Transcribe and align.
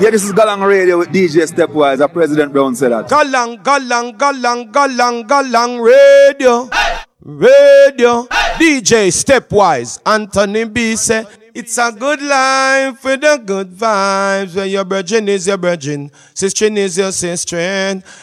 Yeah, 0.00 0.10
this 0.10 0.22
is 0.22 0.32
Galang 0.32 0.64
Radio 0.64 0.98
with 0.98 1.08
DJ 1.08 1.42
Stepwise. 1.42 1.98
A 1.98 2.06
President 2.06 2.52
Brown 2.52 2.76
said 2.76 2.92
that. 2.92 3.08
Galang, 3.08 3.60
Galang, 3.64 4.16
Galang, 4.16 4.70
Galang, 4.70 5.26
Galang 5.26 5.82
Radio. 5.82 6.70
Radio. 7.24 8.22
DJ 8.62 9.10
Stepwise. 9.10 9.98
Anthony 10.06 10.66
B 10.66 10.94
said, 10.94 11.26
it's 11.52 11.76
a 11.78 11.90
good 11.90 12.22
life 12.22 13.02
with 13.02 13.22
the 13.22 13.42
good 13.44 13.74
vibes. 13.74 14.54
Where 14.54 14.66
your 14.66 14.84
virgin 14.84 15.28
is 15.28 15.48
your 15.48 15.58
virgin, 15.58 16.12
sister 16.32 16.66
is 16.66 16.96
your 16.96 17.10
sister. 17.10 17.58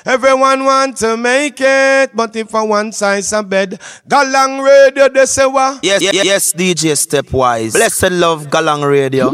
Everyone 0.06 0.64
want 0.64 0.96
to 1.04 1.18
make 1.18 1.60
it, 1.60 2.16
but 2.16 2.34
if 2.38 2.56
I 2.56 2.64
one 2.64 2.94
size 2.94 3.34
a 3.34 3.44
bed, 3.44 3.82
Galang 4.08 4.64
Radio, 4.64 5.10
they 5.10 5.26
say 5.26 5.46
what? 5.46 5.84
Yes, 5.84 6.02
yes, 6.02 6.24
yes, 6.24 6.54
DJ 6.54 6.96
Stepwise. 6.96 7.74
Blessed 7.74 8.12
love, 8.12 8.48
Galang 8.48 8.90
Radio. 8.90 9.34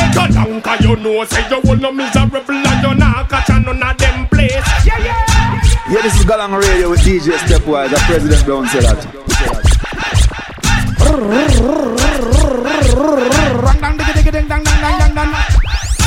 galang, 0.51 0.63
cause 0.63 0.81
you 0.81 0.95
know 0.97 1.23
say 1.25 1.47
you 1.49 1.61
will 1.63 1.77
no 1.77 1.91
miserable 1.91 2.55
and 2.55 2.83
you 2.83 2.95
not 2.95 3.29
catch 3.29 3.49
a 3.49 3.59
none 3.59 3.83
of 3.83 3.97
them 3.97 4.27
place. 4.27 4.67
Yeah, 4.85 4.97
yeah. 4.99 5.61
Yeah, 5.89 6.01
this 6.01 6.15
is 6.19 6.25
Galang 6.25 6.59
Radio 6.59 6.89
with 6.89 7.01
DJ 7.01 7.37
Stepwise. 7.39 7.91
A 7.91 7.99
President 8.07 8.45
Brown 8.45 8.67
said 8.67 8.83
that. 8.83 8.99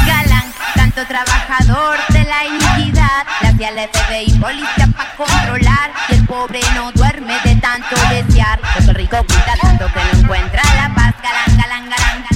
Galán, 0.04 0.52
tanto 0.74 1.06
trabajador 1.06 1.96
de 2.10 2.24
la 2.24 2.44
iniquidad, 2.44 3.24
le 3.40 3.48
hacía 3.48 3.68
el 3.70 3.88
FBI 3.88 4.38
policía 4.38 4.86
para 4.94 5.16
controlar. 5.16 5.90
Y 6.08 6.14
el 6.14 6.26
pobre 6.26 6.60
no 6.74 6.92
duerme 6.92 7.34
de 7.44 7.56
tanto 7.56 7.96
desear. 8.10 8.60
Lo 8.60 8.84
que 8.84 8.90
el 8.90 8.94
rico 8.94 9.16
cuida 9.26 9.54
tanto 9.60 9.86
que 9.92 10.00
no 10.04 10.20
encuentra 10.20 10.62
la 10.76 10.94
paz. 10.94 11.14
Galán, 11.22 11.56
galán, 11.58 11.90
galán, 11.90 12.33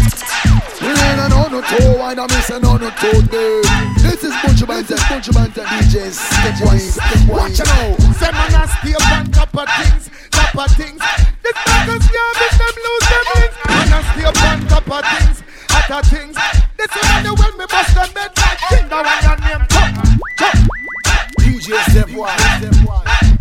galán. 1.17 1.31
No, 1.31 1.49
no, 1.49 1.61
two, 1.63 2.01
I 2.03 2.15
don't 2.15 2.31
miss 2.31 2.51
a 2.51 2.61
no, 2.61 2.77
no, 2.77 2.91
two, 3.01 3.23
This 4.03 4.25
is 4.25 4.35
Bunch 4.43 4.63
of 4.63 4.69
Banter, 4.69 4.97
Bunch 5.09 5.29
of 5.29 5.35
Banter 5.35 5.65
DJs. 5.65 6.13
Step 6.13 6.67
wise, 6.67 6.95
step 6.95 7.29
wise. 7.29 7.59
Watch 7.59 7.61
out. 7.61 8.01
Say 8.19 8.33
man, 8.33 8.55
I 8.55 8.67
stay 8.81 8.95
up 8.95 9.13
on 9.13 9.25
top 9.33 9.57
of 9.57 9.69
things, 9.79 10.11
top 10.31 10.55
of 10.57 10.71
things. 10.77 11.01
This 11.43 11.57
niggas 11.57 12.07
can't 12.13 12.35
make 12.39 12.57
them 12.59 12.77
lose 12.85 13.07
their 13.09 13.25
wings. 13.33 13.57
Man, 13.69 13.89
I 13.93 14.01
stay 14.13 14.25
up 14.25 14.39
on 14.49 14.59
top 14.69 14.91
of 14.91 15.05
things, 15.19 15.43
hot 15.69 15.91
of 15.91 16.11
things. 16.11 16.37
This 16.77 16.91
is 16.95 17.05
when 17.11 17.23
the 17.25 17.33
when 17.35 17.53
me 17.59 17.67
bust 17.71 17.95
them 17.95 18.11
bed 18.13 18.31
like 18.37 18.59
king. 18.69 18.89
That 18.89 19.03
one 19.07 19.21
your 19.25 19.39
name, 19.43 19.65
chop, 19.73 19.91
chop. 20.39 20.57
DJ 21.41 21.69
Step 21.91 22.11
wise, 22.11 22.41
step 22.59 22.87
wise. 22.87 23.38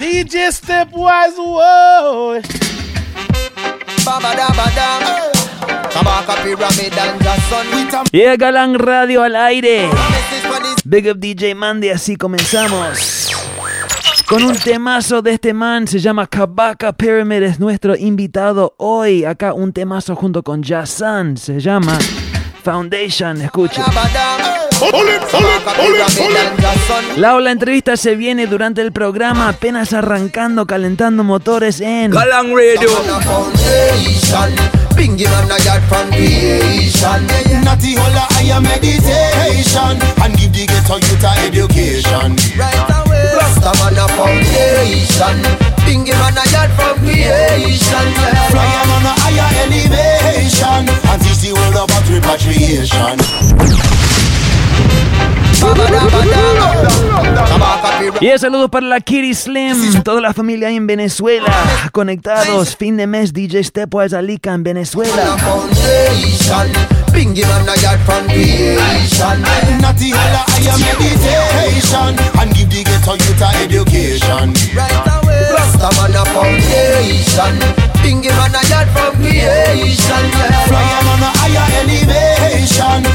DJ 0.00 0.50
Stepwise, 0.52 1.36
whoa. 1.36 2.40
Baba 4.04 4.34
dabba 4.34 4.66
dam. 4.74 5.02
Kabaka 5.92 6.42
pyramid 6.42 6.96
and 6.98 7.22
Jackson 7.22 7.66
with 7.70 7.94
a 7.94 8.04
Yeah, 8.12 8.36
Galán 8.36 8.78
Radio 8.78 9.22
al 9.22 9.36
aire. 9.36 9.90
Big 10.84 11.06
Up 11.08 11.18
DJ 11.18 11.54
Mandy, 11.54 11.90
así 11.90 12.16
comenzamos. 12.16 13.28
Con 14.26 14.44
un 14.44 14.56
temazo 14.56 15.20
de 15.20 15.32
este 15.34 15.52
man, 15.52 15.86
se 15.86 15.98
llama 15.98 16.26
Kabaka 16.26 16.94
Pyramid, 16.94 17.42
es 17.42 17.60
nuestro 17.60 17.94
invitado 17.94 18.74
hoy. 18.78 19.26
Acá 19.26 19.52
un 19.52 19.72
temazo 19.72 20.16
junto 20.16 20.42
con 20.42 20.62
Jason, 20.62 21.36
se 21.36 21.60
llama 21.60 21.98
Foundation, 22.64 23.42
escuchen. 23.42 23.84
Jackson. 26.60 27.20
La 27.20 27.50
entrevista 27.50 27.96
se 27.96 28.14
viene 28.14 28.46
durante 28.46 28.80
el 28.82 28.92
programa, 28.92 29.48
apenas 29.48 29.92
arrancando, 29.92 30.66
calentando 30.66 31.24
motores 31.24 31.80
en 31.80 32.10
Galang 32.10 32.54
Radio. 32.54 32.88
Flying 48.50 48.90
on 48.90 49.06
a 49.06 49.14
higher 49.20 49.48
elevation 49.64 50.88
and 51.10 51.22
teach 51.22 51.40
the 51.40 51.52
world 51.52 51.76
about 51.76 52.08
repatriation. 52.08 53.91
Y 58.20 58.38
saludos 58.38 58.70
para 58.70 58.86
la 58.86 59.00
Kitty 59.00 59.34
Slim, 59.34 60.02
toda 60.02 60.20
la 60.20 60.32
familia 60.32 60.70
en 60.70 60.86
Venezuela, 60.86 61.52
conectados, 61.92 62.76
fin 62.76 62.96
de 62.96 63.06
mes, 63.06 63.32
DJ 63.32 63.64
Stepwise 63.64 64.14
Alica 64.14 64.54
en 64.54 64.62
Venezuela. 64.62 65.36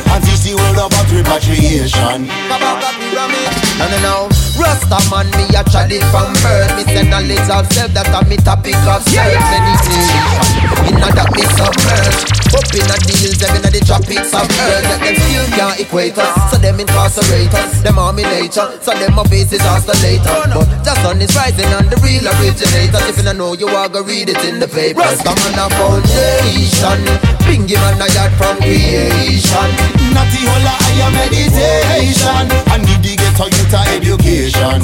And 0.10 0.24
the 0.24 0.56
world 0.56 0.78
about 0.78 1.12
repatriation. 1.12 2.37
Kabaka 2.50 2.90
pyramid. 3.00 3.52
No, 3.80 3.86
no, 3.90 4.00
no. 4.08 4.47
Rasta 4.58 4.98
man, 5.14 5.30
me 5.38 5.46
a 5.54 5.62
tried 5.70 5.94
it 5.94 6.04
from 6.10 6.34
birth. 6.42 6.74
Me 6.78 6.84
say 6.90 7.06
knowledge 7.06 7.50
of 7.50 7.66
self, 7.72 7.94
that 7.94 8.10
a 8.10 8.20
me 8.26 8.38
topic 8.42 8.76
of 8.90 9.06
self 9.06 9.38
meditation. 9.54 10.58
Inna 10.90 11.10
that 11.14 11.30
me 11.38 11.46
submerge. 11.54 12.38
Up 12.58 12.66
inna 12.74 12.98
the 13.06 13.14
hills, 13.14 13.38
them 13.38 13.54
inna 13.54 13.70
the 13.70 13.82
tropics 13.86 14.34
of 14.34 14.50
earth. 14.50 14.84
That 14.90 15.00
them 15.04 15.14
still 15.14 15.48
can't 15.54 15.78
equate 15.78 16.18
us, 16.18 16.34
so 16.50 16.58
them 16.58 16.80
incarcerate 16.82 17.54
us. 17.54 17.82
Them 17.86 18.00
are 18.02 18.14
me 18.14 18.24
nature, 18.26 18.66
so 18.82 18.98
them 18.98 19.14
my 19.14 19.24
faces 19.30 19.62
oscillator. 19.62 20.50
But 20.50 20.66
just 20.82 21.00
sun 21.06 21.22
is 21.22 21.36
rising 21.38 21.70
on 21.78 21.86
the 21.94 21.98
real 22.02 22.26
originators. 22.26 23.06
If 23.14 23.22
you 23.22 23.30
don't 23.30 23.38
know, 23.38 23.54
you 23.54 23.70
are 23.70 23.90
gonna 23.90 24.10
read 24.10 24.30
it 24.34 24.42
in 24.42 24.58
the 24.58 24.68
paper. 24.68 25.06
Rasta 25.06 25.38
man 25.38 25.60
a 25.62 25.66
foundation. 25.70 27.02
Bingy 27.46 27.78
man 27.78 28.02
a 28.02 28.08
yard 28.10 28.34
from 28.42 28.58
creation. 28.58 29.70
Natty 30.18 30.42
holla 30.50 30.74
higher 30.82 31.12
meditation 31.14 32.48
and 32.74 32.84
the 32.84 32.96
ghetto 33.38 33.46
youth 33.56 33.74
a 33.74 33.82
education. 33.96 34.82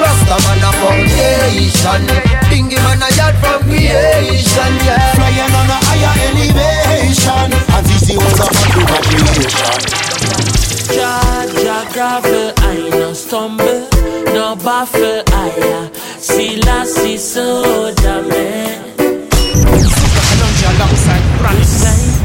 Rasta 0.00 0.36
man 0.44 0.64
a 0.64 0.70
foundation 0.80 2.02
Bingy 2.48 2.76
man 2.84 3.02
a 3.02 3.08
yard 3.16 3.36
from 3.36 3.62
creation 3.64 4.74
yeah. 4.84 5.14
Flying 5.14 5.54
on 5.60 5.70
a 5.70 5.78
higher 5.86 6.14
elevation 6.28 7.52
and 7.52 7.86
this 7.86 8.06
teach 8.06 8.08
the 8.08 8.18
world 8.18 8.40
about 8.40 8.68
repatriation. 8.76 9.80
Jah, 10.92 11.46
Jah 11.62 11.84
gravel, 11.92 12.52
I 12.56 12.88
no 12.90 13.12
stumble, 13.12 13.88
no 14.34 14.56
baffle, 14.56 15.22
I 15.26 15.90
see 16.18 16.56
la 16.56 16.84
see 16.84 17.18
so 17.18 17.92
man. 18.28 18.72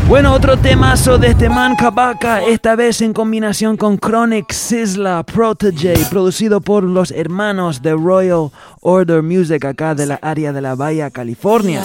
Bueno, 0.08 0.34
otro 0.34 0.58
temazo 0.58 1.18
de 1.18 1.28
este 1.28 1.50
man 1.50 1.76
Kabaka, 1.76 2.42
esta 2.42 2.78
vez 2.78 3.02
en 3.02 3.12
combinación 3.12 3.76
con 3.76 3.98
Chronic 3.98 4.54
Sizzla 4.54 5.24
Protege, 5.24 5.96
producido 6.10 6.62
por 6.62 6.84
los 6.84 7.12
hermanos 7.12 7.82
de 7.82 7.92
Royal 7.92 8.50
Order 8.80 9.22
Music 9.22 9.66
acá 9.66 9.96
de 9.96 10.06
la 10.06 10.16
área 10.22 10.54
de 10.54 10.62
la 10.62 10.76
Bahía, 10.76 11.12
California. 11.12 11.82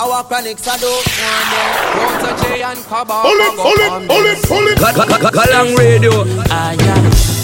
Our 0.00 0.24
chronics 0.26 0.66
are 0.66 0.78
dope 0.80 1.04
Protege 2.18 2.64
and 2.64 2.78
Kabaka 2.86 3.22
Pull 3.22 3.40
it, 3.40 3.54
pull 3.56 3.80
it, 3.80 4.08
pull 4.08 4.26
it, 4.26 4.38
pull 4.48 4.68
it. 4.68 4.78
Galang 5.32 5.76
Radio 5.78 6.24
I 6.50 6.76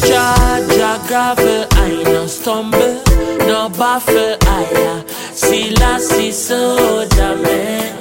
Jah, 0.05 0.61
Jah 0.77 0.99
gravel, 1.07 1.67
I 1.71 2.03
no 2.03 2.27
stumble, 2.27 3.01
no 3.47 3.69
baffle, 3.69 4.37
I 4.43 5.05
See, 5.33 5.71
lassie, 5.77 6.33
soldier 6.33 7.37
man. 7.37 7.95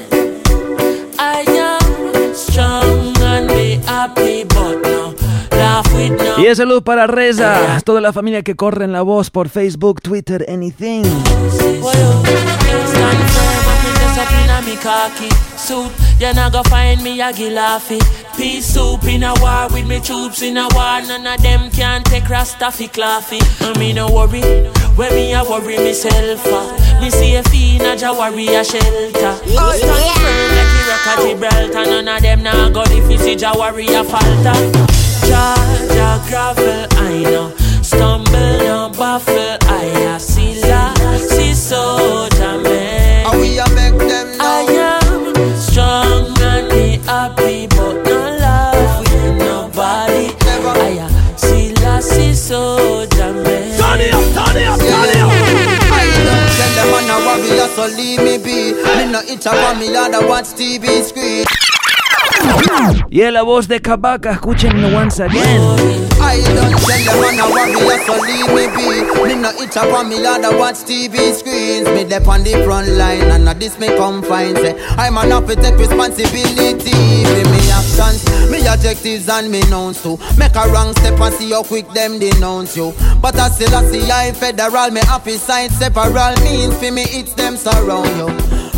I 1.20 1.42
am 1.48 1.57
Y 6.38 6.46
es 6.46 6.58
salud 6.58 6.84
para 6.84 7.08
Reza, 7.08 7.82
toda 7.84 8.02
la 8.02 8.14
familia 8.14 8.44
que 8.44 8.56
corre 8.56 8.86
en 8.86 8.92
la 8.92 9.02
voz 9.02 9.30
por 9.30 9.50
Facebook, 9.50 10.02
Twitter, 10.02 10.46
anything. 10.48 11.04
I. 11.84 11.88
When 24.98 25.14
me 25.14 25.34
a 25.34 25.44
worry 25.44 25.78
myself, 25.78 26.44
uh, 26.48 27.00
me 27.00 27.12
see 27.12 27.36
a 27.36 27.44
fiend 27.44 27.84
a 27.84 27.96
ja 27.96 28.12
worry 28.18 28.48
a 28.48 28.64
shelter. 28.64 29.14
Stand 29.14 29.38
firm 30.18 30.56
like 30.56 30.72
the 30.74 30.82
rock 30.90 31.08
of 31.08 31.18
Gibraltar. 31.24 31.86
None 31.86 32.08
of 32.08 32.20
them 32.22 32.42
nah 32.42 32.70
go 32.70 32.82
if 32.88 33.08
you 33.12 33.20
see 33.20 33.36
ja 33.36 33.54
worry 33.56 33.94
a 33.94 34.04
falter. 34.04 35.07
Ja, 35.38 35.54
ja 35.96 36.20
gravel, 36.28 36.88
I 36.98 37.24
know. 37.24 37.52
Stumble, 37.84 38.58
no 38.66 38.90
baffle, 38.90 39.58
I 39.70 39.86
a 40.16 40.20
see 40.20 40.60
la, 40.62 40.94
see 41.20 41.54
soldier 41.54 42.58
man. 42.64 43.26
And 43.28 43.40
we 43.42 43.60
a 43.60 43.66
make 43.76 44.00
them 44.00 44.30
I 44.40 44.66
know. 44.66 45.36
am 45.38 45.56
strong 45.56 46.42
and 46.42 46.70
be 46.70 46.98
happy, 47.06 47.68
but 47.68 48.04
no 48.06 48.20
love 48.42 49.00
with 49.00 49.38
nobody. 49.38 50.34
I 50.66 51.06
am 51.06 51.38
see 51.38 51.74
la, 51.84 52.00
see 52.00 52.34
soldier 52.34 53.34
man. 53.34 53.80
I 53.80 54.10
don't 54.10 54.34
tell 54.34 54.54
them 54.54 54.78
man 56.92 57.10
a 57.10 57.18
warrior, 57.26 57.68
so 57.76 57.86
leave 57.96 58.22
me 58.24 58.38
be. 58.38 58.74
Me 58.74 59.12
no 59.12 59.22
itch 59.22 59.46
up 59.46 59.78
me 59.78 59.94
yard, 59.94 60.16
I 60.16 60.26
watch 60.28 60.48
TV 60.58 61.04
screen. 61.04 61.46
Y 63.10 63.32
la 63.32 63.42
voz 63.42 63.68
de 63.68 63.82
Kabaka, 63.82 64.32
escúchenlo 64.32 64.90
once 64.94 65.20
again. 65.20 65.62
I 66.22 66.42
don't 66.42 66.78
tell 66.78 67.04
them 67.06 67.22
man 67.22 67.40
a 67.40 67.50
warrior, 67.50 67.98
so 68.06 68.14
leave 68.22 68.48
me 68.54 68.68
be. 68.76 69.28
Me 69.28 69.42
no 69.42 69.50
itch 69.62 69.78
up 69.78 70.06
me 70.08 70.22
yard, 70.22 70.44
I 70.44 70.56
watch 70.56 70.84
TV 70.86 71.34
screens. 71.34 71.88
Me 71.90 72.04
dep 72.04 72.28
on 72.28 72.44
the 72.44 72.62
front 72.64 72.90
line, 72.90 73.24
and 73.32 73.50
at 73.50 73.60
this 73.60 73.80
me 73.80 73.88
come 73.88 74.22
find 74.22 74.58
say 74.58 74.76
I'm 74.98 75.18
an 75.18 75.30
to 75.48 75.56
take 75.56 75.78
responsibility 75.78 77.26
for 77.26 77.50
me 77.50 77.60
actions, 77.72 78.24
me 78.52 78.60
objectives 78.68 79.30
and 79.30 79.50
me 79.52 79.62
nouns 79.70 80.04
too. 80.04 80.18
Make 80.38 80.56
a 80.56 80.68
wrong 80.70 80.94
step 80.98 81.20
and 81.20 81.34
see 81.34 81.52
how 81.52 81.64
quick 81.64 81.90
them 81.92 82.20
denounce 82.20 82.76
you. 82.78 82.94
But 83.22 83.40
I 83.40 83.50
still 83.50 83.74
I 83.74 83.84
see 83.90 84.12
I 84.12 84.32
federal, 84.34 84.92
me 84.92 85.02
happy 85.02 85.38
side 85.38 85.72
separal 85.72 86.36
means 86.44 86.78
for 86.78 86.92
me 86.92 87.04
it's 87.08 87.34
them 87.34 87.58
surround 87.58 88.16
you. 88.18 88.30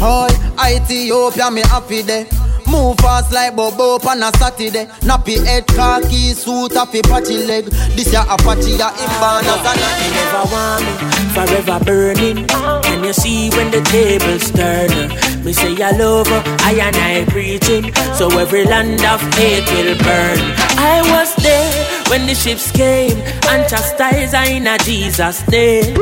All 0.02 0.30
Ethiopia 0.64 1.52
me 1.52 1.62
happy 1.62 2.04
there. 2.04 2.28
Move 2.70 2.98
fast 2.98 3.32
like 3.32 3.56
Bobo 3.56 3.98
on 4.08 4.22
a 4.22 4.32
Saturday. 4.38 4.86
Nappy 5.02 5.44
head, 5.44 5.66
khaki 5.68 6.34
suit, 6.34 6.74
happy 6.74 7.02
patchy 7.02 7.46
leg. 7.46 7.66
This 7.96 8.14
ya 8.14 8.24
Apache, 8.30 8.78
ya 8.78 8.92
Imbanas 8.94 9.66
and 9.66 9.82
a 9.82 9.90
Never 10.14 10.46
want 10.54 10.86
me, 10.86 10.94
forever 11.34 11.84
burning. 11.84 12.48
Can 12.84 13.04
you 13.04 13.14
see 13.14 13.50
when 13.52 13.72
the 13.72 13.82
tables 13.82 14.52
turn? 14.52 15.44
Me 15.44 15.54
say 15.54 15.82
I 15.82 15.92
love 15.92 16.28
her, 16.28 16.44
I 16.62 16.74
and 16.74 16.96
I 16.96 17.26
preaching. 17.26 17.94
So 18.14 18.30
every 18.38 18.66
land 18.66 19.04
of 19.04 19.22
hate 19.34 19.66
will 19.74 19.98
burn. 19.98 20.40
I 20.78 21.02
was 21.10 21.36
there 21.38 21.89
when 22.10 22.26
the 22.26 22.34
ships 22.34 22.72
came 22.72 23.18
and 23.50 23.70
chastised 23.70 24.34
I 24.34 24.46
in 24.58 24.68
a 24.68 24.78
Jesus 24.80 25.48
name. 25.48 25.96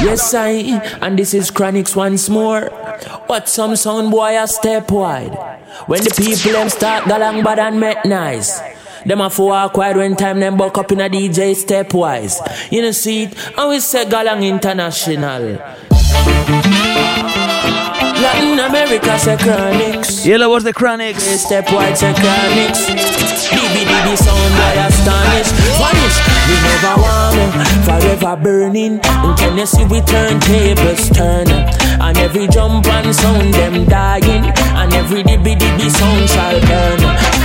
Yes, 0.00 0.32
I, 0.34 0.50
and 1.02 1.18
this 1.18 1.34
is 1.34 1.50
Chronics 1.50 1.96
once 1.96 2.28
more. 2.28 2.66
What 3.26 3.48
some 3.48 3.76
sound 3.76 4.10
boy 4.10 4.40
a 4.40 4.46
step 4.46 4.90
wide. 4.90 5.34
When 5.86 6.02
the 6.02 6.10
people 6.10 6.52
them 6.52 6.68
start 6.68 7.04
galang 7.04 7.42
bad 7.42 7.58
and 7.58 7.80
met 7.80 8.04
nice. 8.04 8.60
Them 9.04 9.20
a 9.20 9.30
walk 9.36 9.76
wide 9.76 9.96
when 9.96 10.16
time 10.16 10.40
them 10.40 10.56
buck 10.56 10.78
up 10.78 10.92
in 10.92 11.00
a 11.00 11.08
DJ 11.08 11.54
stepwise. 11.54 12.38
You 12.70 12.82
know 12.82 12.90
see 12.90 13.24
it, 13.24 13.58
and 13.58 13.70
we 13.70 13.80
say 13.80 14.04
galang 14.04 14.46
international. 14.46 15.58
Latin 18.28 18.60
America 18.60 19.18
se 19.18 19.36
Chronics. 19.38 20.26
Yellow 20.26 20.50
was 20.50 20.62
the 20.62 20.72
Chronics. 20.72 21.22
Step 21.40 21.64
white 21.72 21.96
se 21.96 22.12
Chronics. 22.12 22.80
DBDB 23.48 24.16
sound 24.18 24.52
by 24.60 24.74
astonish. 24.86 25.50
Vanish, 25.80 26.18
we 26.48 26.56
never 26.68 26.94
warm. 27.00 27.50
Forever 27.86 28.36
burning. 28.36 29.00
In 29.24 29.34
Tennessee 29.36 29.86
we 29.86 30.00
turn 30.02 30.38
tables, 30.40 31.08
turn. 31.08 31.48
And 32.04 32.18
every 32.18 32.46
jump 32.48 32.86
and 32.86 33.14
sound 33.14 33.54
them 33.54 33.86
dying. 33.86 34.44
And 34.76 34.92
every 34.92 35.22
DBDB 35.22 35.88
sound 35.88 36.28
shall 36.28 36.60
burn. 36.68 37.37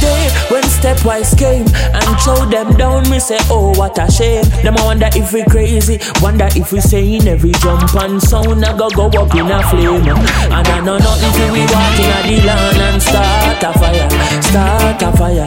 I 0.00 0.06
there 0.06 0.30
when 0.50 0.64
Stepwise 0.64 1.36
came 1.36 1.66
and 1.92 2.20
throw 2.20 2.46
them 2.48 2.76
down. 2.76 3.08
Me 3.10 3.18
say, 3.18 3.38
oh 3.50 3.72
what 3.76 3.98
a 3.98 4.10
shame. 4.10 4.44
Them 4.62 4.76
a 4.76 4.84
wonder 4.84 5.08
if 5.14 5.32
we 5.32 5.44
crazy. 5.44 5.98
Wonder 6.22 6.48
if 6.56 6.72
we 6.72 6.80
saying 6.80 7.28
every 7.28 7.52
jump 7.52 7.94
and 7.94 8.22
sound 8.22 8.64
a 8.64 8.76
go 8.76 8.88
go 8.90 9.06
up 9.06 9.34
in 9.34 9.50
a 9.50 9.62
flame. 9.68 10.06
And 10.06 10.68
I 10.68 10.80
know 10.80 10.98
nothing 10.98 11.32
till 11.32 11.52
we 11.52 11.60
walk 11.60 11.98
in 11.98 12.10
a 12.10 12.20
the 12.26 12.46
land 12.46 12.76
and 12.78 13.02
start 13.02 13.62
a 13.62 13.72
fire, 13.78 14.08
start 14.42 15.02
a 15.02 15.16
fire. 15.16 15.46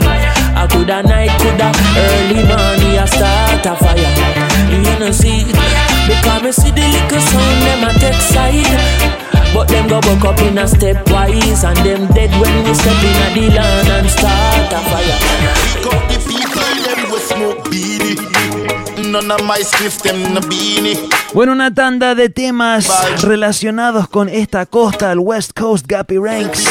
I 0.56 0.68
coulda 0.68 1.04
night, 1.04 1.32
coulda 1.42 1.72
early 1.98 2.42
morning, 2.46 3.00
I 3.00 3.06
start 3.06 3.66
a 3.66 3.76
fire. 3.76 4.44
You 4.72 5.00
know 5.00 5.12
see, 5.12 5.46
because 5.46 6.42
me 6.44 6.52
see 6.52 6.72
the 6.72 6.82
little 6.82 7.20
sound 7.20 7.62
them 7.64 7.84
a 7.84 7.94
take 8.00 8.22
side. 8.22 9.43
But 9.54 9.68
them 9.68 9.88
go 9.88 10.02
buck 10.02 10.26
up 10.26 10.40
in 10.42 10.58
a 10.58 10.66
stepwise 10.66 11.64
And 11.64 11.78
them 11.86 12.08
dead 12.14 12.32
when 12.42 12.64
we 12.66 12.74
step 12.74 13.04
in 13.04 13.22
a 13.22 13.34
the 13.36 13.56
land 13.56 13.90
and 13.90 14.10
start 14.10 14.74
a 14.74 14.80
fire. 14.90 15.18
Pick 15.62 15.86
up 15.94 16.02
the 16.10 16.18
people, 16.28 16.74
them 16.84 17.10
go 17.10 17.18
smoke 17.20 17.64
beanie. 17.70 19.12
None 19.12 19.32
of 19.32 19.44
my 19.44 19.60
spliff, 19.60 20.02
them 20.02 20.34
no 20.34 20.42
beanie. 20.42 20.98
Bueno, 21.34 21.52
una 21.52 21.74
tanda 21.74 22.16
de 22.16 22.30
temas 22.30 22.88
relacionados 23.22 24.08
con 24.08 24.30
esta 24.30 24.66
costa, 24.66 25.12
el 25.12 25.20
West 25.20 25.52
Coast 25.54 25.86
Gappy 25.88 26.18
Ranks. 26.18 26.68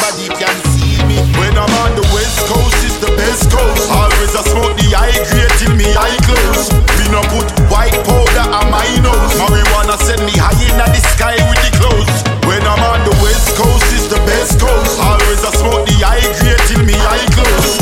When 12.53 12.61
I'm 12.65 12.85
on 12.85 13.01
the 13.09 13.17
west 13.25 13.57
coast, 13.57 13.83
it's 13.95 14.09
the 14.09 14.21
best 14.29 14.61
coast. 14.61 15.01
Always 15.01 15.43
I 15.43 15.51
smoke 15.57 15.87
the 15.87 16.05
eye 16.05 16.21
grade 16.37 16.61
till 16.69 16.85
me 16.85 16.93
eye 16.93 17.27
close. 17.33 17.81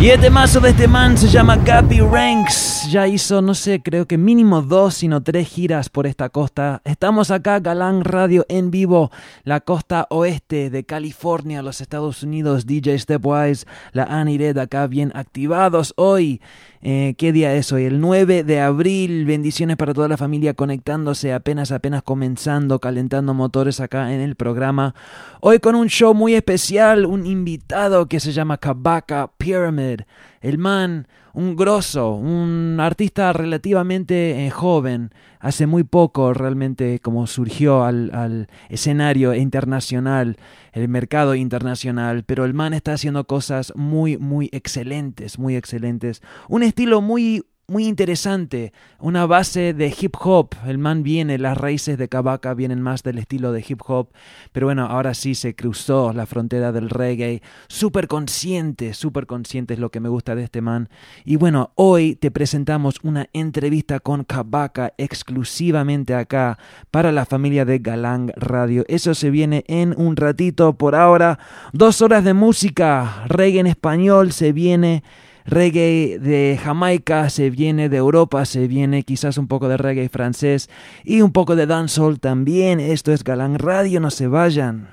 Y 0.00 0.08
este 0.08 0.30
mazo 0.30 0.60
de 0.60 0.70
este 0.70 0.88
man 0.88 1.18
se 1.18 1.28
llama 1.28 1.58
Gappy 1.58 2.00
Ranks. 2.00 2.73
Ya 2.94 3.08
hizo, 3.08 3.42
no 3.42 3.54
sé, 3.54 3.82
creo 3.82 4.06
que 4.06 4.16
mínimo 4.16 4.62
dos, 4.62 4.94
sino 4.94 5.20
tres 5.20 5.48
giras 5.48 5.88
por 5.88 6.06
esta 6.06 6.28
costa. 6.28 6.80
Estamos 6.84 7.32
acá, 7.32 7.58
Galán 7.58 8.04
Radio 8.04 8.46
en 8.48 8.70
vivo, 8.70 9.10
la 9.42 9.62
costa 9.62 10.06
oeste 10.10 10.70
de 10.70 10.84
California, 10.84 11.60
los 11.60 11.80
Estados 11.80 12.22
Unidos. 12.22 12.66
DJ 12.66 12.96
Stepwise, 13.00 13.66
la 13.90 14.04
Anired 14.04 14.56
acá 14.58 14.86
bien 14.86 15.10
activados 15.16 15.92
hoy. 15.96 16.40
Eh, 16.82 17.14
¿Qué 17.18 17.32
día 17.32 17.52
es 17.56 17.72
hoy? 17.72 17.86
El 17.86 17.98
9 18.00 18.44
de 18.44 18.60
abril. 18.60 19.24
Bendiciones 19.24 19.76
para 19.76 19.92
toda 19.92 20.06
la 20.06 20.16
familia 20.16 20.54
conectándose 20.54 21.32
apenas, 21.32 21.72
apenas 21.72 22.04
comenzando, 22.04 22.78
calentando 22.78 23.34
motores 23.34 23.80
acá 23.80 24.12
en 24.14 24.20
el 24.20 24.36
programa. 24.36 24.94
Hoy 25.40 25.58
con 25.58 25.74
un 25.74 25.88
show 25.88 26.14
muy 26.14 26.34
especial, 26.34 27.06
un 27.06 27.26
invitado 27.26 28.06
que 28.06 28.20
se 28.20 28.30
llama 28.30 28.58
Kabaka 28.58 29.32
Pyramid. 29.36 30.02
El 30.44 30.58
man, 30.58 31.08
un 31.32 31.56
grosso, 31.56 32.12
un 32.12 32.76
artista 32.78 33.32
relativamente 33.32 34.44
eh, 34.44 34.50
joven, 34.50 35.10
hace 35.40 35.66
muy 35.66 35.84
poco 35.84 36.34
realmente 36.34 37.00
como 37.00 37.26
surgió 37.26 37.82
al, 37.82 38.10
al 38.12 38.48
escenario 38.68 39.32
internacional, 39.32 40.36
el 40.74 40.88
mercado 40.88 41.34
internacional, 41.34 42.24
pero 42.24 42.44
el 42.44 42.52
man 42.52 42.74
está 42.74 42.92
haciendo 42.92 43.26
cosas 43.26 43.72
muy, 43.74 44.18
muy 44.18 44.50
excelentes, 44.52 45.38
muy 45.38 45.56
excelentes. 45.56 46.20
Un 46.50 46.62
estilo 46.62 47.00
muy 47.00 47.46
muy 47.66 47.86
interesante, 47.86 48.72
una 48.98 49.26
base 49.26 49.72
de 49.72 49.94
hip 49.98 50.14
hop. 50.20 50.54
El 50.66 50.78
man 50.78 51.02
viene, 51.02 51.38
las 51.38 51.56
raíces 51.56 51.96
de 51.96 52.08
Kabaka 52.08 52.52
vienen 52.52 52.82
más 52.82 53.02
del 53.02 53.18
estilo 53.18 53.52
de 53.52 53.64
hip 53.66 53.80
hop, 53.86 54.10
pero 54.52 54.66
bueno, 54.66 54.86
ahora 54.86 55.14
sí 55.14 55.34
se 55.34 55.54
cruzó 55.54 56.12
la 56.12 56.26
frontera 56.26 56.72
del 56.72 56.90
reggae. 56.90 57.42
Súper 57.68 58.06
consciente, 58.06 58.92
súper 58.92 59.26
consciente 59.26 59.74
es 59.74 59.80
lo 59.80 59.90
que 59.90 60.00
me 60.00 60.08
gusta 60.08 60.34
de 60.34 60.44
este 60.44 60.60
man. 60.60 60.88
Y 61.24 61.36
bueno, 61.36 61.72
hoy 61.74 62.16
te 62.16 62.30
presentamos 62.30 62.96
una 63.02 63.28
entrevista 63.32 63.98
con 64.00 64.24
Kabaka 64.24 64.92
exclusivamente 64.98 66.14
acá 66.14 66.58
para 66.90 67.12
la 67.12 67.24
familia 67.24 67.64
de 67.64 67.78
Galang 67.78 68.30
Radio. 68.36 68.84
Eso 68.88 69.14
se 69.14 69.30
viene 69.30 69.64
en 69.68 69.94
un 69.96 70.16
ratito. 70.16 70.76
Por 70.76 70.94
ahora, 70.94 71.38
dos 71.72 72.02
horas 72.02 72.24
de 72.24 72.34
música, 72.34 73.24
reggae 73.26 73.60
en 73.60 73.66
español 73.66 74.32
se 74.32 74.52
viene 74.52 75.02
reggae 75.44 76.18
de 76.18 76.58
Jamaica, 76.62 77.28
se 77.30 77.50
viene 77.50 77.88
de 77.88 77.96
Europa, 77.96 78.44
se 78.44 78.66
viene 78.66 79.02
quizás 79.02 79.38
un 79.38 79.48
poco 79.48 79.68
de 79.68 79.76
reggae 79.76 80.08
francés 80.08 80.70
y 81.04 81.20
un 81.20 81.32
poco 81.32 81.56
de 81.56 81.66
dancehall 81.66 82.20
también. 82.20 82.80
Esto 82.80 83.12
es 83.12 83.24
Galán 83.24 83.58
Radio, 83.58 84.00
no 84.00 84.10
se 84.10 84.26
vayan. 84.26 84.90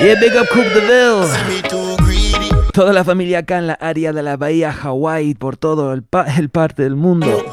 Y 0.00 0.04
yeah, 0.04 0.14
Big 0.20 0.32
Up 0.40 0.48
Cook 0.52 0.66
DeVille. 0.74 1.28
Toda 2.72 2.92
la 2.92 3.02
familia 3.04 3.40
acá 3.40 3.58
en 3.58 3.66
la 3.66 3.74
área 3.74 4.12
de 4.12 4.22
la 4.22 4.36
bahía 4.36 4.70
Hawaii, 4.70 5.34
por 5.34 5.56
todo 5.56 5.92
el, 5.92 6.04
pa 6.04 6.26
el 6.36 6.50
parte 6.50 6.84
del 6.84 6.94
mundo. 6.94 7.44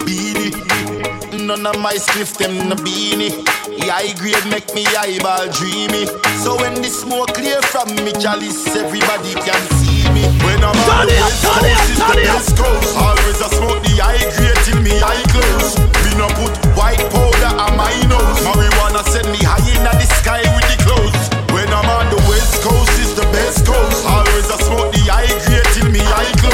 None 1.34 1.68
of 1.68 1.78
my 1.78 1.98
them 2.38 2.70
beanie. 2.84 3.55
The 3.86 3.94
high 3.94 4.18
grade 4.18 4.50
make 4.50 4.66
me 4.74 4.82
eyeball 4.98 5.46
dreamy. 5.54 6.10
So 6.42 6.58
when 6.58 6.74
the 6.82 6.90
smoke 6.90 7.38
clear 7.38 7.62
from 7.70 7.94
me 8.02 8.18
chalice, 8.18 8.66
everybody 8.74 9.38
can 9.38 9.62
see 9.78 10.10
me. 10.10 10.26
When 10.42 10.58
I'm 10.66 10.74
on 10.74 11.06
the 11.06 11.14
west 11.14 11.46
coast, 11.46 11.86
it's 11.94 12.02
the 12.02 12.18
best 12.18 12.58
coast. 12.58 12.98
Always 12.98 13.38
I 13.46 13.48
smoke 13.54 13.86
the 13.86 13.94
high 14.02 14.26
grade 14.34 14.58
till 14.66 14.82
me 14.82 14.90
eye 15.06 15.22
close. 15.30 15.78
Me 16.02 16.18
no 16.18 16.26
put 16.34 16.58
white 16.74 16.98
powder 17.14 17.54
on 17.62 17.78
my 17.78 17.94
nose. 18.10 18.42
Marijuana 18.42 19.06
send 19.06 19.30
me 19.30 19.38
high 19.46 19.62
in 19.70 19.86
the 19.86 20.08
sky 20.18 20.42
with 20.58 20.66
the 20.66 20.82
clothes. 20.82 21.22
When 21.54 21.70
I'm 21.70 21.86
on 21.86 22.10
the 22.10 22.18
west 22.26 22.66
coast, 22.66 22.90
it's 22.98 23.14
the 23.14 23.30
best 23.30 23.70
coast. 23.70 24.02
Always 24.10 24.50
I 24.50 24.58
smoke 24.66 24.90
the 24.98 25.06
high 25.14 25.30
grade 25.46 25.70
till 25.78 25.94
me 25.94 26.02
eye 26.02 26.34
close. 26.42 26.45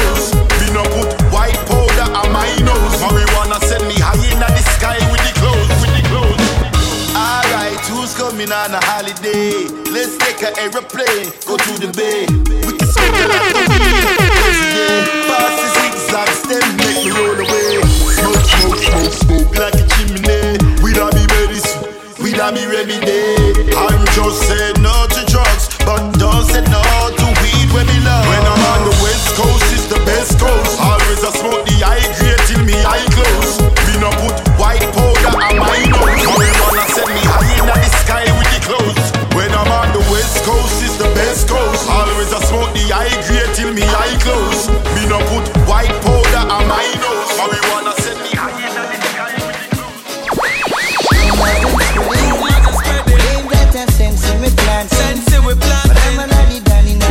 Coming 8.42 8.52
on 8.52 8.74
a 8.74 8.84
holiday? 8.86 9.66
Let's 9.90 10.16
take 10.18 10.42
an 10.42 10.58
aeroplane, 10.58 11.30
go 11.46 11.56
to 11.56 11.72
the 11.78 11.90
bay. 11.94 12.26
We 12.66 12.72
can 12.78 12.88
smoke 12.88 13.14
a 13.14 13.26
lot 13.30 13.54
of 13.54 13.66
weed. 13.70 14.02
Pass 15.30 15.54
the 15.62 15.68
zigzags, 15.78 16.42
then 16.50 16.66
make 16.76 17.04
me 17.04 17.10
roll 17.12 17.38
away. 17.38 17.82
Smoke, 18.18 18.42
smoke, 18.42 18.82
smoke, 18.82 19.14
smoke 19.22 19.52
like 19.58 19.74
a 19.78 19.84
chimney. 19.94 20.58
We 20.82 20.92
don't 20.92 21.14
be 21.14 21.24
ready, 21.38 21.60
we 22.22 22.32
don't 22.32 22.54
be 22.54 22.66
ready 22.66 22.98
day. 23.00 23.74
I'm 23.76 24.02
just 24.16 24.42
saying 24.48 24.82
no 24.82 24.94
to 25.06 25.22
drugs, 25.30 25.68
but 25.86 26.02
don't 26.18 26.44
say 26.46 26.62
no 26.66 26.82
to 26.82 27.26
weed 27.42 27.68
when 27.74 27.86
me 27.86 28.01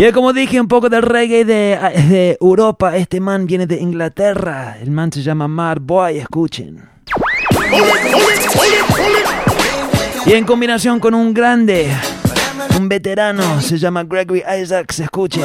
Y 0.04 0.12
como 0.14 0.34
dije, 0.34 0.60
un 0.60 0.68
poco 0.68 0.90
del 0.90 1.04
reggae 1.04 1.46
de, 1.46 2.36
Europa. 2.42 2.98
Este 2.98 3.20
man 3.20 3.46
viene 3.46 3.68
de 3.68 3.80
Inglaterra. 3.80 4.78
El 4.82 4.90
man 4.90 5.12
se 5.12 5.22
llama 5.22 5.48
Mar 5.48 5.80
Boy, 5.80 6.18
escuchen. 6.18 6.90
Y 10.26 10.34
en 10.34 10.44
combinación 10.44 11.00
con 11.00 11.14
un 11.14 11.36
grande, 11.36 11.96
un 12.80 12.90
veterano, 12.90 13.62
se 13.62 13.78
llama 13.78 14.04
Gregory 14.04 14.42
Isaacs, 14.60 15.02
escuchen. 15.02 15.44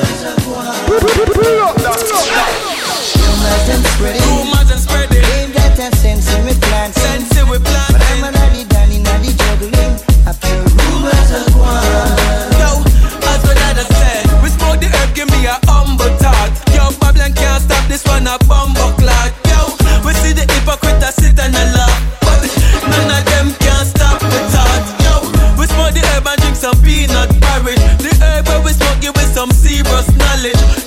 Yo, 12.59 12.86
give 15.17 15.31
me 15.33 15.47
a 15.47 15.57
humble 15.65 16.13
thought. 16.21 16.53
Yo, 16.77 16.93
Babylon 17.01 17.33
can't 17.33 17.63
stop 17.65 17.89
this 17.89 18.05
one, 18.05 18.29
a 18.29 18.37
bumbo 18.45 18.93
clock. 19.01 19.33
Yo, 19.49 19.73
we 20.05 20.13
see 20.13 20.37
the 20.37 20.45
hypocrite 20.45 21.01
a 21.01 21.11
sit 21.11 21.41
and 21.41 21.57
a 21.57 21.65
laugh. 21.73 22.01
But 22.21 22.45
none 22.85 23.11
of 23.17 23.25
them 23.25 23.49
can 23.57 23.83
stop 23.87 24.21
the 24.21 24.41
thought. 24.53 24.85
Yo, 25.01 25.15
we 25.57 25.65
smoke 25.73 25.97
the 25.97 26.05
herb 26.13 26.29
and 26.29 26.41
drink 26.45 26.57
some 26.57 26.77
peanut 26.85 27.33
porridge. 27.41 27.81
The 28.05 28.13
herb 28.21 28.47
where 28.47 28.61
we 28.61 28.73
smoke 28.77 29.03
it 29.03 29.17
with 29.17 29.33
some 29.33 29.51
serious 29.51 30.07
knowledge. 30.21 30.86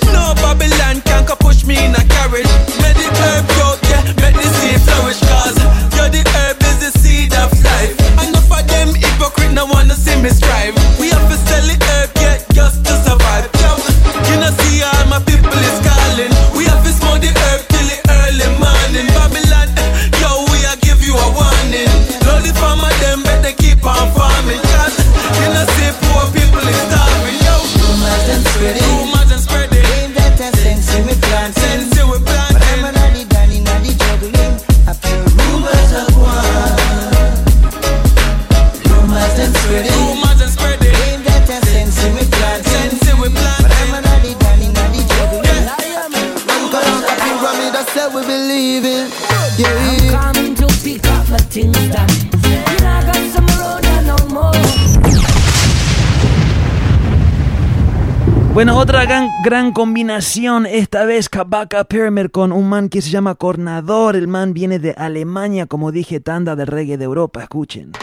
Bueno, 58.60 58.78
otra 58.78 59.06
gran, 59.06 59.30
gran 59.42 59.72
combinación, 59.72 60.66
esta 60.66 61.06
vez 61.06 61.30
Kabaka 61.30 61.86
Pyramid 61.86 62.26
con 62.26 62.52
un 62.52 62.68
man 62.68 62.90
que 62.90 63.02
se 63.02 63.10
llama 63.10 63.36
Cornador. 63.36 64.18
El 64.18 64.28
man 64.28 64.54
viene 64.54 64.80
de 64.80 64.92
Alemania, 64.98 65.66
como 65.66 65.94
dije, 65.94 66.20
tanda 66.20 66.58
de 66.58 66.66
reggae 66.66 66.98
de 66.98 67.06
Europa, 67.06 67.42
escuchen. 67.42 67.94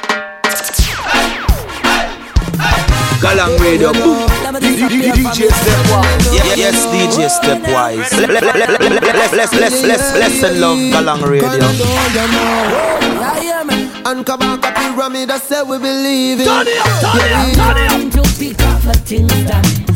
Galang 3.21 3.53
Radio. 3.59 3.93
DJ 4.59 5.51
Stepwise. 5.51 6.57
Yes, 6.57 6.91
DJ 6.91 7.29
Stepwise. 7.29 8.27
Bless, 9.31 9.51
bless, 9.51 9.83
bless, 9.83 10.13
bless, 10.15 10.43
and 10.43 10.59
love 10.59 10.79
Galang 10.91 11.23
Radio. 11.23 11.51
And 14.07 14.25
Kabaka 14.25 14.75
Pyramid, 14.75 15.31
I 15.31 15.39
said 15.39 15.69
we 15.69 15.79
believe 15.79 16.41
in. 16.41 16.47
Turn 16.47 16.67
it 16.67 16.79
up, 16.81 17.03
turn 17.03 17.77
it 18.41 18.59
up, 18.59 19.05
turn 19.05 19.27
it 19.27 19.91
up. 19.91 19.96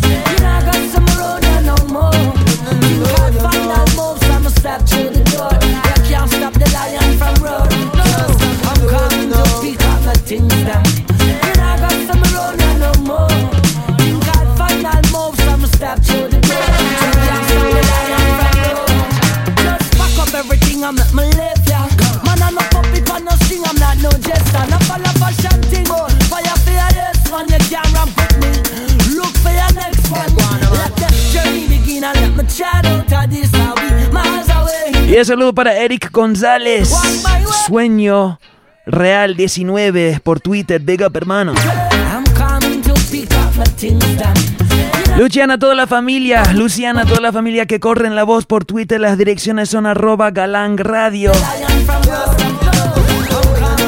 Saludo 35.25 35.55
para 35.55 35.77
Eric 35.77 36.11
González. 36.13 36.93
Sueño 37.67 38.39
Real 38.87 39.37
19 39.37 40.21
por 40.23 40.41
Twitter. 40.41 40.81
Big 40.81 41.03
up, 41.03 41.17
hermano. 41.17 41.55
Luciana, 45.17 45.59
toda 45.59 45.75
la 45.75 45.87
familia. 45.87 46.43
Luciana, 46.55 47.05
toda 47.05 47.21
la 47.21 47.33
familia 47.33 47.67
que 47.67 47.81
corre 47.81 48.07
en 48.07 48.15
la 48.15 48.25
voz 48.25 48.47
por 48.47 48.65
Twitter. 48.65 49.01
Las 49.01 49.19
direcciones 49.19 49.69
son 49.69 49.87
arroba 49.87 50.31
galang 50.31 50.79
radio. 50.79 51.33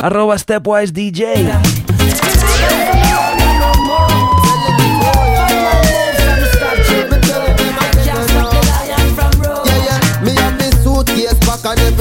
Arroba 0.03 0.39
stepwise 0.39 0.93
DJ. 0.93 1.51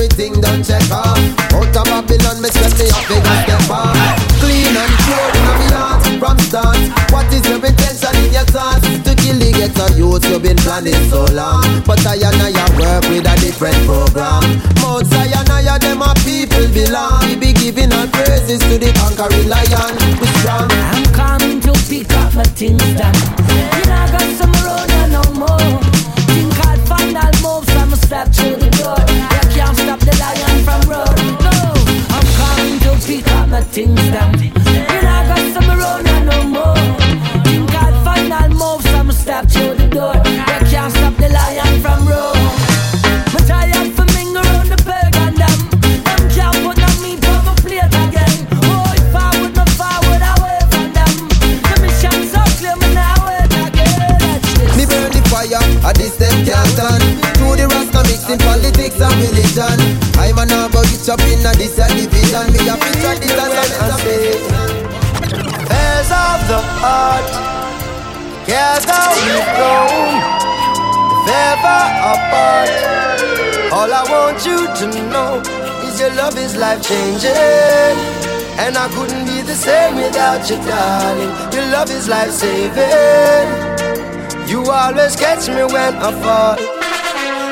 everything 0.02 0.42
done 0.42 0.64
check 0.64 0.82
off. 0.90 1.18
Out 1.54 1.78
of 1.78 1.86
Babylon, 1.86 2.42
me 2.42 2.50
stress 2.50 2.74
me 2.74 2.90
off, 2.90 3.06
they 3.06 3.22
just 3.22 3.44
step 3.46 3.70
off. 3.70 3.94
Clean 4.42 4.74
and 4.74 4.94
pure 5.06 5.30
in 5.38 5.44
my 5.46 5.62
heart 5.78 6.02
from 6.18 6.38
start. 6.42 6.82
What 7.14 7.30
is 7.30 7.46
your 7.46 7.62
intention 7.62 8.16
in 8.26 8.34
your 8.34 8.48
thoughts? 8.50 8.82
To 8.82 9.14
kill 9.14 9.38
the 9.38 9.54
ghetto 9.54 9.94
youth 9.94 10.26
you've 10.26 10.42
been 10.42 10.58
planning 10.58 10.98
so 11.14 11.26
long. 11.38 11.86
But 11.86 12.02
I 12.06 12.18
and 12.18 12.42
I 12.42 12.50
work 12.82 13.06
with 13.14 13.30
a 13.30 13.36
different 13.38 13.78
program. 13.86 14.42
Mount 14.82 15.06
Zion, 15.06 15.46
I 15.54 15.70
and 15.70 15.82
them 15.86 16.02
are 16.02 16.18
people 16.26 16.66
belong. 16.74 17.22
We 17.30 17.36
be 17.38 17.54
giving 17.54 17.94
our 17.94 18.10
praises 18.10 18.58
to 18.58 18.82
the 18.82 18.90
conquering 18.98 19.46
lion. 19.54 19.94
We 20.18 20.28
strong. 20.42 20.66
I'm 20.98 21.06
coming 21.14 21.62
to 21.62 21.74
pick 21.86 22.10
up 22.18 22.34
my 22.34 22.48
things 22.58 22.82
that 22.98 23.14
you 23.54 23.86
not 23.86 24.10
got 24.10 24.30
some 24.34 24.56
road 24.66 24.90
no 25.14 25.22
more. 25.38 25.78
Think 26.34 26.58
I'll 26.66 26.82
find 26.90 27.14
I'll 27.14 27.38
move, 27.46 27.70
so 27.70 27.78
I'ma 27.78 27.98
the 28.02 28.70
door 28.82 29.11
from 30.64 30.82
road 30.90 31.16
No, 31.46 31.58
I'm 32.16 32.26
coming 32.40 32.80
to 32.86 32.92
pick 33.06 33.28
up 33.38 33.50
my 33.50 33.62
things 33.62 34.00
know 34.12 34.32
I 35.08 35.20
got 35.30 35.44
some 35.54 35.70
road 35.82 36.04
no 36.32 36.38
more. 36.56 36.76
Think 37.46 37.74
out 37.74 37.94
moves 38.50 38.86
I'ma 38.94 39.14
step 39.14 39.48
through 39.48 39.76
the 39.76 39.88
door. 39.88 40.16
You 40.16 40.70
can't 40.70 40.92
stop 40.94 41.16
the 41.18 41.30
lion 41.30 41.82
from 41.82 42.08
road 42.08 42.38
around 44.38 44.68
the 44.70 44.78
pagan 44.88 45.34
them 45.42 45.60
can't 46.36 46.58
put 46.64 46.78
plate 47.64 47.94
again. 48.06 48.38
Oh, 48.64 48.86
if 49.00 49.16
I 49.16 49.30
would 49.42 49.56
not 49.56 49.70
away 50.34 50.60
from 50.72 50.88
them. 50.98 51.14
The 51.70 51.90
so 52.34 52.42
clear, 52.60 52.76
me 52.82 52.90
again 53.66 54.30
Me 54.78 54.84
burn 54.86 55.12
the 55.12 55.22
fire, 55.30 55.64
can't 56.46 56.72
To 56.78 56.81
rasta 58.02 58.12
mixing 58.12 58.40
politics 58.40 59.00
and 59.02 59.16
religion. 59.22 59.80
I'm 60.18 60.38
an 60.38 60.50
go 60.72 60.82
get 60.84 61.10
up 61.10 61.22
in 61.22 61.46
a 61.46 61.52
this 61.58 61.78
a 61.78 61.88
division 61.90 62.52
Me 62.54 62.60
a 62.70 62.76
picture 62.78 63.18
this 63.20 63.32
as 63.32 63.54
a 63.58 63.86
message 63.88 64.42
Affairs 65.62 66.12
of 66.12 66.40
the 66.48 66.60
heart 66.82 67.28
Together 68.46 69.02
we've 69.18 69.50
grown 69.56 70.14
If 71.12 71.30
ever 71.32 71.82
apart. 72.14 72.72
All 73.72 73.92
I 73.92 74.04
want 74.10 74.46
you 74.46 74.68
to 74.68 74.86
know 75.10 75.42
Is 75.88 76.00
your 76.00 76.14
love 76.16 76.38
is 76.38 76.56
life 76.58 76.82
changing. 76.82 77.98
And 78.60 78.78
I 78.78 78.88
couldn't 78.94 79.26
be 79.26 79.42
the 79.42 79.56
same 79.56 79.96
without 79.96 80.48
you 80.50 80.58
darling. 80.58 81.32
Your 81.54 81.66
love 81.72 81.90
is 81.90 82.08
life 82.08 82.32
saving. 82.32 83.48
You 84.48 84.70
always 84.70 85.16
catch 85.16 85.48
me 85.48 85.64
when 85.64 85.96
I 85.96 86.12
fall. 86.22 86.82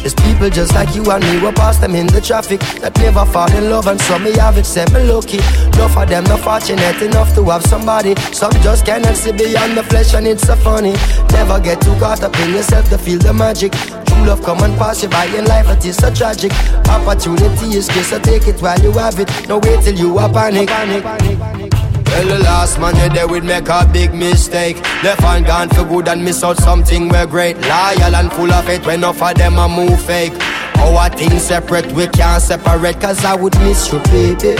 There's 0.00 0.14
people 0.14 0.48
just 0.48 0.74
like 0.74 0.94
you 0.94 1.04
and 1.10 1.22
me, 1.24 1.40
we 1.40 1.52
pass 1.52 1.78
them 1.78 1.94
in 1.94 2.06
the 2.06 2.20
traffic 2.20 2.60
that 2.80 2.96
never 2.98 3.24
fall 3.26 3.50
in 3.52 3.68
love, 3.68 3.86
and 3.86 4.00
some 4.00 4.24
me 4.24 4.32
have 4.38 4.56
it, 4.56 4.64
say 4.64 4.84
me 4.92 5.04
lucky. 5.04 5.38
Enough 5.76 5.96
of 5.96 6.08
them 6.08 6.24
not 6.24 6.40
fortunate 6.40 7.02
enough 7.02 7.34
to 7.34 7.44
have 7.44 7.62
somebody. 7.64 8.16
Some 8.32 8.52
just 8.62 8.86
cannot 8.86 9.16
see 9.16 9.32
beyond 9.32 9.76
the 9.76 9.82
flesh, 9.84 10.14
and 10.14 10.26
it's 10.26 10.46
so 10.46 10.56
funny. 10.56 10.94
Never 11.32 11.60
get 11.60 11.80
too 11.82 11.94
caught 12.00 12.22
up 12.22 12.34
in 12.40 12.50
yourself 12.50 12.88
to 12.88 12.98
feel 12.98 13.18
the 13.18 13.32
magic. 13.32 13.72
True 13.72 14.24
love 14.24 14.42
come 14.42 14.62
and 14.62 14.76
pass 14.78 15.02
you 15.02 15.08
by 15.08 15.26
in 15.26 15.44
life, 15.44 15.68
it 15.68 15.84
is 15.84 15.96
so 15.96 16.12
tragic. 16.12 16.52
Opportunity 16.88 17.76
is 17.76 17.86
just 17.88 18.10
so 18.10 18.18
take 18.18 18.48
it 18.48 18.60
while 18.62 18.80
you 18.80 18.92
have 18.92 19.20
it. 19.20 19.28
No 19.48 19.58
wait 19.58 19.84
till 19.84 19.94
you 19.94 20.16
are 20.18 20.32
panic. 20.32 20.68
panic. 20.68 21.89
Well, 22.10 22.26
the 22.26 22.38
last 22.44 22.78
man 22.80 22.96
you 22.96 23.08
there 23.14 23.28
would 23.28 23.44
make 23.44 23.68
a 23.68 23.88
big 23.92 24.12
mistake. 24.12 24.76
Left 25.04 25.22
and 25.22 25.46
gone 25.46 25.68
for 25.68 25.84
good 25.84 26.08
and 26.08 26.24
miss 26.24 26.42
out 26.42 26.56
something 26.58 27.08
we're 27.08 27.26
great. 27.26 27.56
Loyal 27.58 28.14
and 28.16 28.32
full 28.32 28.52
of 28.52 28.68
it 28.68 28.84
when 28.84 28.96
enough 28.96 29.22
of 29.22 29.34
them 29.36 29.58
a 29.58 29.68
move 29.68 30.00
fake. 30.02 30.32
Our 30.78 31.08
things 31.10 31.42
separate, 31.42 31.90
we 31.92 32.08
can't 32.08 32.42
separate. 32.42 33.00
Cause 33.00 33.24
I 33.24 33.34
would 33.36 33.56
miss 33.60 33.92
you, 33.92 34.00
baby. 34.10 34.56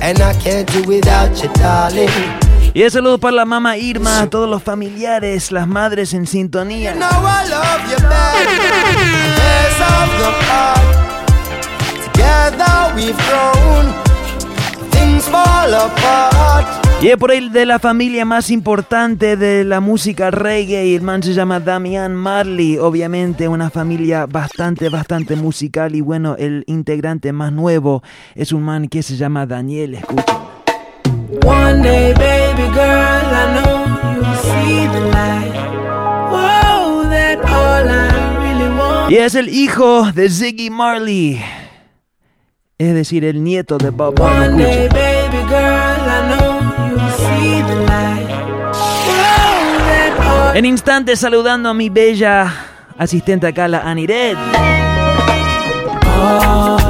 And 0.00 0.20
I 0.20 0.34
can't 0.40 0.70
do 0.72 0.82
without 0.82 1.30
you, 1.42 1.48
darling. 1.54 2.10
Y 2.74 2.82
el 2.82 2.90
saludo 2.90 3.18
para 3.18 3.36
la 3.36 3.44
mamá 3.44 3.76
Irma, 3.76 4.28
todos 4.30 4.48
los 4.48 4.62
familiares, 4.62 5.52
las 5.52 5.68
madres 5.68 6.14
en 6.14 6.26
sintonía. 6.26 6.94
Now 6.94 7.10
I 7.10 7.46
love 7.48 7.90
you, 7.90 7.98
baby. 8.08 8.72
Together 12.12 12.92
we've 12.96 13.16
grown. 13.28 14.11
Y 17.02 17.08
es 17.08 17.16
por 17.16 17.32
ahí 17.32 17.48
de 17.48 17.66
la 17.66 17.80
familia 17.80 18.24
más 18.24 18.48
importante 18.48 19.36
de 19.36 19.64
la 19.64 19.80
música 19.80 20.30
reggae 20.30 20.94
el 20.94 21.02
man 21.02 21.20
se 21.20 21.34
llama 21.34 21.58
Damian 21.58 22.14
Marley, 22.14 22.78
obviamente 22.78 23.48
una 23.48 23.70
familia 23.70 24.26
bastante, 24.26 24.88
bastante 24.88 25.34
musical 25.34 25.96
y 25.96 26.00
bueno, 26.00 26.36
el 26.38 26.62
integrante 26.68 27.32
más 27.32 27.52
nuevo 27.52 28.04
es 28.36 28.52
un 28.52 28.62
man 28.62 28.86
que 28.86 29.02
se 29.02 29.16
llama 29.16 29.46
Daniel, 29.46 29.94
escuchen. 29.94 30.36
One 31.44 31.82
day, 31.82 32.14
baby 32.14 32.68
girl, 32.72 33.32
I 33.32 33.64
know 33.64 33.86
you'll 34.14 34.36
see 34.36 34.86
the 34.86 35.00
light. 35.10 35.52
Whoa, 36.30 37.08
that 37.10 37.38
all 37.48 37.88
I 37.88 38.36
really 38.38 38.78
want. 38.78 39.10
Y 39.10 39.16
es 39.16 39.34
el 39.34 39.48
hijo 39.48 40.12
de 40.12 40.30
Ziggy 40.30 40.70
Marley, 40.70 41.40
es 42.78 42.94
decir, 42.94 43.24
el 43.24 43.42
nieto 43.42 43.76
de 43.78 43.90
Bob 43.90 44.20
Marley. 44.20 44.88
En 50.54 50.66
instantes 50.66 51.18
saludando 51.20 51.70
a 51.70 51.74
mi 51.74 51.88
bella 51.88 52.52
asistente 52.98 53.46
acá, 53.46 53.68
la 53.68 53.78
Anired. 53.78 54.36
All 56.04 56.81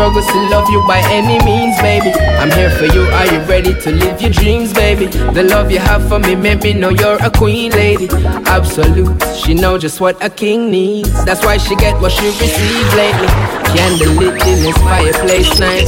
struggles 0.00 0.26
to 0.28 0.40
love 0.48 0.66
you 0.70 0.82
by 0.86 0.98
any 1.10 1.38
means, 1.44 1.76
baby. 1.82 2.10
I'm 2.40 2.50
here 2.52 2.70
for 2.70 2.86
you. 2.86 3.02
Are 3.18 3.26
you 3.26 3.40
ready 3.40 3.74
to 3.82 3.90
live 3.90 4.18
your 4.22 4.30
dreams, 4.30 4.72
baby? 4.72 5.08
The 5.08 5.42
love 5.42 5.70
you 5.70 5.78
have 5.78 6.08
for 6.08 6.18
me 6.18 6.34
made 6.34 6.62
me 6.62 6.72
know 6.72 6.88
you're 6.88 7.22
a 7.22 7.30
queen, 7.30 7.70
lady. 7.72 8.08
Absolute. 8.46 9.22
She 9.34 9.52
know 9.52 9.76
just 9.76 10.00
what 10.00 10.16
a 10.24 10.30
king 10.30 10.70
needs. 10.70 11.12
That's 11.26 11.44
why 11.44 11.58
she 11.58 11.76
get 11.76 12.00
what 12.00 12.12
she 12.12 12.24
received 12.24 12.94
lately. 12.94 13.28
Candlelit 13.72 14.40
in 14.50 14.58
this 14.64 14.78
fireplace 14.78 15.60
night. 15.60 15.86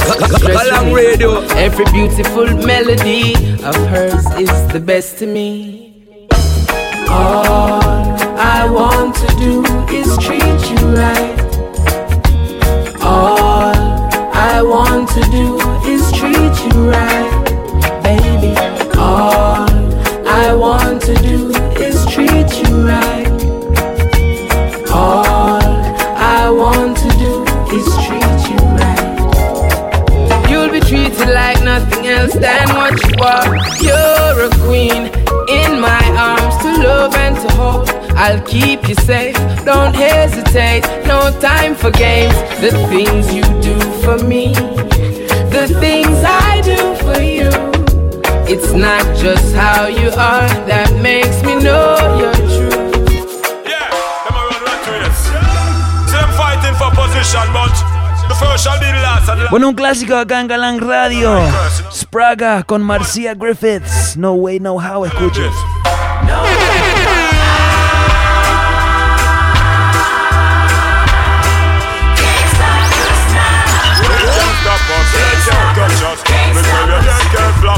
Galang 0.57 0.93
Radio. 0.93 1.41
Every 1.67 1.85
beautiful 1.85 2.45
melody 2.71 3.33
of 3.63 3.75
hers 3.89 4.25
is 4.37 4.53
the 4.71 4.79
best 4.79 5.17
to 5.19 5.25
me. 5.25 6.05
All 7.09 7.81
I 8.37 8.69
want 8.69 9.15
to 9.15 9.27
do 9.41 9.65
is 9.89 10.15
treat 10.19 10.61
you 10.69 10.95
right. 11.01 11.42
To 15.13 15.21
do 15.29 15.59
is 15.85 16.11
treat 16.13 16.55
you 16.65 16.89
right, 16.89 17.43
baby. 18.01 18.55
All 18.97 19.69
I 20.25 20.55
want 20.55 21.03
to 21.03 21.13
do 21.15 21.49
is 21.77 22.03
treat 22.07 22.49
you 22.63 22.87
right. 22.87 23.29
All 24.89 25.61
I 26.17 26.49
want 26.49 26.97
to 26.97 27.09
do 27.21 27.43
is 27.77 27.85
treat 28.05 28.39
you 28.49 28.57
right. 28.81 30.49
You'll 30.49 30.71
be 30.71 30.79
treated 30.79 31.29
like 31.29 31.63
nothing 31.63 32.07
else 32.07 32.33
than 32.33 32.67
what 32.69 32.93
you 33.05 33.13
are. 33.21 33.55
You're 33.85 34.45
a 34.45 34.49
queen 34.65 35.11
in 35.47 35.79
my 35.79 36.03
arms 36.17 36.57
to 36.63 36.69
love 36.81 37.13
and 37.13 37.35
to 37.35 37.53
hold. 37.53 37.89
I'll 38.15 38.41
keep 38.41 38.89
you 38.89 38.95
safe, 38.95 39.35
don't 39.63 39.93
hesitate. 39.93 40.81
No 41.05 41.29
time 41.39 41.75
for 41.75 41.91
games. 41.91 42.33
The 42.61 42.71
things 42.89 43.31
you 43.31 43.43
do 43.61 43.79
for 44.01 44.17
me, 44.25 44.55
the 45.53 45.67
things 45.79 46.17
I 46.25 46.61
do 46.61 46.77
for 47.05 47.21
you. 47.21 47.49
It's 48.49 48.73
not 48.73 49.05
just 49.15 49.53
how 49.53 49.85
you 49.85 50.09
are 50.09 50.49
that 50.65 50.89
makes 50.99 51.43
me 51.43 51.53
know 51.61 51.93
you're 52.17 52.33
true. 52.33 52.81
Yeah, 53.69 53.85
them 54.25 54.33
a 54.33 54.43
run 54.49 54.61
run 54.65 54.79
to 54.85 54.91
this. 55.05 55.17
See 56.09 56.17
them 56.17 56.33
fighting 56.33 56.73
for 56.73 56.89
position, 56.97 57.45
but 57.53 57.69
the 58.27 58.35
first 58.35 58.63
shall 58.65 58.79
be 58.79 58.89
the 58.89 59.01
last 59.05 59.29
and 59.29 59.37
the 59.37 59.43
last. 59.43 59.51
Bueno, 59.51 59.69
un 59.69 59.75
clásico 59.75 60.17
acá 60.17 60.41
en 60.41 60.47
Galang 60.47 60.79
Radio. 60.81 61.37
Spraga 61.91 62.63
con 62.63 62.81
Marcia 62.81 63.35
Griffiths. 63.35 64.17
No 64.17 64.33
way, 64.33 64.59
no 64.59 64.79
how, 64.79 65.05
escuchen. 65.05 65.51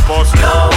boss. 0.08 0.34
No. 0.36 0.75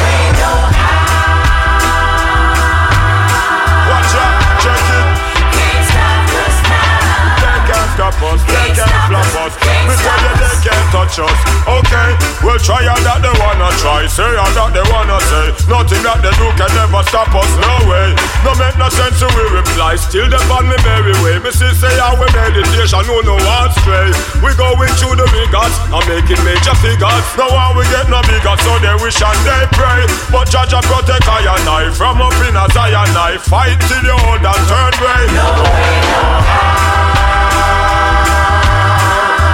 us, 8.22 8.40
they 8.46 8.74
can't 8.74 8.92
flop 9.08 9.34
us. 9.46 9.52
Tell 9.58 10.20
you 10.22 10.34
they 10.38 10.56
can't 10.64 10.88
touch 10.92 11.16
us. 11.22 11.38
Okay, 11.68 12.08
we'll 12.42 12.58
try 12.60 12.86
all 12.86 13.02
that 13.04 13.20
they 13.22 13.34
wanna 13.38 13.70
try, 13.78 14.06
say 14.06 14.36
all 14.36 14.52
that 14.54 14.70
they 14.74 14.84
wanna 14.90 15.18
say. 15.28 15.46
Nothing 15.68 16.02
that 16.02 16.20
they 16.24 16.32
do 16.38 16.46
can 16.56 16.70
never 16.74 17.02
stop 17.08 17.30
us, 17.34 17.50
no 17.60 17.74
way. 17.88 18.14
No 18.44 18.54
make 18.56 18.76
no 18.78 18.88
sense 18.88 19.18
to 19.20 19.28
we 19.34 19.44
reply. 19.52 19.96
Still 19.96 20.28
the 20.28 20.40
on 20.48 20.66
me 20.68 20.76
merry 20.82 21.14
way. 21.22 21.38
Me 21.38 21.50
see 21.50 21.70
say 21.76 21.92
how 21.98 22.16
we 22.16 22.26
meditation, 22.32 23.04
no 23.06 23.20
no 23.22 23.36
one 23.38 23.70
stray. 23.82 24.10
We 24.40 24.50
go 24.56 24.72
into 24.80 25.08
the 25.14 25.26
bigots, 25.30 25.76
I'm 25.92 26.02
making 26.08 26.40
major 26.42 26.74
figures. 26.80 27.24
No 27.36 27.46
one 27.52 27.76
we 27.76 27.84
get 27.92 28.08
no 28.10 28.20
bigger, 28.26 28.56
so 28.64 28.72
they 28.80 28.94
wish 29.02 29.20
and 29.20 29.40
they 29.46 29.62
pray. 29.76 30.02
But 30.32 30.50
judge 30.50 30.72
and 30.74 30.84
protect 30.86 31.26
I 31.28 31.44
and 31.46 31.68
I 31.68 31.82
from 31.94 32.20
up 32.22 32.34
in 32.46 32.56
a 32.56 32.66
Zion. 32.72 33.12
I 33.16 33.38
fight 33.38 33.78
till 33.86 34.02
you 34.02 34.16
hold 34.24 34.42
and 34.42 34.62
turn 34.66 34.94
way. 35.02 35.22
No 35.36 35.46
way, 35.62 35.94
no 36.10 36.20
way. 36.34 36.97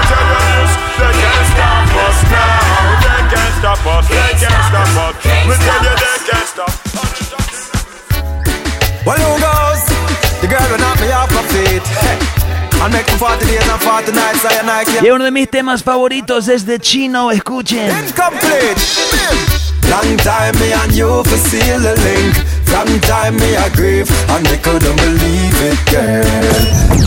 stop 1.50 1.90
us 2.06 2.18
now. 2.30 3.02
They 3.02 3.22
can't 3.32 3.54
stop 3.58 3.82
us, 3.86 4.06
can't 4.38 4.64
stop 4.70 4.90
tell 5.58 5.82
you 5.82 5.94
they 5.98 6.16
can't 6.30 6.46
stop. 6.46 6.72
Well, 9.06 9.18
who 9.18 9.40
goes? 9.40 9.82
The 10.42 10.46
girl 10.46 10.66
will 10.70 10.78
knock 10.78 11.00
me 11.00 11.10
off 11.10 11.30
my 11.32 11.42
feet. 11.48 12.27
Y 15.02 15.10
uno 15.10 15.24
de 15.24 15.30
mis 15.30 15.50
temas 15.50 15.82
favoritos 15.82 16.48
es 16.48 16.64
de 16.64 16.78
Chino, 16.78 17.30
escuchen. 17.30 17.90
Long 19.88 20.16
time 20.18 20.52
me 20.60 20.72
and 20.74 20.92
you 20.94 21.22
for 21.24 21.38
seal 21.38 21.80
the 21.80 21.94
link. 22.02 22.34
From 22.66 23.00
time 23.00 23.36
me 23.36 23.56
I 23.56 23.70
grieve 23.70 24.10
and 24.28 24.44
they 24.46 24.58
couldn't 24.58 24.96
believe 24.96 25.54
it, 25.62 25.78
girl. 25.90 26.98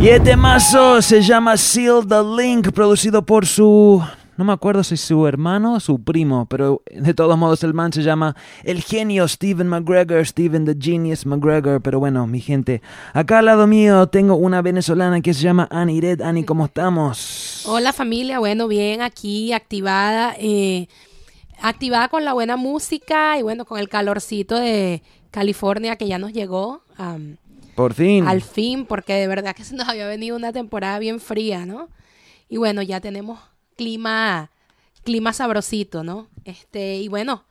Y 0.00 0.08
el 0.08 0.22
temazo 0.22 1.02
se 1.02 1.20
llama 1.20 1.58
Seal 1.58 2.06
the 2.08 2.22
Link, 2.22 2.72
producido 2.72 3.20
por 3.20 3.44
su... 3.46 4.02
No 4.40 4.46
me 4.46 4.54
acuerdo 4.54 4.82
si 4.82 4.96
su 4.96 5.26
hermano 5.26 5.74
o 5.74 5.80
su 5.80 6.02
primo, 6.02 6.46
pero 6.46 6.82
de 6.90 7.12
todos 7.12 7.36
modos 7.36 7.62
el 7.62 7.74
man 7.74 7.92
se 7.92 8.02
llama 8.02 8.34
el 8.64 8.82
genio 8.82 9.28
Steven 9.28 9.68
McGregor, 9.68 10.26
Steven 10.26 10.64
the 10.64 10.74
Genius 10.80 11.26
McGregor. 11.26 11.82
Pero 11.82 11.98
bueno, 11.98 12.26
mi 12.26 12.40
gente, 12.40 12.80
acá 13.12 13.40
al 13.40 13.44
lado 13.44 13.66
mío 13.66 14.06
tengo 14.06 14.36
una 14.36 14.62
venezolana 14.62 15.20
que 15.20 15.34
se 15.34 15.42
llama 15.42 15.68
Annie 15.70 16.00
Red. 16.00 16.22
Annie, 16.22 16.46
¿cómo 16.46 16.64
estamos? 16.64 17.64
Hola 17.66 17.92
familia, 17.92 18.38
bueno, 18.38 18.66
bien, 18.66 19.02
aquí 19.02 19.52
activada, 19.52 20.34
eh, 20.38 20.88
activada 21.60 22.08
con 22.08 22.24
la 22.24 22.32
buena 22.32 22.56
música 22.56 23.38
y 23.38 23.42
bueno, 23.42 23.66
con 23.66 23.78
el 23.78 23.90
calorcito 23.90 24.56
de 24.56 25.02
California 25.30 25.96
que 25.96 26.08
ya 26.08 26.18
nos 26.18 26.32
llegó. 26.32 26.80
Por 27.74 27.92
fin. 27.92 28.26
Al 28.26 28.40
fin, 28.40 28.86
porque 28.86 29.12
de 29.12 29.26
verdad 29.26 29.54
que 29.54 29.64
se 29.64 29.74
nos 29.76 29.86
había 29.86 30.06
venido 30.06 30.34
una 30.34 30.50
temporada 30.50 30.98
bien 30.98 31.20
fría, 31.20 31.66
¿no? 31.66 31.90
Y 32.48 32.56
bueno, 32.56 32.80
ya 32.80 33.02
tenemos 33.02 33.49
clima, 33.80 34.50
clima 35.04 35.32
sabrosito, 35.32 36.04
¿no? 36.04 36.28
Este, 36.44 36.96
y 36.96 37.08
bueno, 37.08 37.46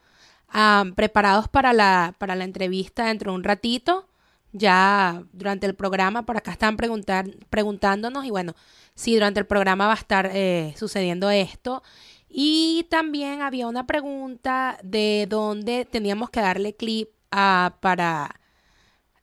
preparados 0.96 1.48
para 1.48 1.74
la, 1.74 2.14
para 2.20 2.36
la 2.36 2.44
entrevista 2.44 3.08
dentro 3.08 3.32
de 3.32 3.38
un 3.38 3.44
ratito. 3.44 4.06
Ya 4.52 5.24
durante 5.34 5.66
el 5.66 5.74
programa, 5.74 6.28
por 6.28 6.38
acá 6.38 6.52
están 6.52 6.78
preguntar, 6.78 7.26
preguntándonos, 7.50 8.26
y 8.26 8.30
bueno, 8.30 8.54
sí, 8.94 9.16
durante 9.16 9.40
el 9.40 9.48
programa 9.48 9.88
va 9.88 9.94
a 9.94 9.96
estar 9.96 10.30
eh, 10.32 10.76
sucediendo 10.78 11.32
esto. 11.32 11.82
Y 12.30 12.86
también 12.92 13.42
había 13.42 13.66
una 13.66 13.88
pregunta 13.88 14.78
de 14.84 15.26
dónde 15.28 15.86
teníamos 15.86 16.30
que 16.30 16.42
darle 16.42 16.76
clip 16.76 17.10
a, 17.32 17.78
para. 17.82 18.40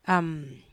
am, 0.05 0.66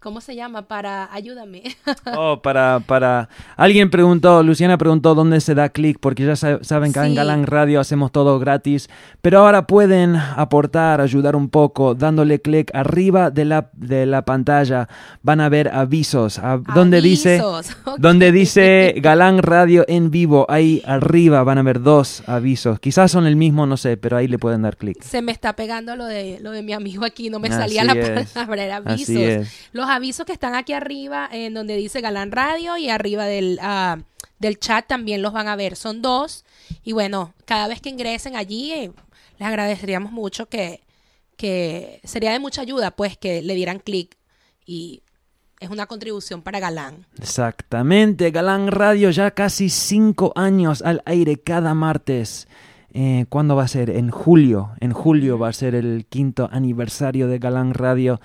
¿Cómo 0.00 0.20
se 0.22 0.34
llama? 0.34 0.62
Para. 0.62 1.12
Ayúdame. 1.12 1.62
Oh, 2.16 2.40
para, 2.42 2.80
para... 2.86 3.28
Alguien 3.56 3.90
preguntó, 3.90 4.42
Luciana 4.42 4.78
preguntó 4.78 5.14
dónde 5.14 5.40
se 5.40 5.54
da 5.54 5.68
clic, 5.68 5.98
porque 6.00 6.24
ya 6.24 6.34
sa- 6.36 6.62
saben 6.62 6.92
que 6.92 6.98
en 7.00 7.10
Sí. 7.10 7.14
Galán 7.14 7.46
Radio 7.46 7.78
hacemos 7.80 8.10
todo 8.10 8.38
gratis, 8.38 8.88
pero 9.20 9.40
ahora 9.40 9.66
pueden 9.66 10.16
aportar, 10.16 11.00
ayudar 11.00 11.36
un 11.36 11.48
poco, 11.50 11.94
dándole 11.94 12.40
clic 12.40 12.70
arriba 12.74 13.30
de 13.30 13.44
la, 13.44 13.70
de 13.74 14.06
la 14.06 14.24
pantalla. 14.24 14.88
Van 15.22 15.40
a 15.40 15.48
ver 15.48 15.68
avisos, 15.68 16.38
a- 16.38 16.58
donde 16.74 17.00
dice, 17.00 17.40
Avisos, 17.40 17.76
ok. 17.84 17.98
donde 17.98 18.32
dice 18.32 18.94
Galán 18.98 19.38
Radio 19.42 19.84
en 19.88 20.10
vivo, 20.10 20.46
ahí 20.48 20.82
arriba 20.86 21.42
van 21.44 21.58
a 21.58 21.62
ver 21.62 21.80
dos 21.82 22.22
avisos. 22.26 22.80
Quizás 22.80 23.10
son 23.10 23.26
el 23.26 23.36
mismo, 23.36 23.66
no 23.66 23.76
sé, 23.76 23.96
pero 23.96 24.16
ahí 24.16 24.26
le 24.28 24.38
pueden 24.38 24.62
dar 24.62 24.76
clic. 24.76 25.00
Se 25.02 25.22
me 25.22 25.32
está 25.32 25.54
pegando 25.54 25.96
lo 25.96 26.04
de 26.06 26.38
lo 26.40 26.50
de 26.50 26.62
mi 26.62 26.72
amigo 26.72 27.04
aquí, 27.04 27.30
no 27.30 27.38
me 27.40 27.48
Así 27.48 27.58
salía 27.58 27.84
la 27.84 27.92
es. 27.92 28.30
palabra, 28.30 28.64
era 28.64 28.76
Así 28.78 29.16
avisos. 29.16 29.16
es. 29.16 29.68
Los 29.72 29.88
avisos 29.90 30.24
que 30.24 30.32
están 30.32 30.54
aquí 30.54 30.72
arriba, 30.72 31.28
en 31.30 31.54
donde 31.54 31.76
dice 31.76 32.00
Galán 32.00 32.32
Radio 32.32 32.76
y 32.76 32.88
arriba 32.88 33.26
del, 33.26 33.58
ah, 33.60 33.98
del 34.38 34.58
chat 34.58 34.86
también 34.86 35.22
los 35.22 35.32
van 35.32 35.48
a 35.48 35.56
ver. 35.56 35.76
Son 35.76 36.02
dos. 36.02 36.44
Y 36.82 36.92
bueno, 36.92 37.34
cada 37.44 37.68
vez 37.68 37.80
que 37.80 37.90
ingresen 37.90 38.36
allí, 38.36 38.72
eh, 38.72 38.92
les 39.38 39.48
agradeceríamos 39.48 40.12
mucho 40.12 40.46
que, 40.46 40.80
que 41.36 42.00
sería 42.04 42.32
de 42.32 42.38
mucha 42.38 42.62
ayuda, 42.62 42.90
pues, 42.92 43.16
que 43.16 43.42
le 43.42 43.54
dieran 43.54 43.78
clic. 43.78 44.16
Y 44.64 45.02
es 45.60 45.68
una 45.68 45.86
contribución 45.86 46.42
para 46.42 46.58
Galán. 46.58 47.06
Exactamente, 47.20 48.30
Galán 48.30 48.68
Radio 48.68 49.10
ya 49.10 49.30
casi 49.32 49.68
cinco 49.68 50.32
años 50.34 50.82
al 50.82 51.02
aire 51.04 51.36
cada 51.36 51.74
martes. 51.74 52.48
Eh, 52.92 53.26
¿Cuándo 53.28 53.56
va 53.56 53.64
a 53.64 53.68
ser? 53.68 53.90
En 53.90 54.10
julio. 54.10 54.72
En 54.80 54.92
julio 54.92 55.38
va 55.38 55.48
a 55.48 55.52
ser 55.52 55.74
el 55.74 56.06
quinto 56.08 56.48
aniversario 56.50 57.28
de 57.28 57.38
Galán 57.38 57.74
Radio. 57.74 58.20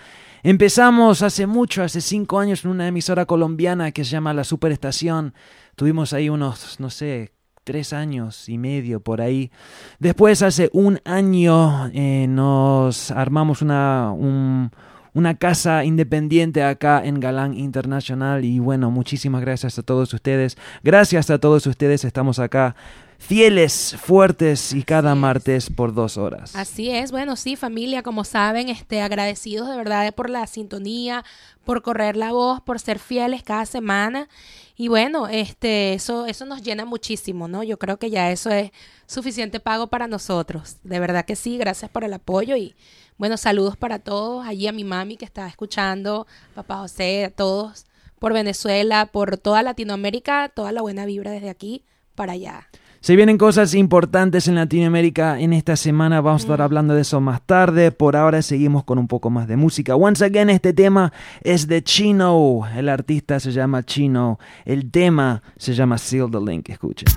Empezamos 0.48 1.24
hace 1.24 1.48
mucho, 1.48 1.82
hace 1.82 2.02
cinco 2.02 2.38
años, 2.38 2.64
en 2.64 2.70
una 2.70 2.88
emisora 2.88 3.26
colombiana 3.26 3.92
que 3.92 4.06
se 4.06 4.12
llama 4.12 4.32
La 4.32 4.44
Superestación. 4.44 5.34
Tuvimos 5.76 6.14
ahí 6.14 6.30
unos, 6.30 6.80
no 6.80 6.92
sé, 6.92 7.32
tres 7.64 7.94
años 7.94 8.48
y 8.48 8.60
medio 8.60 9.00
por 9.00 9.22
ahí. 9.22 9.50
Después, 9.98 10.44
hace 10.44 10.70
un 10.72 11.00
año, 11.04 11.88
eh, 11.96 12.28
nos 12.30 13.10
armamos 13.10 13.64
una, 13.64 14.12
un- 14.12 14.70
una 15.16 15.34
casa 15.34 15.84
independiente 15.84 16.62
acá 16.62 17.02
en 17.04 17.20
Galán 17.20 17.56
Internacional. 17.56 18.46
Y 18.46 18.60
bueno, 18.60 18.92
muchísimas 18.92 19.42
gracias 19.42 19.80
a 19.80 19.82
todos 19.82 20.14
ustedes. 20.14 20.60
Gracias 20.84 21.32
a 21.32 21.40
todos 21.40 21.66
ustedes, 21.66 22.06
estamos 22.06 22.38
acá 22.38 22.76
fieles, 23.18 23.96
fuertes 24.00 24.74
y 24.74 24.84
cada 24.84 25.16
martes 25.16 25.70
por 25.70 25.94
dos 25.94 26.18
horas. 26.18 26.56
Así 26.56 26.90
es, 26.92 27.12
bueno, 27.12 27.36
sí, 27.36 27.56
familia, 27.56 28.04
como 28.04 28.24
saben, 28.24 28.70
este, 28.70 29.02
agradecidos 29.02 29.70
de 29.70 29.78
verdad 29.78 30.14
por 30.14 30.30
la 30.30 30.46
sintonía, 30.48 31.24
por 31.64 31.82
correr 31.82 32.16
la 32.16 32.32
voz, 32.32 32.62
por 32.62 32.80
ser 32.80 33.00
fieles 33.00 33.44
cada 33.44 33.66
semana. 33.66 34.30
Y 34.78 34.90
bueno, 34.90 35.28
este, 35.28 35.94
eso, 35.94 36.26
eso 36.26 36.46
nos 36.46 36.62
llena 36.62 36.86
muchísimo, 36.86 37.48
¿no? 37.48 37.64
Yo 37.64 37.80
creo 37.80 37.98
que 37.98 38.10
ya 38.10 38.32
eso 38.32 38.50
es 38.52 38.72
suficiente 39.08 39.60
pago 39.60 39.88
para 39.88 40.08
nosotros. 40.08 40.78
De 40.84 41.00
verdad 41.00 41.26
que 41.26 41.36
sí, 41.36 41.58
gracias 41.58 41.90
por 41.90 42.04
el 42.04 42.14
apoyo 42.14 42.56
y 42.56 42.76
bueno, 43.18 43.38
saludos 43.38 43.78
para 43.78 44.00
todos, 44.00 44.46
allí 44.46 44.68
a 44.68 44.74
mi 44.74 44.84
mami 44.84 45.16
que 45.16 45.24
está 45.24 45.48
escuchando, 45.48 46.28
papá 46.54 46.80
José, 46.80 47.24
a 47.26 47.30
todos, 47.30 47.86
por 48.20 48.34
Venezuela, 48.34 49.06
por 49.06 49.38
toda 49.38 49.64
Latinoamérica, 49.64 50.50
toda 50.50 50.74
la 50.74 50.82
buena 50.82 51.06
vibra 51.06 51.32
desde 51.32 51.50
aquí 51.50 51.86
para 52.16 52.34
allá. 52.34 52.68
Se 53.06 53.16
vienen 53.16 53.38
cosas 53.38 53.76
importantes 53.76 54.48
en 54.48 54.56
Latinoamérica 54.56 55.40
en 55.40 55.54
esta 55.54 55.76
semana, 55.76 56.22
vamos 56.22 56.42
a 56.42 56.46
estar 56.46 56.62
hablando 56.64 56.96
de 56.96 57.02
eso 57.02 57.22
más 57.22 57.40
tarde. 57.46 57.92
Por 57.92 58.16
ahora 58.16 58.42
seguimos 58.42 58.84
con 58.84 58.98
un 58.98 59.08
poco 59.08 59.30
más 59.30 59.48
de 59.48 59.58
música. 59.58 59.96
Once 59.96 60.26
again, 60.26 60.50
este 60.50 60.74
tema 60.74 61.14
es 61.44 61.68
de 61.68 61.84
Chino, 61.84 62.64
el 62.76 62.90
artista 62.90 63.40
se 63.40 63.52
llama 63.52 63.84
Chino, 63.84 64.40
el 64.66 64.90
tema 64.90 65.44
se 65.56 65.76
llama 65.76 66.00
Seal 66.00 66.32
the 66.32 66.40
Link, 66.44 66.68
escuchen. 66.70 67.08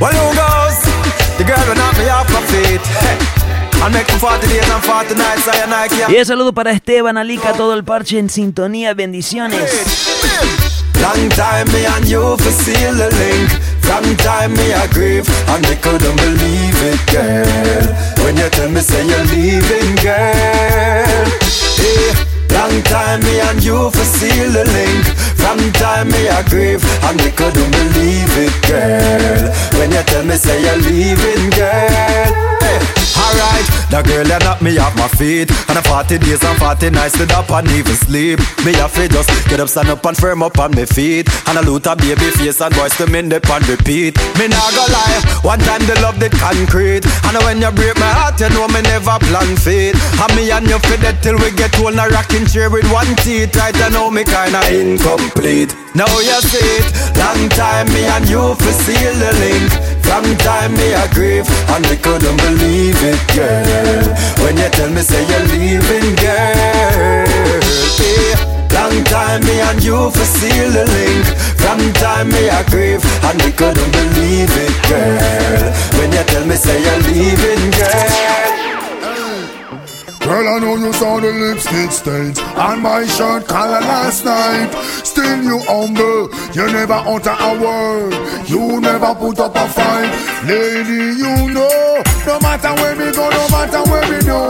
Well, 0.00 0.14
who 0.14 0.34
goes? 0.34 0.80
The 1.36 1.44
girl 1.44 1.68
will 1.68 1.76
knock 1.76 1.98
me 1.98 2.08
off 2.08 2.30
my 2.30 2.40
feet. 2.46 2.80
Hey. 2.80 3.82
And 3.84 3.92
make 3.92 4.10
me 4.10 4.18
40 4.18 4.46
days 4.46 4.70
and 4.70 4.82
40 4.82 5.14
nights, 5.16 5.48
I 5.48 5.64
and 5.64 5.74
I 5.74 5.88
can't. 5.94 6.10
Y 6.10 6.16
el 6.16 6.24
saludo 6.24 6.54
para 6.54 6.72
Esteban, 6.72 7.18
Alica, 7.18 7.52
todo 7.52 7.74
el 7.74 7.84
parche 7.84 8.18
en 8.18 8.30
sintonía, 8.30 8.94
bendiciones. 8.94 10.65
Long 11.02 11.28
time 11.30 11.68
me 11.72 11.84
and 11.86 12.06
you 12.08 12.36
for 12.36 12.50
seal 12.50 12.94
the 12.94 13.10
link. 13.16 13.50
From 13.86 14.04
time 14.16 14.52
me 14.54 14.72
I 14.72 14.86
grieve 14.88 15.28
and 15.48 15.64
they 15.64 15.76
couldn't 15.76 16.16
believe 16.16 16.78
it, 16.82 17.00
girl. 17.12 17.86
When 18.24 18.36
you 18.36 18.48
tell 18.50 18.70
me 18.70 18.80
say 18.80 19.06
you're 19.06 19.24
leaving, 19.30 19.94
girl. 20.02 21.26
Hey, 21.78 22.10
long 22.50 22.82
time 22.82 23.20
me 23.20 23.40
and 23.40 23.62
you 23.62 23.90
for 23.90 24.04
seal 24.04 24.50
the 24.50 24.64
link. 24.64 25.06
From 25.38 25.58
time 25.72 26.08
me 26.08 26.28
I 26.28 26.42
grieve 26.48 26.82
and 27.04 27.18
they 27.20 27.30
couldn't 27.30 27.70
believe 27.70 28.34
it, 28.36 28.54
girl. 28.66 29.52
When 29.78 29.92
you 29.92 30.02
tell 30.02 30.24
me 30.24 30.34
say 30.34 30.60
you're 30.62 30.82
leaving, 30.82 31.50
girl. 31.50 32.34
Hey, 32.60 32.80
Alright, 33.26 33.66
the 33.90 34.00
girl 34.06 34.22
that 34.30 34.46
knock 34.46 34.62
me 34.62 34.78
off 34.78 34.94
my 34.94 35.10
feet. 35.18 35.50
And 35.66 35.78
a 35.78 35.82
40 35.82 36.22
days 36.22 36.42
and 36.46 36.58
40 36.62 36.90
nights 36.94 37.18
to 37.18 37.26
up 37.34 37.50
and 37.50 37.66
even 37.74 37.98
sleep. 37.98 38.38
Me 38.62 38.70
have 38.78 38.94
to 38.94 39.08
just 39.10 39.30
get 39.50 39.58
up, 39.58 39.68
stand 39.68 39.90
up 39.90 40.04
and 40.06 40.16
firm 40.16 40.46
up 40.46 40.58
on 40.62 40.70
my 40.78 40.86
feet. 40.86 41.26
And 41.50 41.58
a 41.58 41.62
loot 41.66 41.90
a 41.90 41.96
baby 41.98 42.30
face 42.38 42.62
and 42.62 42.74
voice 42.74 42.94
to 43.02 43.06
men 43.10 43.28
dip 43.28 43.50
and 43.50 43.66
repeat. 43.66 44.14
Me 44.38 44.46
nah 44.46 44.70
go 44.70 44.86
lie, 44.94 45.18
one 45.42 45.58
time 45.66 45.82
the 45.90 45.98
love 45.98 46.22
did 46.22 46.38
concrete. 46.38 47.02
And 47.26 47.34
when 47.42 47.58
you 47.58 47.70
break 47.74 47.98
my 47.98 48.12
heart, 48.14 48.38
you 48.38 48.48
know 48.54 48.70
me 48.70 48.80
never 48.86 49.18
plan 49.26 49.58
fate. 49.58 49.98
And 50.22 50.30
me 50.38 50.46
and 50.54 50.70
you 50.70 50.78
fit 50.86 51.02
it 51.02 51.18
till 51.18 51.34
we 51.42 51.50
get 51.50 51.74
old, 51.82 51.98
a 51.98 52.06
rocking 52.14 52.46
chair 52.46 52.70
with 52.70 52.86
one 52.94 53.10
teeth. 53.26 53.56
Right, 53.58 53.74
I 53.74 53.90
know 53.90 54.06
me 54.10 54.22
kinda 54.22 54.62
incomplete. 54.70 55.74
Now 55.98 56.06
you 56.22 56.38
see 56.46 56.62
it, 56.78 56.86
long 57.18 57.48
time 57.50 57.90
me 57.90 58.06
and 58.06 58.28
you 58.28 58.54
for 58.54 58.74
seal 58.86 59.14
the 59.18 59.32
link. 59.42 59.95
From 60.06 60.24
time 60.38 60.72
me 60.74 60.92
a 60.94 61.06
grieve, 61.12 61.48
and 61.74 61.84
me 61.90 61.96
couldn't 61.96 62.38
believe 62.38 63.02
it, 63.02 63.20
girl. 63.34 64.06
When 64.42 64.56
you 64.56 64.70
tell 64.70 64.90
me 64.90 65.02
say 65.02 65.26
you're 65.26 65.46
leaving, 65.52 66.14
girl. 66.16 67.26
Eh, 67.98 68.56
long 68.72 69.04
time 69.04 69.42
me 69.44 69.60
and 69.60 69.82
you 69.82 70.10
for 70.10 70.24
seal 70.24 70.70
the 70.70 70.84
link 70.84 71.26
From 71.56 71.80
time 71.94 72.28
me 72.28 72.48
a 72.48 72.62
grieve 72.70 73.04
And 73.24 73.38
me 73.44 73.50
couldn't 73.52 73.92
believe 73.92 74.52
it, 74.52 74.76
girl 74.88 75.72
When 75.98 76.12
you 76.12 76.24
tell 76.24 76.46
me 76.46 76.56
say 76.56 76.80
you're 76.82 77.02
leaving, 77.08 77.70
girl 77.72 78.65
Girl, 80.26 80.48
I 80.48 80.58
know 80.58 80.74
you 80.74 80.92
saw 80.92 81.20
the 81.20 81.30
lipstick 81.30 81.92
stains 81.92 82.40
on 82.58 82.82
my 82.82 83.06
shirt 83.06 83.46
collar 83.46 83.78
last 83.80 84.24
night. 84.24 84.74
Still, 85.06 85.40
you 85.44 85.58
humble, 85.70 86.26
you 86.50 86.66
never 86.66 86.98
utter 86.98 87.30
a 87.30 87.50
word, 87.62 88.12
you 88.48 88.80
never 88.80 89.14
put 89.14 89.38
up 89.38 89.54
a 89.54 89.68
fight. 89.68 90.10
Lady, 90.42 91.14
you 91.22 91.54
know, 91.54 92.02
no 92.26 92.40
matter 92.40 92.74
where 92.74 92.96
we 92.98 93.12
go, 93.14 93.30
no 93.30 93.48
matter 93.54 93.82
where 93.88 94.02
we 94.10 94.18
do, 94.18 94.42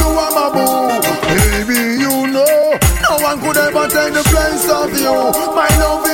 you 0.00 0.08
are 0.16 0.32
my 0.32 0.48
boo. 0.56 0.96
Baby, 1.28 2.00
you 2.00 2.32
know, 2.32 2.78
no 3.04 3.12
one 3.20 3.38
could 3.44 3.58
ever 3.68 3.84
take 3.84 4.14
the 4.16 4.24
place 4.32 4.64
of 4.80 4.88
you. 4.96 5.12
My 5.52 5.68
love 5.76 6.07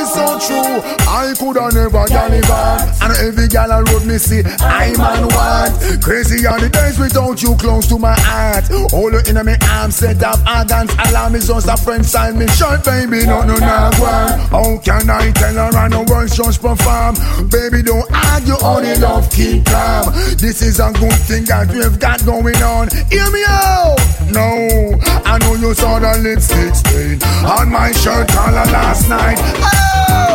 true, 0.47 0.81
I 1.09 1.35
could 1.39 1.57
have 1.57 1.75
never 1.75 2.05
gallivant. 2.07 3.03
And 3.03 3.13
every 3.25 3.49
gal 3.49 3.73
I 3.73 3.81
road 3.81 4.05
me 4.07 4.19
see, 4.19 4.43
I'm 4.61 5.01
on 5.01 5.29
one. 5.33 5.73
Crazy 6.01 6.47
are 6.47 6.61
the 6.61 6.69
days 6.69 6.99
without 6.99 7.43
you 7.43 7.57
close 7.57 7.87
to 7.89 7.99
my 7.99 8.15
heart. 8.19 8.65
Hold 8.91 9.15
you 9.15 9.23
in 9.27 9.45
my 9.45 9.57
arms, 9.71 9.97
set 9.97 10.23
up 10.23 10.39
organs. 10.47 10.93
Alarm 11.09 11.35
is 11.35 11.49
just 11.49 11.69
a 11.69 11.77
friend 11.77 12.05
sign 12.05 12.39
me 12.39 12.47
short, 12.49 12.85
baby. 12.85 13.25
No, 13.27 13.43
no, 13.43 13.57
no, 13.57 13.91
one. 13.99 14.39
How 14.53 14.79
can 14.79 15.11
I 15.11 15.31
tell 15.33 15.55
her 15.55 15.77
I 15.77 15.89
know 15.89 16.05
words 16.05 16.37
just 16.37 16.61
perform? 16.61 17.15
Baby, 17.49 17.83
don't 17.83 18.09
argue, 18.13 18.59
only 18.63 18.97
love 18.97 19.31
keep 19.31 19.65
calm. 19.67 20.13
This 20.37 20.63
is 20.63 20.81
a 20.81 20.93
good 20.93 21.21
thing 21.29 21.45
that 21.45 21.69
we've 21.73 21.99
got 21.99 22.25
going 22.25 22.61
on. 22.63 22.89
Hear 23.11 23.31
me 23.31 23.43
out. 23.47 23.97
No, 24.31 24.99
I 25.25 25.39
know 25.39 25.55
you 25.55 25.75
saw 25.75 25.99
the 25.99 26.19
lipstick 26.19 26.75
stain 26.75 27.23
on 27.45 27.71
my 27.71 27.93
shirt 27.93 28.29
collar 28.29 28.67
last 28.73 29.09
night. 29.09 29.39
Oh, 29.41 30.34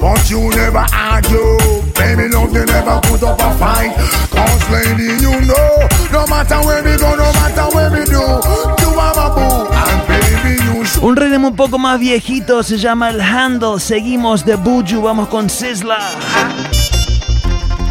but 0.00 0.30
you 0.30 0.50
never 0.50 0.84
argue. 0.92 1.58
Baby, 1.94 2.28
love 2.28 2.52
you 2.52 2.64
never 2.66 3.00
put 3.08 3.22
up 3.22 3.40
a 3.40 3.50
fight. 3.58 3.94
Cause 4.30 4.70
lady, 4.70 5.16
you 5.22 5.40
know, 5.46 5.88
no 6.12 6.26
matter 6.26 6.60
where 6.66 6.82
we 6.82 6.96
go, 6.96 7.14
no 7.14 7.32
matter 7.32 7.66
where 7.74 7.90
we 7.90 8.04
do, 8.04 8.20
you 8.82 8.90
are 8.98 9.14
my 9.14 9.28
boo. 9.34 9.66
And 9.72 10.00
baby, 10.08 10.54
you 10.64 10.84
should. 10.84 11.02
Un 11.04 11.16
ritmo 11.16 11.48
un 11.48 11.56
poco 11.56 11.78
más 11.78 11.98
viejito 11.98 12.62
se 12.62 12.78
llama 12.78 13.10
el 13.10 13.20
Handle. 13.20 13.80
Seguimos 13.80 14.44
de 14.44 14.56
Buju, 14.56 15.02
vamos 15.02 15.28
con 15.28 15.48
Sizzla. 15.48 15.98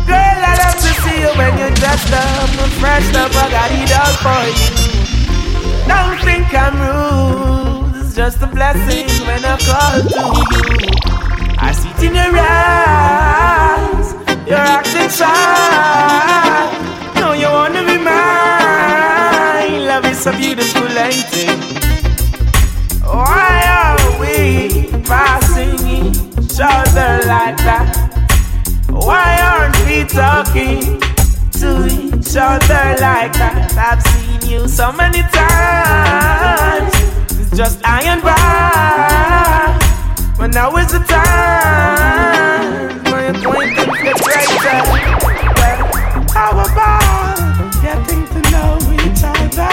Girl, 0.06 0.18
I 0.18 0.58
love 0.58 0.76
to 0.76 0.92
see 1.02 1.22
you 1.22 1.32
when 1.38 1.58
you're 1.58 1.74
dressed 1.76 2.14
up 2.14 2.50
and 2.62 2.72
fresh 2.74 3.16
up. 3.16 3.32
I 3.36 3.50
got 3.50 3.72
it 3.72 3.92
all 3.98 4.14
for 4.22 4.44
you. 4.48 4.94
Don't 5.88 6.20
think 6.24 6.54
I'm 6.54 6.76
rude. 6.80 7.96
It's 8.06 8.16
just 8.16 8.42
a 8.42 8.48
blessing 8.48 9.08
when 9.26 9.44
I 9.46 9.58
call 9.58 10.02
to 10.02 10.24
you. 10.52 11.03
I 11.66 11.72
see 11.72 11.90
it 11.90 12.04
in 12.08 12.16
your 12.16 12.36
eyes. 12.38 14.08
You're 14.46 14.68
acting 14.76 15.10
shy. 15.10 16.68
No, 17.16 17.32
you 17.32 17.48
wanna 17.48 17.84
be 17.90 17.98
mine. 17.98 19.88
Love 19.88 20.06
is 20.12 20.28
a 20.28 20.34
beautiful, 20.34 20.84
it? 20.90 21.60
Why 23.06 23.56
are 23.82 24.04
we 24.20 24.92
passing 25.04 25.76
each 25.88 26.60
other 26.60 27.12
like 27.34 27.58
that? 27.68 27.88
Why 28.90 29.40
aren't 29.50 29.80
we 29.88 30.04
talking 30.04 31.00
to 31.62 31.70
each 31.88 32.36
other 32.36 32.86
like 33.00 33.34
that? 33.42 33.72
I've 33.78 34.04
seen 34.12 34.52
you 34.52 34.68
so 34.68 34.92
many 34.92 35.22
times. 35.40 36.94
It's 37.40 37.56
just 37.56 37.80
iron 37.86 38.20
by. 38.20 39.83
But 40.38 40.54
now 40.54 40.76
is 40.78 40.88
the 40.92 41.00
time. 41.00 43.02
My 43.04 43.22
acquaintance 43.32 43.98
gets 44.04 44.22
right 44.28 44.48
Well, 45.58 45.82
how 46.34 46.52
about 46.52 47.38
getting 47.82 48.26
to 48.28 48.40
know 48.52 48.78
each 49.06 49.24
other? 49.24 49.72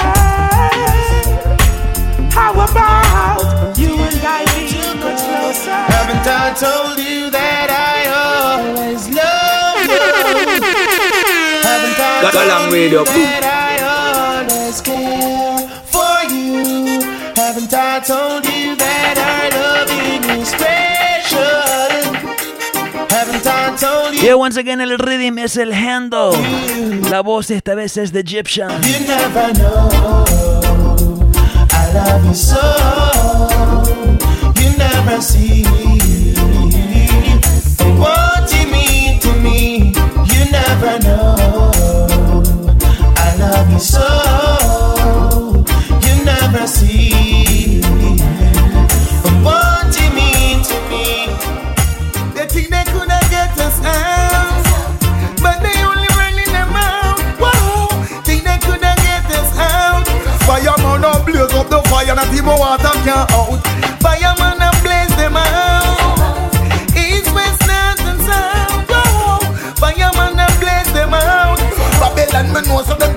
How 2.30 2.52
about 2.52 3.78
you 3.78 3.94
and 3.98 4.20
I 4.22 4.44
being 4.54 4.98
much 5.00 5.20
closer? 5.24 5.70
Haven't 5.70 6.26
I 6.26 6.52
told 6.54 6.98
you 6.98 7.30
that 7.30 7.70
I 7.72 8.06
always 8.20 9.08
love 9.08 9.88
you? 9.88 9.90
Haven't 11.66 11.98
I 11.98 12.00
Got 12.22 12.34
a 12.34 12.36
long 12.48 12.62
told 12.70 12.72
radio. 12.72 13.04
Yeah, 24.22 24.34
once 24.34 24.58
again 24.58 24.82
el 24.82 24.98
rhythm 24.98 25.38
es 25.38 25.56
el 25.56 25.72
Handle. 25.72 26.32
La 27.10 27.22
voz 27.22 27.50
esta 27.50 27.74
vez 27.74 27.96
es 27.96 28.12
de 28.12 28.20
Egyptian. 28.20 28.70
You 28.82 29.00
never 29.06 29.52
know. 29.54 30.24
I 31.72 31.92
love 31.94 32.26
you 32.26 32.34
so. 32.34 32.60
You 34.56 34.76
never 34.76 35.22
see 35.22 35.64
what 37.96 38.52
you 38.52 38.66
mean 38.70 39.18
to 39.20 39.32
me. 39.40 39.92
You 39.94 40.50
never 40.52 40.98
know. 41.00 41.72
I 43.16 43.36
love 43.38 43.72
you 43.72 43.80
so. 43.80 45.64
You 46.02 46.24
never 46.24 46.66
see 46.66 47.39
not 62.24 62.34
even 62.34 62.58
water 62.58 62.92
can 63.04 63.24
out. 63.32 63.60
Fireman 64.02 64.60
and 64.60 64.78
blaze 64.84 65.14
them 65.16 65.36
out. 65.36 66.20
East, 66.94 67.32
west, 67.34 67.60
north 67.64 68.04
and 68.10 68.20
south. 68.28 69.78
Fireman 69.80 70.38
and 70.38 70.56
blaze 70.60 70.92
them 70.92 71.14
out. 71.14 71.58
Babylon, 72.00 72.52
me 72.52 72.60
know 72.68 72.82
them 72.82 73.09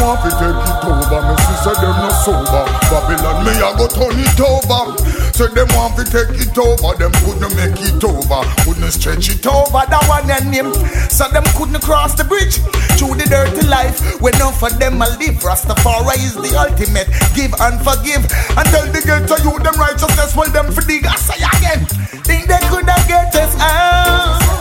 want 0.00 0.20
to 0.24 0.30
take 0.34 0.56
it 0.56 0.82
over, 0.88 1.20
me 1.28 1.34
see 1.36 1.58
say 1.60 1.76
them 1.78 1.96
no 2.00 2.10
sober. 2.24 2.64
Babylon, 2.88 3.44
me 3.44 3.52
a 3.60 3.70
go 3.76 3.86
turn 3.86 4.16
it 4.16 4.40
over. 4.40 4.96
Say 5.36 5.48
them 5.52 5.68
want 5.76 5.96
to 5.96 6.04
take 6.04 6.34
it 6.36 6.56
over, 6.56 6.96
them 6.96 7.12
couldn't 7.24 7.54
make 7.56 7.78
it 7.80 8.02
over, 8.04 8.40
couldn't 8.64 8.92
stretch 8.92 9.28
it 9.30 9.46
over. 9.46 9.82
That 9.88 10.04
one 10.08 10.28
and 10.30 10.52
him, 10.52 10.72
so 11.08 11.28
them 11.28 11.44
couldn't 11.56 11.80
cross 11.80 12.14
the 12.14 12.24
bridge 12.24 12.60
through 12.98 13.20
the 13.20 13.26
dirty 13.28 13.66
life. 13.68 14.00
When 14.20 14.36
none 14.38 14.52
for 14.52 14.70
them 14.70 15.00
a 15.00 15.08
live, 15.20 15.40
Rastafari 15.44 16.18
is 16.20 16.36
the 16.36 16.52
ultimate. 16.56 17.08
Give 17.36 17.52
and 17.60 17.80
forgive, 17.80 18.24
and 18.56 18.66
tell 18.72 18.86
the 18.88 19.00
girl 19.04 19.22
to 19.24 19.36
you 19.44 19.54
them 19.60 19.76
righteousness, 19.80 20.36
well 20.36 20.50
them 20.50 20.72
for 20.72 20.82
dig. 20.82 21.06
I 21.06 21.16
say 21.16 21.40
again, 21.40 21.86
Think 22.24 22.48
they 22.48 22.58
could 22.68 22.88
have 22.88 23.08
get 23.08 23.34
us 23.34 23.56
out, 23.58 24.59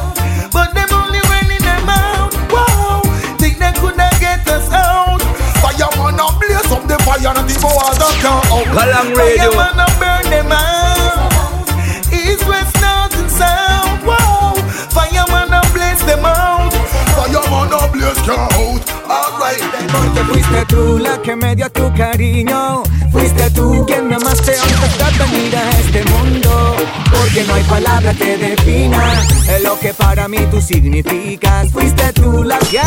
fireman 6.20 6.36
a 6.36 6.40
blaze 6.40 6.72
up 6.72 6.88
the 6.88 6.98
fire, 7.04 7.34
not 7.34 7.50
even 7.50 7.64
water 7.64 8.12
can 8.20 8.40
out. 8.52 8.66
Galang 8.76 9.16
Radio. 9.16 9.52
Fireman 9.52 9.80
and 9.80 10.00
burn 10.00 10.26
them 10.30 10.52
out. 10.52 11.68
East, 12.12 12.48
west, 12.48 12.76
north 12.82 13.20
and 13.20 13.32
south. 13.32 14.94
Fireman 14.94 15.54
and 15.54 15.74
blaze 15.74 16.04
them 16.06 16.26
out. 16.26 16.74
Fireman 17.16 17.74
a 17.74 17.88
blaze 17.92 18.22
can 18.28 18.40
out. 18.40 18.84
Alright 19.10 19.60
then. 19.60 19.90
porque 19.90 20.22
fuiste 20.32 20.66
tú 20.68 21.00
la 21.00 21.22
que 21.22 21.36
me 21.36 21.56
dio 21.56 21.70
tu 21.72 21.94
cariño. 21.94 22.84
Fuiste 23.12 23.50
tú 23.52 23.86
quien 23.88 24.08
me 24.08 24.16
amaste 24.16 24.56
antes 24.60 25.18
de 25.18 25.26
venir 25.26 25.56
a 25.56 25.70
este 25.80 26.04
mundo. 26.06 26.76
Porque 27.12 27.44
no 27.46 27.54
hay 27.56 27.64
palabra 27.64 28.14
que 28.14 28.38
defina 28.38 29.24
lo 29.64 29.80
que 29.80 29.94
para 29.94 30.28
mí 30.28 30.38
tú 30.52 30.62
significas. 30.62 31.72
Fuiste 31.72 32.14
tú 32.14 32.44
la 32.44 32.60
que. 32.60 32.80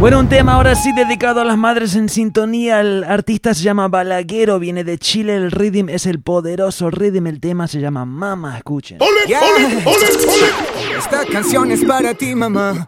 Bueno, 0.00 0.18
un 0.18 0.30
tema 0.30 0.54
ahora 0.54 0.74
sí 0.74 0.92
dedicado 0.94 1.42
a 1.42 1.44
las 1.44 1.58
madres 1.58 1.94
en 1.94 2.08
sintonía. 2.08 2.80
El 2.80 3.04
artista 3.04 3.52
se 3.52 3.62
llama 3.62 3.86
Balaguero, 3.88 4.58
viene 4.58 4.82
de 4.82 4.96
Chile. 4.96 5.36
El 5.36 5.50
rhythm 5.50 5.90
es 5.90 6.06
el 6.06 6.22
poderoso 6.22 6.90
rhythm. 6.90 7.26
El 7.26 7.38
tema 7.38 7.68
se 7.68 7.80
llama 7.80 8.06
Mama. 8.06 8.56
Escuchen. 8.56 8.98
Yeah. 9.26 9.40
Esta 10.98 11.26
canción 11.26 11.70
es 11.70 11.84
para 11.84 12.14
ti, 12.14 12.34
mamá. 12.34 12.86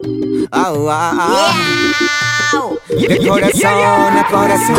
De 2.89 3.27
corazón 3.27 4.17
a 4.17 4.27
corazón. 4.27 4.75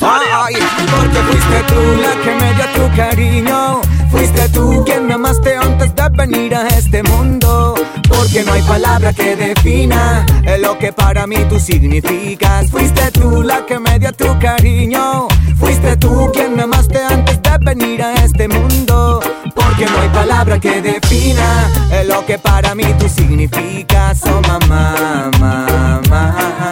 Ay, 0.00 0.54
porque 0.90 1.18
fuiste 1.18 1.62
tú 1.68 2.02
la 2.02 2.16
que 2.20 2.34
me 2.34 2.52
dio 2.54 2.64
tu 2.74 2.96
cariño. 2.96 3.89
Fuiste 4.10 4.48
tú 4.50 4.82
quien 4.84 5.06
me 5.06 5.14
amaste 5.14 5.56
antes 5.56 5.94
de 5.94 6.08
venir 6.10 6.54
a 6.54 6.68
este 6.68 7.02
mundo. 7.02 7.74
Porque 8.08 8.42
no 8.44 8.52
hay 8.52 8.62
palabra 8.62 9.12
que 9.12 9.36
defina 9.36 10.26
lo 10.60 10.78
que 10.78 10.92
para 10.92 11.26
mí 11.26 11.36
tú 11.48 11.58
significas. 11.58 12.70
Fuiste 12.70 13.10
tú 13.12 13.42
la 13.42 13.64
que 13.66 13.78
me 13.78 13.98
dio 13.98 14.12
tu 14.12 14.38
cariño. 14.38 15.28
Fuiste 15.58 15.96
tú 15.96 16.30
quien 16.32 16.56
me 16.56 16.62
amaste 16.62 17.02
antes 17.02 17.40
de 17.42 17.58
venir 17.62 18.02
a 18.02 18.14
este 18.24 18.48
mundo. 18.48 19.20
Porque 19.54 19.86
no 19.86 20.00
hay 20.00 20.08
palabra 20.08 20.58
que 20.58 20.82
defina 20.82 21.70
lo 22.06 22.24
que 22.26 22.38
para 22.38 22.74
mí 22.74 22.84
tú 22.98 23.08
significas. 23.08 24.20
Oh 24.24 24.40
mamá, 24.48 25.30
mamá. 25.38 26.69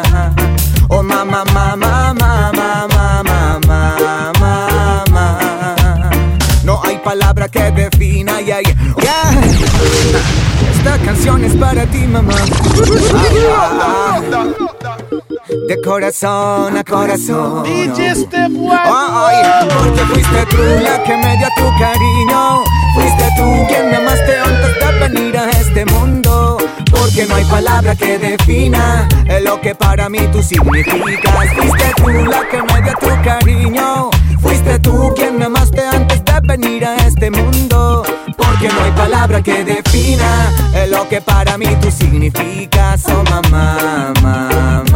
Esta 10.89 11.05
canción 11.05 11.45
es 11.45 11.55
para 11.57 11.85
ti, 11.85 11.99
mamá. 12.07 12.33
Ah, 13.15 14.23
ah. 14.33 14.97
De 15.69 15.81
corazón 15.83 16.79
a 16.79 16.83
corazón. 16.83 17.63
DJ 17.65 18.15
Step 18.15 18.53
Ay, 18.71 19.69
porque 19.69 20.01
fuiste 20.07 20.47
tú 20.49 20.57
la 20.83 21.03
que 21.03 21.17
me 21.19 21.37
dio 21.37 21.49
tu 21.57 21.79
cariño. 21.79 22.65
Fuiste 22.95 23.25
tú 23.37 23.67
quien 23.69 23.91
me 23.91 23.97
amaste 23.97 24.39
antes 24.39 24.79
de 24.81 25.09
venir 25.09 25.37
a 25.37 25.51
este 25.51 25.85
mundo. 25.85 26.57
Porque 26.91 27.27
no 27.27 27.35
hay 27.35 27.45
palabra 27.45 27.95
que 27.95 28.19
defina 28.19 29.07
lo 29.45 29.61
que 29.61 29.75
para 29.75 30.09
mí 30.09 30.21
tú 30.33 30.43
significas. 30.43 31.35
Fuiste 31.55 31.93
tú 31.99 32.09
la 32.09 32.49
que 32.49 32.63
me 32.63 32.83
dio 32.83 32.95
tu 32.99 33.23
cariño. 33.23 34.11
Fuiste 34.41 34.79
tú 34.79 35.13
quien 35.15 35.37
me 35.37 35.45
amaste 35.45 35.87
antes 35.87 36.25
de 36.25 36.28
venir 36.49 36.85
a 36.85 36.97
este 36.97 37.31
mundo. 37.31 38.03
Porque 38.37 38.69
no 38.69 38.83
hay 38.83 38.91
palabra 38.93 39.43
que 39.43 39.65
defina 39.65 40.53
lo 40.89 41.09
que 41.09 41.21
para 41.21 41.57
mí 41.59 41.67
tú 41.81 41.91
significas. 41.91 43.05
Oh 43.07 43.23
mamá, 43.31 44.13
mamá. 44.23 44.88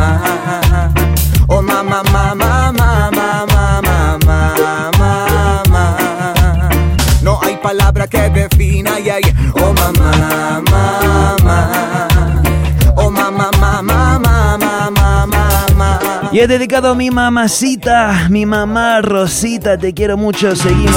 Y 16.33 16.41
es 16.41 16.49
dedicado 16.49 16.89
a 16.89 16.95
mi 16.95 17.11
mamacita, 17.11 18.29
mi 18.31 18.47
mamá 18.47 19.03
Rosita, 19.03 19.77
te 19.77 19.93
quiero 19.93 20.17
mucho, 20.17 20.57
seguimos. 20.57 20.97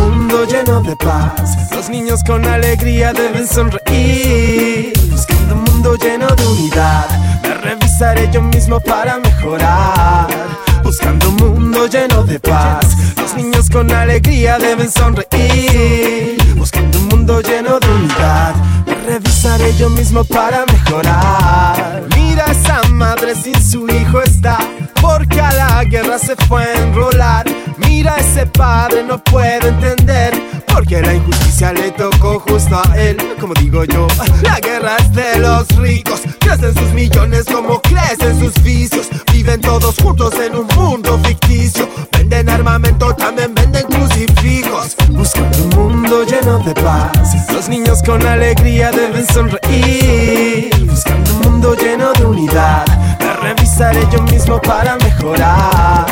Un 0.00 0.18
mundo 0.18 0.44
lleno 0.44 0.80
de 0.82 0.94
paz, 0.94 1.72
los 1.74 1.88
niños 1.90 2.22
con 2.24 2.44
alegría 2.46 3.12
deben 3.12 3.48
sonreír. 3.48 4.92
Buscando 5.10 5.54
un 5.54 5.64
mundo 5.64 5.96
lleno 5.96 6.28
de 6.28 6.46
unidad, 6.46 7.06
me 7.42 7.54
revisaré 7.54 8.30
yo 8.32 8.40
mismo 8.42 8.78
para 8.78 9.18
mejorar. 9.18 10.28
Buscando 10.84 11.30
un 11.30 11.36
mundo 11.36 11.88
lleno 11.88 12.22
de 12.22 12.38
paz, 12.38 12.86
los 13.16 13.34
niños 13.34 13.68
con 13.68 13.90
alegría 13.90 14.56
deben 14.58 14.88
sonreír. 14.88 16.36
Buscando 16.54 16.96
un 17.00 17.08
mundo 17.08 17.40
lleno 17.40 17.80
de 17.80 17.88
unidad, 17.88 18.54
me 18.86 18.94
revisaré 18.94 19.76
yo 19.76 19.90
mismo 19.90 20.22
para 20.22 20.64
mejorar. 20.66 22.04
Mira 22.14 22.44
esa 22.52 22.82
madre 22.88 23.34
sin 23.34 23.60
su 23.60 23.88
hijo 23.88 24.22
está, 24.22 24.58
porque 25.06 25.40
a 25.40 25.52
la 25.52 25.84
guerra 25.84 26.18
se 26.18 26.34
fue 26.48 26.64
a 26.64 26.74
enrolar. 26.82 27.46
Mira 27.76 28.16
ese 28.16 28.44
padre 28.46 29.04
no 29.04 29.22
puede 29.22 29.68
entender, 29.68 30.34
porque 30.66 31.00
la 31.00 31.14
injusticia 31.14 31.72
le 31.72 31.92
tocó 31.92 32.40
justo 32.40 32.76
a 32.76 32.98
él. 32.98 33.16
Como 33.40 33.54
digo 33.54 33.84
yo, 33.84 34.08
la 34.42 34.58
guerra 34.58 34.96
es 34.98 35.12
de 35.12 35.38
los 35.38 35.68
ricos, 35.76 36.22
crecen 36.40 36.74
sus 36.74 36.92
millones 36.92 37.44
como 37.44 37.80
crecen 37.82 38.38
sus 38.40 38.60
vicios. 38.62 39.08
Viven 39.32 39.60
todos 39.60 39.94
juntos 40.02 40.34
en 40.40 40.56
un 40.56 40.66
mundo 40.74 41.20
ficticio, 41.22 41.88
venden 42.12 42.48
armamento, 42.48 43.14
también 43.14 43.54
venden 43.54 43.86
crucifijos. 43.86 44.96
Buscando 45.10 45.58
un 45.58 45.68
mundo 45.92 46.24
lleno 46.24 46.58
de 46.58 46.74
paz, 46.74 47.52
los 47.52 47.68
niños 47.68 48.02
con 48.02 48.26
alegría 48.26 48.90
deben 48.90 49.26
sonreír. 49.26 50.70
Buscando 50.88 51.32
un 51.32 51.40
mundo 51.42 51.76
lleno 51.76 52.12
de 52.14 52.24
unidad, 52.24 52.84
revisaré 53.46 54.00
yo 54.10 54.22
mismo 54.24 54.60
para 54.60 54.96
mejorar. 54.96 56.06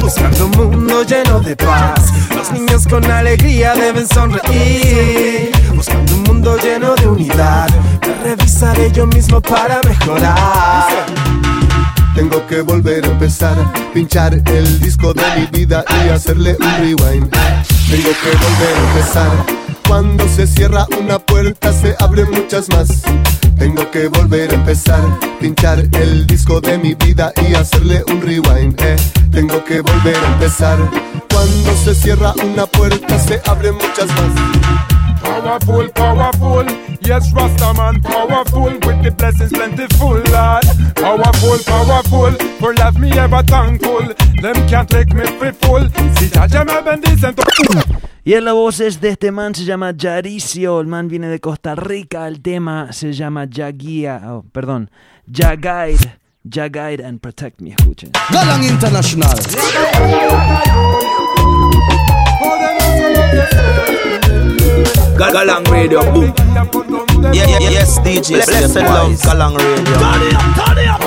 Buscando 0.00 0.46
un 0.46 0.70
mundo 0.70 1.02
lleno 1.02 1.40
de 1.40 1.56
paz, 1.56 2.12
los 2.34 2.52
niños 2.52 2.86
con 2.86 3.04
alegría 3.10 3.74
deben 3.74 4.06
sonreír. 4.06 5.50
Buscando 5.74 6.14
un 6.14 6.22
mundo 6.24 6.56
lleno 6.58 6.94
de 6.94 7.08
unidad, 7.08 7.68
me 8.06 8.14
revisaré 8.22 8.92
yo 8.92 9.06
mismo 9.06 9.40
para 9.40 9.80
mejorar. 9.86 10.88
Tengo 12.14 12.46
que 12.46 12.60
volver 12.60 13.04
a 13.04 13.08
empezar, 13.08 13.56
pinchar 13.92 14.34
el 14.34 14.80
disco 14.80 15.14
de 15.14 15.22
mi 15.36 15.46
vida 15.46 15.84
y 16.04 16.10
hacerle 16.10 16.56
un 16.60 16.72
rewind. 16.76 17.30
Tengo 17.90 18.10
que 18.22 18.30
volver 18.44 18.76
a 18.76 18.90
empezar. 18.90 19.63
Cuando 19.88 20.28
se 20.28 20.46
cierra 20.46 20.86
una 21.00 21.18
puerta 21.18 21.72
se 21.72 21.94
abren 22.00 22.30
muchas 22.30 22.68
más. 22.70 23.02
Tengo 23.58 23.90
que 23.90 24.08
volver 24.08 24.50
a 24.50 24.54
empezar, 24.54 25.00
pinchar 25.40 25.80
el 25.92 26.26
disco 26.26 26.60
de 26.60 26.78
mi 26.78 26.94
vida 26.94 27.32
y 27.48 27.54
hacerle 27.54 28.02
un 28.08 28.20
rewind. 28.20 28.80
eh. 28.80 28.96
Tengo 29.30 29.64
que 29.64 29.80
volver 29.80 30.16
a 30.16 30.32
empezar. 30.34 30.78
Cuando 31.32 31.76
se 31.84 31.94
cierra 31.94 32.34
una 32.44 32.66
puerta 32.66 33.18
se 33.18 33.40
abren 33.46 33.74
muchas 33.74 34.08
más. 34.08 34.93
Powerful, 35.44 35.88
powerful, 35.90 36.64
yes, 37.02 37.30
Rastaman, 37.34 38.02
powerful, 38.02 38.72
with 38.80 39.02
the 39.04 39.10
blessings 39.10 39.52
plentiful, 39.52 40.16
Lord. 40.32 40.64
Powerful, 40.96 41.58
powerful, 41.66 42.32
for 42.58 42.72
love 42.76 42.98
me 42.98 43.12
ever 43.12 43.42
thankful. 43.42 44.08
Them 44.40 44.56
can't 44.66 44.88
take 44.88 45.12
me 45.12 45.26
for 45.36 45.52
full. 45.52 45.84
Si 46.16 46.30
Jaja 46.30 46.64
me 46.64 46.80
bendice, 46.80 47.34
Y 48.24 48.32
en 48.32 48.46
la 48.46 48.54
voz 48.54 48.80
es 48.80 49.02
de 49.02 49.10
este 49.10 49.30
man, 49.32 49.54
se 49.54 49.66
llama 49.66 49.92
Yaricio. 49.94 50.80
El 50.80 50.86
man 50.86 51.08
viene 51.08 51.28
de 51.28 51.38
Costa 51.40 51.74
Rica. 51.74 52.26
El 52.26 52.40
tema 52.40 52.90
se 52.94 53.12
llama 53.12 53.46
Jaguia. 53.46 54.22
Oh, 54.24 54.46
perdón. 54.50 54.90
Jaguide. 55.30 56.20
Jaguide 56.42 57.04
and 57.04 57.20
Protect 57.20 57.60
Me. 57.60 57.74
Escuchen. 57.78 58.12
Galang 58.32 58.64
International. 58.64 59.36
Gal- 65.18 65.32
Galang 65.32 65.64
Radio. 65.70 66.00
Boom. 66.12 67.13
Yeah, 67.22 67.46
yeah, 67.46 67.70
yes, 67.70 67.98
DJ. 68.00 68.44
Blessed 68.44 68.76
love, 68.76 69.12
Galang 69.22 69.56
Radio. 69.56 69.94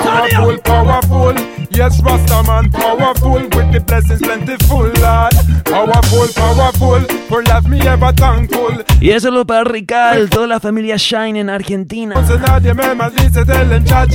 Powerful, 0.08 0.58
powerful, 0.60 1.34
yes, 1.72 2.02
Rastaman, 2.02 2.72
powerful, 2.72 3.42
with 3.42 3.72
the 3.72 3.80
blessings 3.86 4.22
plentiful, 4.22 4.88
Lord. 5.02 5.34
Powerful, 5.66 6.28
powerful, 6.34 7.02
for 7.28 7.44
love 7.44 7.68
me 7.68 7.82
ever 7.82 8.14
thankful. 8.14 8.84
Y 9.02 9.12
eso 9.12 9.30
lo 9.32 9.46
para 9.46 9.64
Rical, 9.64 10.30
toda 10.30 10.48
la 10.48 10.60
familia 10.60 10.98
Shine 10.98 11.40
en 11.40 11.50
Argentina. 11.50 12.16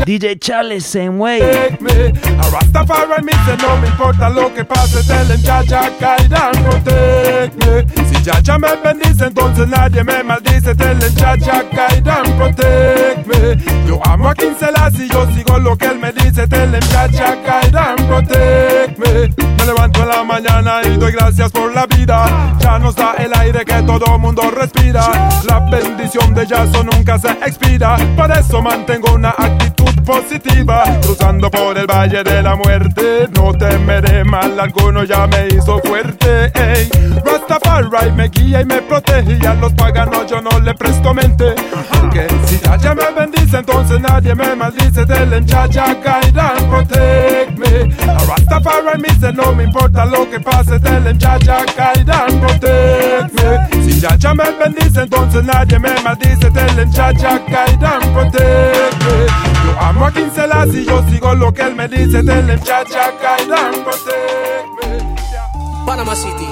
DJ 0.04 0.38
Chales, 0.38 0.84
same 0.84 1.18
way. 1.18 1.40
Take 1.40 1.80
me, 1.80 2.08
a 2.08 2.50
Rastafari 2.50 3.22
me 3.22 3.32
say 3.32 3.56
no 3.58 3.76
me 3.76 3.88
importa 3.88 4.28
lo 4.30 4.52
que 4.54 4.64
pase, 4.64 5.02
tell 5.06 5.26
him 5.30 5.40
Jaja 5.42 5.90
guide 6.00 6.32
and 6.32 6.64
protect 6.64 7.54
me. 7.64 8.04
Si 8.06 8.16
Jaja 8.24 8.58
me 8.58 8.68
bendice, 8.82 9.26
entonces 9.26 9.68
nadie 9.68 10.02
me 10.02 10.22
maldice, 10.22 10.74
tell 10.74 10.96
him 10.96 11.14
Jaja 11.14 11.62
guide 11.70 11.81
and 11.90 12.36
protect 12.36 13.26
me. 13.26 13.56
Yo 13.86 14.00
amo 14.04 14.28
a 14.28 14.34
King 14.34 14.54
Selassie, 14.58 15.08
yo 15.08 15.26
sigo 15.34 15.58
lo 15.58 15.76
que 15.76 15.86
él 15.86 15.98
me 15.98 16.12
dice, 16.12 16.46
tell 16.46 16.74
him 16.74 16.80
Jaja 16.90 17.36
guide 17.44 17.76
and 17.76 18.08
protect 18.08 18.98
me. 18.98 19.52
Me 19.58 19.66
levanto 19.66 20.02
en 20.02 20.08
la 20.08 20.24
mañana 20.24 20.80
y 20.84 20.96
doy 20.96 21.12
gracias 21.12 21.50
por 21.52 21.72
la 21.72 21.86
vida. 21.86 22.56
Ya 22.60 22.78
nos 22.78 22.94
da 22.96 23.14
el 23.18 23.32
aire 23.34 23.64
que 23.64 23.82
todo 23.82 24.18
mundo 24.18 24.42
respira. 24.50 25.30
La 25.48 25.60
bendición 25.60 26.34
de 26.34 26.46
Yaso 26.46 26.82
nunca 26.82 27.18
se 27.18 27.30
expira. 27.30 27.96
Por 28.16 28.30
eso 28.30 28.60
mantengo 28.60 29.14
una 29.14 29.30
actitud 29.30 29.94
positiva. 30.04 30.84
Cruzando 31.02 31.50
por 31.50 31.78
el 31.78 31.86
valle 31.86 32.24
de 32.24 32.42
la 32.42 32.56
muerte. 32.56 33.28
No 33.36 33.52
temeré 33.52 34.24
mal 34.24 34.58
alguno, 34.58 35.04
ya 35.04 35.26
me 35.26 35.48
hizo 35.48 35.78
fuerte. 35.80 36.50
Ey. 36.54 36.88
Rastafari 37.24 38.12
me 38.12 38.28
guía 38.28 38.62
y 38.62 38.64
me 38.64 38.82
protege. 38.82 39.38
Y 39.40 39.46
a 39.46 39.54
los 39.54 39.72
paganos 39.74 40.26
yo 40.28 40.40
no 40.40 40.58
le 40.60 40.74
presto 40.74 41.14
mente. 41.14 41.54
Porque 41.72 42.26
si 42.46 42.58
ya 42.58 42.94
me 42.94 43.10
bendice, 43.12 43.58
entonces 43.58 44.00
nadie 44.00 44.34
me 44.34 44.54
maldice. 44.54 45.04
Del 45.06 45.32
enchacha, 45.32 45.94
guide 45.94 46.38
and 46.38 46.68
protect 46.70 47.58
me. 47.58 47.94
A 48.10 48.24
Rastafari 48.24 48.98
me 49.00 49.08
dice, 49.08 49.32
no 49.32 49.54
me 49.54 49.64
importa 49.64 50.04
lo 50.04 50.28
que 50.28 50.38
pase. 50.38 50.78
Del 50.78 51.06
enchacha, 51.06 51.64
guide 51.76 52.12
and 52.12 52.40
protect 52.40 53.32
me. 53.34 53.84
Si 53.84 54.00
ya 54.00 54.34
me 54.34 54.44
bendice, 54.52 55.02
entonces 55.02 55.44
nadie 55.44 55.78
me 55.78 55.90
maldice. 56.02 56.50
Del 56.50 56.78
enchacha, 56.78 57.38
guide 57.46 57.86
and 57.86 58.12
protect 58.12 59.04
me. 59.04 59.26
Yo 59.64 59.80
amo 59.80 60.06
a 60.06 60.12
Selassie 60.34 60.82
y 60.82 60.84
yo 60.84 61.02
sigo 61.08 61.34
lo 61.34 61.52
que 61.52 61.62
él 61.62 61.74
me 61.74 61.88
dice. 61.88 62.22
Del 62.22 62.50
enchacha, 62.50 63.12
guide 63.20 63.54
and 63.54 63.84
protect 63.84 64.68
me. 64.82 65.86
Panama 65.86 66.14
City, 66.14 66.48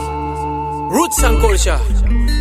Roots 0.90 1.22
and 1.22 1.40
Culture. 1.40 2.39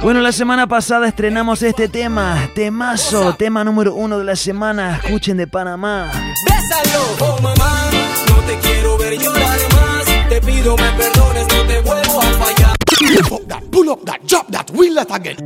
Bueno, 0.00 0.20
la 0.20 0.32
semana 0.32 0.66
pasada 0.66 1.08
estrenamos 1.08 1.62
este 1.62 1.88
tema, 1.88 2.48
temazo, 2.54 3.34
tema 3.34 3.64
número 3.64 3.94
uno 3.94 4.18
de 4.18 4.24
la 4.24 4.36
semana. 4.36 5.00
Escuchen 5.02 5.36
de 5.36 5.46
Panamá. 5.46 6.10
Bésalo, 6.44 7.04
oh 7.20 7.42
mamá, 7.42 7.90
no 8.28 8.36
te 8.46 8.58
quiero 8.58 8.96
ver 8.96 9.18
llorar 9.18 9.58
más. 9.72 10.28
Te 10.28 10.40
pido 10.40 10.76
me 10.76 10.90
perdones, 10.92 11.46
no 11.48 11.62
te 11.66 11.80
vuelvo 11.80 12.20
a 12.20 12.24
fallar. 12.24 12.76
Pull 13.70 13.88
up 13.88 14.04
that, 14.04 14.20
drop 14.22 14.50
that, 14.50 14.70
wheel 14.72 14.94
that 14.94 15.10
again. 15.10 15.36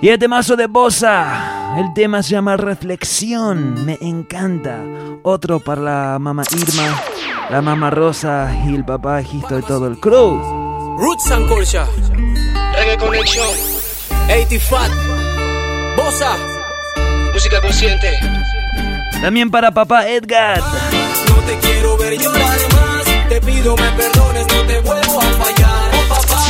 Y 0.00 0.08
el 0.08 0.18
temazo 0.18 0.56
de 0.56 0.66
Bosa. 0.66 1.76
El 1.78 1.92
tema 1.92 2.22
se 2.22 2.30
llama 2.30 2.56
Reflexión. 2.56 3.84
Me 3.84 3.98
encanta. 4.00 4.84
Otro 5.22 5.60
para 5.60 5.80
la 5.80 6.18
mamá 6.20 6.44
Irma, 6.52 7.00
la 7.50 7.62
mamá 7.62 7.90
Rosa 7.90 8.54
y 8.66 8.74
el 8.74 8.84
papá 8.84 9.22
Gisto 9.22 9.58
y 9.58 9.62
todo 9.62 9.88
el 9.88 9.98
crew. 9.98 10.63
Roots 10.96 11.30
and 11.30 11.48
Culture. 11.48 11.86
Reggae 12.76 12.96
Connection. 12.98 13.48
80 14.28 14.60
Fat. 14.60 14.90
Bosa. 15.96 16.36
Música 17.32 17.60
consciente. 17.60 18.18
También 19.20 19.50
para 19.50 19.72
papá 19.72 20.08
Edgar. 20.08 20.60
No 20.60 21.36
te 21.46 21.58
quiero 21.58 21.96
ver 21.96 22.16
llorar 22.16 22.58
más. 22.74 23.28
Te 23.28 23.40
pido 23.40 23.76
me 23.76 23.90
perdones, 23.90 24.46
no 24.46 24.66
te 24.66 24.80
vuelvo 24.80 25.20
a 25.20 25.24
fallar. 25.24 25.90
Oh 25.94 26.08
papá, 26.14 26.44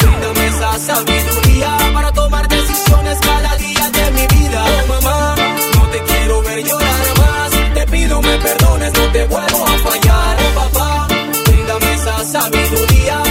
bríndame 0.00 0.46
esa 0.48 0.78
sabiduría 0.78 1.78
para 1.92 2.12
tomar 2.12 2.48
decisiones 2.48 3.18
cada 3.20 3.56
día 3.56 3.90
de 3.90 4.10
mi 4.10 4.26
vida. 4.26 4.64
Oh 4.64 4.86
mamá, 4.88 5.36
no 5.76 5.86
te 5.90 6.02
quiero 6.02 6.42
ver 6.42 6.64
llorar 6.64 7.18
más. 7.18 7.74
Te 7.74 7.86
pido 7.86 8.20
me 8.22 8.38
perdones, 8.38 8.92
no 8.92 9.12
te 9.12 9.24
vuelvo 9.26 9.64
a 9.66 9.78
fallar. 9.78 10.36
Oh 10.40 10.54
papá, 10.60 11.06
bríndame 11.46 11.94
esa 11.94 12.24
sabiduría 12.24 13.23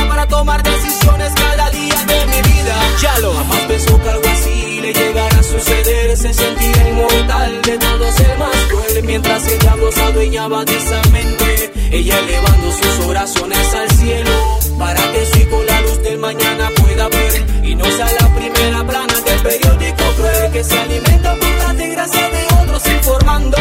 tomar 0.44 0.62
decisiones 0.62 1.32
cada 1.36 1.70
día 1.70 1.96
de 2.06 2.26
mi 2.26 2.42
vida. 2.52 2.76
Ya 3.02 3.18
lo 3.20 3.34
jamás 3.34 3.62
pensó 3.62 4.02
que 4.02 4.10
algo 4.10 4.28
así 4.28 4.82
le 4.82 4.94
llegara 4.94 5.40
a 5.40 5.44
suceder. 5.44 6.18
Se 6.18 6.34
sentía 6.34 6.90
inmortal 6.90 7.62
de 7.62 7.78
todos 7.78 8.20
el 8.20 8.38
más 8.38 8.58
cruel. 8.70 9.04
Mientras 9.04 9.48
el 9.48 9.60
diablo 9.60 9.90
adueñaba 10.10 10.66
de 10.66 10.76
esa 10.76 11.02
mente. 11.12 11.72
Ella 11.92 12.20
elevando 12.20 12.72
sus 12.72 13.06
oraciones 13.08 13.74
al 13.74 13.90
cielo. 13.92 14.32
Para 14.78 15.02
que 15.14 15.26
su 15.28 15.40
hijo 15.40 15.64
la 15.64 15.82
luz 15.82 16.04
del 16.04 16.18
mañana 16.18 16.70
pueda 16.76 17.08
ver. 17.08 17.46
Y 17.64 17.76
no 17.76 17.86
sea 17.86 18.10
la 18.20 18.28
primera 18.36 18.86
plana 18.86 19.14
del 19.26 19.40
periódico 19.40 20.04
cruel. 20.18 20.52
Que 20.52 20.64
se 20.64 20.78
alimenta 20.78 21.36
por 21.36 21.56
la 21.60 21.74
desgracia 21.74 22.30
de 22.30 22.44
otros. 22.62 22.86
Informando 22.88 23.58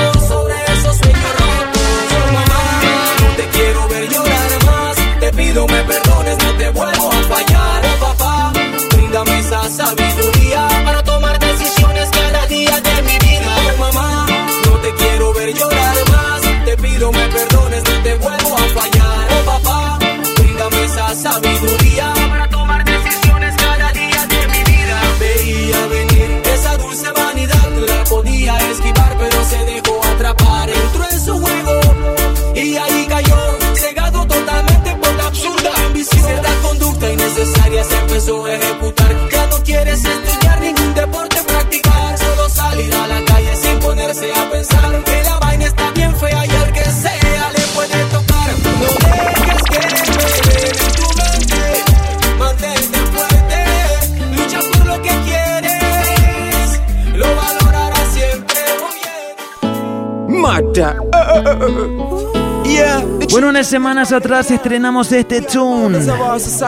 down. 60.72 61.10
Uh, 61.12 61.16
uh, 61.16 61.56
uh, 61.66 62.62
yeah. 62.64 63.21
Bueno, 63.32 63.48
unas 63.48 63.66
semanas 63.66 64.12
atrás 64.12 64.50
estrenamos 64.50 65.10
este 65.10 65.40
tune. 65.40 65.98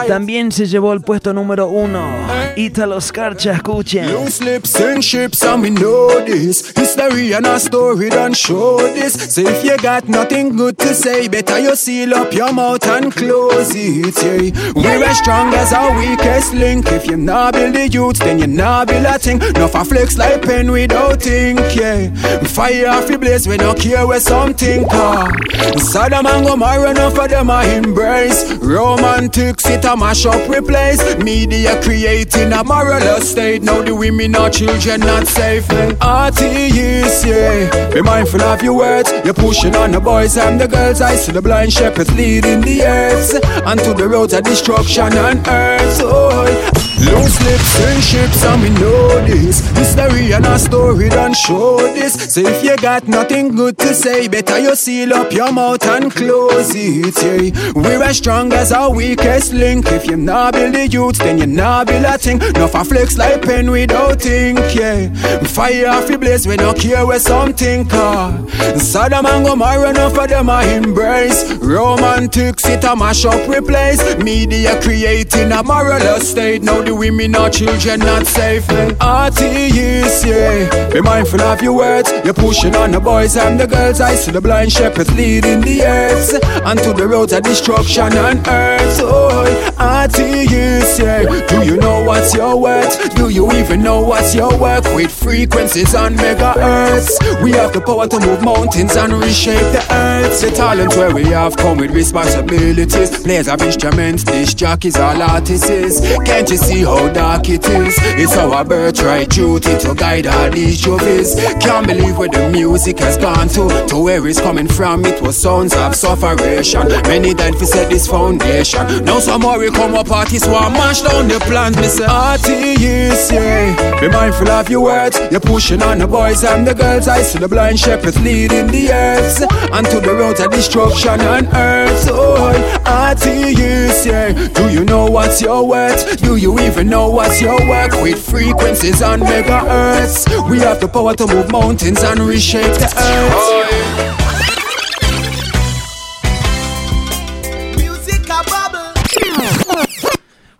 También 0.07 0.51
se 0.51 0.65
llevó 0.65 0.91
al 0.91 1.01
puesto 1.01 1.31
número 1.31 1.67
uno. 1.67 2.09
Italo 2.55 2.99
Scarcha, 2.99 3.51
escuchen. 3.51 4.11
Loose 4.11 4.43
lips 4.43 4.75
and 4.81 5.03
ships, 5.03 5.43
and 5.43 5.61
we 5.61 5.69
know 5.69 6.25
this. 6.25 6.73
History 6.75 7.33
and 7.33 7.45
a 7.45 7.59
story 7.59 8.09
don't 8.09 8.35
show 8.35 8.79
this. 8.95 9.13
So 9.13 9.41
if 9.41 9.63
you 9.63 9.77
got 9.77 10.09
nothing 10.09 10.55
good 10.57 10.75
to 10.79 10.95
say, 10.95 11.27
better 11.27 11.59
you 11.59 11.75
seal 11.75 12.15
up 12.15 12.33
your 12.33 12.51
mouth 12.51 12.87
and 12.87 13.13
close 13.13 13.71
it. 13.75 14.15
Yeah. 14.23 14.71
We're 14.73 15.03
as 15.03 15.19
strong 15.19 15.53
as 15.53 15.71
our 15.71 15.95
weakest 15.95 16.55
link. 16.55 16.91
If 16.91 17.05
you 17.05 17.17
not 17.17 17.53
build 17.53 17.75
the 17.75 17.87
youth, 17.89 18.17
then 18.17 18.39
you 18.39 18.47
not 18.47 18.87
build 18.87 19.05
a 19.05 19.19
thing. 19.19 19.37
No 19.53 19.67
for 19.67 19.85
flex 19.85 20.17
like 20.17 20.41
pen 20.41 20.71
without 20.71 21.21
think. 21.21 21.59
Yeah. 21.75 22.09
Fire 22.55 22.87
off 22.89 23.05
the 23.05 23.19
blaze, 23.19 23.47
we 23.47 23.57
don't 23.57 23.77
care 23.79 24.07
where 24.07 24.19
something 24.19 24.83
come. 24.89 25.31
Saddam 25.77 26.25
and 26.25 26.54
Gomorrah, 26.55 26.91
enough 26.91 27.15
for 27.15 27.27
them 27.27 27.51
I 27.51 27.65
embrace. 27.65 28.49
Romantics, 28.59 29.65
it 29.65 29.83
a 29.83 29.97
mash 29.97 30.25
up 30.25 30.49
replace. 30.49 31.17
Media 31.17 31.81
creating 31.81 32.53
a 32.53 32.63
moral 32.63 33.19
state. 33.19 33.61
Now 33.61 33.81
the 33.81 33.93
women 33.93 34.37
or 34.37 34.49
children 34.49 35.01
not 35.01 35.27
safe. 35.27 35.67
RTS, 35.67 37.25
yeah. 37.25 37.93
Be 37.93 38.01
mindful 38.01 38.41
of 38.41 38.63
your 38.63 38.77
words. 38.77 39.11
You're 39.25 39.33
pushing 39.33 39.75
on 39.75 39.91
the 39.91 39.99
boys 39.99 40.37
and 40.37 40.57
the 40.57 40.69
girls. 40.69 41.01
I 41.01 41.17
see 41.17 41.33
the 41.33 41.41
blind 41.41 41.73
shepherds 41.73 42.15
leading 42.15 42.61
the 42.61 42.83
earth. 42.83 43.35
Onto 43.67 43.93
the 43.93 44.07
roads 44.07 44.31
of 44.31 44.45
destruction 44.45 45.11
and 45.11 45.45
earth. 45.45 45.99
Oh, 46.05 46.94
Loose 47.15 47.41
lips 47.43 47.79
and 47.81 48.03
ships, 48.03 48.43
and 48.43 48.61
we 48.61 48.69
know 48.69 49.25
this. 49.25 49.67
History 49.77 50.33
and 50.33 50.45
a 50.45 50.59
story 50.59 51.09
don't 51.09 51.35
show 51.35 51.77
this. 51.77 52.33
So 52.33 52.41
if 52.41 52.63
you 52.63 52.75
got 52.77 53.07
nothing 53.07 53.55
good 53.55 53.77
to 53.79 53.93
say, 53.93 54.27
better 54.27 54.59
you 54.59 54.75
seal 54.75 55.13
up 55.13 55.31
your 55.31 55.51
mouth 55.51 55.85
and 55.87 56.11
close 56.11 56.73
it. 56.75 57.15
Yeah. 57.23 57.71
We're 57.73 58.03
as 58.03 58.17
strong 58.17 58.51
as 58.53 58.71
our 58.71 58.91
weakest 58.93 59.53
link. 59.53 59.85
If 59.87 60.07
you 60.07 60.17
not 60.17 60.53
build 60.53 60.75
the 60.75 60.87
youth, 60.87 61.17
then 61.17 61.37
you 61.37 61.47
not 61.47 61.87
build 61.87 62.05
a 62.05 62.17
thing. 62.17 62.39
No 62.55 62.67
for 62.67 62.83
flex 62.83 63.17
like 63.17 63.41
pen 63.41 63.71
without 63.71 64.21
think. 64.21 64.59
Yeah. 64.75 65.09
Fire 65.43 65.87
off 65.87 66.07
the 66.07 66.17
blaze, 66.17 66.45
we 66.45 66.57
don't 66.57 66.77
care 66.77 67.05
where 67.05 67.19
something 67.19 67.87
come. 67.87 68.47
Ah. 68.49 68.73
Saddam 68.75 69.25
and 69.25 69.45
Gomorrah, 69.45 69.91
enough 69.91 70.13
for 70.15 70.27
them 70.27 70.49
I 70.49 70.63
embrace. 70.73 71.53
Romantics, 71.53 72.65
it 72.67 72.83
a 72.83 72.95
mash 72.95 73.25
up 73.25 73.47
replace. 73.47 74.17
Media 74.17 74.79
creating 74.81 75.51
a 75.51 75.63
moral 75.63 76.19
state. 76.19 76.61
Now 76.61 76.81
the 76.81 76.93
women 77.09 77.35
or 77.35 77.49
children 77.49 77.99
not 77.99 78.25
safe. 78.25 78.65
RTS, 78.65 80.25
yeah. 80.25 80.89
Be 80.89 81.01
mindful 81.01 81.41
of 81.41 81.61
your 81.61 81.73
words. 81.73 82.11
You're 82.23 82.33
pushing 82.33 82.75
on 82.75 82.91
the 82.91 82.99
boys 82.99 83.37
and 83.37 83.59
the 83.59 83.67
girls. 83.67 84.01
I 84.01 84.15
see 84.15 84.31
the 84.31 84.41
blind 84.41 84.71
shepherds 84.71 85.11
leading 85.15 85.61
the 85.61 85.83
earth. 85.83 86.33
Onto 86.65 86.93
the 86.93 87.07
roads 87.07 87.33
of 87.33 87.43
destruction 87.43 88.11
and 88.13 88.39
earth. 88.47 88.99
Oh, 89.03 89.74
RTS, 89.77 90.99
yeah. 91.03 91.47
Do 91.47 91.65
you 91.65 91.77
know 91.77 92.03
what's 92.03 92.33
your 92.33 92.57
worth? 92.59 93.13
Do 93.15 93.29
you 93.29 93.51
even 93.51 93.83
know 93.83 94.01
what's 94.01 94.33
your 94.33 94.57
work 94.57 94.85
with 94.95 95.11
frequencies 95.11 95.93
and 95.93 96.15
megahertz? 96.17 97.43
We 97.43 97.51
have 97.51 97.73
the 97.73 97.81
power 97.81 98.07
to 98.07 98.19
move 98.19 98.41
mountains 98.41 98.95
and 98.95 99.11
reshape 99.13 99.59
the 99.73 99.85
earth. 99.91 100.39
The 100.39 100.51
talent 100.51 100.95
where 100.95 101.13
we 101.13 101.25
have 101.25 101.57
come 101.57 101.77
with 101.79 101.91
responsibilities. 101.91 103.21
Players 103.23 103.47
of 103.49 103.61
instruments, 103.61 104.23
dish 104.23 104.53
jockeys, 104.53 104.95
all 104.95 105.21
artists. 105.21 105.99
Can't 106.23 106.49
you 106.49 106.57
see 106.57 106.83
how 106.83 107.11
dark 107.11 107.49
it 107.49 107.67
is? 107.67 107.95
It's 107.99 108.37
our 108.37 108.63
birthright 108.63 109.29
duty 109.29 109.77
to 109.79 109.93
guide 109.93 110.27
all 110.27 110.49
these 110.51 110.79
juvies. 110.79 111.35
Can't 111.59 111.85
believe 111.85 112.17
where 112.17 112.29
the 112.29 112.49
music 112.49 112.99
has 112.99 113.17
gone 113.17 113.49
to, 113.49 113.87
to 113.87 113.97
where 114.01 114.25
it's 114.25 114.39
coming 114.39 114.67
from. 114.67 115.03
It 115.05 115.21
was 115.21 115.41
sounds 115.41 115.73
of 115.75 115.95
sufferation. 115.95 116.87
Many 116.87 117.33
died 117.33 117.55
for 117.55 117.65
set 117.65 117.89
this 117.89 118.07
foundation. 118.07 119.03
Now 119.03 119.19
some 119.19 119.41
more 119.41 119.64
we 119.65 119.71
come 119.71 119.95
up 119.95 120.11
artists 120.11 120.47
want 120.47 120.73
mash 120.73 121.01
down 121.01 121.27
the 121.27 121.39
plans. 121.39 121.75
Me 121.77 121.87
say 121.87 122.05
RTS, 122.05 123.31
yeah. 123.31 123.99
Be 123.99 124.07
mindful 124.09 124.49
of 124.49 124.69
your 124.69 124.83
words. 124.83 125.19
You're 125.31 125.39
pushing 125.39 125.81
on 125.81 125.97
the 125.97 126.07
boys 126.07 126.43
and 126.43 126.67
the 126.67 126.75
girls. 126.75 127.07
I 127.07 127.23
see 127.23 127.39
the 127.39 127.47
blind 127.47 127.79
shepherds 127.79 128.19
leading 128.21 128.67
the 128.67 128.91
earth 128.91 129.41
onto 129.71 129.99
the 129.99 130.13
road 130.13 130.39
of 130.39 130.51
destruction 130.51 131.19
on 131.21 131.47
earth. 131.47 132.07
Oh, 132.11 132.53
RTS, 132.85 134.05
yeah. 134.05 134.47
Do 134.49 134.69
you 134.71 134.85
know 134.85 135.05
what's 135.05 135.41
your 135.41 135.67
worth? 135.67 136.21
Do 136.21 136.35
you 136.35 136.59
even 136.59 136.87
know 136.87 137.09
what's 137.09 137.41
your 137.41 137.57
work 137.67 137.91
with 138.03 138.23
frequencies 138.23 139.01
and 139.01 139.23
megahertz? 139.23 140.27
We 140.49 140.59
have 140.59 140.79
the 140.79 140.87
power 140.87 141.15
to 141.15 141.25
move 141.27 141.51
mountains 141.51 142.03
and 142.03 142.19
reshape 142.19 142.73
the 142.77 142.85
earth. 142.85 143.33
Oh, 143.33 144.24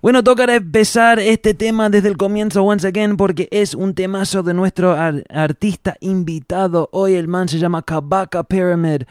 Bueno, 0.05 0.23
tocará 0.23 0.53
empezar 0.53 1.17
este 1.17 1.55
tema 1.55 1.89
desde 1.89 2.09
el 2.09 2.15
comienzo 2.15 2.63
once 2.63 2.87
again 2.87 3.17
porque 3.17 3.47
es 3.49 3.73
un 3.73 3.95
temazo 3.95 4.43
de 4.43 4.53
nuestro 4.53 4.91
ar- 4.91 5.23
artista 5.31 5.97
invitado. 5.99 6.89
Hoy 6.91 7.15
el 7.15 7.27
man 7.27 7.49
se 7.49 7.57
llama 7.57 7.81
Kabaka 7.81 8.43
Pyramid. 8.43 9.01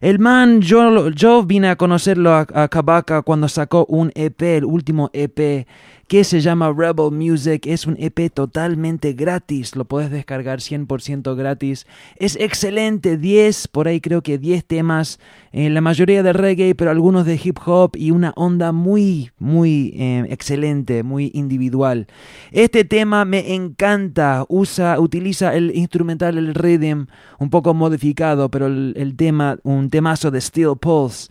El 0.00 0.20
man, 0.20 0.60
yo, 0.60 1.08
yo 1.10 1.42
vine 1.42 1.70
a 1.70 1.74
conocerlo 1.74 2.32
a, 2.32 2.46
a 2.54 2.68
Kabaka 2.68 3.22
cuando 3.22 3.48
sacó 3.48 3.86
un 3.86 4.12
EP, 4.14 4.40
el 4.40 4.64
último 4.64 5.10
EP, 5.12 5.66
que 6.08 6.22
se 6.24 6.40
llama 6.40 6.72
Rebel 6.72 7.10
Music. 7.10 7.66
Es 7.66 7.86
un 7.86 7.96
EP 7.98 8.32
totalmente 8.32 9.12
gratis, 9.12 9.74
lo 9.74 9.84
puedes 9.84 10.10
descargar 10.10 10.60
100% 10.60 11.36
gratis. 11.36 11.86
Es 12.16 12.36
excelente, 12.36 13.16
10, 13.16 13.68
por 13.68 13.88
ahí 13.88 14.00
creo 14.00 14.22
que 14.22 14.38
10 14.38 14.64
temas, 14.64 15.18
eh, 15.52 15.70
la 15.70 15.80
mayoría 15.80 16.22
de 16.22 16.32
reggae, 16.32 16.74
pero 16.74 16.90
algunos 16.90 17.26
de 17.26 17.40
hip 17.42 17.58
hop 17.64 17.96
y 17.96 18.10
una 18.10 18.32
onda 18.36 18.72
muy, 18.72 19.30
muy 19.38 19.94
eh, 19.96 20.26
excelente, 20.28 21.02
muy 21.02 21.30
individual. 21.34 22.06
Este 22.52 22.84
tema 22.84 23.24
me 23.24 23.54
encanta, 23.54 24.44
usa, 24.48 25.00
utiliza 25.00 25.54
el 25.54 25.74
instrumental, 25.74 26.38
el 26.38 26.54
rhythm, 26.54 27.06
un 27.38 27.50
poco 27.50 27.74
modificado, 27.74 28.50
pero 28.50 28.66
el, 28.66 28.94
el 28.96 29.16
tema, 29.16 29.58
un 29.64 29.90
temazo 29.90 30.30
de 30.30 30.40
Steel 30.40 30.76
Pulse 30.80 31.28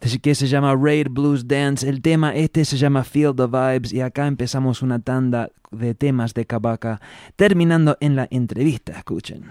que 0.00 0.34
se 0.34 0.46
llama 0.46 0.74
Raid 0.74 1.08
Blues 1.10 1.46
Dance. 1.46 1.86
El 1.88 2.00
tema 2.00 2.34
este 2.34 2.64
se 2.64 2.78
llama 2.78 3.04
Feel 3.04 3.34
the 3.36 3.46
Vibes 3.46 3.92
y 3.92 4.00
acá 4.00 4.26
empezamos 4.26 4.82
una 4.82 4.98
tanda 4.98 5.50
de 5.70 5.94
temas 5.94 6.32
de 6.34 6.46
Kabaka, 6.46 7.00
terminando 7.36 7.96
en 8.00 8.16
la 8.16 8.26
entrevista. 8.30 8.92
Escuchen. 8.92 9.44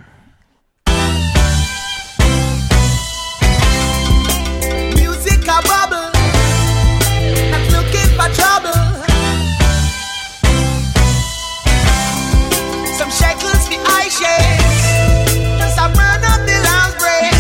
Music 4.95 5.47
a 5.47 5.61
bubble, 5.61 6.11
not 7.51 7.71
looking 7.71 8.09
for 8.17 8.29
trouble. 8.33 8.73
Some 12.97 13.11
shekels 13.11 13.69
me 13.69 13.77
eye 13.77 14.09
shades, 14.09 15.35
just 15.59 15.77
a 15.77 15.87
burn 15.89 16.23
up 16.23 16.45
the 16.45 16.59
last 16.63 16.97
break. 16.97 17.33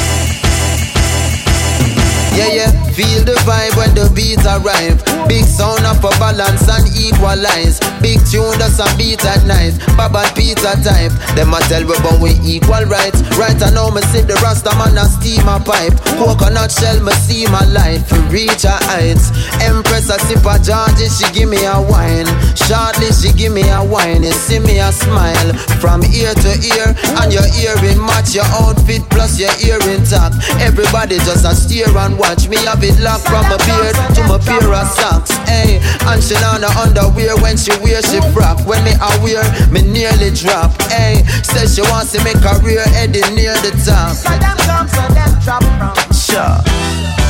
Yeah, 2.37 2.53
yeah, 2.53 2.88
feel 2.99 3.23
the 3.23 3.39
vibe 3.47 3.71
when 3.79 3.95
the 3.95 4.11
beats 4.11 4.43
arrive. 4.43 4.99
Big 5.31 5.47
sound 5.47 5.87
up 5.87 6.03
for 6.03 6.11
balance 6.19 6.67
and 6.67 6.83
equalize. 6.99 7.79
Big 8.03 8.19
tune 8.27 8.51
that's 8.59 8.83
a 8.83 8.87
beat 8.99 9.23
at 9.23 9.39
night. 9.47 9.71
Baba 9.95 10.27
pizza 10.35 10.75
type. 10.83 11.15
Them 11.31 11.55
a 11.55 11.63
tell 11.71 11.87
we 11.87 11.95
but 12.03 12.19
we 12.19 12.35
equal 12.43 12.83
rights. 12.91 13.23
Right 13.39 13.55
I 13.55 13.71
know 13.71 13.87
me 13.87 14.03
see 14.11 14.19
the 14.19 14.35
Rasta 14.43 14.75
man 14.75 14.99
a 14.99 15.07
steam 15.07 15.47
a 15.47 15.63
pipe. 15.63 15.95
Coconut 16.19 16.75
shell 16.75 16.99
me 16.99 17.15
see 17.23 17.47
my 17.47 17.63
life. 17.71 18.03
Reach 18.27 18.67
her 18.67 18.75
heights. 18.91 19.31
Empress 19.63 20.11
a 20.11 20.19
sip 20.27 20.43
a 20.43 20.59
Georgie, 20.59 21.07
she 21.07 21.23
give 21.31 21.47
me 21.47 21.63
a 21.63 21.79
wine. 21.79 22.27
Shortly 22.59 23.15
she 23.15 23.31
give 23.31 23.55
me 23.55 23.63
a 23.71 23.79
wine. 23.79 24.27
You 24.27 24.35
see 24.35 24.59
me 24.59 24.83
a 24.83 24.91
smile 24.91 25.55
from 25.79 26.03
ear 26.11 26.35
to 26.35 26.51
ear. 26.75 26.91
And 27.23 27.31
your 27.31 27.47
earring 27.63 28.03
match 28.03 28.35
your 28.35 28.49
outfit 28.59 29.07
plus 29.07 29.39
your 29.39 29.55
earring 29.63 30.03
top. 30.03 30.35
Everybody 30.59 31.15
just 31.23 31.47
a 31.47 31.55
stare 31.55 31.95
and 31.95 32.19
watch 32.19 32.51
me 32.51 32.59
have 32.67 32.83
it 32.83 32.88
locked 32.97 33.27
from 33.27 33.45
my 33.45 33.57
beard 33.65 33.95
to 34.15 34.21
my 34.25 34.37
pair 34.41 34.65
of 34.73 34.87
socks. 34.87 35.31
Hey, 35.45 35.77
and 36.09 36.23
she 36.23 36.35
on 36.41 36.61
the 36.61 36.71
underwear 36.81 37.37
when 37.37 37.57
she 37.57 37.71
wear 37.85 38.01
she 38.01 38.17
frock. 38.33 38.65
When 38.65 38.83
me 38.83 38.93
a 38.97 39.09
wear, 39.21 39.43
me 39.69 39.81
nearly 39.81 40.31
drop. 40.33 40.73
Hey, 40.89 41.21
says 41.43 41.75
she 41.75 41.81
wants 41.81 42.11
to 42.13 42.23
make 42.23 42.41
career 42.41 42.81
heading 42.95 43.35
near 43.35 43.53
the 43.61 43.71
top. 43.85 44.15
So 44.15 44.33
them 44.41 44.57
come, 44.65 44.87
so 44.87 45.03
them 45.13 45.31
drop 45.43 45.63
from. 45.77 46.13
Sure. 46.13 47.28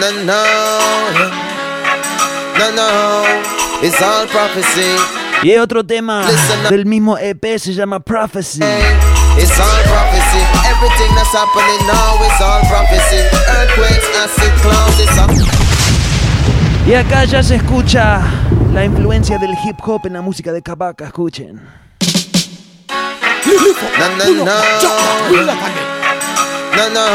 No, 0.00 0.10
no, 0.12 0.24
no. 0.24 0.44
No. 2.74 3.24
It's 3.82 4.00
all 4.00 4.26
prophecy. 4.28 4.96
Y 5.42 5.56
otro 5.56 5.84
tema 5.84 6.24
del 6.70 6.86
mismo 6.86 7.18
EP 7.18 7.58
se 7.58 7.74
llama 7.74 8.00
Prophecy. 8.00 8.60
It's 9.38 9.58
all 9.58 9.82
prophecy. 9.84 10.40
Everything 10.68 11.14
that's 11.14 11.32
happening 11.32 11.86
now 11.86 12.18
is 12.24 12.40
all 12.40 12.60
prophecy. 12.68 13.20
Earthquakes, 13.48 14.08
acid 14.16 14.52
clouds, 14.62 15.00
it's 15.00 15.18
all. 15.18 15.30
Y 16.86 16.94
acá 16.94 17.24
ya 17.24 17.42
se 17.42 17.56
escucha 17.56 18.20
la 18.72 18.84
influencia 18.84 19.36
del 19.38 19.54
hip 19.64 19.76
hop 19.84 20.06
en 20.06 20.12
la 20.14 20.22
música 20.22 20.52
de 20.52 20.62
Kabaka. 20.62 21.04
Escuchen. 21.06 21.60
No, 23.98 24.08
no, 24.16 24.24
no. 24.44 24.60
No, 26.76 26.88
no. 26.88 27.06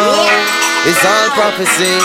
It's 0.85 1.03
all 1.03 1.29
prophecy. 1.33 1.97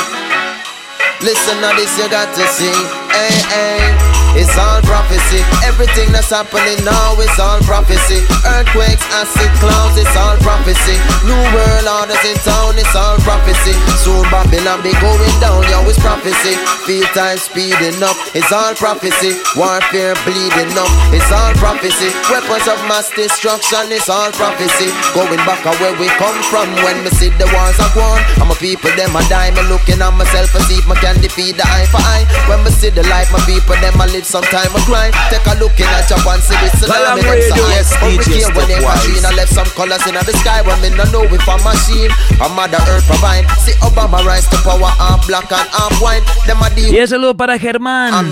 Listen 1.23 1.61
to 1.61 1.77
this, 1.77 1.99
you 1.99 2.09
got 2.09 2.35
to 2.35 2.47
see. 2.47 2.73
Hey, 3.13 3.29
hey. 3.53 4.10
It's 4.39 4.55
all 4.57 4.81
prophecy. 4.87 5.43
Everything 5.67 6.13
that's 6.15 6.31
happening 6.31 6.79
now 6.87 7.19
is 7.19 7.35
all 7.39 7.59
prophecy. 7.67 8.23
Earthquakes, 8.47 9.03
acid 9.11 9.51
clouds, 9.59 9.99
it's 9.99 10.15
all 10.15 10.39
prophecy. 10.39 10.97
New 11.27 11.43
world 11.51 11.87
orders 11.91 12.23
in 12.23 12.39
town, 12.47 12.79
it's 12.79 12.95
all 12.95 13.19
prophecy. 13.27 13.75
Soon 13.99 14.23
Babylon 14.31 14.83
be 14.87 14.95
going 15.03 15.37
down, 15.43 15.67
yo, 15.67 15.83
it's 15.91 15.99
prophecy. 15.99 16.55
Feel 16.87 17.05
time 17.11 17.39
speeding 17.39 17.99
up, 18.03 18.15
it's 18.33 18.53
all 18.55 18.75
prophecy. 18.79 19.35
Warfare 19.59 20.15
bleeding 20.23 20.73
up, 20.79 20.91
it's 21.11 21.27
all 21.35 21.53
prophecy. 21.59 22.15
Weapons 22.31 22.67
of 22.71 22.79
mass 22.87 23.11
destruction, 23.11 23.91
it's 23.91 24.09
all 24.09 24.31
prophecy. 24.39 24.95
Going 25.11 25.43
back 25.43 25.67
to 25.67 25.75
where 25.83 25.97
we 25.99 26.07
come 26.23 26.39
from 26.47 26.71
when 26.87 27.03
me 27.03 27.11
see 27.19 27.35
the 27.35 27.51
wars 27.51 27.79
are 27.83 27.93
gone. 27.99 28.23
I'm 28.39 28.51
a 28.51 28.57
people, 28.63 28.95
them 28.95 29.17
a 29.19 29.23
die. 29.27 29.51
Me 29.51 29.63
looking 29.67 29.99
at 29.99 30.15
myself 30.15 30.55
and 30.55 30.65
see 30.71 30.79
if 30.79 30.87
me 30.87 30.95
can 31.03 31.19
defeat 31.19 31.59
the 31.59 31.67
eye 31.67 31.91
for 31.91 31.99
eye. 31.99 32.25
When 32.47 32.63
me 32.63 32.71
see 32.71 32.95
the 32.95 33.03
light, 33.11 33.27
my 33.35 33.43
people, 33.43 33.75
them 33.83 33.99
a 33.99 34.07
live 34.07 34.20
sometime 34.25 34.71
a 34.75 34.81
grind. 34.87 35.15
Take 35.31 35.47
a 35.47 35.55
look 35.61 35.75
in 35.79 35.87
at 35.89 36.09
Japan, 36.09 36.41
see 36.41 36.57
this 36.61 36.75
tsunami, 36.81 37.23
them 37.23 37.31
Radio, 37.31 37.55
say, 37.55 37.73
yes, 37.73 37.89
DJ 37.97 38.45
Hurricane 38.45 38.55
when 38.57 38.67
they 38.69 38.81
Stepwise. 38.81 39.01
Katrina 39.01 39.31
left 39.37 39.53
some 39.53 39.71
colors 39.77 40.05
in 40.07 40.15
the 40.15 40.35
sky 40.43 40.61
when 40.63 40.79
me 40.83 40.91
no 40.97 41.05
know 41.13 41.25
if 41.25 41.47
a 41.47 41.57
machine. 41.63 42.11
A 42.41 42.49
mother 42.49 42.83
earth 42.91 43.07
provide. 43.07 43.47
See 43.63 43.77
Obama 43.85 44.25
rise 44.25 44.49
to 44.51 44.57
power, 44.65 44.91
half 44.99 45.27
black 45.27 45.51
and 45.53 45.69
half 45.71 45.95
white. 46.03 46.25
Them 46.47 46.63
a 46.63 46.71
deal. 46.75 46.93
Y 46.93 46.99
un 46.99 47.09
saludo 47.09 47.37
para 47.37 47.59
Germán, 47.59 48.31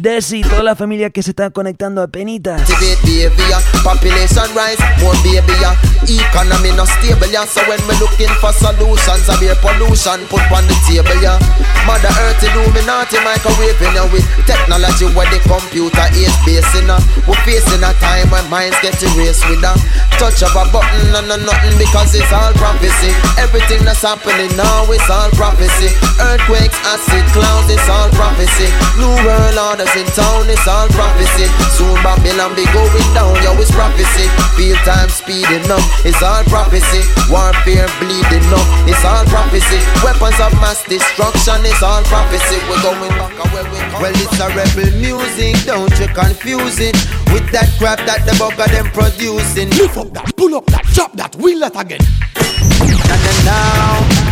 Desi 0.00 0.38
y 0.38 0.42
toda 0.42 0.62
la 0.62 0.74
familia 0.74 1.10
que 1.10 1.22
se 1.22 1.30
está 1.30 1.50
conectando 1.50 2.02
a 2.02 2.08
penitas. 2.08 2.60
Activate 2.62 2.98
behavior, 3.04 3.60
population 3.84 4.48
rise, 4.54 4.80
more 5.00 5.16
baby 5.22 5.52
yeah. 5.60 5.76
Economy 6.08 6.72
not 6.72 6.88
stable 6.88 7.28
yeah. 7.28 7.44
So 7.44 7.60
when 7.68 7.80
me 7.86 7.94
looking 8.00 8.32
for 8.40 8.52
solutions, 8.52 9.28
I 9.28 9.36
be 9.40 9.52
pollution 9.60 10.24
put 10.32 10.40
on 10.52 10.64
the 10.66 10.76
table 10.88 11.20
yeah. 11.20 11.36
Mother 11.84 12.08
Earth 12.24 12.42
Illuminati 12.42 13.16
microwaving 13.20 13.92
yeah 13.92 14.08
with 14.12 14.24
technology 14.46 14.95
where 15.04 15.28
the 15.28 15.36
computer 15.44 16.08
is 16.16 16.32
basing 16.48 16.88
on. 16.88 17.04
We're 17.28 17.36
facing 17.44 17.84
a 17.84 17.92
time 18.00 18.32
when 18.32 18.48
minds 18.48 18.80
get 18.80 18.96
erased 18.96 19.44
with 19.44 19.60
a 19.60 19.76
touch 20.16 20.40
of 20.40 20.56
a 20.56 20.64
button 20.72 21.12
and 21.12 21.28
a 21.28 21.36
nothing 21.36 21.76
because 21.76 22.16
it's 22.16 22.32
all 22.32 22.56
prophecy. 22.56 23.12
Everything 23.36 23.84
that's 23.84 24.00
happening 24.00 24.48
now 24.56 24.88
is 24.88 25.04
all 25.12 25.28
prophecy. 25.36 25.92
Earthquakes, 26.16 26.80
acid 26.88 27.24
clouds, 27.36 27.68
it's 27.68 27.84
all 27.92 28.08
prophecy. 28.16 28.72
New 28.96 29.12
world 29.20 29.58
orders 29.60 29.92
in 29.92 30.08
town, 30.16 30.48
it's 30.48 30.64
all 30.64 30.88
prophecy. 30.96 31.44
Soon 31.76 31.92
Babylon 32.00 32.56
be 32.56 32.64
going 32.72 33.10
down, 33.12 33.36
yo, 33.44 33.52
it's 33.60 33.68
prophecy. 33.76 34.24
Feel 34.56 34.80
time 34.88 34.95
speeding 35.26 35.66
up, 35.70 35.82
it's 36.06 36.22
all 36.22 36.42
prophecy. 36.46 37.02
Warfare 37.26 37.90
bleeding 37.98 38.46
up, 38.54 38.66
it's 38.86 39.02
all 39.04 39.26
prophecy. 39.26 39.82
Weapons 40.06 40.38
of 40.38 40.54
mass 40.62 40.86
destruction, 40.86 41.66
it's 41.66 41.82
all 41.82 42.02
prophecy. 42.06 42.62
We're 42.70 42.80
going 42.82 43.10
back 43.18 43.34
where 43.50 43.66
we 43.66 43.78
come 43.90 44.02
Well, 44.02 44.14
it's 44.14 44.38
a 44.38 44.46
rebel 44.54 44.94
music, 45.02 45.58
don't 45.66 45.90
you 45.98 46.06
confuse 46.14 46.78
it 46.78 46.94
with 47.34 47.50
that 47.50 47.68
crap 47.78 47.98
that 48.06 48.22
the 48.24 48.32
bugger 48.38 48.70
them 48.70 48.86
producing. 48.94 49.70
Lift 49.70 49.96
up 49.98 50.14
that, 50.14 50.36
pull 50.36 50.54
up 50.54 50.66
that, 50.66 50.86
chop 50.94 51.12
that, 51.14 51.34
wheel 51.36 51.58
that 51.60 51.74
again. 51.74 52.00
And 52.38 53.20
then 53.26 53.44
now. 53.44 54.25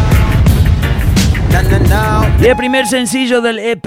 El 1.54 2.56
primer 2.56 2.86
sencillo 2.86 3.40
del 3.40 3.58
EP 3.58 3.86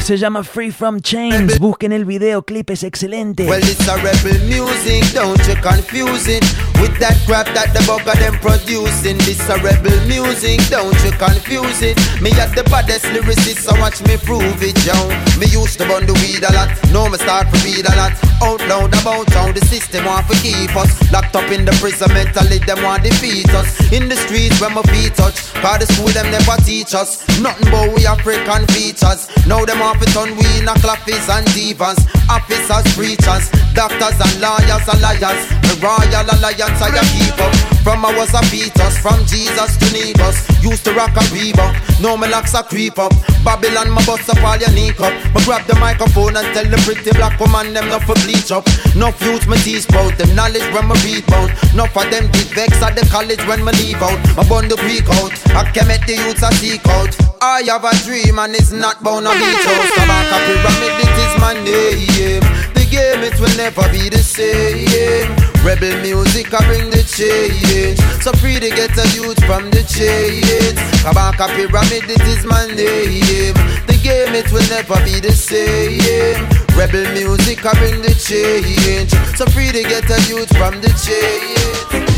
se 0.00 0.16
llama 0.16 0.42
Free 0.42 0.70
From 0.70 1.00
Chains. 1.00 1.58
Busquen 1.58 1.92
el 1.92 2.04
videoclip, 2.04 2.70
es 2.70 2.82
excelente. 2.82 3.44
Well, 3.44 3.62
it's 3.62 3.86
a 3.88 3.96
rebel 3.96 4.40
music, 4.46 5.04
don't 5.12 5.40
you 5.46 5.54
confuse 5.60 6.28
it 6.28 6.44
with 6.80 6.98
that 7.00 7.16
crap 7.26 7.46
that 7.54 7.72
the 7.72 7.80
bugger 7.80 8.18
them 8.18 8.38
producing. 8.40 9.18
This 9.18 9.40
a 9.48 9.56
rebel 9.58 9.94
music, 10.06 10.60
don't 10.70 10.96
you 11.04 11.12
confuse 11.12 11.82
it. 11.82 11.96
Me 12.20 12.30
at 12.40 12.54
the 12.54 12.64
baddest 12.64 13.04
lyricist, 13.06 13.62
so 13.62 13.78
watch 13.80 14.00
me 14.08 14.16
prove 14.16 14.62
it, 14.62 14.76
yo. 14.84 14.96
Me 15.38 15.46
used 15.46 15.78
to 15.78 15.86
burn 15.86 16.06
the 16.06 16.14
weed 16.24 16.42
a 16.42 16.52
lot, 16.52 16.72
now 16.92 17.08
me 17.08 17.18
start 17.18 17.52
to 17.52 17.58
read 17.64 17.84
a 17.84 17.94
lot. 17.96 18.12
Out 18.42 18.60
loud 18.68 18.92
about 19.00 19.30
how 19.32 19.52
the 19.52 19.60
system 19.66 20.04
want 20.04 20.26
to 20.28 20.36
keep 20.42 20.74
us 20.76 20.90
locked 21.12 21.36
up 21.36 21.50
in 21.50 21.64
the 21.64 21.72
prison 21.80 22.12
mentally, 22.12 22.58
them 22.64 22.82
want 22.82 23.04
defeat 23.04 23.48
us. 23.54 23.92
In 23.92 24.08
the 24.08 24.16
streets 24.16 24.60
where 24.60 24.70
my 24.70 24.82
feet 24.90 25.14
touch, 25.14 25.52
cause 25.62 25.78
the 25.78 25.86
school 25.92 26.08
them 26.08 26.30
never 26.30 26.56
teach 26.64 26.93
us. 26.94 27.20
Nothing 27.40 27.70
but 27.70 27.92
we 27.94 28.06
African 28.06 28.66
features. 28.72 29.28
Now 29.46 29.64
them 29.64 29.82
off 29.82 30.00
it 30.00 30.16
on 30.16 30.30
we 30.38 30.46
in 30.58 30.68
a 30.68 30.74
clappies 30.78 31.28
and 31.28 31.46
divas. 31.52 31.98
Officers, 32.30 32.86
preachers, 32.94 33.50
doctors 33.74 34.16
and 34.22 34.40
lawyers 34.40 34.86
and 34.88 35.00
liars. 35.02 35.42
The 35.66 35.74
royal 35.82 36.26
alliance 36.30 36.80
I 36.80 36.94
keep 37.12 37.38
up. 37.42 37.74
From 37.84 38.00
I 38.00 38.16
was 38.16 38.32
a 38.32 38.40
fetus, 38.48 38.96
from 38.96 39.20
Jesus 39.28 39.76
to 39.76 39.86
Negus. 39.92 40.40
Used 40.64 40.84
to 40.88 40.94
rock 40.96 41.12
a 41.20 41.24
Reebok, 41.28 42.00
now 42.00 42.16
me 42.16 42.28
locks 42.32 42.54
a 42.54 42.62
creep 42.62 42.98
up. 42.98 43.12
Babylon, 43.44 43.92
my 43.92 44.00
bust 44.08 44.24
up 44.32 44.40
all 44.40 44.56
your 44.56 44.72
knee 44.72 44.96
cup. 44.96 45.12
Me 45.36 45.44
grab 45.44 45.66
the 45.68 45.76
microphone 45.76 46.32
and 46.32 46.48
tell 46.56 46.64
the 46.64 46.80
pretty 46.88 47.12
black 47.12 47.38
woman 47.38 47.74
them 47.74 47.92
not 47.92 48.00
for 48.08 48.16
bleach 48.24 48.48
up. 48.48 48.64
No 48.96 49.12
youths 49.20 49.44
me 49.44 49.60
teach 49.60 49.84
about 49.92 50.16
them 50.16 50.32
knowledge 50.32 50.64
when 50.72 50.88
me 50.88 50.96
read 51.04 51.28
about. 51.28 51.52
Enough 51.76 51.92
of 51.92 52.08
them 52.08 52.24
get 52.32 52.48
vexed 52.56 52.80
at 52.80 52.96
the 52.96 53.04
college 53.12 53.44
when 53.44 53.60
me 53.60 53.72
leave 53.76 54.00
out. 54.00 54.16
My 54.32 54.48
bun 54.48 54.64
the 54.72 54.80
out. 54.80 55.36
I 55.52 55.68
came 55.76 55.92
at 55.92 56.00
the 56.08 56.16
youths 56.16 56.40
I 56.40 56.48
seek 56.74 56.86
out. 56.88 57.14
I 57.40 57.62
have 57.70 57.84
a 57.84 57.94
dream 58.04 58.38
and 58.38 58.54
it's 58.54 58.72
not 58.72 59.02
bound 59.02 59.26
to 59.26 59.32
be 59.32 59.38
back 60.10 60.26
a 60.34 60.38
pyramid, 60.46 60.96
it 61.06 61.16
is 61.22 61.34
my 61.38 61.54
name. 61.62 62.42
The 62.74 62.84
game 62.90 63.22
it 63.22 63.38
will 63.38 63.54
never 63.56 63.86
be 63.92 64.08
the 64.08 64.18
same. 64.18 65.30
Rebel 65.62 65.94
music, 66.02 66.52
I 66.52 66.60
bring 66.66 66.90
the 66.90 67.02
change. 67.06 67.98
So 68.22 68.32
free 68.40 68.58
to 68.58 68.70
get 68.70 68.96
a 68.98 69.06
youth 69.14 69.38
from 69.44 69.70
the 69.70 69.82
chains. 69.86 70.78
Kabaka 71.04 71.46
pyramid, 71.54 72.10
it 72.10 72.24
is 72.26 72.44
my 72.44 72.66
name. 72.74 73.54
The 73.86 73.96
game, 74.02 74.34
it 74.34 74.50
will 74.52 74.66
never 74.68 74.98
be 75.04 75.20
the 75.20 75.32
same. 75.32 76.00
Rebel 76.76 77.06
music, 77.12 77.64
I 77.64 77.72
bring 77.78 78.02
the 78.02 78.14
change. 78.18 79.12
So 79.38 79.46
free 79.46 79.70
to 79.70 79.82
get 79.82 80.10
a 80.10 80.18
youth 80.28 80.50
from 80.56 80.80
the 80.80 80.90
chains. 81.04 82.14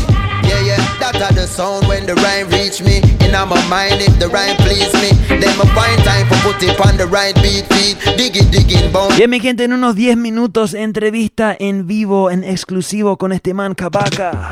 Yeah, 0.47 0.61
yeah, 0.63 0.86
the 1.13 1.47
sound 1.47 1.87
when 1.87 2.05
the 2.05 2.15
rhyme 2.15 2.49
reach 2.49 2.81
me. 2.81 2.97
In 3.25 3.31
my 3.31 3.67
mind, 3.69 4.01
if 4.01 4.17
the 4.19 4.27
rhyme 4.27 4.55
please 4.57 4.91
me, 4.95 5.11
then 5.39 5.53
find 5.73 6.03
time 6.03 6.27
for 6.27 6.35
put 6.43 6.63
it 6.63 6.79
on 6.85 6.97
the 6.97 7.07
right 7.07 7.35
beat, 7.35 7.67
beat, 7.69 8.91
bone. 8.91 9.15
Bien, 9.15 9.29
mi 9.29 9.39
gente, 9.39 9.63
en 9.63 9.73
unos 9.73 9.95
10 9.95 10.17
minutos, 10.17 10.73
entrevista 10.73 11.55
en 11.57 11.87
vivo, 11.87 12.31
en 12.31 12.43
exclusivo 12.43 13.17
con 13.17 13.31
este 13.31 13.53
man 13.53 13.73
Kabaka. 13.75 14.51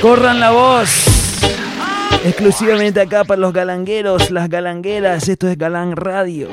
Corran 0.00 0.40
la 0.40 0.50
voz. 0.50 0.88
Exclusivamente 2.24 3.00
acá 3.00 3.24
para 3.24 3.40
los 3.40 3.52
galangueros, 3.52 4.30
las 4.30 4.48
galangueras. 4.48 5.28
Esto 5.28 5.48
es 5.48 5.58
Galán 5.58 5.96
Radio. 5.96 6.48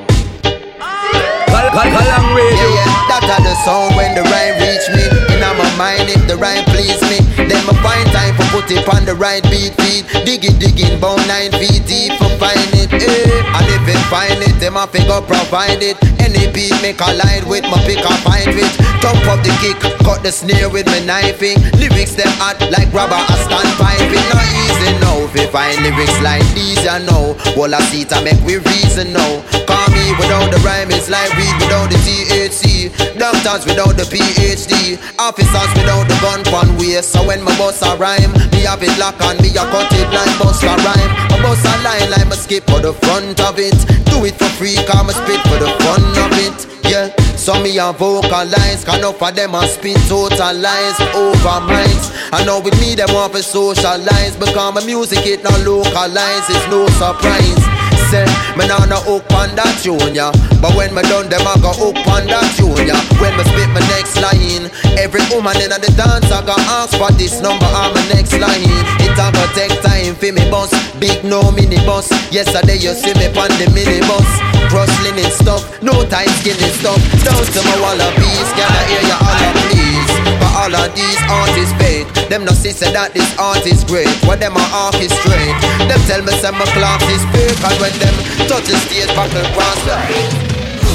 Gal 1.52 1.68
gal 1.68 1.88
galang 1.92 2.32
radio. 2.32 2.56
Yeah, 2.56 2.80
yeah, 2.80 3.08
that 3.12 3.28
are 3.28 3.42
the 3.44 3.52
sound 3.60 3.92
when 3.92 4.16
the 4.16 4.24
rhyme 4.24 4.56
reach 4.56 4.88
me. 4.96 5.04
In 5.36 5.44
my 5.44 5.68
mind, 5.76 6.08
if 6.08 6.24
the 6.24 6.40
rhyme 6.40 6.64
please 6.72 6.96
me, 7.12 7.20
then 7.36 7.60
I 7.68 7.74
find 7.84 8.08
time 8.08 8.32
for 8.40 8.48
put 8.56 8.72
it 8.72 8.88
on 8.88 9.04
the 9.04 9.12
right 9.12 9.44
beat, 9.52 9.76
beat. 9.84 10.08
Dig 10.24 10.48
it, 10.48 10.56
digging, 10.56 10.96
bone 10.96 11.20
nine 11.28 11.52
feet 11.52 11.84
deep 11.84 12.16
for 12.16 12.32
find 12.40 12.72
it. 12.72 12.88
Eh. 12.88 13.56
And 13.56 13.68
if 13.68 13.84
it 13.84 14.00
find 14.08 14.40
it, 14.40 14.56
them 14.64 14.80
a 14.80 14.88
figure 14.88 15.20
provide 15.28 15.84
it. 15.84 16.00
Any 16.24 16.48
beat 16.56 16.72
make 16.80 17.04
a 17.04 17.12
line 17.12 17.44
with 17.44 17.68
my 17.68 17.76
pick 17.84 18.00
up 18.00 18.16
find 18.24 18.48
it. 18.48 18.72
Top 19.04 19.18
up 19.28 19.44
the 19.44 19.52
kick, 19.60 19.76
cut 20.08 20.24
the 20.24 20.32
snare 20.32 20.72
with 20.72 20.88
my 20.88 21.04
knifing. 21.04 21.60
Lyrics 21.76 22.16
them 22.16 22.32
hot 22.40 22.56
like 22.72 22.88
rubber, 22.96 23.20
a 23.20 23.36
stand 23.44 23.68
piping. 23.76 24.24
Not 24.32 24.48
easy 24.64 24.96
now. 25.04 25.20
If 25.28 25.52
find 25.52 25.76
lyrics 25.84 26.16
like 26.22 26.44
these, 26.56 26.80
you 26.80 26.98
know. 27.04 27.36
Well, 27.56 27.74
I 27.74 27.80
see 27.92 28.04
to 28.08 28.20
make 28.24 28.40
we 28.40 28.56
reason 28.56 29.12
now. 29.12 29.44
Call 29.68 29.86
me 29.92 30.12
without 30.16 30.48
the 30.52 30.60
rhyme, 30.64 30.90
it's 30.92 31.08
like 31.08 31.32
weed 31.42 31.56
without 31.58 31.90
the 31.90 31.98
THC. 32.06 32.94
Doctors 33.18 33.66
without 33.66 33.98
the 33.98 34.06
PhD. 34.06 34.94
Officers 35.18 35.70
without 35.74 36.06
the 36.06 36.16
gun 36.22 36.42
pun 36.46 36.70
waist. 36.78 37.10
So 37.10 37.26
when 37.26 37.42
my 37.42 37.50
boss 37.58 37.82
a 37.82 37.98
rhyme, 37.98 38.32
me 38.54 38.62
have 38.70 38.82
it 38.82 38.94
lock 38.98 39.18
on 39.26 39.36
me, 39.42 39.50
I 39.50 39.66
cut 39.74 39.90
it 39.90 40.08
like 40.14 40.34
bust 40.38 40.62
a 40.62 40.74
rhyme. 40.86 41.10
I 41.34 41.36
bust 41.42 41.66
a 41.66 41.74
line 41.82 42.10
like 42.10 42.28
my 42.30 42.38
skip 42.38 42.64
for 42.70 42.78
the 42.78 42.94
front 42.94 43.42
of 43.42 43.58
it. 43.58 43.74
Do 44.06 44.24
it 44.24 44.38
for 44.38 44.50
free, 44.54 44.78
come 44.86 45.10
a 45.10 45.12
spit 45.12 45.42
for 45.50 45.58
the 45.58 45.70
fun 45.82 46.04
of 46.22 46.32
it. 46.38 46.58
Yeah, 46.86 47.08
so 47.36 47.54
me 47.62 47.78
a 47.78 47.92
vocalize, 47.92 48.84
can 48.84 49.04
of 49.04 49.18
them 49.34 49.54
a 49.54 49.66
spit 49.66 49.96
total 50.08 50.54
lies 50.54 51.00
over 51.14 51.60
minds. 51.64 52.12
I 52.32 52.44
know 52.44 52.60
with 52.60 52.78
me 52.80 52.94
them 52.94 53.08
want 53.14 53.32
to 53.32 53.42
socialize, 53.42 54.36
because 54.36 54.74
my 54.74 54.84
music 54.84 55.24
it 55.24 55.42
not 55.42 55.58
localize, 55.64 56.46
it's 56.50 56.66
no 56.68 56.86
surprise 57.00 57.81
say 58.12 58.28
Me 58.60 58.68
nah 58.68 58.84
no 58.84 59.00
hook 59.08 59.24
on 59.32 59.56
that 59.56 59.72
tune, 59.80 60.12
yeah 60.12 60.28
But 60.60 60.76
when 60.76 60.92
me 60.92 61.00
done 61.08 61.32
them 61.32 61.48
I 61.48 61.56
go 61.64 61.72
hook 61.72 61.96
on 62.12 62.28
that 62.28 62.44
tune, 62.60 62.84
yeah 62.84 63.00
When 63.16 63.32
me 63.40 63.44
spit 63.48 63.72
my 63.72 63.80
next 63.88 64.20
line 64.20 64.68
Every 65.00 65.24
woman 65.32 65.56
in 65.64 65.72
the 65.72 65.88
dance 65.96 66.28
I 66.28 66.44
go 66.44 66.52
ask 66.68 66.92
for 67.00 67.08
this 67.16 67.40
number 67.40 67.64
on 67.72 67.96
my 67.96 68.04
next 68.12 68.36
line. 68.36 68.68
It 69.00 69.16
a 69.16 69.26
go 69.32 69.42
take 69.56 69.72
time 69.80 70.12
for 70.20 70.28
me 70.28 70.44
bus 70.52 70.70
Big 71.00 71.24
no 71.24 71.40
mini 71.56 71.80
bus 71.88 72.12
Yesterday 72.28 72.76
you 72.76 72.92
see 72.92 73.16
me 73.16 73.32
on 73.32 73.50
the 73.56 73.66
mini 73.72 74.04
bus 74.04 74.28
Cross 74.68 74.92
linen 75.00 75.32
stuff 75.32 75.64
No 75.80 76.04
tight 76.04 76.28
skinny 76.44 76.68
stuff. 76.76 77.00
Down 77.24 77.40
to 77.40 77.60
my 77.64 77.76
wallabies 77.80 78.48
Can 78.52 78.68
I 78.68 78.82
hear 78.92 79.04
you 79.08 79.16
all 79.16 79.52
please 79.72 80.21
all 80.62 80.74
of 80.76 80.94
these 80.94 81.18
artists 81.26 81.74
fake. 81.74 82.06
Them 82.30 82.44
no 82.44 82.52
see 82.54 82.70
say 82.70 82.92
that 82.94 83.10
this 83.10 83.26
art 83.34 83.66
is 83.66 83.82
great. 83.82 84.06
What 84.22 84.38
them 84.38 84.54
a 84.54 84.62
orchestrate 84.86 85.58
Them 85.90 85.98
tell 86.06 86.22
me 86.22 86.30
some 86.38 86.54
my 86.54 86.66
class 86.70 87.02
is 87.10 87.24
fake. 87.34 87.58
And 87.66 87.76
when 87.82 87.94
them 87.98 88.14
touch 88.46 88.70
the 88.70 88.78
stage 88.86 89.10
back 89.18 89.34
across 89.34 89.80
the 89.82 89.98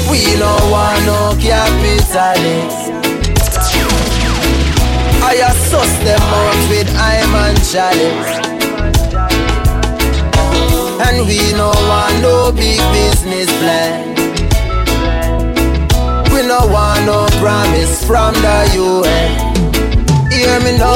We 0.08 0.24
no 0.40 0.56
want 0.72 1.04
no 1.04 1.36
capitalists 1.36 2.96
I 5.20 5.36
assess 5.44 5.92
them 6.00 6.22
out 6.24 6.60
with 6.72 6.88
I'm 6.96 7.34
and 7.44 7.60
chalice. 7.68 8.32
And 11.04 11.28
we 11.28 11.52
no 11.52 11.68
want 11.68 12.16
no 12.24 12.52
big 12.56 12.80
business 12.96 13.52
plan. 13.60 14.16
We 16.32 16.46
no 16.46 16.64
want 16.72 17.04
no 17.04 17.28
promise 17.36 18.06
from 18.06 18.32
the 18.32 18.58
UN 18.80 19.47
Hear 20.38 20.60
me 20.60 20.78
now. 20.78 20.94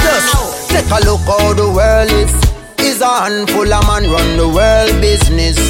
Just 0.00 0.70
take 0.70 0.88
a 0.88 1.04
look 1.04 1.20
how 1.28 1.52
the 1.52 1.68
world 1.68 2.08
is. 2.08 2.32
Is 2.80 3.02
a 3.02 3.28
handful 3.28 3.68
of 3.68 3.84
man 3.84 4.08
run 4.08 4.36
the 4.38 4.48
world 4.48 4.96
business. 5.02 5.60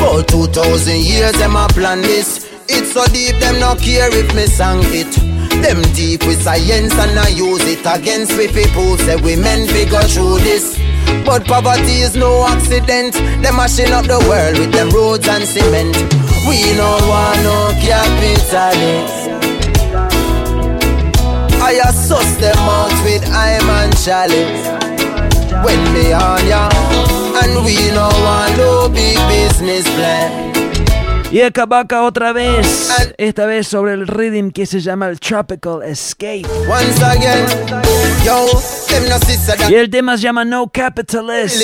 For 0.00 0.22
2,000 0.24 1.04
years 1.04 1.32
them 1.32 1.54
a 1.54 1.68
plan 1.68 2.00
this. 2.00 2.48
It's 2.66 2.92
so 2.94 3.04
deep 3.12 3.36
them 3.40 3.60
no 3.60 3.74
care 3.74 4.08
if 4.08 4.34
me 4.34 4.46
sang 4.46 4.80
it. 4.96 5.12
Them 5.60 5.82
deep 5.92 6.24
with 6.24 6.40
science 6.40 6.96
and 6.96 7.18
I 7.18 7.28
use 7.28 7.60
it 7.68 7.84
against 7.84 8.38
we 8.38 8.48
people. 8.48 8.96
Say 9.04 9.16
we 9.16 9.36
men 9.36 9.68
go 9.90 10.00
through 10.08 10.38
this. 10.38 10.80
But 11.26 11.44
poverty 11.44 12.00
is 12.08 12.16
no 12.16 12.46
accident. 12.48 13.12
Them 13.44 13.56
mashing 13.56 13.92
up 13.92 14.06
the 14.06 14.24
world 14.24 14.56
with 14.58 14.72
them 14.72 14.88
roads 14.96 15.28
and 15.28 15.44
cement. 15.44 15.94
We 16.48 16.72
no 16.72 16.88
want 17.04 17.42
no 17.44 17.76
capitalists 17.84 19.23
I 21.66 21.80
assess 21.88 22.36
them 22.36 22.58
out 22.58 22.92
with 23.04 23.24
I'm 23.30 23.70
and 23.70 23.96
chalice 23.96 24.68
When 25.64 25.80
me 25.94 26.12
on 26.12 26.46
ya 26.46 26.68
And 27.40 27.64
we 27.64 27.88
no 27.96 28.08
want 28.20 28.58
no 28.58 28.88
big 28.90 29.16
business 29.28 29.88
plan 29.96 30.52
Y 31.32 31.40
Kabaka 31.50 32.02
otra 32.04 32.32
vez, 32.32 32.90
esta 33.18 33.46
vez 33.46 33.66
sobre 33.66 33.94
el 33.94 34.06
rhythm 34.06 34.50
que 34.52 34.66
se 34.66 34.80
llama 34.80 35.08
el 35.08 35.18
Tropical 35.18 35.82
Escape. 35.82 36.46
Once 36.68 37.02
again, 37.02 37.44
yo, 38.24 38.46
no 39.08 39.68
Y 39.68 39.74
el 39.74 39.90
tema 39.90 40.16
se 40.16 40.22
llama 40.22 40.44
No 40.44 40.70
Capitalist. 40.72 41.60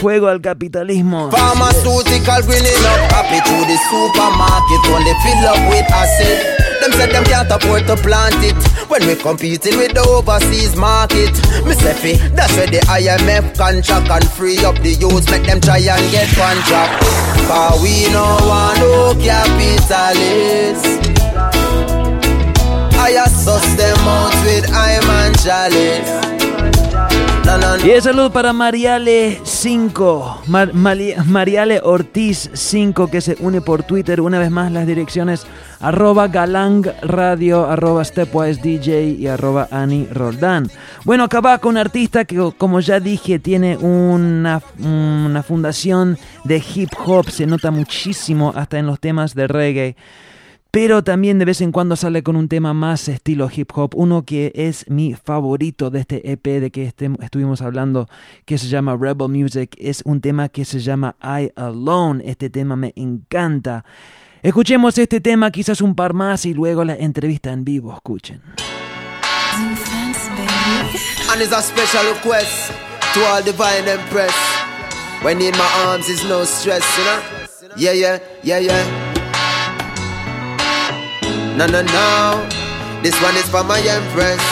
Fuego 0.00 0.28
al 0.28 0.40
capitalismo. 0.40 1.30
Pharmaceutical 1.30 2.42
grinning 2.44 2.86
up 2.86 3.12
happy 3.12 3.40
to 3.44 3.66
the 3.66 3.76
supermarket 3.90 5.04
they 5.04 5.14
fill 5.22 5.46
up 5.46 5.70
with 5.70 5.92
acid. 5.92 6.73
Them 6.84 6.92
said 6.92 7.12
them 7.12 7.24
can't 7.24 7.50
afford 7.50 7.86
to 7.86 7.96
plant 7.96 8.36
it 8.44 8.60
when 8.90 9.06
we 9.06 9.16
competing 9.16 9.78
with 9.78 9.94
the 9.94 10.04
overseas 10.04 10.76
market. 10.76 11.34
Say 11.80 11.94
fi, 11.96 12.28
that's 12.36 12.54
where 12.58 12.66
the 12.66 12.80
IMF 12.92 13.56
contract 13.56 14.10
and 14.10 14.30
free 14.32 14.62
up 14.66 14.76
the 14.84 14.92
youths, 14.92 15.30
make 15.30 15.44
them 15.44 15.62
try 15.62 15.78
and 15.78 16.12
get 16.12 16.28
contract. 16.36 17.00
Cause 17.48 17.80
we 17.80 18.04
no 18.12 18.36
want 18.44 18.78
no 18.80 19.16
capitalists. 19.16 21.08
I 23.00 23.16
suss 23.28 23.64
them 23.76 23.96
out 24.00 24.34
with 24.44 24.70
I'm 24.70 25.08
and 25.08 25.38
chalice. 25.40 26.33
Y 27.84 27.90
el 27.90 28.02
saludo 28.02 28.32
para 28.32 28.52
Mariale 28.52 29.40
5, 29.44 30.42
Mar- 30.46 30.72
Mali- 30.74 31.14
Mariale 31.26 31.80
Ortiz 31.84 32.50
5 32.52 33.08
que 33.08 33.20
se 33.20 33.36
une 33.40 33.60
por 33.60 33.82
Twitter. 33.82 34.20
Una 34.20 34.38
vez 34.38 34.50
más 34.50 34.72
las 34.72 34.86
direcciones 34.86 35.46
arroba 35.80 36.28
galang 36.28 36.84
radio, 37.02 37.66
arroba 37.68 38.04
stepwise 38.04 38.60
DJ 38.62 39.04
y 39.18 39.26
arroba 39.26 39.68
Ani 39.70 40.06
Roldán. 40.10 40.70
Bueno, 41.04 41.24
acaba 41.24 41.58
con 41.58 41.72
un 41.72 41.78
artista 41.78 42.24
que 42.24 42.52
como 42.56 42.80
ya 42.80 42.98
dije 43.00 43.38
tiene 43.38 43.76
una, 43.76 44.60
una 44.78 45.42
fundación 45.42 46.16
de 46.44 46.62
hip 46.74 46.90
hop, 47.04 47.28
se 47.30 47.46
nota 47.46 47.70
muchísimo 47.70 48.52
hasta 48.56 48.78
en 48.78 48.86
los 48.86 48.98
temas 48.98 49.34
de 49.34 49.46
reggae. 49.46 49.96
Pero 50.74 51.04
también 51.04 51.38
de 51.38 51.44
vez 51.44 51.60
en 51.60 51.70
cuando 51.70 51.94
sale 51.94 52.24
con 52.24 52.34
un 52.34 52.48
tema 52.48 52.74
más 52.74 53.06
estilo 53.06 53.48
hip 53.48 53.70
hop, 53.76 53.92
uno 53.94 54.24
que 54.24 54.50
es 54.56 54.84
mi 54.90 55.14
favorito 55.14 55.88
de 55.88 56.00
este 56.00 56.32
EP 56.32 56.44
de 56.44 56.72
que 56.72 56.92
estuvimos 57.20 57.62
hablando, 57.62 58.08
que 58.44 58.58
se 58.58 58.66
llama 58.66 58.96
Rebel 59.00 59.28
Music, 59.28 59.76
es 59.78 60.02
un 60.04 60.20
tema 60.20 60.48
que 60.48 60.64
se 60.64 60.80
llama 60.80 61.14
I 61.22 61.52
Alone. 61.54 62.24
Este 62.26 62.50
tema 62.50 62.74
me 62.74 62.92
encanta. 62.96 63.84
Escuchemos 64.42 64.98
este 64.98 65.20
tema, 65.20 65.52
quizás 65.52 65.80
un 65.80 65.94
par 65.94 66.12
más 66.12 66.44
y 66.44 66.54
luego 66.54 66.82
la 66.82 66.96
entrevista 66.96 67.52
en 67.52 67.64
vivo. 67.64 67.94
Escuchen. 67.94 68.42
And 71.30 71.40
it's 71.40 71.52
a 71.52 71.62
special 71.62 72.02
request 72.14 72.72
to 73.14 73.20
all 73.26 73.44
divine 73.44 73.88
empress. 73.88 74.34
When 75.22 75.40
in 75.40 75.52
my 75.52 75.86
arms 75.86 76.08
is 76.08 76.24
no 76.24 76.44
stress, 76.44 76.84
you 76.98 77.04
know? 77.04 77.20
Yeah, 77.76 77.92
yeah, 77.92 78.18
yeah, 78.42 78.58
yeah. 78.58 79.03
No, 81.54 81.66
no, 81.70 81.82
no. 81.86 82.42
This 82.98 83.14
one 83.22 83.36
is 83.38 83.46
for 83.46 83.62
my 83.62 83.78
empress. 83.78 84.42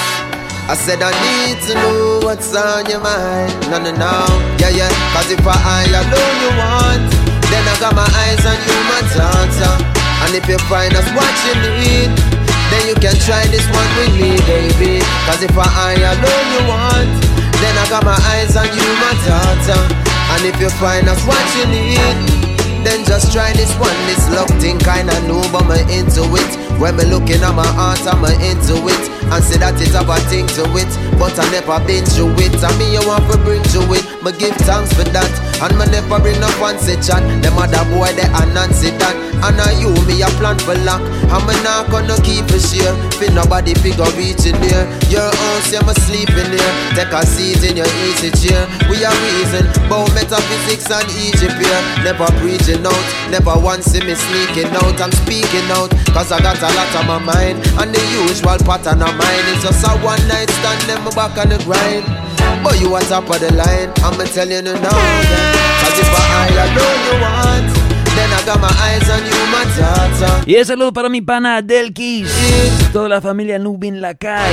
I 0.70 0.78
said 0.78 1.02
I 1.02 1.10
need 1.10 1.58
to 1.66 1.74
know 1.74 2.22
what's 2.22 2.54
on 2.54 2.86
your 2.86 3.02
mind. 3.02 3.50
No, 3.66 3.82
no, 3.82 3.90
no. 3.90 4.14
Yeah, 4.62 4.70
yeah. 4.70 4.86
Cause 5.10 5.26
if 5.34 5.42
I 5.42 5.82
alone 5.90 6.36
you 6.38 6.52
want, 6.54 7.10
then 7.50 7.66
I 7.66 7.74
got 7.82 7.98
my 7.98 8.06
eyes 8.06 8.46
on 8.46 8.54
you, 8.54 8.78
my 8.86 9.02
daughter. 9.18 9.74
And 10.22 10.38
if 10.38 10.46
you 10.46 10.58
find 10.70 10.94
us 10.94 11.08
what 11.18 11.34
you 11.42 11.54
need, 11.82 12.14
then 12.70 12.86
you 12.86 12.94
can 12.94 13.18
try 13.26 13.42
this 13.50 13.66
one 13.74 13.90
with 13.98 14.14
me, 14.14 14.38
baby. 14.46 15.02
Cause 15.26 15.42
if 15.42 15.58
I 15.58 15.98
alone 15.98 16.46
you 16.54 16.62
want, 16.70 17.10
then 17.58 17.74
I 17.82 17.84
got 17.90 18.06
my 18.06 18.14
eyes 18.30 18.54
on 18.54 18.70
you, 18.70 18.88
my 19.02 19.14
daughter. 19.26 19.80
And 20.38 20.46
if 20.46 20.54
you 20.62 20.70
find 20.78 21.10
us 21.10 21.18
what 21.26 21.42
you 21.58 21.66
need, 21.66 22.41
then 22.84 23.04
just 23.04 23.32
try 23.32 23.52
this 23.52 23.72
one. 23.78 23.94
This 24.06 24.22
love 24.30 24.50
thing 24.60 24.78
kinda 24.78 25.14
new, 25.26 25.42
but 25.50 25.66
me 25.66 25.80
into 25.92 26.22
it. 26.34 26.52
When 26.80 26.96
me 26.96 27.04
looking 27.04 27.42
at 27.42 27.54
my 27.54 27.66
heart, 27.66 28.02
I'm 28.06 28.24
into 28.24 28.78
it. 28.88 29.04
And 29.32 29.42
say 29.42 29.56
that 29.58 29.80
it 29.80 29.94
have 29.96 30.10
a 30.12 30.18
thing 30.28 30.46
to 30.58 30.64
it. 30.76 30.90
But 31.18 31.38
I 31.38 31.44
never 31.52 31.78
been 31.86 32.04
through 32.04 32.36
it. 32.42 32.52
And 32.58 32.76
me, 32.76 32.92
you 32.92 33.02
want 33.06 33.24
to 33.32 33.38
bring 33.40 33.62
to 33.72 33.80
it. 33.96 34.04
Me 34.24 34.30
give 34.36 34.56
thanks 34.68 34.92
for 34.92 35.04
that. 35.14 35.30
And 35.62 35.76
me 35.78 35.86
never 35.88 36.20
bring 36.20 36.40
one 36.60 36.78
say 36.78 36.96
chat. 37.00 37.22
Them 37.40 37.56
other 37.56 37.84
boy, 37.92 38.12
they 38.12 38.28
are 38.28 38.48
Nancy 38.52 38.90
that. 39.00 39.16
And 39.42 39.58
I 39.58 39.72
you, 39.80 39.90
me 40.06 40.22
a 40.22 40.28
plan 40.38 40.58
for 40.60 40.76
luck. 40.84 41.00
Me 41.42 41.54
not 41.64 41.90
gonna 41.90 42.14
keep 42.22 42.46
a 42.52 42.58
share. 42.60 42.92
For 43.18 43.30
nobody 43.32 43.74
figure 43.80 44.06
reaching 44.14 44.58
there. 44.60 44.84
Your 45.08 45.26
house, 45.32 45.72
yeah, 45.72 45.82
me 45.86 45.94
sleeping 46.06 46.50
there. 46.52 46.72
Take 46.94 47.14
a 47.14 47.24
seat 47.24 47.62
in 47.64 47.76
your 47.80 47.90
easy 48.06 48.30
chair. 48.36 48.68
We 48.90 49.00
are 49.02 49.16
reason 49.32 49.66
about 49.86 50.12
metaphysics 50.14 50.90
and 50.92 51.08
Egypt 51.24 51.56
here. 51.56 51.82
Never 52.04 52.28
preaching 52.38 52.71
out. 52.80 53.04
Never 53.28 53.52
once 53.60 53.92
see 53.92 54.00
me 54.00 54.16
sneaking 54.16 54.72
out. 54.80 54.96
I'm 54.96 55.12
speaking 55.12 55.68
out. 55.76 55.92
Cause 56.16 56.32
I 56.32 56.40
got 56.40 56.56
a 56.56 56.68
lot 56.72 56.94
on 56.96 57.04
my 57.06 57.20
mind. 57.20 57.60
And 57.76 57.92
the 57.92 58.00
usual 58.24 58.56
pattern 58.64 59.04
of 59.04 59.12
mine 59.20 59.46
is 59.52 59.60
just 59.60 59.84
a 59.84 59.92
one 60.00 60.22
night 60.32 60.48
stand. 60.48 60.80
Then 60.88 61.04
me 61.04 61.12
back 61.12 61.36
on 61.36 61.52
the 61.52 61.58
grind. 61.68 62.08
But 62.64 62.80
you 62.80 62.94
on 62.94 63.02
top 63.04 63.28
of 63.28 63.40
the 63.40 63.52
line. 63.52 63.92
I'ma 64.00 64.24
tell 64.32 64.48
you 64.48 64.62
no 64.62 64.72
now. 64.80 64.96
Cause 65.84 65.98
if 66.00 66.08
I 66.08 66.48
alone 66.48 67.00
you 67.04 67.16
want, 67.20 67.68
then 68.14 68.30
I 68.30 68.40
got 68.44 68.60
my 68.60 68.68
eyes 68.68 69.08
on 69.10 69.24
you, 69.24 69.38
my 69.50 69.64
daughter. 69.76 70.44
Y 70.46 70.56
el 70.56 70.66
saludo 70.66 70.92
para 70.92 71.08
mi 71.08 71.22
pana 71.22 71.62
Delkis, 71.62 72.28
toda 72.92 73.08
la 73.08 73.20
familia 73.20 73.58
Nubin 73.58 74.00
Lakai. 74.00 74.52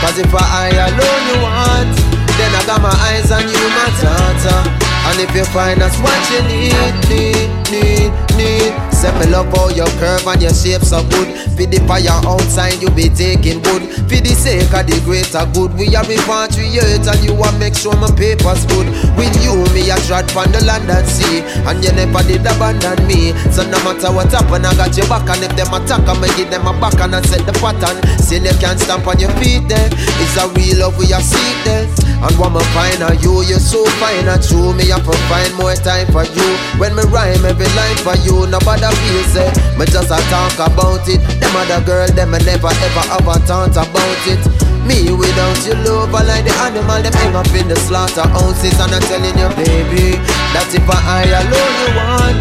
Cause 0.00 0.18
if 0.18 0.34
I 0.34 0.70
alone 0.70 1.24
you 1.28 1.42
want, 1.42 1.94
then 2.38 2.50
I 2.54 2.64
got 2.66 2.80
my 2.80 2.90
eyes 3.06 3.30
on 3.30 3.42
you, 3.42 3.68
my 3.76 3.90
daughter. 4.00 4.83
And 5.06 5.20
if 5.20 5.34
you 5.36 5.44
find 5.44 5.82
us 5.82 5.96
what 6.00 6.20
you 6.32 6.40
need, 6.48 6.74
need, 7.08 7.50
need, 7.70 8.33
need. 8.36 8.72
Say 8.92 9.10
me 9.18 9.26
love 9.30 9.50
how 9.54 9.68
your 9.70 9.90
curve 9.98 10.26
and 10.26 10.40
your 10.42 10.54
shape 10.54 10.82
so 10.82 11.02
good. 11.10 11.28
For 11.54 11.66
the 11.66 11.78
fire 11.86 12.18
outside, 12.26 12.82
you 12.82 12.90
be 12.90 13.08
taking 13.08 13.62
wood. 13.68 13.86
For 14.10 14.20
the 14.20 14.34
sake 14.34 14.72
of 14.74 14.86
the 14.86 14.98
greater 15.06 15.46
good, 15.54 15.74
we 15.78 15.90
are 15.94 16.04
repatriate 16.04 17.06
and 17.06 17.20
you 17.22 17.34
want 17.34 17.58
make 17.58 17.74
sure 17.74 17.94
my 17.96 18.10
papers 18.14 18.66
good. 18.66 18.86
With 19.14 19.34
you, 19.42 19.54
me 19.74 19.90
a 19.90 19.96
trod 20.06 20.26
from 20.30 20.50
the 20.50 20.62
land 20.64 20.90
and 20.90 21.06
sea, 21.06 21.46
and 21.66 21.78
you 21.82 21.92
never 21.94 22.22
did 22.26 22.46
abandon 22.46 22.98
me. 23.06 23.34
So 23.54 23.62
no 23.66 23.78
matter 23.86 24.10
what 24.10 24.30
happen, 24.30 24.66
I 24.66 24.74
got 24.74 24.94
your 24.96 25.06
back, 25.06 25.26
and 25.30 25.46
if 25.46 25.52
them 25.54 25.74
attack, 25.74 26.06
I'ma 26.06 26.28
give 26.34 26.50
them 26.50 26.66
a 26.66 26.72
back 26.78 26.98
and 26.98 27.14
I 27.14 27.22
set 27.22 27.46
the 27.46 27.54
pattern. 27.58 27.98
Still 28.18 28.44
you 28.44 28.56
can't 28.58 28.78
stamp 28.78 29.06
on 29.06 29.18
your 29.18 29.32
feet 29.38 29.66
there. 29.68 29.90
It's 29.92 30.36
a 30.40 30.48
real 30.54 30.86
love 30.86 30.98
we 30.98 31.12
are 31.12 31.22
seek 31.22 31.58
there. 31.64 31.86
And 32.24 32.32
what 32.40 32.56
me 32.56 32.64
find 32.72 33.04
are 33.04 33.14
you, 33.20 33.44
you're 33.44 33.60
so 33.60 33.84
fine 34.00 34.24
and 34.24 34.40
true. 34.40 34.72
Me 34.72 34.88
to 34.88 35.14
find 35.28 35.52
more 35.60 35.76
time 35.76 36.08
for 36.08 36.24
you. 36.24 36.48
When 36.80 36.96
me 36.96 37.04
rhyme 37.12 37.44
every 37.44 37.68
line 37.76 37.98
for 38.00 38.16
you, 38.24 38.46
nobody 38.48 38.88
feel 38.88 39.24
say. 39.30 39.50
Me 39.78 39.84
just 39.86 40.10
a 40.10 40.18
talk 40.32 40.58
about 40.58 41.06
it. 41.08 41.20
Them 41.38 41.54
other 41.54 41.84
girl, 41.84 42.08
them 42.08 42.32
me 42.32 42.38
never 42.42 42.72
ever 42.72 43.04
have 43.12 43.28
a 43.28 43.36
thought 43.44 43.76
about 43.76 44.24
it. 44.26 44.42
Me 44.84 45.08
without 45.16 45.56
your 45.64 45.80
love, 45.80 46.12
I 46.12 46.24
like 46.28 46.44
the 46.44 46.52
animal, 46.60 47.00
them 47.00 47.12
hang 47.16 47.36
up 47.36 47.48
in 47.56 47.68
the 47.68 47.76
slaughterhouses. 47.88 48.76
And 48.76 48.92
I'm 48.92 49.00
telling 49.08 49.32
you, 49.32 49.48
baby, 49.56 50.20
that 50.52 50.68
if 50.76 50.84
I 50.84 51.24
alone 51.24 51.74
you 51.80 51.90
want, 51.96 52.40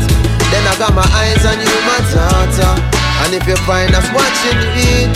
then 0.51 0.63
I 0.67 0.75
got 0.75 0.91
my 0.91 1.07
eyes 1.07 1.39
on 1.47 1.55
you, 1.55 1.71
my 1.87 1.99
daughter. 2.11 2.73
And 3.23 3.31
if 3.31 3.47
you 3.47 3.55
find 3.63 3.95
us 3.95 4.03
watching 4.11 4.59
you 4.59 4.69
need, 4.75 5.09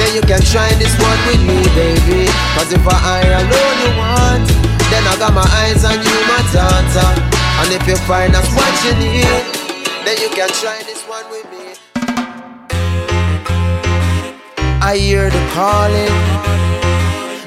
then 0.00 0.16
you 0.16 0.22
can 0.24 0.40
try 0.40 0.72
this 0.80 0.96
one 0.96 1.20
with 1.28 1.44
me, 1.44 1.60
baby. 1.76 2.24
Cause 2.56 2.72
if 2.72 2.80
I 2.88 3.20
alone 3.20 3.76
you 3.84 3.92
want, 4.00 4.48
then 4.88 5.04
I 5.04 5.14
got 5.20 5.36
my 5.36 5.44
eyes 5.44 5.84
on 5.84 6.00
you, 6.00 6.16
my 6.24 6.40
daughter. 6.56 7.08
And 7.60 7.68
if 7.68 7.86
you 7.86 7.96
find 8.08 8.32
us 8.34 8.48
watching 8.56 8.96
you 8.96 9.28
need, 9.28 9.51
then 10.04 10.18
you 10.20 10.28
can 10.30 10.48
try 10.50 10.82
this 10.82 11.02
one 11.06 11.26
with 11.30 11.46
me. 11.50 11.74
I 14.82 14.96
hear 14.98 15.30
the 15.30 15.42
calling. 15.54 16.16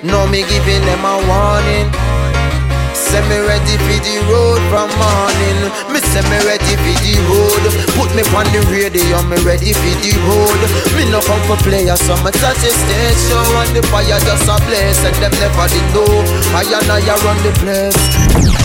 No 0.03 0.27
me 0.27 0.45
giving 0.47 0.83
them 0.87 1.03
a 1.03 1.15
warning. 1.27 1.91
Say 2.95 3.19
me 3.27 3.43
ready 3.43 3.75
for 3.83 3.99
the 3.99 4.15
road 4.31 4.61
from 4.71 4.87
morning. 4.95 5.59
Me 5.91 5.99
say 5.99 6.23
me 6.31 6.39
ready 6.47 6.75
for 6.79 6.95
the 7.03 7.15
road. 7.27 7.63
Put 7.99 8.09
me 8.15 8.23
on 8.31 8.47
the 8.55 8.63
radio, 8.71 9.19
me 9.27 9.35
ready 9.43 9.73
for 9.75 9.95
the 9.99 10.13
road. 10.23 10.61
Me 10.95 11.03
no 11.11 11.19
come 11.27 11.43
for 11.43 11.59
players, 11.59 11.99
so 11.99 12.15
me 12.23 12.31
touch 12.39 12.63
the 12.63 12.99
show 13.27 13.43
and 13.67 13.75
the 13.75 13.83
fire 13.91 14.19
just 14.23 14.47
a 14.47 14.55
blaze. 14.63 15.03
And 15.03 15.15
them 15.19 15.33
never 15.43 15.67
did 15.67 15.87
know. 15.91 16.07
I 16.55 16.63
and 16.63 16.87
I 16.87 17.03
run 17.19 17.37
the 17.43 17.51
place. 17.59 18.64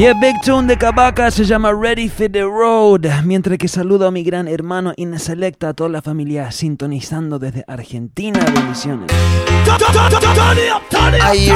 Y 0.00 0.06
el 0.06 0.14
Big 0.14 0.40
Tune 0.40 0.66
de 0.66 0.78
Kabaka 0.78 1.30
se 1.30 1.44
llama 1.44 1.74
Ready 1.74 2.08
for 2.08 2.32
the 2.32 2.40
Road. 2.40 3.00
Mientras 3.22 3.58
que 3.58 3.68
saludo 3.68 4.06
a 4.06 4.10
mi 4.10 4.22
gran 4.22 4.48
hermano 4.48 4.94
Inselecta, 4.96 5.68
a 5.68 5.74
toda 5.74 5.90
la 5.90 6.00
familia 6.00 6.50
sintonizando 6.52 7.38
desde 7.38 7.64
Argentina. 7.68 8.40
Bendiciones. 8.54 9.12
I. 11.34 11.50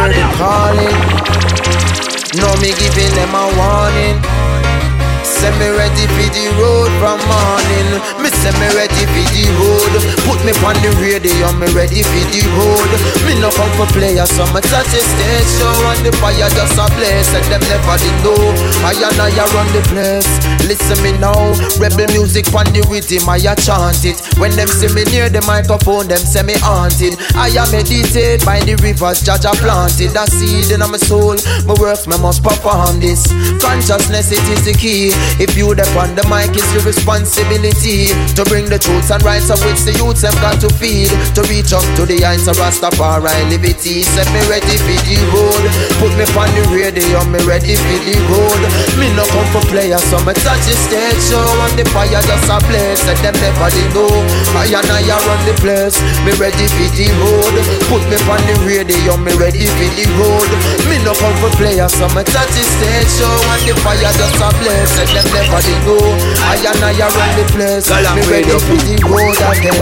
Say 5.24 5.48
me 5.56 5.72
ready 5.72 6.04
for 6.04 6.28
the 6.36 6.44
road 6.60 6.92
from 7.00 7.16
morning. 7.24 7.88
Me 8.20 8.28
say 8.28 8.52
me 8.60 8.68
ready 8.76 9.08
for 9.08 9.24
the 9.32 9.44
road. 9.56 9.92
Put 10.28 10.40
me 10.44 10.52
on 10.60 10.76
the 10.84 10.92
radio, 11.00 11.48
me 11.56 11.64
ready 11.72 12.04
for 12.04 12.24
the 12.28 12.44
road. 12.60 12.90
Me 13.24 13.32
no 13.40 13.48
come 13.56 13.72
for 13.72 13.88
players, 13.96 14.28
so 14.28 14.44
me 14.52 14.60
touch 14.60 14.92
the 14.92 15.00
stage 15.00 15.48
show 15.56 15.72
and 15.96 16.04
the 16.04 16.12
fire 16.20 16.48
just 16.52 16.76
a 16.76 16.84
blaze. 16.92 17.32
And 17.32 17.44
them 17.48 17.64
never 17.72 17.96
did 17.96 18.16
know. 18.20 18.36
I 18.84 18.92
and 18.92 19.16
I 19.16 19.32
run 19.56 19.68
the 19.72 19.80
place. 19.88 20.28
Listen 20.68 21.00
me 21.00 21.16
now, 21.16 21.56
rebel 21.80 22.08
music 22.12 22.52
on 22.52 22.68
the 22.76 22.84
rhythm, 22.92 23.24
I 23.28 23.40
chant 23.56 24.04
it. 24.04 24.20
When 24.36 24.52
them 24.52 24.68
see 24.68 24.92
me 24.92 25.04
near 25.08 25.28
the 25.32 25.40
microphone, 25.48 26.08
them 26.08 26.20
say 26.20 26.44
me 26.44 26.54
haunted. 26.60 27.16
I 27.32 27.48
am 27.56 27.72
meditate 27.72 28.44
by 28.44 28.60
the 28.60 28.76
rivers, 28.84 29.24
Jaja 29.24 29.56
planted 29.56 30.16
a 30.16 30.24
seed 30.28 30.68
in 30.68 30.84
my 30.84 31.00
soul. 31.00 31.36
My 31.64 31.72
works, 31.80 32.06
me 32.06 32.16
must 32.20 32.44
perform 32.44 33.00
this. 33.00 33.24
Consciousness, 33.60 34.32
it 34.32 34.44
is 34.52 34.64
the 34.68 34.72
key. 34.76 35.13
If 35.38 35.56
you 35.58 35.74
dep 35.74 35.90
on 35.98 36.14
the 36.14 36.22
mic, 36.30 36.54
it's 36.54 36.66
your 36.72 36.86
responsibility 36.86 38.14
to 38.38 38.42
bring 38.46 38.70
the 38.70 38.78
truths 38.78 39.10
and 39.10 39.22
rights 39.22 39.50
of 39.50 39.58
which 39.66 39.82
the 39.82 39.92
youths 39.98 40.22
have 40.22 40.36
got 40.38 40.60
to 40.62 40.70
feed. 40.78 41.10
To 41.34 41.42
reach 41.50 41.74
up 41.74 41.84
to 41.98 42.06
the 42.06 42.22
heights 42.22 42.46
of 42.46 42.56
Rastafari 42.56 43.50
liberty. 43.50 44.02
Set 44.02 44.26
me 44.30 44.40
ready 44.46 44.78
for 44.78 44.98
the 45.06 45.16
road. 45.34 45.64
Put 45.98 46.12
me 46.14 46.24
on 46.38 46.50
the 46.54 46.62
radio, 46.70 47.20
me 47.30 47.42
ready 47.42 47.74
for 47.74 47.98
the 48.06 48.14
road. 48.30 48.62
Me 48.98 49.10
no 49.14 49.26
come 49.30 49.48
for 49.50 49.64
players, 49.70 50.02
so 50.06 50.18
me 50.22 50.34
touch 50.38 50.62
the 50.66 50.74
stage 50.74 51.22
show 51.26 51.42
and 51.66 51.74
the 51.78 51.84
fire 51.90 52.22
just 52.22 52.50
a 52.50 52.56
blaze. 52.70 53.02
Let 53.06 53.18
them 53.22 53.36
never 53.42 53.68
they 53.70 53.86
know. 53.94 54.10
I 54.54 54.70
and 54.70 54.90
I 54.90 55.02
run 55.06 55.40
the 55.46 55.54
place. 55.60 55.98
Me 56.22 56.32
ready 56.38 56.66
for 56.70 56.88
the 56.94 57.06
road. 57.20 57.54
Put 57.90 58.02
me 58.10 58.16
on 58.30 58.40
the 58.46 58.54
radio, 58.64 59.18
me 59.18 59.34
ready 59.34 59.66
for 59.66 59.90
the 59.98 60.06
road. 60.18 60.50
Me 60.88 60.96
no 61.02 61.12
come 61.18 61.34
for 61.42 61.50
players, 61.58 61.92
so 61.94 62.06
me 62.14 62.22
touch 62.22 62.50
the 62.54 62.62
stage 62.62 63.10
show 63.18 63.34
and 63.52 63.62
the 63.66 63.74
fire 63.82 64.12
just 64.14 64.40
a 64.40 64.48
blaze. 64.62 65.03
Let 65.12 65.24
them 65.24 65.26
never 65.34 65.61
they 65.61 65.78
know. 65.84 66.00
I 66.48 66.57
and 66.64 66.84
I 66.84 66.92
run 66.96 67.30
the 67.36 67.44
place. 67.52 67.90
Me 67.90 68.22
ready 68.30 68.48
for 68.48 68.78
the 68.80 68.96
road 69.05 69.36
again. 69.52 69.76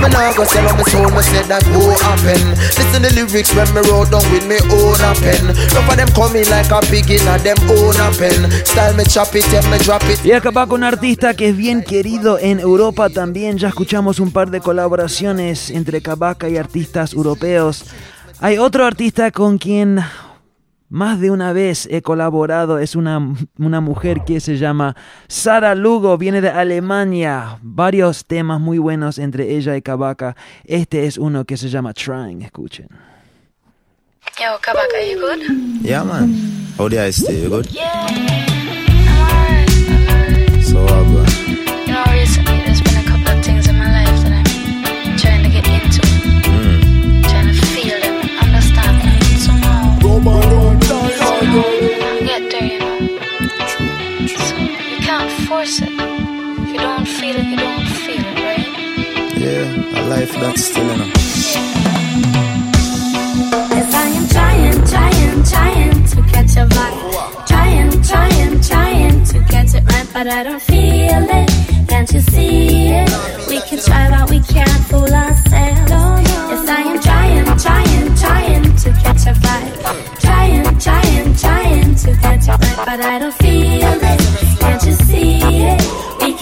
Me 0.00 0.08
nah 0.08 0.32
go 0.36 0.44
sell 0.44 0.68
on 0.68 0.76
my 0.76 0.84
soul, 0.86 1.10
me 1.10 1.22
say 1.22 1.42
that 1.48 1.64
won't 1.74 2.00
happen. 2.00 2.40
Listen 2.78 3.02
the 3.02 3.10
lyrics 3.14 3.50
when 3.54 3.68
me 3.74 3.82
wrote 3.90 4.10
down 4.10 4.24
with 4.30 4.46
me 4.46 4.58
own 4.70 5.00
a 5.02 5.12
pen. 5.18 5.44
None 5.74 5.88
of 5.88 5.96
them 5.96 6.08
coming 6.14 6.46
like 6.48 6.70
a 6.70 6.80
pig 6.86 7.10
in 7.10 7.26
a 7.26 7.38
them 7.42 7.58
own 7.72 7.96
a 7.98 8.08
pen. 8.14 8.50
Style 8.64 8.94
me 8.94 9.04
chop 9.04 9.34
it, 9.34 9.44
yeah, 9.50 9.64
me 9.70 9.78
drop 9.78 10.04
it. 10.04 10.24
Y 10.24 10.32
acá 10.32 10.50
va 10.50 10.66
con 10.66 10.80
un 10.80 10.84
artista 10.84 11.34
que 11.34 11.48
es 11.48 11.56
bien 11.56 11.82
querido 11.82 12.38
en 12.38 12.60
Europa 12.60 13.08
también. 13.10 13.58
Ya 13.58 13.68
escuchamos 13.68 14.20
un 14.20 14.30
par 14.30 14.50
de 14.50 14.60
colaboraciones 14.60 15.70
entre 15.70 16.00
Kabaka 16.00 16.48
y 16.48 16.56
artistas 16.56 17.12
europeos. 17.12 17.84
Hay 18.40 18.58
otro 18.58 18.86
artista 18.86 19.30
con 19.30 19.58
quien 19.58 20.00
más 20.90 21.20
de 21.20 21.30
una 21.30 21.54
vez 21.54 21.88
he 21.90 22.02
colaborado. 22.02 22.78
Es 22.78 22.94
una, 22.94 23.34
una 23.58 23.80
mujer 23.80 24.24
que 24.26 24.40
se 24.40 24.58
llama 24.58 24.94
Sara 25.28 25.74
Lugo. 25.74 26.18
Viene 26.18 26.42
de 26.42 26.50
Alemania. 26.50 27.58
Varios 27.62 28.26
temas 28.26 28.60
muy 28.60 28.78
buenos 28.78 29.18
entre 29.18 29.56
ella 29.56 29.76
y 29.76 29.82
Kabaka. 29.82 30.36
Este 30.64 31.06
es 31.06 31.16
uno 31.16 31.46
que 31.46 31.56
se 31.56 31.68
llama 31.70 31.94
Trying. 31.94 32.42
Escuchen. 32.42 32.88
Yo, 34.38 34.58
Kabaka, 34.60 35.00
you 35.10 35.20
good? 35.20 35.82
Yeah, 35.82 36.04
man. 36.04 36.34
How 36.76 36.88
the 36.88 36.98
I 36.98 37.10
stay? 37.12 37.42
You 37.42 37.48
good? 37.48 37.66
Yeah. 37.70 38.06
I'm 38.08 38.28
alright. 39.08 40.64
So, 40.64 40.86
how 40.86 41.29
Get 51.40 52.50
there, 52.50 52.64
you 52.64 52.78
know. 52.78 52.98
So 54.28 54.56
you 54.56 54.98
can't 55.00 55.32
force 55.48 55.80
it. 55.80 55.88
If 55.88 56.68
you 56.68 56.78
don't 56.78 57.08
feel 57.08 57.36
it, 57.36 57.46
you 57.46 57.56
don't 57.56 57.86
feel 58.04 58.20
it, 58.20 58.36
right? 58.44 58.68
Yeah, 59.36 60.00
a 60.00 60.02
life 60.10 60.32
that's 60.32 60.64
still 60.64 60.90
in 60.90 61.00
a. 61.00 61.06
Yes, 63.72 63.94
I 63.94 64.06
am 64.18 64.26
trying, 64.28 64.84
trying, 64.92 65.42
trying 65.44 66.04
to 66.12 66.22
catch 66.30 66.56
a 66.56 66.66
vibe. 66.66 67.46
Trying, 67.46 68.02
trying, 68.02 68.60
trying 68.60 69.24
to 69.24 69.38
catch 69.50 69.74
it 69.74 69.84
right, 69.90 70.08
but 70.12 70.26
I 70.28 70.42
don't 70.42 70.60
feel 70.60 71.26
it. 71.40 71.88
Can't 71.88 72.12
you 72.12 72.20
see 72.20 72.88
it? 72.88 73.10
We 73.48 73.60
can 73.62 73.78
try, 73.78 74.10
but 74.10 74.28
we 74.28 74.40
can't 74.40 74.84
fool 74.88 75.04
ourselves. 75.04 75.49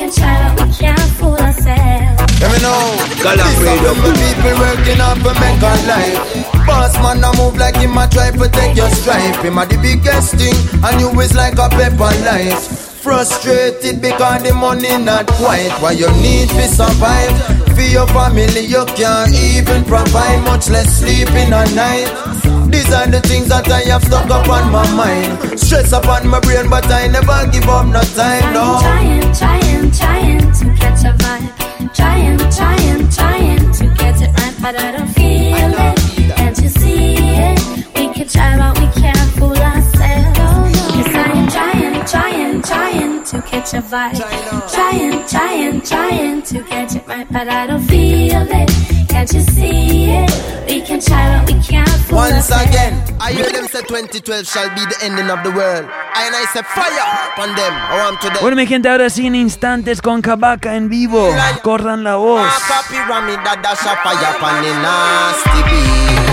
Fool 0.08 1.36
ourselves. 1.36 2.40
Let 2.40 2.48
me 2.48 2.58
know. 2.64 2.96
Radio. 3.20 3.92
are 3.92 3.94
the 4.00 4.12
people 4.16 4.56
working 4.56 5.00
hard 5.04 5.20
for 5.20 5.34
make 5.36 5.60
a 5.60 5.72
life. 5.84 6.64
Boss 6.64 6.94
man, 7.04 7.20
I 7.22 7.28
move 7.36 7.58
like 7.58 7.76
him, 7.76 7.98
I 7.98 8.06
try 8.06 8.30
to 8.30 8.48
take 8.48 8.76
your 8.76 8.88
stripe. 8.88 9.44
Him 9.44 9.58
a 9.58 9.66
the 9.66 9.76
biggest 9.76 10.36
thing, 10.36 10.56
and 10.80 11.00
you 11.00 11.12
is 11.20 11.34
like 11.34 11.58
a 11.58 11.68
pepper 11.68 12.08
life. 12.24 12.56
Frustrated 13.04 14.00
because 14.00 14.42
the 14.44 14.54
money 14.54 14.96
not 15.04 15.26
quite 15.36 15.72
what 15.82 15.98
you 15.98 16.08
need 16.24 16.48
to 16.56 16.64
survive. 16.68 17.68
For 17.76 17.84
your 17.84 18.06
family, 18.08 18.64
you 18.64 18.84
can't 18.96 19.32
even 19.34 19.84
provide, 19.84 20.40
much 20.44 20.70
less 20.70 20.88
sleeping 21.00 21.52
at 21.52 21.68
night. 21.76 22.08
These 22.72 22.92
are 22.92 23.06
the 23.06 23.20
things 23.20 23.48
that 23.48 23.68
I 23.68 23.80
have 23.92 24.04
stuck 24.04 24.28
up 24.30 24.48
on 24.48 24.72
my 24.72 24.84
mind. 24.96 25.58
Stress 25.58 25.92
upon 25.92 26.28
my 26.28 26.40
brain, 26.40 26.68
but 26.68 26.84
I 26.86 27.08
never 27.08 27.44
give 27.52 27.68
up 27.68 27.86
no 27.86 28.00
time, 28.16 28.52
no. 28.52 28.80
Trying, 28.80 29.32
trying, 29.32 29.67
trying 29.92 30.52
to 30.52 30.64
catch 30.74 31.04
a 31.04 31.12
vibe. 31.18 31.94
Trying, 31.94 32.38
trying, 32.50 33.08
trying 33.10 33.72
to 33.72 33.94
get 33.94 34.20
it 34.20 34.30
right, 34.38 34.54
but 34.60 34.76
I 34.76 34.92
don't 34.92 35.08
feel 35.08 35.72
it. 35.86 36.36
Can't 36.36 36.58
you 36.58 36.68
see 36.68 37.16
it? 37.18 37.60
We 37.94 38.12
can 38.12 38.28
try, 38.28 38.56
but 38.56 38.78
we 38.78 38.97
to 43.40 43.48
catch 43.48 43.74
a 43.74 43.80
vibe. 43.80 44.18
Trying, 44.72 45.26
trying, 45.28 45.80
trying 45.82 46.42
to 46.42 46.62
catch 46.64 46.96
it 46.96 47.06
right, 47.06 47.26
but 47.30 47.48
I 47.48 47.66
don't 47.66 47.82
feel 47.86 48.42
it. 48.42 48.70
Can't 49.08 49.32
you 49.32 49.40
see 49.40 50.10
it? 50.10 50.30
We 50.68 50.80
can 50.80 51.00
try, 51.00 51.38
but 51.38 51.46
we 51.46 51.60
can't 51.62 51.88
fool 51.88 52.18
Once 52.18 52.50
ourselves. 52.50 52.70
again, 52.70 52.94
I 53.20 53.32
hear 53.32 53.50
them 53.50 53.66
say 53.68 53.82
2012 53.82 54.46
shall 54.46 54.68
be 54.70 54.84
the 54.86 54.98
ending 55.02 55.30
of 55.30 55.42
the 55.42 55.50
world. 55.50 55.86
I 55.86 56.26
And 56.26 56.34
I 56.34 56.44
say 56.52 56.62
fire 56.62 57.32
upon 57.32 57.54
them. 57.54 57.72
I 57.72 58.04
want 58.04 58.20
to 58.22 58.28
them. 58.28 58.38
Bueno, 58.40 58.56
mi 58.56 58.66
gente, 58.66 58.88
ahora 58.88 59.08
sí 59.08 59.26
en 59.26 59.34
instantes 59.34 60.02
con 60.02 60.20
Kabaka 60.20 60.74
en 60.74 60.88
vivo. 60.88 61.32
Corran 61.62 62.04
la 62.04 62.16
voz. 62.16 62.48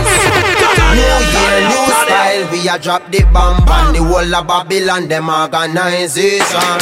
New 0.06 1.02
year, 1.04 1.58
new 1.68 1.86
style, 2.04 2.44
we 2.52 2.60
a 2.70 2.80
drop 2.80 3.04
the 3.12 3.24
bomb 3.34 3.60
on 3.68 3.94
the 3.94 4.00
whole 4.04 4.36
of 4.36 4.48
Babylon, 4.48 5.08
them 5.08 5.30
organization. 5.30 6.80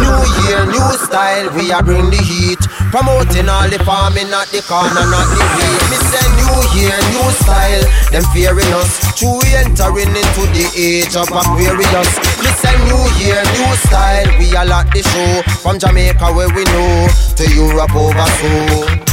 New 0.00 0.20
year, 0.46 0.64
new 0.66 0.88
style, 0.96 1.52
we 1.54 1.70
a 1.70 1.82
bring 1.82 2.08
the 2.08 2.16
heat. 2.16 2.62
Promoting 2.92 3.48
all 3.48 3.68
the 3.68 3.80
farming 3.84 4.32
at 4.32 4.48
the 4.52 4.60
corner, 4.64 5.04
not 5.08 5.28
the 5.32 5.44
weed. 5.56 5.82
Me 5.92 5.98
say 6.00 6.26
new 6.36 6.58
year, 6.76 6.96
new 7.12 7.28
style, 7.40 7.84
them 8.12 8.24
fearing 8.32 8.72
us. 8.76 9.00
True 9.16 9.40
entering 9.56 10.12
into 10.12 10.42
the 10.52 10.64
age 10.76 11.16
of 11.16 11.28
Aquarius. 11.28 12.10
Me 12.40 12.50
say 12.56 12.76
new 12.88 13.02
year, 13.20 13.40
new 13.56 13.72
style, 13.84 14.28
we 14.38 14.48
a 14.56 14.64
lot 14.64 14.88
the 14.92 15.02
show. 15.04 15.42
From 15.60 15.78
Jamaica 15.78 16.32
where 16.32 16.48
we 16.52 16.64
know, 16.72 17.08
to 17.36 17.44
Europe 17.52 17.94
over 17.96 18.28
so. 18.40 19.11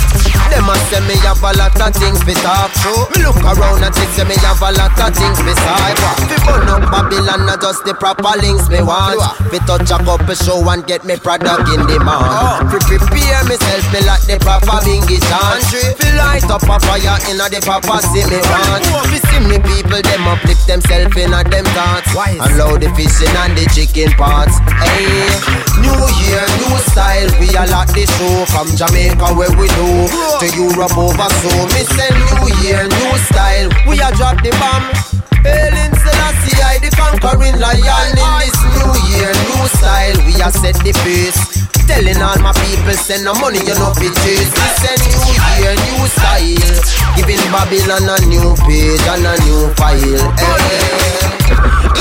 Them 0.49 0.65
a 0.65 0.75
say 0.89 1.01
me 1.05 1.15
have 1.21 1.41
a 1.45 1.51
lot 1.57 1.77
of 1.77 1.93
things 1.93 2.19
to 2.25 2.33
talk 2.41 2.73
through. 2.81 3.05
Me 3.13 3.21
look 3.21 3.37
around 3.45 3.85
and 3.85 3.93
think 3.93 4.09
say 4.17 4.25
me 4.25 4.35
have 4.41 4.61
a 4.61 4.71
lot 4.73 4.97
of 4.97 5.11
things 5.13 5.39
beside 5.45 5.97
what. 6.01 6.17
Fi 6.25 6.37
burn 6.45 6.69
up 6.69 6.83
Babylon, 6.89 7.45
not 7.45 7.61
just 7.61 7.85
the 7.85 7.93
proper 7.93 8.33
links 8.41 8.65
me 8.69 8.81
want. 8.81 9.21
Fi 9.53 9.61
touch 9.69 9.93
a 9.93 9.97
couple 10.01 10.35
show 10.35 10.57
and 10.69 10.85
get 10.89 11.05
me 11.05 11.15
product 11.21 11.69
in 11.69 11.85
demand. 11.85 12.65
Fi 12.73 12.77
prepare 12.81 13.43
myself 13.45 13.85
me 13.93 14.01
like 14.09 14.25
the 14.25 14.41
proper 14.41 14.81
bingy 14.81 15.21
chant. 15.21 15.61
Fi 15.69 16.09
light 16.17 16.49
up 16.49 16.65
a 16.65 16.75
fire 16.81 17.17
inna 17.29 17.45
the 17.47 17.61
proper 17.61 18.01
see 18.09 18.25
me 18.25 18.41
want. 18.49 18.83
Fi 19.05 19.17
see 19.29 19.41
me 19.45 19.57
people 19.61 20.01
them 20.01 20.25
uplift 20.25 20.65
themselves 20.65 21.13
inna 21.13 21.45
them 21.45 21.65
thoughts. 21.77 22.09
Allow 22.17 22.73
the 22.81 22.89
fishing 22.97 23.33
and 23.45 23.53
the 23.53 23.69
chicken 23.69 24.09
parts. 24.17 24.57
Hey, 24.81 25.29
new 25.77 25.93
year, 26.25 26.41
new 26.57 26.73
style. 26.89 27.29
We 27.37 27.53
a 27.53 27.69
lock 27.69 27.93
the 27.93 28.09
show 28.17 28.49
from 28.49 28.73
Jamaica 28.73 29.29
where 29.37 29.53
we 29.53 29.69
do 29.77 29.89
to 30.39 30.47
Europe 30.55 30.97
over 30.97 31.29
so. 31.41 31.51
Me 31.75 31.83
say 31.83 32.09
new 32.15 32.47
year, 32.63 32.87
new 32.87 33.17
style. 33.27 33.69
We 33.87 33.99
a 33.99 34.09
drop 34.15 34.41
the 34.41 34.51
bomb. 34.55 34.87
Hailing 35.43 35.95
Selassie, 35.99 36.61
I 36.63 36.79
the 36.79 36.89
conquering 36.95 37.59
lion 37.59 38.15
in 38.15 38.31
this 38.39 38.55
new 38.71 38.91
year, 39.11 39.31
new 39.33 39.67
style. 39.67 40.17
We 40.25 40.41
a 40.41 40.51
set 40.51 40.75
the 40.83 40.93
pace. 41.03 41.68
Telling 41.89 42.21
all 42.21 42.37
my 42.45 42.53
people, 42.53 42.93
send 42.93 43.25
no 43.25 43.33
money, 43.41 43.57
you 43.65 43.73
know 43.73 43.89
bitches. 43.97 44.45
We 44.53 44.67
send 44.77 45.01
new 45.09 45.25
year, 45.57 45.73
new 45.73 46.05
style. 46.05 46.77
Giving 47.17 47.41
Babylon 47.49 48.05
a 48.05 48.15
new 48.29 48.53
page 48.61 49.01
and 49.09 49.25
a 49.25 49.33
new 49.41 49.73
file. 49.73 50.21
Hey. 50.37 51.09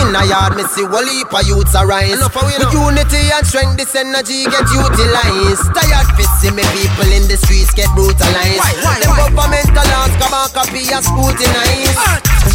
In 0.04 0.12
a 0.14 0.22
yard, 0.28 0.60
me 0.60 0.62
see 0.68 0.84
whole 0.84 1.08
heap 1.08 1.32
of 1.32 1.40
youths 1.48 1.74
arise. 1.74 2.20
With 2.20 2.68
unity 2.68 3.32
and 3.32 3.46
strength, 3.48 3.80
this 3.80 3.96
energy 3.96 4.44
get 4.44 4.68
utilized. 4.68 5.64
Tired 5.72 6.08
fit 6.20 6.30
see 6.36 6.52
me 6.52 6.62
people 6.76 7.08
in 7.08 7.24
the 7.24 7.40
streets 7.40 7.72
get 7.72 7.88
brutalized. 7.96 8.60
Them 9.00 9.16
governmental 9.16 9.88
laws 9.88 10.12
come 10.20 10.36
and 10.36 10.52
copy 10.52 10.84
and 10.92 11.00
scrutinize. 11.00 11.96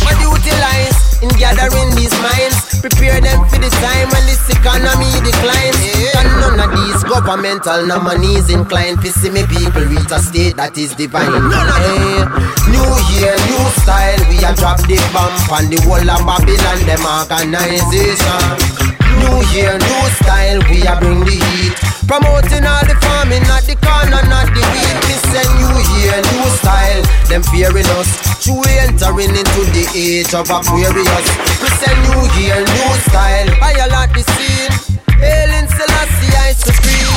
And 0.05 0.21
utilize 0.21 1.02
in 1.23 1.29
gathering 1.39 1.89
these 1.95 2.11
minds. 2.19 2.83
Prepare 2.83 3.23
them 3.23 3.39
for 3.47 3.57
the 3.57 3.71
time 3.79 4.07
when 4.11 4.23
this 4.27 4.43
economy 4.51 5.07
declines. 5.23 5.79
And 6.19 6.29
none 6.43 6.59
of 6.59 6.69
these 6.75 6.99
governmental 7.07 7.87
nominees 7.87 8.51
inclined 8.51 8.99
to 9.01 9.09
see 9.09 9.31
me 9.31 9.47
people 9.47 9.87
reach 9.87 10.11
a 10.11 10.19
state 10.19 10.59
that 10.59 10.77
is 10.77 10.93
divine. 10.95 11.31
Hey, 11.31 12.19
eh, 12.19 12.27
new 12.67 12.89
year, 13.15 13.33
new 13.47 13.63
style. 13.79 14.19
We 14.27 14.43
a 14.43 14.51
drop 14.59 14.83
the 14.83 14.99
bomb 15.15 15.31
on 15.47 15.71
the 15.71 15.79
whole 15.87 16.03
of 16.03 16.21
Babylon, 16.27 16.79
them 16.83 17.03
organization. 17.07 18.92
New 19.23 19.39
year, 19.55 19.79
new 19.79 20.03
style, 20.19 20.59
we 20.67 20.83
a 20.83 20.99
bring 20.99 21.23
the 21.23 21.39
heat. 21.39 21.73
Promoting 22.11 22.67
all 22.67 22.83
the 22.83 22.95
farming, 22.99 23.47
not 23.47 23.63
the 23.63 23.79
corn 23.79 24.11
and 24.11 24.27
not 24.27 24.51
the 24.51 24.59
wheat. 24.59 24.97
We 25.07 25.15
say 25.31 25.47
new 25.55 25.75
year, 25.95 26.19
new 26.19 26.47
style, 26.59 27.01
them 27.31 27.41
fearing 27.47 27.87
us. 27.95 28.11
True 28.43 28.59
entering 28.83 29.31
into 29.31 29.61
the 29.71 29.87
age 29.95 30.35
of 30.35 30.51
Aquarius. 30.51 31.27
We 31.63 31.71
say 31.79 31.95
new 32.03 32.21
year, 32.35 32.59
new 32.59 32.91
style, 33.07 33.47
I 33.63 33.71
a 33.79 33.87
lot 33.95 34.11
the 34.11 34.27
scene. 34.35 34.75
Hailing 35.23 35.71
Selassie, 35.71 36.35
I 36.35 36.51
supreme. 36.51 37.15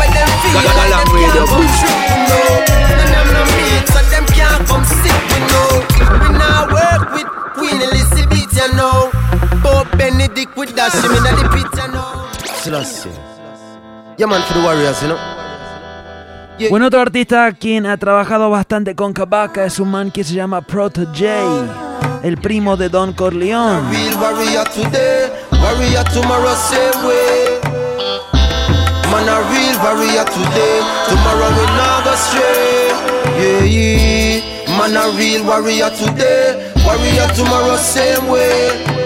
When 0.00 0.08
them 0.16 0.30
feel 0.40 0.56
like 0.56 0.88
them 0.88 1.08
can't 1.20 1.44
come 1.52 1.68
true, 1.76 2.00
we 2.00 2.16
know. 2.32 2.48
And 2.96 3.08
them 3.12 3.28
no 3.36 3.42
meat, 3.60 3.84
so 3.92 4.00
them 4.08 4.24
can't 4.32 4.64
come 4.64 4.84
sick, 4.88 5.20
we 5.36 5.38
know. 5.52 5.84
We 6.24 6.28
now 6.32 6.64
work 6.72 7.12
with 7.12 7.28
Queen 7.60 7.76
Elizabeth, 7.76 8.48
you 8.56 8.72
know. 8.72 9.09
Benedict 10.40 10.56
with 10.56 10.74
that 10.74 10.92
shimmy 10.92 11.16
in 11.16 11.22
the 11.22 11.48
pit, 11.52 11.68
you 11.76 11.92
know. 11.92 12.28
Selassie. 12.62 13.10
Yeah, 14.16 14.26
man, 14.26 14.42
for 14.42 14.54
the 14.54 14.64
warriors, 14.64 15.02
you 15.02 15.08
know. 15.08 15.18
Bueno, 16.70 16.86
otro 16.86 17.00
artista 17.00 17.50
quien 17.52 17.86
ha 17.86 17.96
trabajado 17.96 18.50
bastante 18.50 18.94
con 18.94 19.12
Kabaka 19.14 19.64
es 19.64 19.78
un 19.80 19.90
man 19.90 20.10
que 20.10 20.24
se 20.24 20.34
llama 20.34 20.60
Proto 20.60 21.06
J, 21.06 22.20
el 22.22 22.36
primo 22.36 22.76
de 22.76 22.90
Don 22.90 23.14
Corleone. 23.14 23.78
A 23.78 23.90
real 23.90 24.14
warrior 24.20 24.68
today. 24.68 25.30
Man, 29.10 29.28
a 34.96 35.10
real 35.18 35.44
warrior 35.46 35.90
today, 35.90 36.72
warrior 36.86 37.28
tomorrow, 37.34 37.76
same 37.76 38.28
way. 38.28 38.99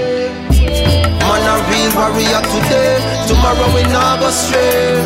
Real 1.84 1.96
warrior 1.96 2.40
today, 2.48 2.96
tomorrow 3.28 3.68
we 3.76 3.82
not 3.92 4.18
go 4.18 4.30
stray. 4.30 5.04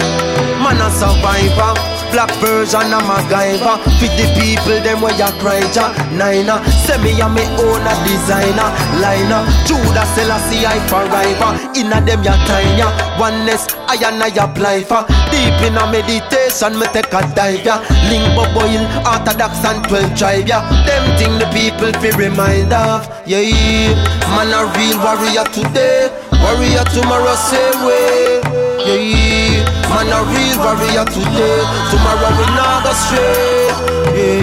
Man, 0.63 0.79
a 0.79 0.87
survivor. 0.95 1.75
Black 2.15 2.31
version 2.39 2.95
of 2.95 3.03
MacGyver. 3.03 3.83
Fit 3.99 4.15
the 4.15 4.27
people, 4.39 4.79
them 4.87 5.03
where 5.03 5.13
you 5.19 5.27
cry 5.43 5.61
ja. 5.75 5.91
Niner 6.15 6.63
Send 6.87 7.03
me 7.03 7.13
a 7.21 7.29
me 7.29 7.43
own 7.61 7.83
a 7.83 7.93
designer 8.07 8.71
Liner. 9.03 9.43
Judas 9.67 10.09
Selassie 10.15 10.65
I 10.65 10.79
forever. 10.87 11.51
Inna 11.75 12.01
them 12.01 12.23
ya 12.23 12.33
time 12.47 12.79
ya 12.79 12.89
Oneness 13.21 13.67
I 13.91 13.99
and 14.07 14.23
I 14.23 14.31
apply 14.39 14.85
for. 14.85 15.03
Deep 15.35 15.59
in 15.67 15.77
a 15.77 15.85
meditation 15.91 16.79
me 16.79 16.87
take 16.95 17.13
a 17.13 17.21
dive 17.35 17.67
ya. 17.67 17.83
Limbo 18.09 18.47
boil 18.55 18.87
Orthodox 19.05 19.61
and 19.67 19.83
12 19.85 20.17
drive 20.17 20.49
ya. 20.49 20.63
Them 20.87 21.05
thing 21.19 21.37
the 21.43 21.47
people 21.53 21.93
fi 22.01 22.15
remind 22.17 22.73
of 22.73 23.05
yeah. 23.27 23.93
Man 24.33 24.55
a 24.55 24.65
real 24.79 24.97
warrior 25.03 25.45
today 25.53 26.09
Warrior 26.43 26.85
tomorrow 26.95 27.35
same 27.35 27.81
way 27.87 28.41
Yeah. 28.89 29.65
Man 29.91 30.09
a 30.09 30.23
real 30.33 30.57
warrior 30.65 31.05
today. 31.05 31.61
Tomorrow 31.91 32.31
we 32.39 32.47
not 32.57 32.85
go 32.85 32.93
stray. 32.93 33.69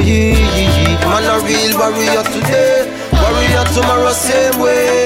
Yeah. 0.04 1.08
Man 1.08 1.26
a 1.26 1.36
real 1.46 1.74
warrior 1.80 2.24
today. 2.30 2.92
Warrior 3.14 3.66
tomorrow 3.74 4.12
same 4.12 4.60
way. 4.60 5.06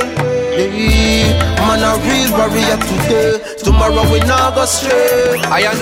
Yeah. 0.58 1.68
Man 1.68 1.84
a 1.84 1.92
real 2.04 2.32
warrior 2.36 2.78
today. 2.90 3.40
Tomorrow 3.64 4.12
we 4.12 4.20
not 4.22 4.56
go 4.56 4.66
stray. 4.66 5.40
I 5.46 5.62
am 5.70 5.78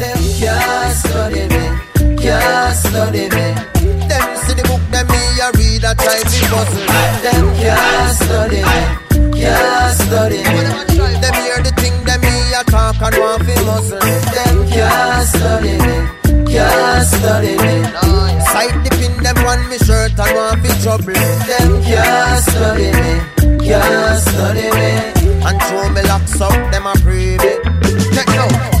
Them 0.00 0.20
can't 0.40 0.92
study 0.96 1.44
me. 1.52 2.16
Can't 2.20 2.76
study 2.76 3.24
me. 3.30 3.46
Them 4.08 4.28
see 4.44 4.54
the 4.54 4.64
book 4.68 4.82
them 4.90 5.06
me 5.08 5.22
a 5.40 5.48
read 5.56 5.84
a 5.84 5.94
try 5.94 6.18
to 6.18 6.38
puzzle. 6.50 6.86
Them 7.22 7.44
can't 7.56 8.16
study 8.16 8.62
me 8.62 9.11
Can't 9.42 9.94
study 9.98 10.38
me 10.38 10.62
Them 11.18 11.34
hear 11.42 11.58
the 11.66 11.72
thing 11.82 11.96
them 12.04 12.20
me 12.20 12.54
a 12.54 12.62
talk 12.62 13.02
and 13.02 13.16
want 13.18 13.42
fi 13.42 13.54
muscle 13.66 13.98
Them 13.98 14.58
can't 14.70 15.26
study 15.26 15.74
me 15.82 15.94
Can't 16.46 17.06
study 17.10 17.54
me 17.58 17.74
Sight 18.52 18.76
the 18.84 18.90
pin 18.98 19.14
them 19.22 19.38
on 19.44 19.68
me 19.68 19.78
shirt 19.78 20.14
and 20.14 20.36
want 20.36 20.62
fi 20.62 20.70
trouble. 20.82 21.12
Them 21.50 21.82
can't 21.82 22.44
study 22.44 22.90
me 23.02 23.66
Can't 23.66 24.20
study 24.22 24.68
me 24.78 24.90
And 25.42 25.62
throw 25.62 25.88
me 25.90 26.02
locks 26.06 26.40
up 26.40 26.54
them 26.70 26.86
a 26.86 26.94
pray 27.02 27.36
me 27.42 27.52
Check 28.14 28.26
them 28.26 28.71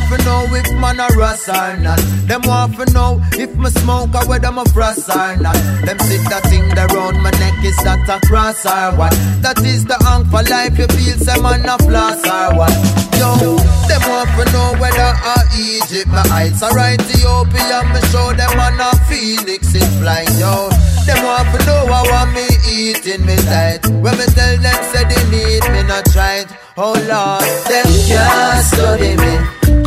want 0.00 0.20
to 0.20 0.24
know 0.24 0.46
if 0.54 0.72
man 0.74 1.00
a 1.00 1.06
Ross 1.16 1.48
or 1.48 1.76
not. 1.76 1.98
Them 2.26 2.42
want 2.44 2.76
to 2.76 2.92
know 2.92 3.20
if 3.32 3.54
me 3.56 3.70
smoke 3.70 4.14
or 4.14 4.26
whether 4.28 4.52
me 4.52 4.64
frost 4.72 5.08
or 5.08 5.36
not. 5.36 5.54
Them 5.84 5.98
sit 5.98 6.22
that 6.30 6.44
thing 6.48 6.68
that 6.74 6.90
my 6.90 7.30
neck 7.38 7.64
is 7.64 7.76
that 7.84 8.08
a 8.08 8.24
cross 8.26 8.64
or 8.64 8.96
what? 8.96 9.12
That 9.42 9.58
is 9.64 9.84
the 9.84 9.96
hang 10.04 10.24
for 10.26 10.42
life. 10.48 10.78
You 10.78 10.86
feel 10.86 11.18
some 11.18 11.42
man 11.42 11.68
a 11.68 11.76
floss 11.78 12.22
or 12.24 12.56
what? 12.56 12.74
Yo, 13.18 13.58
them 13.88 14.02
want 14.08 14.30
to 14.38 14.44
know 14.52 14.72
whether 14.80 15.12
I 15.12 15.44
Egypt 15.58 16.08
my 16.08 16.24
eyes 16.32 16.62
are 16.62 16.72
right 16.72 17.00
Ethiopia. 17.00 17.84
Me 17.92 18.00
show 18.08 18.32
them 18.32 18.52
man 18.56 18.80
a 18.80 18.90
Felix 19.06 19.74
is 19.74 19.90
flying. 19.98 20.30
Yo, 20.38 20.70
them 21.06 21.20
want 21.24 21.48
to 21.52 21.58
know 21.66 21.84
I 21.90 22.24
me 22.32 22.46
eating 22.68 23.26
me 23.26 23.36
diet. 23.36 23.86
When 23.86 24.16
me 24.16 24.26
tell 24.32 24.56
them 24.56 24.80
say 24.92 25.04
they 25.04 25.22
need 25.28 25.64
me 25.72 25.82
not 25.86 26.04
try 26.12 26.46
it. 26.46 26.48
Oh 26.76 26.94
Lord, 26.94 27.44
them 27.68 27.88
can't 28.08 28.64
study 28.64 29.12
me, 29.20 29.32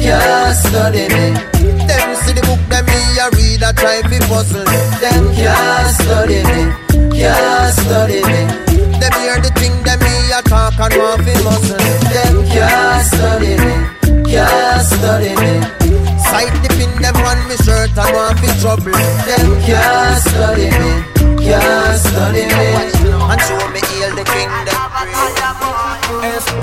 can't 0.03 0.55
study 0.55 1.07
me. 1.15 1.25
Eh. 1.25 1.87
Them 1.87 2.09
see 2.23 2.33
the 2.35 2.43
book 2.43 2.59
them 2.67 2.85
me 2.91 2.99
a 3.23 3.25
read 3.35 3.63
a 3.63 3.71
try 3.71 4.03
fi 4.09 4.19
puzzle. 4.27 4.67
Them 4.99 5.23
can't 5.31 5.89
study 5.95 6.43
me, 6.43 6.59
eh. 6.59 7.31
can't 7.31 7.73
study 7.79 8.19
me. 8.27 8.39
Eh. 8.43 8.99
Them 8.99 9.13
hear 9.23 9.39
the 9.39 9.51
thing 9.59 9.75
them 9.87 9.99
me 10.03 10.13
a 10.35 10.39
talk 10.43 10.75
and 10.83 10.93
want 10.99 11.23
fi 11.23 11.33
muscle. 11.47 11.79
Them 12.11 12.35
can't 12.51 13.03
study 13.07 13.53
me, 13.63 13.73
can't 14.27 14.83
study 14.83 15.33
me. 15.41 15.53
Sight 16.27 16.55
the 16.63 16.69
pin 16.75 16.91
them 17.01 17.15
on 17.23 17.39
me 17.47 17.55
shirt 17.63 17.95
and 17.95 18.11
want 18.15 18.39
fi 18.39 18.49
trouble. 18.59 18.91
Them 19.27 19.49
can't 19.63 20.19
study 20.27 20.67
me, 20.79 20.91
can't 21.39 21.97
study 22.03 22.43
me. 22.51 22.67
And 23.31 23.41
show 23.47 23.63
me 23.71 23.79
heal 23.87 24.11
the 24.19 24.25
kingdom. 24.27 24.72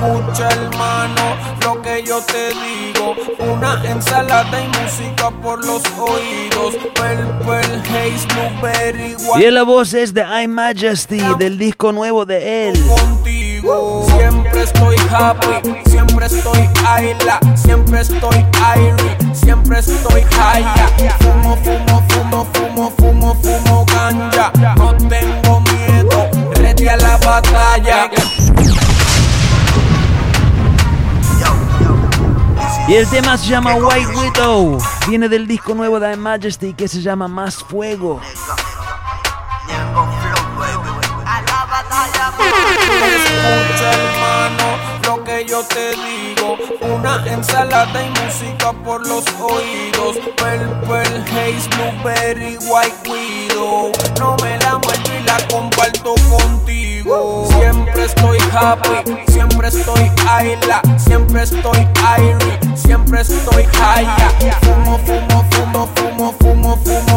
Escucha 0.03 0.48
hermano 0.48 1.36
lo 1.62 1.82
que 1.82 2.03
yo 2.03 2.22
te 2.22 2.48
digo. 2.48 3.14
Una 3.38 3.82
ensalada 3.84 4.59
y 4.62 4.68
música 4.68 5.30
por 5.42 5.62
los 5.62 5.82
oídos. 5.98 6.74
Purple 6.94 7.82
Haze, 7.84 8.26
Blueberry, 8.34 9.16
Y 9.38 9.44
en 9.44 9.55
la 9.55 9.62
voz 9.62 9.92
es 9.92 10.14
de 10.14 10.22
I 10.22 10.48
Majesty, 10.48 11.20
del 11.38 11.59
disco 11.59 11.92
nuevo 11.92 12.24
de 12.24 12.68
él. 12.70 12.82
contigo. 12.86 14.07
Siempre 14.16 14.62
estoy 14.62 14.96
happy, 15.11 15.90
siempre 15.90 16.26
estoy 16.26 16.68
aila 16.88 17.38
Siempre 17.55 18.01
estoy 18.01 18.46
airy, 18.64 19.34
siempre 19.34 19.80
estoy 19.80 20.22
high 20.30 20.64
Fumo, 21.18 21.57
fumo, 21.57 22.03
fumo, 22.09 22.46
fumo, 22.55 22.92
fumo, 22.96 23.34
fumo 23.42 23.84
ganja. 23.84 24.51
No 24.76 24.96
tengo 24.96 25.61
miedo, 25.61 26.30
ready 26.55 26.88
a 26.88 26.96
la 26.96 27.18
batalla 27.18 28.11
Y 32.91 32.97
el 32.97 33.09
tema 33.09 33.38
se 33.38 33.47
llama 33.47 33.76
White 33.76 34.16
Widow. 34.16 34.78
Viene 35.07 35.28
del 35.28 35.47
disco 35.47 35.76
nuevo 35.76 36.01
de 36.01 36.16
Majesty 36.16 36.74
que 36.74 36.88
se 36.88 37.01
llama 37.01 37.28
Más 37.28 37.55
Fuego. 37.55 38.20
Escucha 38.20 38.57
hermano 43.93 44.76
lo 45.07 45.22
que 45.22 45.47
yo 45.47 45.62
te 45.62 45.91
digo 45.91 46.57
Una 46.80 47.24
ensalada 47.26 48.05
y 48.05 48.11
música 48.11 48.72
por 48.84 49.07
los 49.07 49.24
oídos 49.38 50.16
Purple 50.36 51.22
Haze, 51.30 51.68
Blueberry, 51.76 52.57
White 52.57 53.09
Widow 53.09 53.93
No 54.18 54.34
me 54.43 54.59
la 54.59 54.78
muestro 54.78 55.14
y 55.14 55.22
la 55.22 55.38
comparto 55.49 56.16
contigo 56.28 56.89
Siempre 57.03 58.05
estoy 58.05 58.38
happy, 58.53 59.32
siempre 59.32 59.68
estoy 59.68 60.11
Ayla, 60.28 60.82
siempre 60.98 61.42
estoy 61.42 61.88
Airy, 62.05 62.76
siempre 62.76 63.20
estoy 63.22 63.64
high. 63.72 64.07
Fumo, 64.61 64.98
fumo, 64.98 65.44
fumo, 65.51 65.88
fumo, 65.94 66.34
fumo, 66.38 66.76
fumo. 66.76 67.09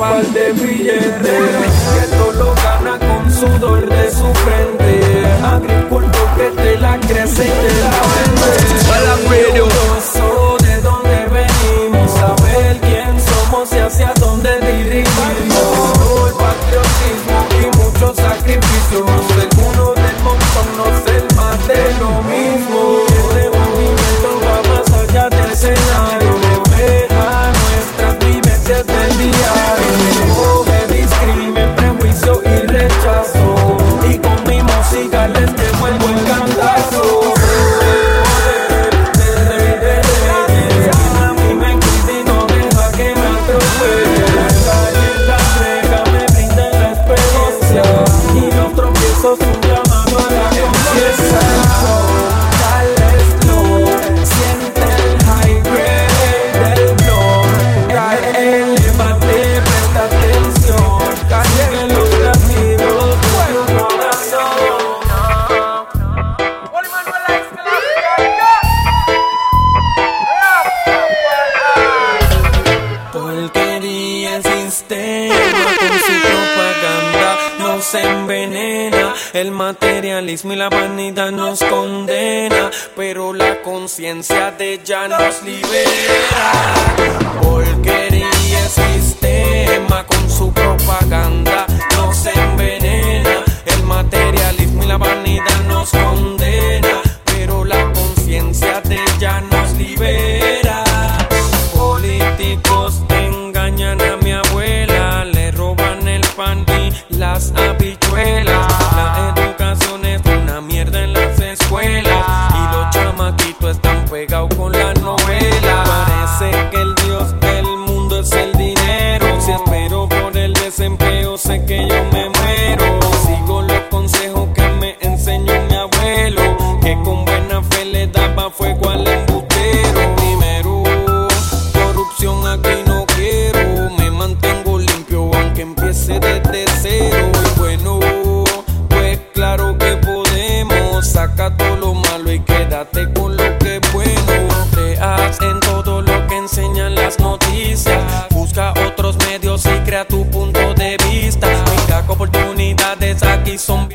par 0.00 0.22
de. 0.22 1.59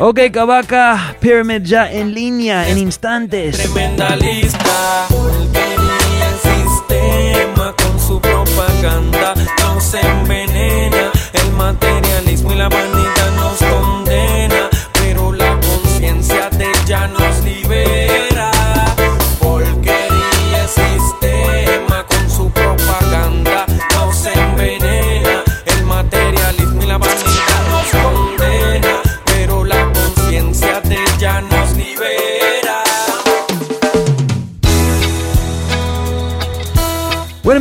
Ok, 0.07 0.19
Kabaka, 0.31 1.15
Pyramid 1.19 1.63
ya 1.63 1.91
en 1.91 2.13
línea, 2.13 2.69
en 2.69 2.77
instantes. 2.77 3.57
Tremenda 3.57 4.15
lista, 4.15 5.07
porquería 5.09 6.27
el 6.29 6.37
sistema 6.37 7.73
con 7.75 7.99
su 7.99 8.21
propaganda 8.21 9.33
nos 9.61 9.95
envenena. 9.95 11.11
El 11.33 11.51
materialismo 11.53 12.51
y 12.51 12.55
la 12.55 12.69
vanidad 12.69 13.31
nos 13.35 13.57
condena, 13.57 14.69
pero 14.93 15.33
la 15.33 15.59
conciencia 15.59 16.51
de 16.51 16.67
ella 16.83 17.07
nos 17.07 17.43
libera. 17.43 17.94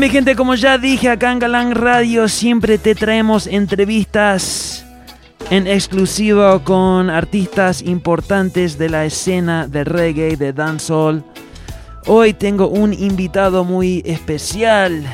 mi 0.04 0.10
gente, 0.10 0.36
como 0.36 0.54
ya 0.54 0.76
dije 0.76 1.08
acá 1.08 1.32
en 1.32 1.38
Galán 1.38 1.74
Radio, 1.74 2.28
siempre 2.28 2.76
te 2.76 2.94
traemos 2.94 3.46
entrevistas 3.46 4.84
en 5.48 5.66
exclusiva 5.66 6.62
con 6.62 7.08
artistas 7.08 7.80
importantes 7.80 8.76
de 8.76 8.90
la 8.90 9.06
escena 9.06 9.66
de 9.66 9.82
reggae, 9.82 10.36
de 10.36 10.52
dancehall. 10.52 11.24
Hoy 12.06 12.34
tengo 12.34 12.68
un 12.68 12.92
invitado 12.92 13.64
muy 13.64 14.02
especial. 14.04 15.06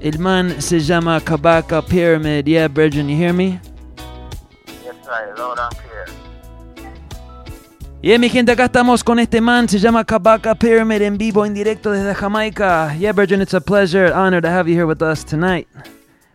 El 0.00 0.18
man 0.18 0.62
se 0.62 0.80
llama 0.80 1.20
Kabaka 1.20 1.82
Pyramid. 1.82 2.46
Yeah, 2.46 2.68
Virgin, 2.68 3.10
you 3.10 3.18
hear 3.18 3.34
me? 3.34 3.60
Lord, 5.36 5.58
I'm 5.58 5.72
here. 5.74 6.17
Yeah, 8.00 8.16
mi 8.18 8.28
gente, 8.28 8.52
acá 8.52 8.66
estamos 8.66 9.02
con 9.02 9.18
este 9.18 9.40
man, 9.40 9.68
se 9.68 9.80
llama 9.80 10.04
Kabaka 10.04 10.54
Pyramid 10.54 11.02
en 11.02 11.18
vivo, 11.18 11.44
en 11.44 11.52
directo 11.52 11.90
desde 11.90 12.14
Jamaica. 12.14 12.94
Yeah, 12.96 13.10
Virgin, 13.10 13.42
it's 13.42 13.54
a 13.54 13.60
pleasure, 13.60 14.12
honor 14.14 14.40
to 14.40 14.48
have 14.48 14.68
you 14.68 14.76
here 14.76 14.86
with 14.86 15.02
us 15.02 15.24
tonight. 15.24 15.66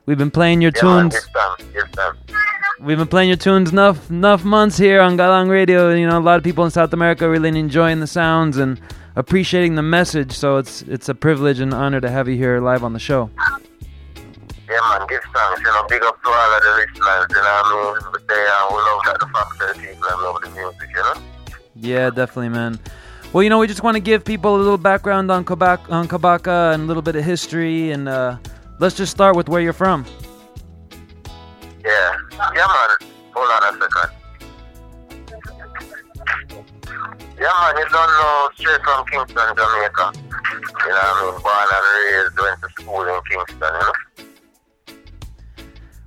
We've 0.06 0.18
been 0.18 0.30
playing 0.30 0.61
your 0.61 0.73
yeah, 0.76 0.81
tunes. 0.81 1.15
Here's 1.72 1.85
here's. 1.95 2.18
We've 2.81 2.98
been 2.98 3.07
playing 3.07 3.30
your 3.30 3.38
tunes 3.38 3.72
enough 3.72 4.10
enough 4.10 4.44
months 4.44 4.77
here 4.77 4.99
on 4.99 5.15
Galang 5.15 5.49
Radio. 5.49 5.94
You 5.94 6.06
know, 6.06 6.18
a 6.18 6.19
lot 6.19 6.35
of 6.35 6.44
people 6.44 6.65
in 6.65 6.72
South 6.72 6.91
America 6.91 7.30
really 7.30 7.48
enjoying 7.57 8.02
the 8.02 8.07
sounds 8.07 8.57
and 8.57 8.77
appreciating 9.15 9.76
the 9.76 9.81
message. 9.81 10.34
So 10.34 10.57
it's 10.57 10.81
it's 10.81 11.07
a 11.07 11.15
privilege 11.15 11.61
and 11.61 11.73
honor 11.73 12.02
to 12.02 12.10
have 12.10 12.27
you 12.27 12.35
here 12.35 12.60
live 12.60 12.84
on 12.84 12.91
the 12.91 12.99
show. 12.99 13.30
Yeah, 14.68 14.80
man, 14.90 15.07
give 15.07 15.22
thanks. 15.34 15.61
You 15.61 15.68
know, 15.68 15.85
big 15.88 16.03
up 16.03 16.22
to 16.23 16.30
all 16.30 16.56
of 16.57 16.61
the 16.61 16.69
listeners. 16.76 17.26
You 17.30 17.41
know, 17.41 17.95
I 18.03 18.11
mean, 18.11 18.27
they 18.27 18.48
all 18.52 18.76
over 18.76 19.18
the 19.18 19.27
fact 19.31 19.60
that 19.60 19.77
people 19.80 20.23
love 20.23 20.41
the 20.41 20.49
music. 20.49 20.90
You 20.94 21.03
know. 21.03 21.32
Yeah, 21.75 22.09
definitely, 22.09 22.49
man. 22.49 22.79
Well, 23.31 23.43
you 23.43 23.49
know, 23.49 23.57
we 23.57 23.67
just 23.67 23.81
want 23.81 23.95
to 23.95 24.01
give 24.01 24.23
people 24.23 24.55
a 24.55 24.57
little 24.57 24.77
background 24.77 25.31
on 25.31 25.43
Kabaka, 25.43 25.89
on 25.91 26.07
Kabaka 26.07 26.73
and 26.73 26.83
a 26.83 26.85
little 26.85 27.01
bit 27.01 27.15
of 27.15 27.23
history, 27.23 27.91
and 27.91 28.07
uh, 28.07 28.37
let's 28.79 28.95
just 28.95 29.11
start 29.11 29.35
with 29.35 29.49
where 29.49 29.61
you're 29.61 29.73
from. 29.73 30.05
Yeah, 31.83 32.15
yeah, 32.55 32.67
man. 32.67 33.09
Hold 33.33 33.49
on 33.49 33.63
a 33.63 33.81
second. 33.81 34.11
Yeah, 37.39 37.51
man, 37.59 37.77
you 37.77 37.89
don't 37.89 37.91
know 37.91 38.49
straight 38.55 38.81
from 38.83 39.05
Kingston, 39.07 39.55
Jamaica. 39.55 40.13
You 40.13 40.89
know 40.89 41.01
I 41.01 41.31
mean? 41.31 41.41
Born 41.41 41.69
and 41.73 41.85
raised, 42.13 42.37
went 42.39 42.61
to 42.61 42.69
school 42.81 43.01
in 43.01 43.19
Kingston, 43.29 43.73
you 43.73 43.79
know? 43.79 43.93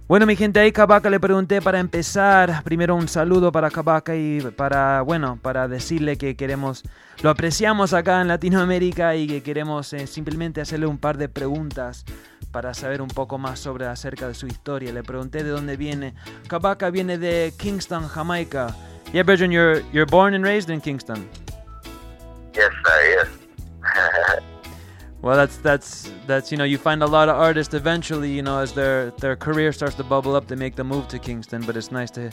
Bueno, 0.08 0.24
mi 0.24 0.36
gente, 0.36 0.60
ahí 0.60 0.70
Kabaka 0.70 1.10
le 1.10 1.18
pregunté 1.18 1.60
para 1.60 1.80
empezar, 1.80 2.62
primero 2.62 2.94
un 2.94 3.08
saludo 3.08 3.50
para 3.50 3.72
Kabaka 3.72 4.14
y 4.14 4.40
para, 4.40 5.02
bueno, 5.02 5.36
para 5.42 5.66
decirle 5.66 6.16
que 6.16 6.36
queremos, 6.36 6.84
lo 7.22 7.30
apreciamos 7.30 7.92
acá 7.92 8.20
en 8.20 8.28
Latinoamérica 8.28 9.16
y 9.16 9.26
que 9.26 9.42
queremos 9.42 9.92
eh, 9.94 10.06
simplemente 10.06 10.60
hacerle 10.60 10.86
un 10.86 10.98
par 10.98 11.18
de 11.18 11.28
preguntas 11.28 12.04
para 12.52 12.72
saber 12.72 13.02
un 13.02 13.08
poco 13.08 13.36
más 13.36 13.58
sobre 13.58 13.86
acerca 13.86 14.28
de 14.28 14.34
su 14.34 14.46
historia. 14.46 14.92
Le 14.92 15.02
pregunté 15.02 15.42
de 15.42 15.50
dónde 15.50 15.76
viene. 15.76 16.14
Kabaka 16.46 16.90
viene 16.90 17.18
de 17.18 17.52
Kingston, 17.58 18.06
Jamaica. 18.06 18.76
Yeah, 19.12 19.24
Brethren, 19.24 19.50
you're, 19.50 19.82
you're 19.92 20.08
born 20.08 20.34
and 20.34 20.44
raised 20.44 20.70
in 20.70 20.80
Kingston. 20.80 21.28
Yes, 22.54 22.70
sir. 22.84 23.28
Well, 25.26 25.36
that's 25.36 25.56
that's 25.56 26.08
that's 26.28 26.52
you 26.52 26.56
know 26.56 26.62
you 26.62 26.78
find 26.78 27.02
a 27.02 27.06
lot 27.06 27.28
of 27.28 27.34
artists 27.34 27.74
eventually 27.74 28.30
you 28.30 28.42
know 28.42 28.60
as 28.60 28.72
their 28.72 29.10
their 29.18 29.34
career 29.34 29.72
starts 29.72 29.96
to 29.96 30.04
bubble 30.04 30.36
up 30.36 30.46
they 30.46 30.54
make 30.54 30.76
the 30.76 30.84
move 30.84 31.08
to 31.08 31.18
Kingston 31.18 31.62
but 31.66 31.76
it's 31.76 31.90
nice 31.90 32.12
to 32.12 32.30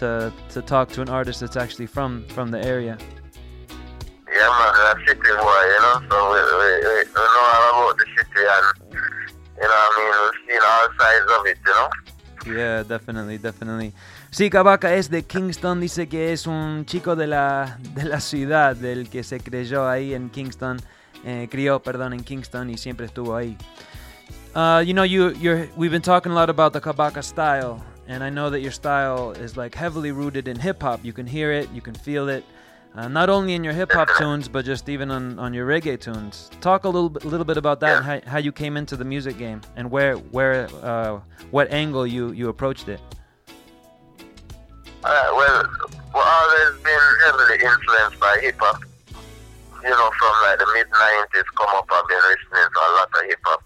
to 0.00 0.30
to 0.50 0.60
talk 0.60 0.90
to 0.90 1.00
an 1.00 1.08
artist 1.08 1.40
that's 1.40 1.56
actually 1.56 1.86
from 1.86 2.22
from 2.28 2.50
the 2.50 2.62
area. 2.62 2.98
Yeah, 4.28 4.50
man, 4.58 4.72
that 4.76 4.96
city 5.08 5.32
boy, 5.40 5.62
you 5.72 5.80
know, 5.84 5.96
so 6.10 6.16
we, 6.32 6.40
we, 6.60 6.68
we, 6.84 6.94
we 7.16 7.24
know 7.32 7.44
all 7.48 7.88
about 7.88 7.96
the 7.96 8.06
city 8.12 8.42
and, 8.56 8.66
you 8.92 9.68
know 9.70 9.80
what 9.80 9.88
I 9.88 9.96
mean, 9.96 10.12
we've 10.20 10.40
seen 10.44 10.62
all 10.70 10.88
sides 11.00 11.28
of 11.36 11.46
it, 11.46 11.58
you 11.64 11.74
know? 11.78 11.88
Yeah, 12.60 12.82
definitely, 12.82 13.38
definitely. 13.38 13.94
Sí, 14.30 14.50
Kabaka 14.50 14.92
es 14.92 15.08
de 15.08 15.22
Kingston, 15.22 15.80
dice 15.80 16.08
que 16.08 16.34
es 16.34 16.46
un 16.46 16.84
chico 16.84 17.16
de 17.16 17.26
la, 17.26 17.78
de 17.94 18.04
la 18.04 18.20
ciudad, 18.20 18.76
del 18.76 19.08
que 19.08 19.22
se 19.22 19.40
creyó 19.40 19.88
ahí 19.88 20.12
en 20.12 20.28
Kingston, 20.28 20.78
eh, 21.24 21.48
crió, 21.50 21.80
perdón, 21.82 22.12
en 22.12 22.24
Kingston 22.24 22.70
y 22.70 22.76
siempre 22.76 23.06
estuvo 23.06 23.36
ahí. 23.36 23.56
Uh, 24.54 24.80
you 24.86 24.94
know, 24.94 25.02
you, 25.02 25.30
you're, 25.40 25.68
we've 25.76 25.90
been 25.90 26.02
talking 26.02 26.30
a 26.30 26.34
lot 26.34 26.48
about 26.48 26.72
the 26.72 26.80
Kabaka 26.80 27.24
style, 27.24 27.82
and 28.06 28.22
I 28.22 28.30
know 28.30 28.50
that 28.50 28.60
your 28.60 28.70
style 28.70 29.32
is 29.32 29.56
like 29.56 29.74
heavily 29.74 30.12
rooted 30.12 30.46
in 30.46 30.58
hip 30.58 30.80
hop. 30.80 31.04
You 31.04 31.12
can 31.12 31.26
hear 31.26 31.50
it, 31.50 31.68
you 31.72 31.80
can 31.80 31.94
feel 31.94 32.28
it, 32.28 32.44
uh, 32.94 33.08
not 33.08 33.28
only 33.28 33.54
in 33.54 33.64
your 33.64 33.72
hip 33.72 33.90
hop 33.90 34.08
tunes, 34.18 34.46
but 34.46 34.64
just 34.64 34.88
even 34.88 35.10
on, 35.10 35.38
on 35.40 35.52
your 35.52 35.66
reggae 35.66 35.98
tunes. 35.98 36.50
Talk 36.60 36.84
a 36.84 36.88
little 36.88 37.10
bit, 37.10 37.24
little 37.24 37.44
bit 37.44 37.56
about 37.56 37.80
that 37.80 37.96
and 37.96 38.04
how, 38.04 38.30
how 38.30 38.38
you 38.38 38.52
came 38.52 38.76
into 38.76 38.96
the 38.96 39.04
music 39.04 39.38
game 39.38 39.60
and 39.74 39.90
where, 39.90 40.14
where, 40.16 40.68
uh, 40.82 41.18
what 41.50 41.72
angle 41.72 42.06
you, 42.06 42.30
you 42.30 42.48
approached 42.48 42.88
it. 42.88 43.00
Uh, 45.02 45.28
well, 45.34 45.68
we've 45.88 46.00
always 46.14 46.82
been 46.82 47.00
heavily 47.24 47.54
influenced 47.54 48.20
by 48.20 48.38
hip 48.40 48.56
hop. 48.60 48.80
You 49.84 49.92
know, 49.92 50.08
from 50.16 50.32
like 50.48 50.56
the 50.56 50.64
mid 50.72 50.88
90s, 50.88 51.44
come 51.60 51.76
up, 51.76 51.84
I've 51.92 52.08
been 52.08 52.24
listening 52.24 52.72
to 52.72 52.80
a 52.80 52.90
lot 52.96 53.12
of 53.12 53.22
hip 53.28 53.36
hop. 53.44 53.60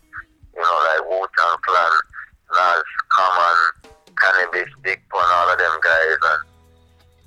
You 0.50 0.58
know, 0.66 0.76
like 0.90 1.06
Wu 1.06 1.22
Tang 1.30 1.58
Clan, 1.62 1.94
Nas, 2.58 2.90
Common, 3.14 3.58
Cannabis, 4.18 4.66
Big 4.82 4.98
Pun, 5.14 5.22
all 5.22 5.46
of 5.46 5.58
them 5.62 5.78
guys. 5.78 6.18
And, 6.18 6.42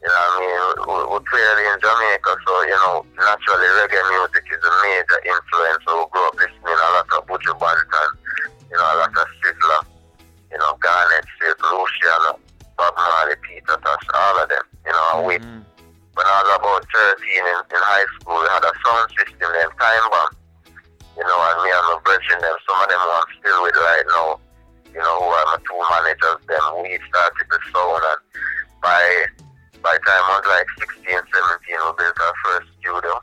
you 0.03 0.11
know 0.11 0.27
I 0.27 0.35
mean? 0.43 0.91
We, 0.91 0.97
we're 1.07 1.23
clearly 1.23 1.65
in 1.72 1.80
Jamaica, 1.80 2.31
so, 2.43 2.53
you 2.68 2.76
know, 2.84 3.07
naturally 3.15 3.72
reggae 3.80 4.03
music 4.11 4.43
is 4.51 4.59
a 4.59 4.73
major 4.84 5.19
influence. 5.23 5.81
So 5.88 5.91
we 5.95 6.05
grew 6.11 6.27
up 6.27 6.35
listening 6.35 6.76
to 6.76 6.84
a 6.84 6.91
lot 6.91 7.07
of 7.15 7.23
Butcher 7.31 7.55
Banton, 7.55 8.11
you 8.68 8.76
know, 8.76 8.88
a 8.91 9.07
lot 9.07 9.15
of 9.15 9.27
Sizzler, 9.39 9.81
you 10.51 10.59
know, 10.59 10.76
Garnet, 10.84 11.23
Sid, 11.39 11.55
Luciano, 11.63 12.43
Bob 12.76 12.91
Marley, 12.99 13.39
Peter 13.39 13.80
Tosh, 13.80 14.07
all 14.11 14.35
of 14.35 14.51
them, 14.51 14.68
you 14.84 14.91
know, 14.91 15.23
we, 15.23 15.39
mm-hmm. 15.39 15.63
When 16.16 16.28
I 16.28 16.36
was 16.44 16.50
about 16.60 16.84
13 16.92 17.24
in, 17.24 17.60
in 17.72 17.82
high 17.82 18.08
school, 18.20 18.36
we 18.36 18.48
had 18.52 18.68
a 18.68 18.74
sound 18.84 19.08
system 19.16 19.48
named 19.56 19.76
Time 19.80 20.08
Bomb, 20.12 20.32
you 21.16 21.24
know, 21.24 21.40
and 21.40 21.60
me 21.64 21.72
and 21.72 21.88
my 21.88 21.98
brethren, 22.04 22.40
them, 22.44 22.58
some 22.68 22.80
of 22.84 22.88
them 22.92 23.00
who 23.00 23.12
I'm 23.16 23.32
still 23.40 23.60
with 23.64 23.80
right 23.80 24.08
now, 24.12 24.28
you 24.92 25.00
know, 25.00 25.16
who 25.24 25.30
are 25.32 25.48
my 25.56 25.60
two 25.64 25.80
managers, 25.80 26.40
them, 26.52 26.66
we 26.84 27.00
started 27.08 27.48
the 27.48 27.60
sound, 27.72 28.04
and 28.04 28.22
by, 28.84 29.02
by 29.80 29.96
the 29.96 30.04
time 30.04 30.24
I 30.28 30.44
was 30.44 30.48
like 30.52 30.68
16, 31.00 31.16
17, 31.16 31.16
we 31.16 31.92
built 31.96 32.18
our 32.20 32.36
first 32.44 32.68
studio, 32.84 33.14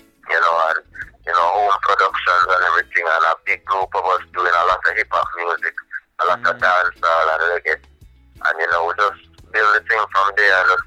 you 0.00 0.40
know, 0.40 0.54
and, 0.72 0.80
you 1.20 1.34
know, 1.36 1.46
home 1.52 1.76
productions 1.84 2.48
and 2.48 2.62
everything, 2.64 3.04
and 3.04 3.28
a 3.28 3.36
big 3.44 3.60
group 3.68 3.92
of 3.92 4.04
us 4.08 4.24
doing 4.32 4.56
a 4.56 4.64
lot 4.72 4.80
of 4.80 4.96
hip-hop 4.96 5.28
music, 5.36 5.76
a 6.16 6.32
lot 6.32 6.40
of 6.48 6.56
mm. 6.56 6.64
dancehall 6.64 7.28
and 7.28 7.44
reggae, 7.60 7.76
and, 7.76 8.56
you 8.56 8.68
know, 8.72 8.88
we 8.88 8.96
just 8.96 9.36
build 9.52 9.72
the 9.76 9.82
thing 9.84 10.04
from 10.12 10.32
there 10.36 10.56
and 10.64 10.68
just 10.72 10.85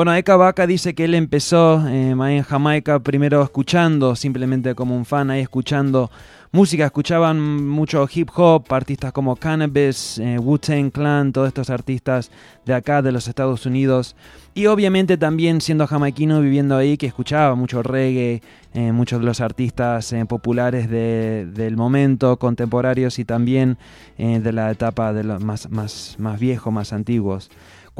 Bueno, 0.00 0.14
Eka 0.14 0.36
Baka 0.36 0.66
dice 0.66 0.94
que 0.94 1.04
él 1.04 1.14
empezó 1.14 1.86
eh, 1.86 2.12
en 2.12 2.42
Jamaica 2.42 3.00
primero 3.00 3.42
escuchando, 3.42 4.16
simplemente 4.16 4.74
como 4.74 4.96
un 4.96 5.04
fan, 5.04 5.30
ahí 5.30 5.42
escuchando 5.42 6.10
música, 6.52 6.86
escuchaban 6.86 7.66
mucho 7.68 8.08
hip 8.10 8.30
hop, 8.34 8.64
artistas 8.70 9.12
como 9.12 9.36
Cannabis, 9.36 10.16
eh, 10.16 10.38
Wu-Tang 10.38 10.90
Clan, 10.90 11.34
todos 11.34 11.48
estos 11.48 11.68
artistas 11.68 12.30
de 12.64 12.72
acá, 12.72 13.02
de 13.02 13.12
los 13.12 13.28
Estados 13.28 13.66
Unidos. 13.66 14.16
Y 14.54 14.64
obviamente 14.66 15.18
también 15.18 15.60
siendo 15.60 15.86
jamaiquino, 15.86 16.40
viviendo 16.40 16.78
ahí, 16.78 16.96
que 16.96 17.06
escuchaba 17.06 17.54
mucho 17.54 17.82
reggae, 17.82 18.40
eh, 18.72 18.92
muchos 18.92 19.20
de 19.20 19.26
los 19.26 19.42
artistas 19.42 20.14
eh, 20.14 20.24
populares 20.24 20.88
de- 20.88 21.44
del 21.52 21.76
momento, 21.76 22.38
contemporáneos 22.38 23.18
y 23.18 23.26
también 23.26 23.76
de 24.16 24.52
la 24.52 24.70
etapa 24.70 25.12
de 25.12 25.24
los 25.24 25.44
más, 25.44 25.70
más, 25.70 26.16
más 26.18 26.40
viejos, 26.40 26.72
más 26.72 26.94
antiguos. 26.94 27.50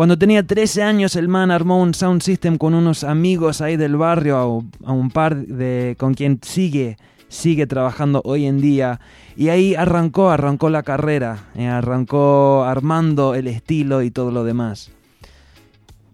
Cuando 0.01 0.17
tenía 0.17 0.47
13 0.47 0.83
años, 0.83 1.15
el 1.15 1.29
man 1.29 1.51
armó 1.51 1.79
un 1.79 1.93
sound 1.93 2.23
system 2.23 2.57
con 2.57 2.73
unos 2.73 3.05
amigos 3.05 3.61
ahí 3.61 3.77
del 3.77 3.99
barrio, 3.99 4.39
a, 4.83 4.93
un 4.93 5.11
par 5.11 5.37
de 5.37 5.95
con 5.99 6.15
quien 6.15 6.41
sigue 6.43 6.97
sigue 7.29 7.67
trabajando 7.67 8.23
hoy 8.25 8.47
en 8.47 8.63
día 8.63 8.99
y 9.37 9.51
ahí 9.51 9.75
arrancó, 9.75 10.31
arrancó 10.31 10.71
la 10.71 10.85
carrera, 10.85 11.51
eh, 11.55 11.69
arrancó 11.69 12.65
armando 12.65 13.35
el 13.35 13.47
estilo 13.47 14.01
y 14.01 14.11
todo 14.11 14.31
lo 14.31 14.43
demás. 14.43 14.91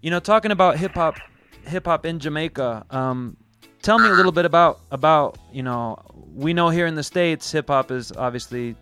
You 0.01 0.09
know, 0.09 0.19
talking 0.19 0.51
about 0.51 0.75
hip 0.75 0.91
hop, 0.97 1.15
hip 1.71 1.87
hop 1.87 2.05
in 2.05 2.19
Jamaica. 2.19 2.85
Um, 2.91 3.37
tell 3.83 3.99
me 3.99 4.09
a 4.09 4.13
little 4.13 4.33
bit 4.33 4.43
about 4.43 4.79
about 4.91 5.37
you 5.53 5.63
know. 5.63 5.95
We 6.35 6.51
know 6.51 6.69
here 6.69 6.87
in 6.87 6.95
the 6.95 7.03
states, 7.03 7.49
hip 7.53 7.69
hop 7.69 7.89
is 7.89 8.11
obviously 8.17 8.75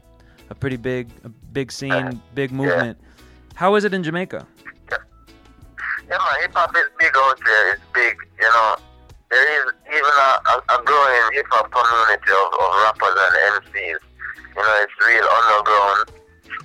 a 0.50 0.56
pretty 0.56 0.78
big, 0.78 1.10
a 1.24 1.30
big 1.54 1.72
scene, 1.72 2.20
big 2.34 2.52
movement. 2.52 2.98
How 3.54 3.76
is 3.76 3.86
it 3.86 3.94
in 3.94 4.02
Jamaica? 4.02 4.48
Yeah, 6.06 6.22
man, 6.22 6.38
hip 6.42 6.54
hop 6.54 6.70
is 6.78 6.86
big 7.02 7.18
out 7.18 7.40
there. 7.42 7.74
It's 7.74 7.82
big, 7.90 8.14
you 8.38 8.46
know. 8.46 8.78
There 9.34 9.42
is 9.42 9.74
even 9.90 10.16
a, 10.22 10.30
a, 10.38 10.54
a 10.62 10.78
growing 10.86 11.28
hip 11.34 11.50
hop 11.50 11.66
community 11.74 12.30
of, 12.30 12.50
of 12.62 12.70
rappers 12.86 13.18
and 13.18 13.34
MCs. 13.58 14.02
You 14.54 14.62
know, 14.62 14.76
it's 14.86 14.94
real 15.02 15.26
underground. 15.26 16.14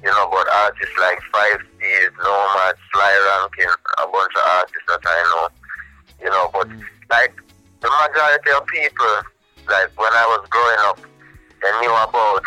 You 0.05 0.13
know, 0.13 0.29
but 0.29 0.45
artists 0.45 0.97
like 1.01 1.25
Five 1.33 1.65
Steez, 1.73 2.13
Nomad, 2.21 2.77
Sly 2.93 3.13
Rankin, 3.17 3.73
a 3.97 4.07
bunch 4.13 4.35
of 4.37 4.45
artists 4.61 4.89
that 4.93 5.05
I 5.09 5.21
know. 5.33 5.47
You 6.21 6.29
know, 6.29 6.51
but 6.53 6.69
like 7.09 7.33
the 7.81 7.89
majority 7.89 8.51
of 8.53 8.69
people, 8.69 9.15
like 9.73 9.89
when 9.97 10.13
I 10.13 10.25
was 10.37 10.45
growing 10.53 10.83
up, 10.85 11.01
they 11.65 11.73
knew 11.81 11.97
about 11.97 12.45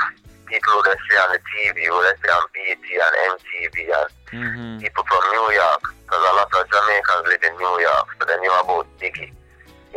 people 0.53 0.69
who 0.69 0.81
they 0.85 0.97
see 1.09 1.17
on 1.17 1.29
the 1.33 1.41
TV, 1.49 1.77
who 1.89 1.97
they 2.05 2.13
see 2.21 2.29
on 2.29 2.45
BT 2.53 2.85
and 2.93 3.15
MTV 3.33 3.75
and 3.89 4.09
mm-hmm. 4.29 4.73
people 4.85 5.03
from 5.09 5.23
New 5.33 5.49
York, 5.49 5.83
because 6.05 6.21
a 6.21 6.33
lot 6.37 6.53
of 6.53 6.63
Jamaicans 6.69 7.25
live 7.25 7.41
in 7.41 7.53
New 7.57 7.75
York, 7.81 8.07
so 8.13 8.21
they 8.29 8.37
knew 8.37 8.53
about 8.53 8.85
Biggie. 9.01 9.33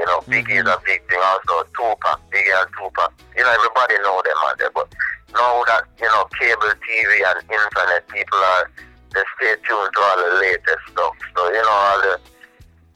You 0.00 0.08
know, 0.08 0.24
Biggie 0.24 0.56
mm-hmm. 0.56 0.64
is 0.64 0.72
a 0.72 0.80
big 0.88 1.04
thing. 1.12 1.20
Also, 1.20 1.68
Tupac, 1.76 2.20
Biggie 2.32 2.56
and 2.56 2.72
Tupac. 2.72 3.12
You 3.36 3.44
know, 3.44 3.52
everybody 3.52 4.00
know 4.00 4.16
them 4.24 4.40
out 4.48 4.56
there, 4.56 4.72
but 4.72 4.88
now 5.36 5.60
that 5.68 5.84
you 6.00 6.08
know 6.08 6.24
cable 6.40 6.72
TV 6.72 7.12
and 7.20 7.38
internet, 7.52 8.08
people 8.08 8.40
are 8.40 8.72
they 9.12 9.24
stay 9.36 9.60
tuned 9.60 9.92
to 9.92 10.00
all 10.00 10.16
the 10.24 10.40
latest 10.40 10.84
stuff. 10.88 11.16
So 11.36 11.52
you 11.52 11.60
know 11.60 11.76
all 11.84 12.00
the 12.00 12.14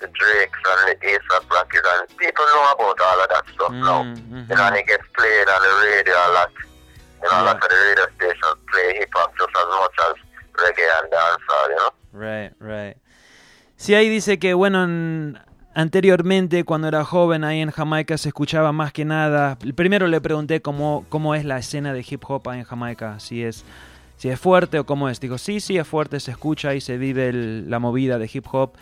the 0.00 0.08
Drakes 0.16 0.56
and 0.64 0.80
the 0.88 0.96
ASAP 0.96 1.44
Rockies 1.52 1.84
and 1.84 2.08
people 2.16 2.44
know 2.56 2.72
about 2.72 2.96
all 3.04 3.20
of 3.20 3.28
that 3.28 3.44
stuff 3.52 3.72
now. 3.72 4.00
Mm-hmm. 4.08 4.48
You 4.48 4.56
know, 4.56 4.64
and 4.64 4.76
it 4.80 4.88
gets 4.88 5.04
played 5.12 5.44
on 5.44 5.60
the 5.60 5.72
radio 5.92 6.16
a 6.16 6.28
lot. 6.32 6.52
You 7.22 7.28
know, 7.28 7.40
a 7.40 7.44
lot 7.44 7.56
of 7.56 7.68
the 7.68 7.76
radio 7.76 8.06
stations 8.16 8.56
play 8.72 8.98
hip 8.98 9.10
hop 9.14 9.30
just 9.38 9.50
as 9.56 9.66
much 9.66 9.96
as 10.08 10.14
reggae 10.54 10.88
and 11.02 11.10
dancehall, 11.12 11.68
you 11.68 11.76
know. 11.76 11.92
Right, 12.12 12.52
right. 12.60 12.96
Sí, 13.76 13.94
ahí 13.94 14.08
dice 14.08 14.38
que, 14.38 14.54
bueno, 14.54 14.84
en- 14.84 15.38
anteriormente, 15.74 16.64
cuando 16.64 16.88
era 16.88 17.04
joven, 17.04 17.44
ahí 17.44 17.60
en 17.60 17.70
Jamaica 17.70 18.16
se 18.18 18.28
escuchaba 18.28 18.72
más 18.72 18.92
que 18.92 19.04
nada. 19.04 19.58
Primero 19.74 20.06
le 20.06 20.20
pregunté 20.20 20.60
cómo, 20.62 21.04
cómo 21.08 21.34
es 21.34 21.44
la 21.44 21.58
escena 21.58 21.92
de 21.92 22.04
hip 22.08 22.22
hop 22.28 22.48
ahí 22.48 22.60
en 22.60 22.64
Jamaica, 22.64 23.20
si 23.20 23.42
es, 23.44 23.64
si 24.16 24.28
es 24.28 24.38
fuerte 24.40 24.78
o 24.78 24.84
cómo 24.86 25.08
es. 25.08 25.20
Dijo, 25.20 25.38
sí, 25.38 25.60
sí, 25.60 25.78
es 25.78 25.86
fuerte, 25.86 26.20
se 26.20 26.30
escucha 26.30 26.74
y 26.74 26.80
se 26.80 26.96
vive 26.98 27.28
el- 27.28 27.70
la 27.70 27.78
movida 27.78 28.18
de 28.18 28.30
hip 28.32 28.46
hop. 28.52 28.72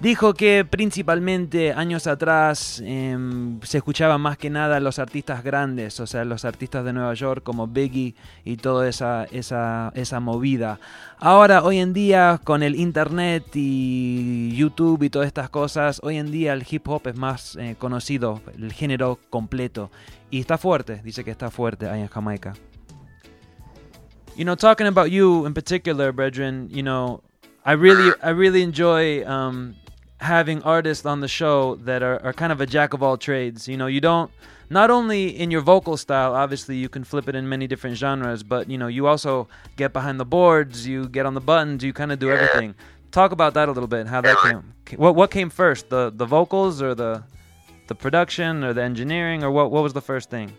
Dijo 0.00 0.32
que 0.32 0.64
principalmente 0.64 1.74
años 1.74 2.06
atrás 2.06 2.82
em, 2.82 3.60
se 3.60 3.76
escuchaba 3.76 4.16
más 4.16 4.38
que 4.38 4.48
nada 4.48 4.80
los 4.80 4.98
artistas 4.98 5.44
grandes, 5.44 6.00
o 6.00 6.06
sea, 6.06 6.24
los 6.24 6.46
artistas 6.46 6.86
de 6.86 6.94
Nueva 6.94 7.12
York 7.12 7.42
como 7.42 7.66
Biggie 7.66 8.14
y 8.42 8.56
toda 8.56 8.88
esa, 8.88 9.24
esa, 9.24 9.92
esa 9.94 10.18
movida. 10.18 10.80
Ahora, 11.18 11.62
hoy 11.62 11.80
en 11.80 11.92
día, 11.92 12.40
con 12.44 12.62
el 12.62 12.76
internet 12.76 13.44
y 13.52 14.56
YouTube 14.56 15.02
y 15.02 15.10
todas 15.10 15.26
estas 15.26 15.50
cosas, 15.50 16.00
hoy 16.02 16.16
en 16.16 16.30
día 16.30 16.54
el 16.54 16.64
hip 16.68 16.88
hop 16.88 17.06
es 17.06 17.16
más 17.16 17.56
eh, 17.56 17.76
conocido, 17.78 18.40
el 18.56 18.72
género 18.72 19.18
completo. 19.28 19.90
Y 20.30 20.40
está 20.40 20.56
fuerte, 20.56 21.02
dice 21.04 21.24
que 21.24 21.30
está 21.30 21.50
fuerte 21.50 21.90
ahí 21.90 22.00
en 22.00 22.08
Jamaica. 22.08 22.54
You 24.34 24.44
know, 24.44 24.56
talking 24.56 24.86
about 24.86 25.08
you 25.08 25.46
in 25.46 25.52
particular, 25.52 26.10
brethren, 26.10 26.70
you 26.70 26.82
know, 26.82 27.22
I 27.66 27.74
really, 27.74 28.12
I 28.22 28.30
really 28.30 28.62
enjoy 28.62 29.22
um, 29.26 29.74
having 30.20 30.62
artists 30.62 31.06
on 31.06 31.20
the 31.20 31.28
show 31.28 31.76
that 31.76 32.02
are, 32.02 32.22
are 32.22 32.32
kind 32.32 32.52
of 32.52 32.60
a 32.60 32.66
jack 32.66 32.92
of 32.92 33.02
all 33.02 33.16
trades. 33.16 33.66
You 33.66 33.76
know, 33.76 33.86
you 33.86 34.00
don't, 34.00 34.30
not 34.68 34.90
only 34.90 35.28
in 35.28 35.50
your 35.50 35.62
vocal 35.62 35.96
style, 35.96 36.34
obviously 36.34 36.76
you 36.76 36.88
can 36.88 37.04
flip 37.04 37.28
it 37.28 37.34
in 37.34 37.48
many 37.48 37.66
different 37.66 37.96
genres, 37.96 38.42
but 38.42 38.70
you 38.70 38.76
know, 38.76 38.86
you 38.86 39.06
also 39.06 39.48
get 39.76 39.92
behind 39.92 40.20
the 40.20 40.24
boards, 40.26 40.86
you 40.86 41.08
get 41.08 41.24
on 41.26 41.34
the 41.34 41.40
buttons, 41.40 41.82
you 41.82 41.92
kind 41.92 42.12
of 42.12 42.18
do 42.18 42.30
everything. 42.30 42.74
Talk 43.10 43.32
about 43.32 43.54
that 43.54 43.68
a 43.68 43.72
little 43.72 43.88
bit. 43.88 44.06
How 44.06 44.20
that 44.20 44.36
came. 44.38 44.74
What 44.96 45.16
what 45.16 45.30
came 45.32 45.50
first, 45.50 45.88
the 45.88 46.12
the 46.14 46.26
vocals 46.26 46.80
or 46.80 46.94
the 46.94 47.24
the 47.88 47.94
production 47.94 48.62
or 48.62 48.72
the 48.72 48.82
engineering 48.82 49.42
or 49.42 49.50
what 49.50 49.72
what 49.72 49.82
was 49.82 49.92
the 49.94 50.00
first 50.00 50.30
thing? 50.30 50.52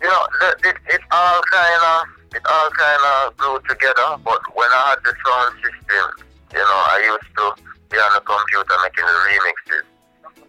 You 0.00 0.08
know, 0.08 0.26
it, 0.64 0.76
it 0.86 1.00
all 1.10 1.40
kind 1.50 1.82
of 1.82 2.36
it 2.36 2.42
all 2.48 2.70
kind 2.70 3.02
of 3.12 3.36
grew 3.36 3.58
together. 3.68 4.16
But 4.22 4.40
when 4.54 4.68
I 4.70 4.90
had 4.90 4.98
the 5.02 5.14
sound 5.24 5.54
system, 5.56 6.26
you 6.52 6.58
know, 6.58 6.80
I 6.94 7.02
used 7.04 7.34
to 7.36 7.71
be 7.92 8.00
on 8.00 8.12
the 8.16 8.24
computer 8.24 8.76
making 8.80 9.04
the 9.04 9.16
remixes. 9.28 9.86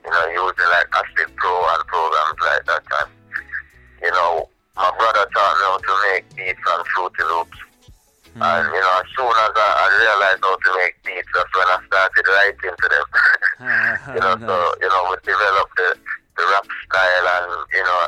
You 0.03 0.11
know, 0.11 0.25
using 0.31 0.69
like 0.71 0.87
Acid 0.95 1.29
Pro 1.35 1.51
and 1.51 1.83
programs 1.91 2.39
like 2.39 2.63
that. 2.71 2.83
And 3.03 3.11
you 3.99 4.11
know, 4.11 4.47
my 4.75 4.89
brother 4.95 5.27
taught 5.35 5.55
me 5.59 5.63
how 5.67 5.77
to 5.77 5.93
make 6.07 6.23
beats 6.35 6.63
and 6.63 6.83
Fruity 6.95 7.23
Loops. 7.27 7.59
Hmm. 8.33 8.41
And 8.41 8.63
you 8.71 8.79
know, 8.79 8.93
as 8.99 9.07
soon 9.15 9.31
as 9.31 9.53
I, 9.59 9.69
I 9.75 9.85
realized 9.91 10.43
how 10.43 10.55
to 10.55 10.71
make 10.79 10.95
beats, 11.03 11.31
that's 11.35 11.51
when 11.51 11.67
I 11.67 11.77
started 11.83 12.25
writing 12.31 12.75
to 12.79 12.87
them. 12.87 13.07
you 14.15 14.21
know, 14.23 14.33
so 14.47 14.55
you 14.79 14.89
know, 14.89 15.01
we 15.11 15.15
developed 15.27 15.75
the 15.75 15.89
the 16.39 16.43
rap 16.47 16.67
style, 16.87 17.27
and 17.27 17.51
you 17.75 17.83
know, 17.83 17.99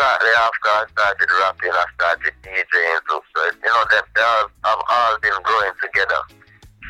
shortly 0.00 0.32
after 0.36 0.68
I 0.68 0.84
started 0.96 1.28
rapping, 1.28 1.76
I 1.76 1.86
started 1.96 2.34
DJing 2.40 3.00
too. 3.04 3.20
So 3.20 3.40
you 3.52 3.72
know, 3.72 3.84
they, 3.92 4.00
they 4.16 4.24
all, 4.24 4.48
have 4.64 4.80
all 4.80 5.14
been 5.20 5.38
growing 5.44 5.76
together. 5.80 6.20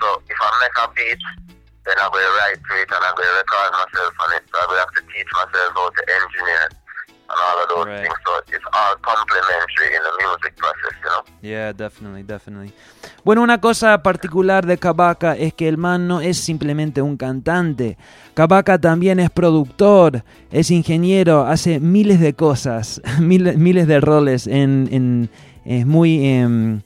So 0.02 0.18
if 0.26 0.38
I 0.40 0.50
make 0.58 0.78
a 0.82 0.86
beat, 0.98 1.22
then 1.84 1.96
I'm 1.98 2.10
going 2.10 2.24
to 2.24 2.34
write 2.38 2.60
to 2.62 2.72
it 2.82 2.88
and 2.90 3.02
I'm 3.04 3.14
going 3.16 3.28
to 3.28 3.36
record 3.42 3.70
myself 3.72 4.14
on 4.22 4.30
it. 4.36 4.42
So 4.50 4.54
I 4.60 4.64
will 4.70 4.78
have 4.78 4.92
to 4.94 5.02
teach 5.12 5.30
myself 5.34 5.70
how 5.74 5.88
to 5.90 6.02
engineer 6.06 6.64
and 7.32 7.38
all 7.40 7.56
of 7.62 7.68
those 7.70 7.88
things. 8.02 8.18
So 8.26 8.30
it's 8.54 8.66
all 8.72 8.94
complementary 9.02 9.88
in 9.96 10.02
the 10.02 10.12
music 10.20 10.52
process, 10.56 10.94
you 11.02 11.08
know. 11.10 11.22
Yeah, 11.42 11.72
definitely, 11.72 12.22
definitely. 12.22 12.72
Bueno, 13.24 13.42
una 13.42 13.60
cosa 13.60 14.02
particular 14.02 14.66
de 14.66 14.78
Kabaka 14.78 15.34
es 15.36 15.54
que 15.54 15.68
el 15.68 15.78
man 15.78 16.06
no 16.08 16.20
es 16.20 16.38
simplemente 16.38 17.00
un 17.02 17.16
cantante. 17.16 17.96
Kabaka 18.34 18.78
también 18.78 19.18
es 19.20 19.30
productor, 19.30 20.24
es 20.50 20.70
ingeniero, 20.70 21.46
hace 21.46 21.80
miles 21.80 22.20
de 22.20 22.34
cosas, 22.34 23.00
miles, 23.20 23.56
miles 23.56 23.86
de 23.86 24.00
roles. 24.00 24.46
En, 24.46 24.88
en- 24.92 25.30
es 25.64 25.86
muy, 25.86 26.26
em, 26.26 26.82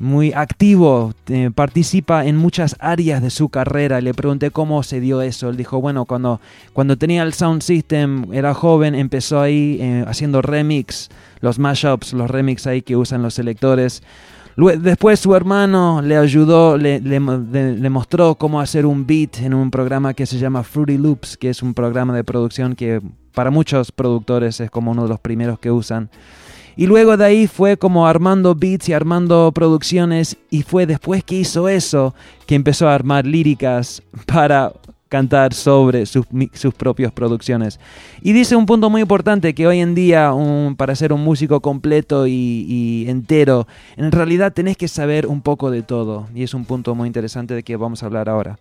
muy 0.00 0.32
activo, 0.32 1.12
eh, 1.28 1.50
participa 1.54 2.24
en 2.24 2.36
muchas 2.36 2.74
áreas 2.80 3.22
de 3.22 3.28
su 3.28 3.50
carrera. 3.50 4.00
Le 4.00 4.14
pregunté 4.14 4.50
cómo 4.50 4.82
se 4.82 4.98
dio 4.98 5.20
eso. 5.20 5.50
Él 5.50 5.58
dijo, 5.58 5.80
bueno, 5.80 6.06
cuando, 6.06 6.40
cuando 6.72 6.96
tenía 6.96 7.22
el 7.22 7.34
sound 7.34 7.62
system, 7.62 8.32
era 8.32 8.54
joven, 8.54 8.94
empezó 8.94 9.40
ahí 9.40 9.76
eh, 9.78 10.04
haciendo 10.08 10.40
remix, 10.40 11.10
los 11.40 11.58
mashups, 11.58 12.14
los 12.14 12.30
remix 12.30 12.66
ahí 12.66 12.80
que 12.80 12.96
usan 12.96 13.22
los 13.22 13.34
selectores. 13.34 14.02
Después 14.56 15.20
su 15.20 15.34
hermano 15.36 16.02
le 16.02 16.16
ayudó, 16.16 16.76
le, 16.76 17.00
le 17.00 17.90
mostró 17.90 18.34
cómo 18.34 18.60
hacer 18.60 18.86
un 18.86 19.06
beat 19.06 19.38
en 19.40 19.54
un 19.54 19.70
programa 19.70 20.12
que 20.12 20.26
se 20.26 20.38
llama 20.38 20.64
Fruity 20.64 20.98
Loops, 20.98 21.36
que 21.36 21.50
es 21.50 21.62
un 21.62 21.72
programa 21.72 22.14
de 22.14 22.24
producción 22.24 22.74
que 22.74 23.00
para 23.34 23.50
muchos 23.50 23.92
productores 23.92 24.60
es 24.60 24.70
como 24.70 24.90
uno 24.90 25.04
de 25.04 25.08
los 25.10 25.20
primeros 25.20 25.58
que 25.58 25.70
usan. 25.70 26.10
Y 26.80 26.86
luego 26.86 27.18
de 27.18 27.26
ahí 27.26 27.46
fue 27.46 27.76
como 27.76 28.06
armando 28.06 28.54
beats 28.54 28.88
y 28.88 28.94
armando 28.94 29.52
producciones 29.52 30.38
y 30.48 30.62
fue 30.62 30.86
después 30.86 31.22
que 31.22 31.34
hizo 31.34 31.68
eso 31.68 32.14
que 32.46 32.54
empezó 32.54 32.88
a 32.88 32.94
armar 32.94 33.26
líricas 33.26 34.02
para 34.26 34.72
cantar 35.10 35.52
sobre 35.52 36.06
sus, 36.06 36.24
sus 36.54 36.72
propias 36.72 37.12
producciones. 37.12 37.78
Y 38.22 38.32
dice 38.32 38.56
un 38.56 38.64
punto 38.64 38.88
muy 38.88 39.02
importante 39.02 39.54
que 39.54 39.66
hoy 39.66 39.80
en 39.80 39.94
día 39.94 40.32
para 40.78 40.94
ser 40.94 41.12
un 41.12 41.22
músico 41.22 41.60
completo 41.60 42.26
y, 42.26 42.64
y 42.66 43.10
entero, 43.10 43.66
en 43.98 44.10
realidad 44.10 44.54
tenés 44.54 44.78
que 44.78 44.88
saber 44.88 45.26
un 45.26 45.42
poco 45.42 45.70
de 45.70 45.82
todo. 45.82 46.28
Y 46.34 46.44
es 46.44 46.54
un 46.54 46.64
punto 46.64 46.94
muy 46.94 47.08
interesante 47.08 47.52
de 47.52 47.62
que 47.62 47.76
vamos 47.76 48.02
a 48.02 48.06
hablar 48.06 48.30
ahora. 48.30 48.58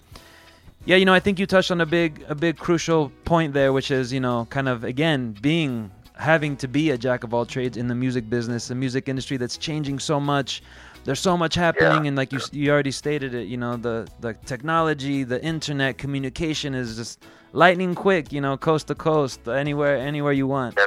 Yeah, 0.85 0.97
you 0.97 1.05
know, 1.05 1.13
I 1.13 1.19
think 1.19 1.39
you 1.39 1.45
touched 1.45 1.71
on 1.71 1.81
a 1.81 1.85
big, 1.85 2.25
a 2.29 2.35
big 2.35 2.57
crucial 2.57 3.11
point 3.23 3.53
there, 3.53 3.71
which 3.71 3.91
is, 3.91 4.11
you 4.11 4.19
know, 4.19 4.47
kind 4.49 4.67
of 4.67 4.83
again 4.83 5.35
being, 5.41 5.91
having 6.19 6.57
to 6.57 6.67
be 6.67 6.91
a 6.91 6.97
jack 6.97 7.23
of 7.23 7.33
all 7.33 7.45
trades 7.45 7.77
in 7.77 7.87
the 7.87 7.95
music 7.95 8.29
business, 8.29 8.67
the 8.67 8.75
music 8.75 9.07
industry 9.07 9.37
that's 9.37 9.55
changing 9.57 9.97
so 9.99 10.19
much. 10.19 10.61
There's 11.05 11.21
so 11.21 11.37
much 11.37 11.55
happening, 11.55 12.07
and 12.07 12.17
like 12.17 12.33
you, 12.33 12.41
you 12.51 12.71
already 12.71 12.91
stated 12.91 13.33
it, 13.33 13.47
you 13.47 13.55
know, 13.55 13.77
the 13.77 14.05
the 14.19 14.33
technology, 14.45 15.23
the 15.23 15.41
internet, 15.41 15.97
communication 15.97 16.75
is 16.75 16.97
just 16.97 17.23
lightning 17.53 17.95
quick, 17.95 18.33
you 18.33 18.41
know, 18.41 18.57
coast 18.57 18.87
to 18.87 18.95
coast, 18.95 19.47
anywhere, 19.47 19.95
anywhere 19.95 20.33
you 20.33 20.45
want. 20.45 20.77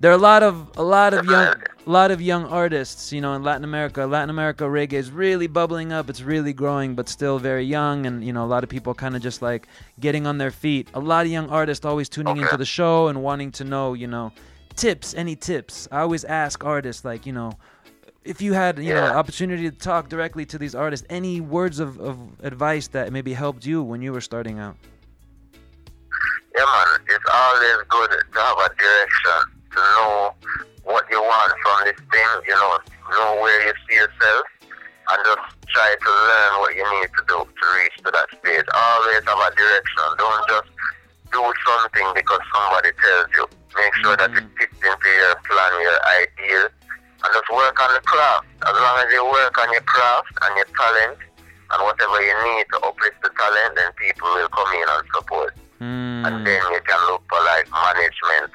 There 0.00 0.12
are 0.12 0.14
a 0.14 0.18
lot 0.18 0.44
of 0.44 0.70
a 0.76 0.82
lot 0.82 1.12
of 1.12 1.24
young 1.24 1.54
a 1.86 1.90
lot 1.90 2.10
of 2.10 2.20
young 2.22 2.44
artists, 2.44 3.12
you 3.12 3.20
know, 3.20 3.34
in 3.34 3.42
Latin 3.42 3.64
America. 3.64 4.06
Latin 4.06 4.30
America 4.30 4.64
reggae 4.64 4.92
is 4.92 5.10
really 5.10 5.48
bubbling 5.48 5.92
up. 5.92 6.08
It's 6.08 6.22
really 6.22 6.52
growing, 6.52 6.94
but 6.94 7.08
still 7.08 7.40
very 7.40 7.64
young. 7.64 8.06
And 8.06 8.22
you 8.24 8.32
know, 8.32 8.44
a 8.44 8.46
lot 8.46 8.62
of 8.62 8.70
people 8.70 8.94
kind 8.94 9.16
of 9.16 9.22
just 9.22 9.42
like 9.42 9.66
getting 9.98 10.24
on 10.26 10.38
their 10.38 10.52
feet. 10.52 10.88
A 10.94 11.00
lot 11.00 11.26
of 11.26 11.32
young 11.32 11.48
artists 11.50 11.84
always 11.84 12.08
tuning 12.08 12.36
into 12.36 12.56
the 12.56 12.64
show 12.64 13.08
and 13.08 13.22
wanting 13.22 13.50
to 13.52 13.64
know, 13.64 13.94
you 13.94 14.06
know, 14.06 14.32
tips. 14.76 15.14
Any 15.14 15.34
tips? 15.34 15.88
I 15.90 16.00
always 16.00 16.24
ask 16.24 16.64
artists, 16.64 17.04
like, 17.04 17.26
you 17.26 17.32
know, 17.32 17.52
if 18.24 18.40
you 18.40 18.52
had 18.52 18.78
you 18.78 18.94
know 18.94 19.04
opportunity 19.04 19.68
to 19.68 19.76
talk 19.76 20.08
directly 20.08 20.44
to 20.46 20.58
these 20.58 20.76
artists, 20.76 21.06
any 21.10 21.40
words 21.40 21.80
of, 21.80 21.98
of 21.98 22.18
advice 22.44 22.86
that 22.88 23.12
maybe 23.12 23.32
helped 23.32 23.66
you 23.66 23.82
when 23.82 24.02
you 24.02 24.12
were 24.12 24.20
starting 24.20 24.60
out? 24.60 24.76
Yeah, 26.56 26.64
man, 26.64 27.00
it's 27.08 27.24
always 27.32 27.84
good 27.88 28.10
to 28.10 28.40
have 28.40 28.58
a 28.58 28.68
direction, 28.76 29.57
to 29.72 29.80
know 29.80 30.34
what 30.84 31.04
you 31.10 31.20
want 31.20 31.52
from 31.62 31.78
this 31.84 32.00
thing, 32.08 32.32
you 32.48 32.56
know, 32.56 32.78
know 33.12 33.40
where 33.40 33.60
you 33.66 33.72
see 33.88 33.96
yourself, 33.96 34.44
and 34.64 35.18
just 35.24 35.44
try 35.68 35.90
to 35.92 36.10
learn 36.10 36.52
what 36.60 36.72
you 36.76 36.84
need 37.00 37.10
to 37.12 37.22
do 37.28 37.38
to 37.44 37.64
reach 37.76 37.96
to 38.04 38.10
that 38.12 38.28
stage. 38.40 38.66
Always 38.72 39.24
have 39.24 39.40
a 39.40 39.50
direction. 39.52 40.06
Don't 40.16 40.44
just 40.48 40.70
do 41.32 41.42
something 41.44 42.08
because 42.16 42.40
somebody 42.52 42.90
tells 42.96 43.28
you. 43.36 43.44
Make 43.76 43.94
sure 44.00 44.16
that 44.16 44.32
it 44.32 44.42
mm-hmm. 44.42 44.58
fits 44.58 44.80
into 44.80 45.08
your 45.12 45.36
plan, 45.44 45.72
your 45.84 45.98
ideal, 46.24 46.66
and 46.66 47.30
just 47.30 47.48
work 47.52 47.76
on 47.76 47.90
the 47.94 48.02
craft. 48.08 48.48
As 48.64 48.74
long 48.74 48.96
as 49.04 49.08
you 49.12 49.22
work 49.28 49.54
on 49.60 49.68
your 49.70 49.84
craft 49.84 50.32
and 50.40 50.52
your 50.56 50.70
talent, 50.72 51.20
and 51.68 51.80
whatever 51.84 52.18
you 52.24 52.32
need 52.48 52.64
to 52.72 52.80
uplift 52.80 53.20
the 53.22 53.30
talent, 53.36 53.76
then 53.76 53.92
people 54.00 54.28
will 54.34 54.48
come 54.48 54.72
in 54.72 54.88
and 54.88 55.04
support. 55.14 55.52
And 55.80 56.24
mm. 56.24 56.44
then 56.44 56.62
you 56.72 56.80
can 56.80 57.00
look 57.12 57.22
for 57.28 57.38
like 57.44 57.68
management. 57.70 58.50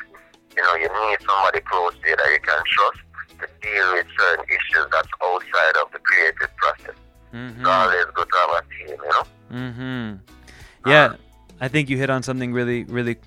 You 0.56 0.64
know, 0.64 0.76
you 0.76 0.90
need 1.10 1.18
somebody 1.26 1.60
close 1.62 1.94
to 2.02 2.10
you 2.10 2.16
that 2.16 2.30
you 2.32 2.40
can 2.40 2.62
trust 2.70 3.00
to 3.40 3.48
deal 3.62 3.94
with 3.94 4.08
certain 4.18 4.46
issues 4.46 4.88
that's 4.92 5.08
outside 5.24 5.82
of 5.82 5.92
the 5.92 6.00
creative 6.00 6.56
process. 6.58 6.96
Mm-hmm. 7.34 7.64
So 7.64 7.70
always 7.70 8.06
good 8.14 8.28
to 8.32 8.38
have 8.38 8.50
a 8.50 8.62
team, 8.62 8.98
you 9.04 9.10
know? 9.10 9.24
Mm-hmm. 9.52 10.90
Yeah, 10.90 11.16
I 11.60 11.68
think 11.68 11.90
you 11.90 11.98
hit 11.98 12.10
on 12.10 12.24
something 12.24 12.54
really, 12.54 12.84
really 12.84 13.18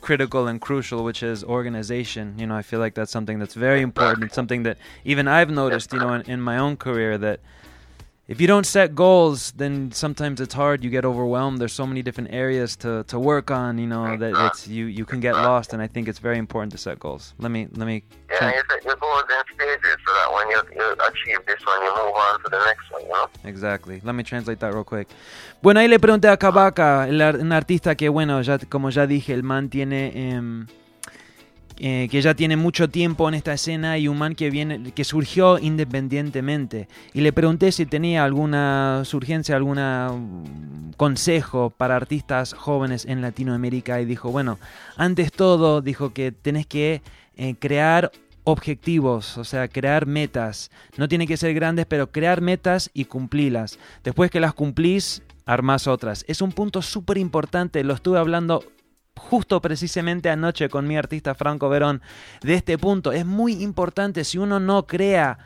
critical 0.00 0.46
and 0.48 0.60
crucial, 0.60 1.04
which 1.04 1.22
is 1.22 1.44
organization. 1.44 2.34
You 2.38 2.46
know, 2.46 2.56
I 2.56 2.62
feel 2.62 2.80
like 2.80 2.94
that's 2.94 3.10
something 3.10 3.38
that's 3.38 3.54
very 3.54 3.82
important. 3.82 4.32
Something 4.32 4.62
that 4.64 4.78
even 5.04 5.28
I've 5.28 5.50
noticed, 5.50 5.92
you 5.92 5.98
know, 5.98 6.12
in, 6.12 6.22
in 6.22 6.40
my 6.40 6.58
own 6.58 6.76
career 6.76 7.18
that 7.18 7.40
if 8.28 8.40
you 8.40 8.46
don't 8.46 8.64
set 8.64 8.94
goals, 8.94 9.52
then 9.56 9.90
sometimes 9.92 10.40
it's 10.40 10.54
hard. 10.54 10.84
You 10.84 10.90
get 10.90 11.04
overwhelmed. 11.04 11.58
There's 11.58 11.72
so 11.72 11.86
many 11.86 12.02
different 12.02 12.32
areas 12.32 12.76
to, 12.76 13.04
to 13.08 13.18
work 13.18 13.50
on. 13.50 13.78
You 13.78 13.86
know 13.88 14.16
that 14.16 14.32
it's 14.46 14.68
you 14.68 14.86
you 14.86 15.04
can 15.04 15.20
get 15.20 15.34
lost, 15.34 15.72
and 15.72 15.82
I 15.82 15.88
think 15.88 16.08
it's 16.08 16.20
very 16.20 16.38
important 16.38 16.72
to 16.72 16.78
set 16.78 16.98
goals. 17.00 17.34
Let 17.38 17.50
me 17.50 17.66
let 17.72 17.86
me. 17.86 18.04
Yeah, 18.30 18.50
you 18.54 18.62
set 18.70 18.84
your 18.84 18.96
goals 18.96 19.24
in 19.28 19.54
stages 19.54 19.96
so 20.06 20.12
that 20.14 20.28
when 20.32 20.48
you, 20.50 20.60
you 20.78 20.92
achieve 21.10 21.44
this 21.46 21.60
one, 21.66 21.82
you 21.82 21.90
move 21.96 22.14
on 22.14 22.42
to 22.44 22.48
the 22.50 22.64
next 22.64 22.90
one, 22.90 23.02
you 23.02 23.08
know? 23.08 23.28
Exactly. 23.44 24.00
Let 24.02 24.14
me 24.14 24.22
translate 24.22 24.58
that 24.60 24.72
real 24.72 24.84
quick. 24.84 25.08
Bueno, 25.60 25.80
ahí 25.80 25.88
le 25.88 25.98
pregunté 25.98 26.28
a 26.28 26.36
Kabaka, 26.38 27.08
el 27.08 27.20
un 27.40 27.52
artista 27.52 27.94
que, 27.94 28.08
bueno, 28.08 28.40
ya 28.40 28.58
como 28.58 28.88
ya 28.90 29.06
dije, 29.06 29.34
el 29.34 29.42
man 29.42 29.68
tiene. 29.68 30.12
em, 30.14 30.66
eh, 31.84 32.06
que 32.08 32.22
ya 32.22 32.34
tiene 32.34 32.56
mucho 32.56 32.88
tiempo 32.88 33.28
en 33.28 33.34
esta 33.34 33.52
escena 33.52 33.98
y 33.98 34.06
un 34.06 34.16
man 34.16 34.36
que 34.36 34.50
viene 34.50 34.92
que 34.92 35.02
surgió 35.02 35.58
independientemente 35.58 36.86
y 37.12 37.22
le 37.22 37.32
pregunté 37.32 37.72
si 37.72 37.86
tenía 37.86 38.22
alguna 38.22 39.02
surgencia 39.04 39.56
algún 39.56 40.92
consejo 40.96 41.70
para 41.70 41.96
artistas 41.96 42.52
jóvenes 42.52 43.04
en 43.04 43.20
Latinoamérica 43.20 44.00
y 44.00 44.04
dijo 44.04 44.30
bueno 44.30 44.60
antes 44.96 45.32
todo 45.32 45.80
dijo 45.80 46.12
que 46.12 46.30
tenés 46.30 46.66
que 46.66 47.02
eh, 47.36 47.56
crear 47.58 48.12
objetivos, 48.44 49.38
o 49.38 49.44
sea, 49.44 49.68
crear 49.68 50.06
metas. 50.06 50.70
No 50.96 51.08
tienen 51.08 51.28
que 51.28 51.36
ser 51.36 51.54
grandes, 51.54 51.86
pero 51.86 52.10
crear 52.10 52.40
metas 52.40 52.90
y 52.92 53.04
cumplirlas. 53.04 53.78
Después 54.02 54.30
que 54.30 54.40
las 54.40 54.52
cumplís, 54.52 55.22
armás 55.46 55.86
otras. 55.86 56.24
Es 56.28 56.42
un 56.42 56.52
punto 56.52 56.82
súper 56.82 57.18
importante, 57.18 57.84
lo 57.84 57.94
estuve 57.94 58.18
hablando 58.18 58.64
justo 59.16 59.60
precisamente 59.60 60.30
anoche 60.30 60.68
con 60.68 60.86
mi 60.86 60.96
artista 60.96 61.34
Franco 61.34 61.68
Verón 61.68 62.02
de 62.42 62.54
este 62.54 62.78
punto. 62.78 63.12
Es 63.12 63.24
muy 63.24 63.62
importante 63.62 64.24
si 64.24 64.38
uno 64.38 64.60
no 64.60 64.86
crea 64.86 65.38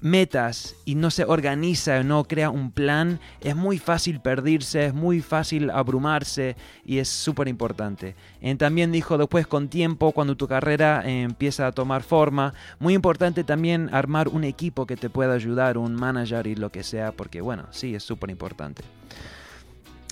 metas 0.00 0.76
y 0.84 0.96
no 0.96 1.10
se 1.10 1.24
organiza, 1.24 2.02
no 2.02 2.24
crea 2.24 2.50
un 2.50 2.70
plan, 2.70 3.20
es 3.40 3.56
muy 3.56 3.78
fácil 3.78 4.20
perderse, 4.20 4.84
es 4.84 4.94
muy 4.94 5.22
fácil 5.22 5.70
abrumarse 5.70 6.56
y 6.84 6.98
es 6.98 7.08
súper 7.08 7.48
importante. 7.48 8.14
Eh, 8.42 8.54
también 8.56 8.92
dijo 8.92 9.16
después 9.16 9.46
con 9.46 9.68
tiempo, 9.68 10.12
cuando 10.12 10.36
tu 10.36 10.46
carrera 10.46 11.02
eh, 11.06 11.22
empieza 11.22 11.66
a 11.66 11.72
tomar 11.72 12.02
forma, 12.02 12.52
muy 12.78 12.92
importante 12.92 13.44
también 13.44 13.88
armar 13.94 14.28
un 14.28 14.44
equipo 14.44 14.84
que 14.84 14.96
te 14.96 15.08
pueda 15.08 15.32
ayudar, 15.32 15.78
un 15.78 15.94
manager 15.94 16.46
y 16.46 16.54
lo 16.54 16.70
que 16.70 16.82
sea, 16.82 17.12
porque 17.12 17.40
bueno, 17.40 17.66
sí, 17.70 17.94
es 17.94 18.02
súper 18.02 18.28
importante. 18.28 18.82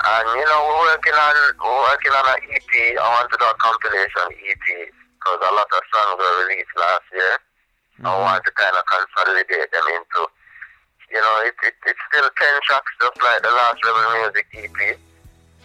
And, 0.05 0.27
you 0.39 0.45
know, 0.45 0.59
we're 0.67 0.83
working 0.91 1.13
on, 1.13 1.35
we're 1.59 1.83
working 1.87 2.11
on 2.11 2.25
an 2.35 2.39
EP. 2.51 2.71
I 2.99 3.07
want 3.15 3.31
to 3.31 3.37
do 3.39 3.45
a 3.47 3.55
compilation 3.59 4.27
EP 4.43 4.65
because 4.91 5.39
a 5.39 5.51
lot 5.55 5.71
of 5.71 5.81
songs 5.87 6.19
were 6.19 6.35
released 6.47 6.75
last 6.77 7.07
year. 7.15 7.39
I 8.03 8.11
want 8.11 8.43
to 8.43 8.51
kind 8.59 8.75
of 8.75 8.83
consolidate 8.91 9.71
them 9.71 9.87
into 9.87 10.27
you 11.11 11.21
know, 11.21 11.35
it, 11.45 11.55
it, 11.63 11.75
it's 11.85 12.03
still 12.09 12.27
10 12.27 12.65
tracks 12.65 12.91
just 13.01 13.17
like 13.21 13.41
the 13.43 13.53
last 13.53 13.79
Rebel 13.85 14.05
Music 14.19 14.45
EP, 14.57 14.79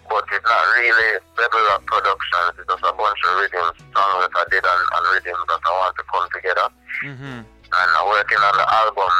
but 0.09 0.25
it's 0.31 0.45
not 0.45 0.65
really 0.77 1.21
Rebel 1.39 1.62
Rock 1.73 1.83
Productions. 1.87 2.61
It's 2.61 2.69
just 2.69 2.85
a 2.85 2.93
bunch 2.93 3.21
of 3.25 3.33
rhythms, 3.41 3.77
songs 3.95 4.19
that 4.27 4.35
I 4.37 4.45
did 4.53 4.65
and, 4.65 4.83
and 4.85 5.05
rhythms 5.17 5.45
that 5.49 5.62
I 5.65 5.73
want 5.81 5.95
to 5.97 6.05
come 6.11 6.27
together. 6.35 6.67
Mm-hmm. 7.07 7.39
And 7.47 7.89
I'm 7.97 8.09
working 8.11 8.43
on 8.43 8.55
the 8.59 8.67
album, 8.67 9.12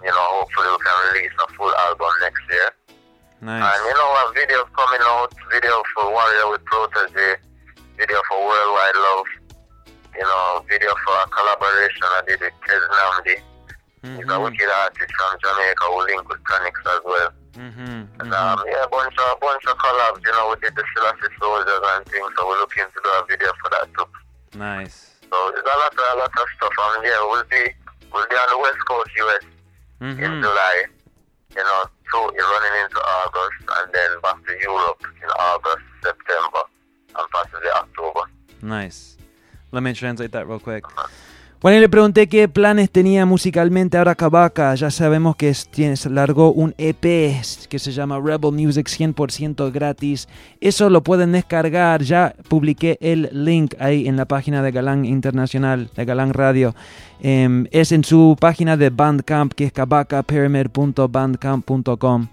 you 0.00 0.12
know, 0.14 0.26
hopefully 0.40 0.70
we 0.70 0.78
can 0.80 0.96
release 1.10 1.34
a 1.42 1.46
full 1.58 1.74
album 1.90 2.12
next 2.22 2.42
year. 2.48 2.70
Nice. 3.42 3.60
And 3.60 3.80
you 3.84 3.94
know, 3.94 4.10
a 4.16 4.32
video 4.32 4.64
coming 4.72 5.02
out, 5.12 5.30
video 5.52 5.82
for 5.92 6.08
Warrior 6.08 6.50
with 6.50 6.64
Protege, 6.64 7.36
video 7.98 8.20
for 8.30 8.38
Worldwide 8.46 8.96
Love, 8.96 9.28
you 10.16 10.24
know, 10.24 10.64
video 10.68 10.94
for 11.04 11.14
a 11.20 11.26
collaboration 11.28 12.06
I 12.16 12.22
did 12.26 12.40
with 12.40 12.56
Kez 12.64 12.80
Namdi. 12.80 13.36
He's 14.14 14.30
a 14.30 14.38
wicked 14.40 14.70
artist 14.70 15.10
from 15.18 15.32
Jamaica 15.42 15.84
who 15.90 15.98
link 16.06 16.28
with 16.28 16.42
Chronix 16.44 16.76
as 16.86 17.00
well. 17.04 17.30
Mm-hmm. 17.58 18.20
And 18.20 18.30
um, 18.34 18.62
yeah, 18.68 18.84
a 18.84 18.88
bunch 18.88 19.14
of 19.18 19.40
bunch 19.40 19.64
of 19.66 19.76
collabs, 19.78 20.20
you 20.24 20.30
know, 20.32 20.54
we 20.54 20.60
did 20.60 20.76
the 20.76 20.84
Selassie 20.94 21.32
Soldiers 21.40 21.80
and 21.82 22.04
things, 22.06 22.30
so 22.36 22.46
we're 22.46 22.58
looking 22.60 22.84
to 22.84 23.00
do 23.02 23.10
a 23.10 23.26
video 23.26 23.48
for 23.62 23.70
that 23.70 23.88
too. 23.96 24.58
Nice. 24.58 25.16
So 25.32 25.36
there's 25.52 25.64
a 25.64 25.78
lot 25.80 25.92
of 25.92 25.98
a 25.98 26.18
lot 26.20 26.30
of 26.30 26.46
stuff 26.56 26.72
on 26.78 27.04
yeah, 27.04 27.18
we'll 27.32 27.44
be 27.50 27.72
we'll 28.12 28.26
be 28.28 28.36
on 28.36 28.48
the 28.52 28.58
West 28.60 28.80
Coast 28.86 29.10
US 29.16 29.42
in 30.00 30.16
Mhm. 30.18 30.42
July, 30.42 30.84
you 31.56 31.64
know, 31.64 31.82
so 32.12 32.30
you're 32.34 32.44
running 32.46 32.84
into 32.84 33.00
August 33.00 33.58
and 33.76 33.92
then 33.94 34.10
back 34.22 34.36
to 34.46 34.52
Europe 34.62 35.00
in 35.22 35.28
August, 35.40 35.84
September 36.04 36.62
and 37.18 37.26
possibly 37.32 37.70
October. 37.74 38.20
Nice. 38.62 39.16
Let 39.72 39.82
me 39.82 39.92
translate 39.94 40.32
that 40.32 40.46
real 40.46 40.60
quick. 40.60 40.84
Bueno, 41.66 41.78
y 41.78 41.80
le 41.80 41.88
pregunté 41.88 42.28
qué 42.28 42.46
planes 42.46 42.92
tenía 42.92 43.26
musicalmente 43.26 43.98
ahora 43.98 44.14
Kabaka. 44.14 44.72
Ya 44.76 44.88
sabemos 44.88 45.34
que 45.34 45.48
es- 45.48 45.68
largó 46.08 46.52
un 46.52 46.76
EP 46.78 47.40
que 47.68 47.78
se 47.80 47.90
llama 47.90 48.20
Rebel 48.20 48.52
Music 48.52 48.86
100% 48.86 49.72
gratis. 49.72 50.28
Eso 50.60 50.90
lo 50.90 51.02
pueden 51.02 51.32
descargar. 51.32 52.02
Ya 52.02 52.36
publiqué 52.48 52.98
el 53.00 53.28
link 53.32 53.74
ahí 53.78 54.06
en 54.08 54.16
la 54.16 54.24
página 54.24 54.62
de 54.62 54.72
Galán 54.72 55.04
Internacional, 55.04 55.90
de 55.94 56.04
Galán 56.04 56.32
Radio. 56.32 56.74
Em, 57.20 57.66
es 57.70 57.92
en 57.92 58.02
su 58.04 58.36
página 58.38 58.76
de 58.76 58.90
Bandcamp, 58.90 59.54
que 59.54 59.64
es 59.64 59.72
kabakapyramid.bandcamp.com. 59.72 62.28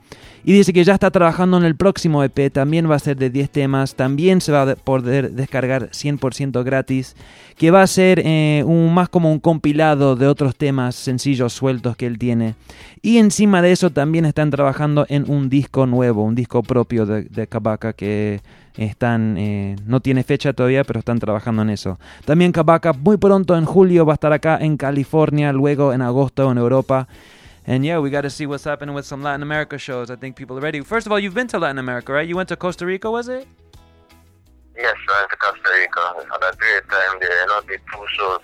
Y 0.45 0.51
dice 0.51 0.73
que 0.73 0.83
ya 0.83 0.93
está 0.93 1.09
trabajando 1.09 1.55
en 1.55 1.63
el 1.63 1.77
próximo 1.77 2.21
EP, 2.21 2.51
también 2.51 2.91
va 2.91 2.95
a 2.95 2.99
ser 2.99 3.15
de 3.15 3.29
10 3.29 3.49
temas, 3.49 3.95
también 3.95 4.41
se 4.41 4.51
va 4.51 4.63
a 4.63 4.75
poder 4.75 5.31
descargar 5.31 5.89
100% 5.91 6.65
gratis, 6.65 7.15
que 7.57 7.71
va 7.71 7.81
a 7.81 7.87
ser 7.87 8.21
eh, 8.25 8.61
un, 8.65 8.93
más 8.93 9.07
como 9.07 9.31
un 9.31 9.39
compilado 9.39 10.17
de 10.17 10.27
otros 10.27 10.57
temas 10.57 10.95
sencillos 10.95 11.53
sueltos 11.53 11.95
que 11.95 12.07
él 12.07 12.19
tiene. 12.19 12.55
Y 13.01 13.19
encima 13.19 13.61
de 13.61 13.71
eso 13.71 13.89
también 13.89 14.25
están 14.25 14.51
trabajando 14.51 15.05
en 15.07 15.31
un 15.31 15.49
disco 15.49 15.85
nuevo, 15.85 16.23
un 16.23 16.35
disco 16.35 16.61
propio 16.61 17.05
de, 17.05 17.23
de 17.23 17.47
Kabaka 17.47 17.93
que 17.93 18.12
están, 18.77 19.37
eh, 19.37 19.75
no 19.85 19.99
tiene 19.99 20.23
fecha 20.23 20.53
todavía, 20.53 20.83
pero 20.83 20.99
están 20.99 21.19
trabajando 21.19 21.61
en 21.61 21.69
eso. 21.69 21.99
También 22.25 22.51
Kabaka 22.51 22.93
muy 22.93 23.17
pronto 23.17 23.55
en 23.55 23.65
julio 23.65 24.05
va 24.05 24.13
a 24.13 24.15
estar 24.15 24.33
acá 24.33 24.57
en 24.59 24.77
California, 24.77 25.53
luego 25.53 25.93
en 25.93 26.01
agosto 26.01 26.51
en 26.51 26.57
Europa. 26.57 27.07
And 27.65 27.83
yeah, 27.83 27.99
we 27.99 28.09
got 28.09 28.23
to 28.23 28.29
see 28.29 28.45
what's 28.45 28.65
happening 28.65 28.93
with 28.93 29.05
some 29.05 29.23
Latin 29.23 29.41
America 29.41 29.77
shows. 29.77 30.09
I 30.09 30.17
think 30.17 30.35
people 30.35 30.57
are 30.57 30.61
ready. 30.61 30.81
First 30.81 31.07
of 31.07 31.13
all, 31.13 31.19
you've 31.19 31.33
been 31.33 31.47
to 31.47 31.59
Latin 31.59 31.79
America, 31.79 32.11
right? 32.11 32.27
You 32.27 32.35
went 32.35 32.49
to 32.49 32.57
Costa 32.57 32.85
Rica, 32.85 33.09
was 33.09 33.29
it? 33.29 33.47
Yes, 34.75 34.95
I 35.07 35.19
went 35.19 35.31
to 35.31 35.37
Costa 35.37 35.69
Rica. 35.79 36.01
Had 36.29 36.43
a 36.43 36.57
great 36.57 36.83
time 36.89 37.19
there, 37.21 37.41
you 37.41 37.47
know, 37.47 37.61
did 37.61 37.79
two 37.89 38.05
shows. 38.17 38.41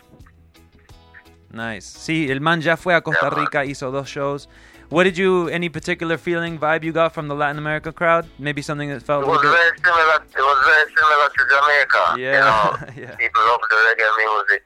Nice. 1.51 1.85
Sí, 1.85 2.29
el 2.29 2.39
man 2.39 2.61
ya 2.61 2.77
fue 2.77 2.93
a 2.93 3.01
Costa 3.01 3.29
Rica, 3.29 3.65
hizo 3.65 3.91
dos 3.91 4.07
shows. 4.07 4.47
What 4.89 5.03
did 5.03 5.17
you, 5.19 5.47
any 5.49 5.69
particular 5.69 6.17
feeling, 6.17 6.57
vibe 6.57 6.83
you 6.83 6.91
got 6.91 7.13
from 7.13 7.27
the 7.27 7.35
Latin 7.35 7.59
America 7.61 7.93
crowd? 7.93 8.25
Maybe 8.39 8.63
something 8.63 8.89
that 8.89 9.03
felt 9.03 9.21
It 9.23 9.27
was 9.29 9.37
bit... 9.41 9.53
very 9.53 9.77
similar. 9.77 10.17
It 10.17 10.41
was 10.41 10.59
very 10.65 10.85
similar 10.97 11.27
to 11.29 11.41
Jamaica. 11.45 12.03
You 12.17 12.25
Yeah, 12.25 12.41
know, 12.41 12.63
yeah. 13.05 13.13
people 13.21 13.41
love 13.45 13.61
the 13.69 13.77
reggae 13.85 14.09
music. 14.17 14.63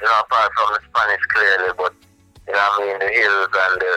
You 0.00 0.06
know, 0.08 0.16
apart 0.24 0.48
from 0.56 0.68
the 0.72 0.80
Spanish 0.88 1.20
clearly, 1.28 1.72
but 1.76 1.92
you 2.48 2.56
know, 2.56 2.66
what 2.72 2.80
I 2.80 2.86
mean, 2.88 2.98
the 3.04 3.10
hills 3.12 3.52
and 3.52 3.74
the 3.84 3.92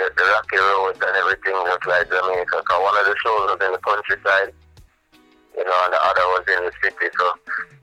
the, 0.00 0.06
the 0.16 0.24
rocky 0.24 0.56
roads 0.56 0.98
and 1.04 1.14
everything 1.20 1.52
just 1.68 1.84
like 1.86 2.08
Jamaica. 2.08 2.64
'Cause 2.64 2.80
one 2.80 2.96
of 2.96 3.04
the 3.04 3.14
shows 3.20 3.44
was 3.52 3.60
in 3.60 3.72
the 3.76 3.82
countryside, 3.84 4.50
you 5.52 5.64
know, 5.68 5.78
and 5.84 5.92
the 5.92 6.00
other 6.00 6.24
was 6.32 6.44
in 6.48 6.64
the 6.64 6.72
city. 6.80 7.12
So 7.20 7.28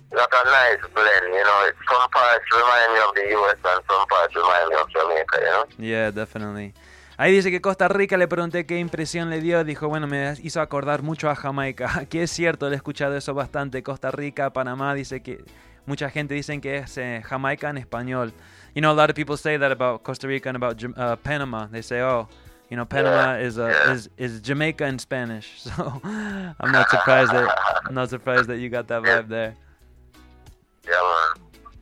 got 0.09 0.33
a 0.33 0.49
nice 0.49 0.81
blend. 0.89 1.25
You 1.37 1.45
know, 1.45 1.69
it's 1.69 1.77
some 1.85 2.09
parts 2.09 2.49
remind 2.49 2.89
me 2.97 2.99
of 3.05 3.11
the 3.13 3.25
U.S. 3.45 3.61
and 3.61 3.79
some 3.85 4.03
parts 4.09 4.33
remind 4.35 4.73
me 4.73 4.75
of 4.81 4.89
Jamaica. 4.89 5.37
You 5.37 5.51
know. 5.53 5.65
Yeah, 5.77 6.09
definitely. 6.09 6.73
Ahí 7.21 7.31
dice 7.31 7.51
que 7.51 7.61
Costa 7.61 7.87
Rica 7.87 8.17
le 8.17 8.27
pregunté 8.27 8.65
qué 8.65 8.79
impresión 8.79 9.29
le 9.29 9.41
dio. 9.41 9.63
Dijo, 9.63 9.87
bueno, 9.87 10.07
me 10.07 10.33
hizo 10.41 10.59
acordar 10.59 11.03
mucho 11.03 11.29
a 11.29 11.35
Jamaica. 11.35 12.05
Que 12.09 12.23
es 12.23 12.31
cierto, 12.31 12.67
le 12.67 12.73
he 12.73 12.77
escuchado 12.77 13.15
eso 13.15 13.35
bastante. 13.35 13.83
Costa 13.83 14.09
Rica, 14.09 14.49
Panamá, 14.49 14.95
dice 14.95 15.21
que 15.21 15.45
mucha 15.85 16.09
gente 16.09 16.33
dicen 16.33 16.61
que 16.61 16.77
es 16.77 16.97
eh, 16.97 17.21
Jamaica 17.23 17.69
en 17.69 17.77
español. 17.77 18.33
You 18.73 18.81
know, 18.81 18.89
a 18.89 18.95
lot 18.95 19.11
of 19.11 19.15
people 19.15 19.37
say 19.37 19.59
that 19.59 19.71
about 19.71 20.01
Costa 20.01 20.27
Rica 20.27 20.49
and 20.49 20.55
about 20.55 20.83
uh, 20.83 21.15
Panama. 21.17 21.67
They 21.67 21.83
say, 21.83 22.01
oh, 22.01 22.27
You 22.71 22.77
know, 22.77 22.85
Panama 22.85 23.35
is 23.37 23.59
uh, 23.59 23.91
is 23.91 24.09
is 24.17 24.41
Jamaica 24.41 24.85
in 24.85 24.97
Spanish, 24.97 25.61
so 25.61 26.01
I'm 26.03 26.71
not 26.71 26.89
surprised 26.89 27.33
that 27.33 27.53
I'm 27.85 27.93
not 27.93 28.09
surprised 28.09 28.47
that 28.47 28.59
you 28.59 28.69
got 28.69 28.87
that 28.87 29.03
vibe 29.03 29.27
there. 29.27 29.57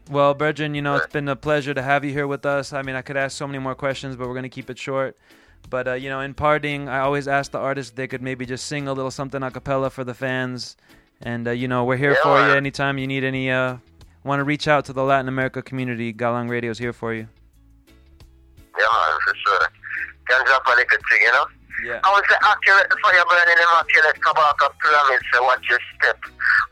Well, 0.09 0.33
Bergen, 0.33 0.73
you 0.73 0.81
know, 0.81 0.95
it's 0.95 1.13
been 1.13 1.27
a 1.27 1.35
pleasure 1.35 1.71
to 1.75 1.83
have 1.83 2.03
you 2.03 2.11
here 2.11 2.25
with 2.25 2.43
us. 2.43 2.73
I 2.73 2.81
mean, 2.81 2.95
I 2.95 3.03
could 3.03 3.15
ask 3.15 3.37
so 3.37 3.45
many 3.45 3.59
more 3.59 3.75
questions, 3.75 4.15
but 4.15 4.27
we're 4.27 4.33
going 4.33 4.41
to 4.41 4.49
keep 4.49 4.71
it 4.71 4.79
short. 4.79 5.15
But, 5.69 5.87
uh, 5.87 5.93
you 5.93 6.09
know, 6.09 6.21
in 6.21 6.33
parting, 6.33 6.89
I 6.89 7.01
always 7.01 7.27
ask 7.27 7.51
the 7.51 7.59
artists 7.59 7.91
if 7.91 7.95
they 7.95 8.07
could 8.07 8.23
maybe 8.23 8.47
just 8.47 8.65
sing 8.65 8.87
a 8.87 8.93
little 8.93 9.11
something 9.11 9.43
a 9.43 9.51
cappella 9.51 9.91
for 9.91 10.03
the 10.03 10.15
fans. 10.15 10.77
And, 11.21 11.47
uh, 11.47 11.51
you 11.51 11.67
know, 11.67 11.83
we're 11.83 11.97
here 11.97 12.13
Yeah, 12.13 12.23
for 12.23 12.39
you 12.39 12.53
anytime 12.55 12.97
you 12.97 13.05
need 13.05 13.23
any, 13.23 13.51
uh, 13.51 13.77
want 14.23 14.39
to 14.39 14.45
reach 14.45 14.67
out 14.67 14.85
to 14.85 14.93
the 14.93 15.03
Latin 15.03 15.27
America 15.27 15.61
community. 15.61 16.11
Galang 16.11 16.49
Radio 16.49 16.71
is 16.71 16.79
here 16.79 16.93
for 16.93 17.13
you. 17.13 17.27
Yeah, 18.79 18.85
man, 18.91 19.19
for 19.23 19.35
sure. 19.45 19.67
Drop 20.27 20.65
a 20.65 20.69
little 20.71 20.85
thing, 20.89 21.21
you 21.21 21.31
know? 21.33 21.45
Yeah. 21.85 22.03
I 22.03 22.19
say 22.27 22.39
accurate, 22.43 22.89
the 22.91 22.97
fire 22.99 23.23
burning, 23.23 23.59
immaculate, 23.59 24.19
Kabaka 24.19 24.67
pyramid, 24.83 25.21
say 25.31 25.39
watch 25.39 25.63
your 25.69 25.79
step. 25.95 26.19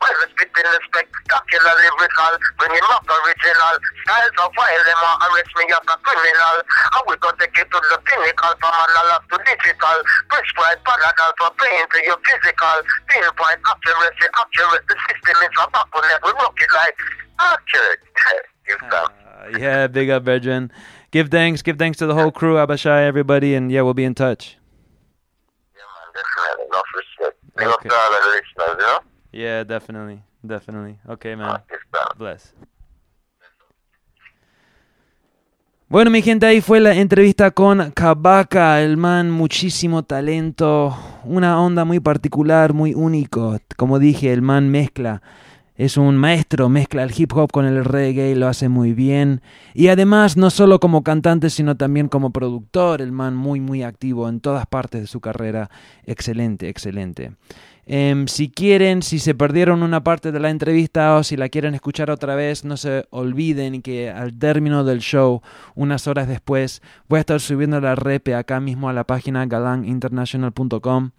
Well, 0.04 0.14
the 0.20 0.28
spit 0.30 0.52
in 0.52 0.68
the 0.68 0.80
spectacular 0.84 1.74
lyrical, 1.80 2.34
bring 2.60 2.76
him 2.76 2.88
up 2.92 3.06
original. 3.08 3.74
Styles 4.04 4.36
of 4.36 4.52
file, 4.52 4.84
them 4.84 5.00
are 5.00 5.18
arrest 5.32 5.52
me 5.56 5.64
as 5.72 5.80
a 5.80 5.96
criminal. 6.04 6.56
And 6.92 7.04
we 7.08 7.14
got 7.24 7.40
take 7.40 7.56
it 7.56 7.68
to 7.72 7.78
the 7.80 7.98
pinnacle, 8.04 8.54
from 8.60 8.74
analog 8.74 9.22
to 9.32 9.36
digital. 9.48 9.98
Prescribed 10.28 10.84
paradise 10.84 11.34
for 11.40 11.50
pain 11.56 11.84
to 11.88 11.98
your 12.04 12.20
physical. 12.20 12.76
Pinpoint 13.08 13.60
accuracy, 13.64 14.26
accurate, 14.28 14.84
the 14.92 14.96
system 15.08 15.38
is 15.40 15.54
a 15.56 15.64
bottleneck, 15.72 16.20
we 16.20 16.32
rock 16.36 16.58
it 16.60 16.72
like 16.76 16.96
accurate. 17.40 18.02
Uh, 18.68 19.08
yeah, 19.58 19.86
big 19.86 20.10
up, 20.10 20.24
Bergen. 20.24 20.70
Give 21.10 21.28
thanks, 21.30 21.62
give 21.62 21.78
thanks 21.78 21.96
to 21.98 22.06
the 22.06 22.14
whole 22.14 22.30
crew, 22.30 22.56
Abashai, 22.56 23.06
everybody, 23.06 23.54
and 23.54 23.72
yeah, 23.72 23.80
we'll 23.80 23.94
be 23.94 24.04
in 24.04 24.14
touch. 24.14 24.57
Definitely, 27.56 27.88
to 27.88 27.94
all 27.94 28.10
the 28.10 28.20
listeners, 28.30 28.76
you 28.78 28.86
know? 28.86 28.98
Yeah, 29.32 29.64
definitely, 29.64 30.22
definitely. 30.46 30.98
Okay, 31.08 31.34
man. 31.34 31.62
Bless. 32.16 32.54
Bueno, 35.90 36.10
mi 36.10 36.20
gente, 36.20 36.44
ahí 36.44 36.60
fue 36.60 36.80
la 36.80 36.92
entrevista 36.92 37.50
con 37.50 37.92
Kabaka, 37.92 38.82
el 38.82 38.98
man, 38.98 39.30
muchísimo 39.30 40.02
talento, 40.02 40.94
una 41.24 41.58
onda 41.62 41.86
muy 41.86 41.98
particular, 41.98 42.74
muy 42.74 42.92
único. 42.92 43.58
Como 43.76 43.98
dije, 43.98 44.32
el 44.34 44.42
man 44.42 44.68
mezcla, 44.68 45.22
es 45.78 45.96
un 45.96 46.16
maestro, 46.16 46.68
mezcla 46.68 47.04
el 47.04 47.12
hip 47.16 47.32
hop 47.34 47.52
con 47.52 47.64
el 47.64 47.84
reggae, 47.84 48.34
lo 48.34 48.48
hace 48.48 48.68
muy 48.68 48.94
bien. 48.94 49.42
Y 49.74 49.88
además, 49.88 50.36
no 50.36 50.50
solo 50.50 50.80
como 50.80 51.04
cantante, 51.04 51.50
sino 51.50 51.76
también 51.76 52.08
como 52.08 52.32
productor, 52.32 53.00
el 53.00 53.12
man 53.12 53.36
muy, 53.36 53.60
muy 53.60 53.84
activo 53.84 54.28
en 54.28 54.40
todas 54.40 54.66
partes 54.66 55.02
de 55.02 55.06
su 55.06 55.20
carrera. 55.20 55.70
Excelente, 56.04 56.68
excelente. 56.68 57.30
Em, 57.86 58.26
si 58.26 58.50
quieren, 58.50 59.02
si 59.02 59.20
se 59.20 59.36
perdieron 59.36 59.84
una 59.84 60.02
parte 60.02 60.32
de 60.32 60.40
la 60.40 60.50
entrevista 60.50 61.14
o 61.14 61.22
si 61.22 61.36
la 61.36 61.48
quieren 61.48 61.76
escuchar 61.76 62.10
otra 62.10 62.34
vez, 62.34 62.64
no 62.64 62.76
se 62.76 63.06
olviden 63.10 63.80
que 63.80 64.10
al 64.10 64.36
término 64.36 64.82
del 64.82 64.98
show, 64.98 65.42
unas 65.76 66.08
horas 66.08 66.26
después, 66.26 66.82
voy 67.08 67.18
a 67.18 67.20
estar 67.20 67.40
subiendo 67.40 67.80
la 67.80 67.94
repe 67.94 68.34
acá 68.34 68.58
mismo 68.58 68.88
a 68.88 68.92
la 68.92 69.04
página 69.04 69.46
galanginternational.com. 69.46 71.12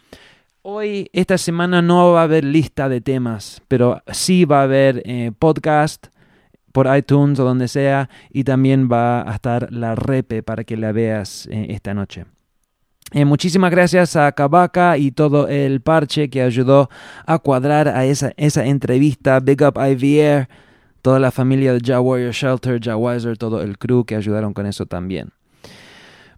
Hoy, 0.61 1.09
esta 1.13 1.37
semana, 1.37 1.81
no 1.81 2.11
va 2.11 2.19
a 2.19 2.23
haber 2.23 2.43
lista 2.43 2.89
de 2.89 2.99
temas, 2.99 3.61
pero 3.69 4.01
sí 4.11 4.43
va 4.43 4.59
a 4.59 4.63
haber 4.63 5.01
eh, 5.05 5.31
podcast 5.39 6.07
por 6.73 6.93
iTunes 6.93 7.39
o 7.39 7.45
donde 7.45 7.69
sea 7.69 8.09
y 8.29 8.43
también 8.43 8.89
va 8.91 9.21
a 9.21 9.35
estar 9.35 9.71
la 9.71 9.95
repe 9.95 10.43
para 10.43 10.65
que 10.65 10.75
la 10.75 10.91
veas 10.91 11.47
eh, 11.49 11.67
esta 11.69 11.93
noche. 11.93 12.25
Eh, 13.13 13.23
muchísimas 13.23 13.71
gracias 13.71 14.17
a 14.17 14.29
Kabaka 14.33 14.97
y 14.97 15.11
todo 15.11 15.47
el 15.47 15.79
parche 15.79 16.29
que 16.29 16.41
ayudó 16.41 16.89
a 17.25 17.39
cuadrar 17.39 17.87
a 17.87 18.03
esa, 18.03 18.33
esa 18.35 18.65
entrevista. 18.65 19.39
Big 19.39 19.63
up 19.63 19.79
IVR, 19.79 20.49
toda 21.01 21.19
la 21.19 21.31
familia 21.31 21.71
de 21.71 21.79
Ja 21.79 22.01
Warrior 22.01 22.33
Shelter, 22.33 22.81
Ja 22.83 22.97
Wiser, 22.97 23.37
todo 23.37 23.61
el 23.61 23.77
crew 23.77 24.03
que 24.03 24.17
ayudaron 24.17 24.53
con 24.53 24.65
eso 24.65 24.85
también. 24.85 25.31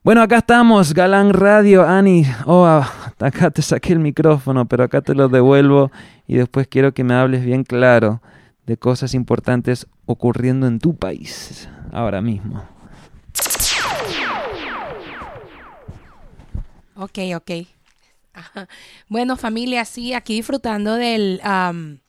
Bueno, 0.03 0.23
acá 0.23 0.39
estamos, 0.39 0.95
Galán 0.95 1.31
Radio, 1.31 1.87
Ani. 1.87 2.25
Oh, 2.47 2.65
acá 2.65 3.51
te 3.51 3.61
saqué 3.61 3.93
el 3.93 3.99
micrófono, 3.99 4.65
pero 4.65 4.83
acá 4.83 5.01
te 5.01 5.13
lo 5.13 5.29
devuelvo 5.29 5.91
y 6.25 6.37
después 6.37 6.67
quiero 6.67 6.91
que 6.91 7.03
me 7.03 7.13
hables 7.13 7.45
bien 7.45 7.63
claro 7.63 8.19
de 8.65 8.77
cosas 8.77 9.13
importantes 9.13 9.85
ocurriendo 10.07 10.65
en 10.65 10.79
tu 10.79 10.95
país 10.95 11.69
ahora 11.91 12.19
mismo. 12.19 12.63
Ok, 16.95 17.19
ok. 17.35 17.51
Bueno, 19.07 19.37
familia, 19.37 19.85
sí, 19.85 20.15
aquí 20.15 20.33
disfrutando 20.33 20.95
del... 20.95 21.39
am, 21.43 21.99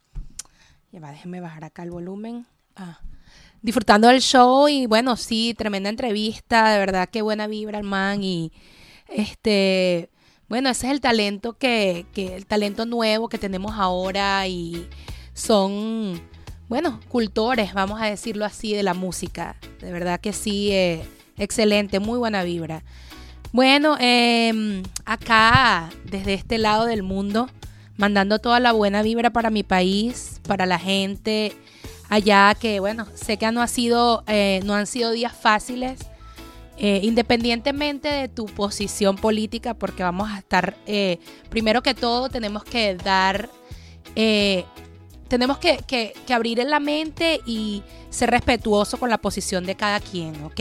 ya 0.92 1.00
va, 1.00 1.10
déjenme 1.10 1.42
bajar 1.42 1.64
acá 1.64 1.82
el 1.82 1.90
volumen. 1.90 2.46
Ah. 2.74 3.00
Disfrutando 3.62 4.08
del 4.08 4.20
show 4.20 4.68
y 4.68 4.86
bueno, 4.86 5.16
sí, 5.16 5.54
tremenda 5.56 5.88
entrevista, 5.88 6.72
de 6.72 6.78
verdad, 6.80 7.08
qué 7.08 7.22
buena 7.22 7.46
vibra 7.46 7.78
el 7.78 7.84
man 7.84 8.22
y 8.22 8.52
este... 9.08 10.10
Bueno, 10.48 10.68
ese 10.68 10.88
es 10.88 10.92
el 10.92 11.00
talento 11.00 11.54
que, 11.54 12.04
que 12.12 12.34
el 12.34 12.44
talento 12.44 12.84
nuevo 12.84 13.28
que 13.30 13.38
tenemos 13.38 13.72
ahora 13.78 14.46
y 14.48 14.86
son, 15.32 16.20
bueno, 16.68 17.00
cultores, 17.08 17.72
vamos 17.72 18.02
a 18.02 18.06
decirlo 18.06 18.44
así, 18.44 18.74
de 18.74 18.82
la 18.82 18.92
música. 18.92 19.56
De 19.80 19.92
verdad 19.92 20.20
que 20.20 20.34
sí, 20.34 20.70
eh, 20.72 21.06
excelente, 21.38 22.00
muy 22.00 22.18
buena 22.18 22.42
vibra. 22.42 22.82
Bueno, 23.52 23.96
em, 24.00 24.82
acá, 25.04 25.90
desde 26.04 26.34
este 26.34 26.58
lado 26.58 26.84
del 26.84 27.02
mundo, 27.02 27.48
mandando 27.96 28.38
toda 28.38 28.60
la 28.60 28.72
buena 28.72 29.02
vibra 29.02 29.30
para 29.30 29.50
mi 29.50 29.62
país, 29.62 30.40
para 30.46 30.66
la 30.66 30.78
gente 30.78 31.52
allá, 32.12 32.54
que 32.58 32.78
bueno, 32.80 33.06
sé 33.14 33.36
que 33.36 33.50
no, 33.52 33.62
ha 33.62 33.66
sido, 33.68 34.22
eh, 34.26 34.60
no 34.64 34.74
han 34.74 34.86
sido 34.86 35.10
días 35.12 35.32
fáciles, 35.34 36.00
eh, 36.78 37.00
independientemente 37.02 38.08
de 38.08 38.28
tu 38.28 38.46
posición 38.46 39.16
política, 39.16 39.74
porque 39.74 40.02
vamos 40.02 40.30
a 40.30 40.38
estar, 40.38 40.76
eh, 40.86 41.18
primero 41.48 41.82
que 41.82 41.94
todo, 41.94 42.28
tenemos 42.28 42.64
que 42.64 42.94
dar, 42.96 43.48
tenemos 45.28 45.56
que, 45.58 45.78
que- 45.86 46.12
que 46.26 46.34
abrir 46.34 46.58
la 46.58 46.80
mente 46.80 47.40
y 47.46 47.82
ser 48.10 48.30
respetuoso 48.30 48.98
con 48.98 49.08
la 49.08 49.16
posición 49.18 49.64
de 49.64 49.74
cada 49.74 49.98
quien, 50.00 50.42
¿ok? 50.44 50.60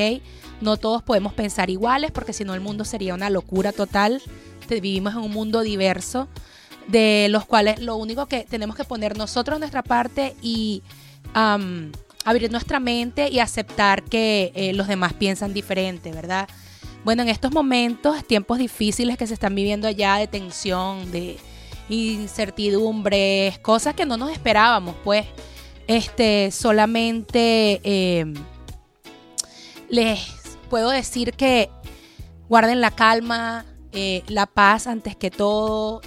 No 0.61 0.77
todos 0.77 1.03
podemos 1.03 1.33
pensar 1.33 1.69
iguales, 1.69 2.11
porque 2.11 2.31
si 2.33 2.45
no 2.45 2.53
el 2.53 2.61
mundo 2.61 2.85
sería 2.85 3.13
una 3.13 3.29
locura 3.29 3.71
total. 3.73 4.21
Vivimos 4.69 5.11
en 5.15 5.19
un 5.19 5.31
mundo 5.31 5.59
diverso, 5.61 6.29
de 6.87 7.27
los 7.29 7.45
cuales 7.45 7.79
lo 7.81 7.97
único 7.97 8.27
que 8.27 8.45
tenemos 8.49 8.77
que 8.77 8.85
poner 8.85 9.17
nosotros 9.17 9.59
nuestra 9.59 9.83
parte 9.83 10.33
y 10.41 10.81
abrir 11.33 12.51
nuestra 12.51 12.79
mente 12.79 13.29
y 13.29 13.39
aceptar 13.39 14.03
que 14.03 14.51
eh, 14.55 14.73
los 14.73 14.87
demás 14.87 15.13
piensan 15.13 15.53
diferente, 15.53 16.11
¿verdad? 16.11 16.47
Bueno, 17.03 17.23
en 17.23 17.29
estos 17.29 17.51
momentos, 17.51 18.23
tiempos 18.25 18.59
difíciles 18.59 19.17
que 19.17 19.25
se 19.25 19.33
están 19.33 19.55
viviendo 19.55 19.87
allá 19.87 20.15
de 20.15 20.27
tensión, 20.27 21.11
de 21.11 21.37
incertidumbres, 21.89 23.57
cosas 23.59 23.95
que 23.95 24.05
no 24.05 24.17
nos 24.17 24.31
esperábamos, 24.31 24.95
pues, 25.03 25.25
este, 25.87 26.51
solamente 26.51 27.81
eh, 27.83 28.33
les 29.89 30.19
puedo 30.69 30.89
decir 30.89 31.33
que 31.33 31.69
guarden 32.47 32.81
la 32.81 32.91
calma, 32.91 33.65
eh, 33.91 34.23
la 34.27 34.45
paz 34.45 34.87
antes 34.87 35.15
que 35.15 35.31
todo. 35.31 36.01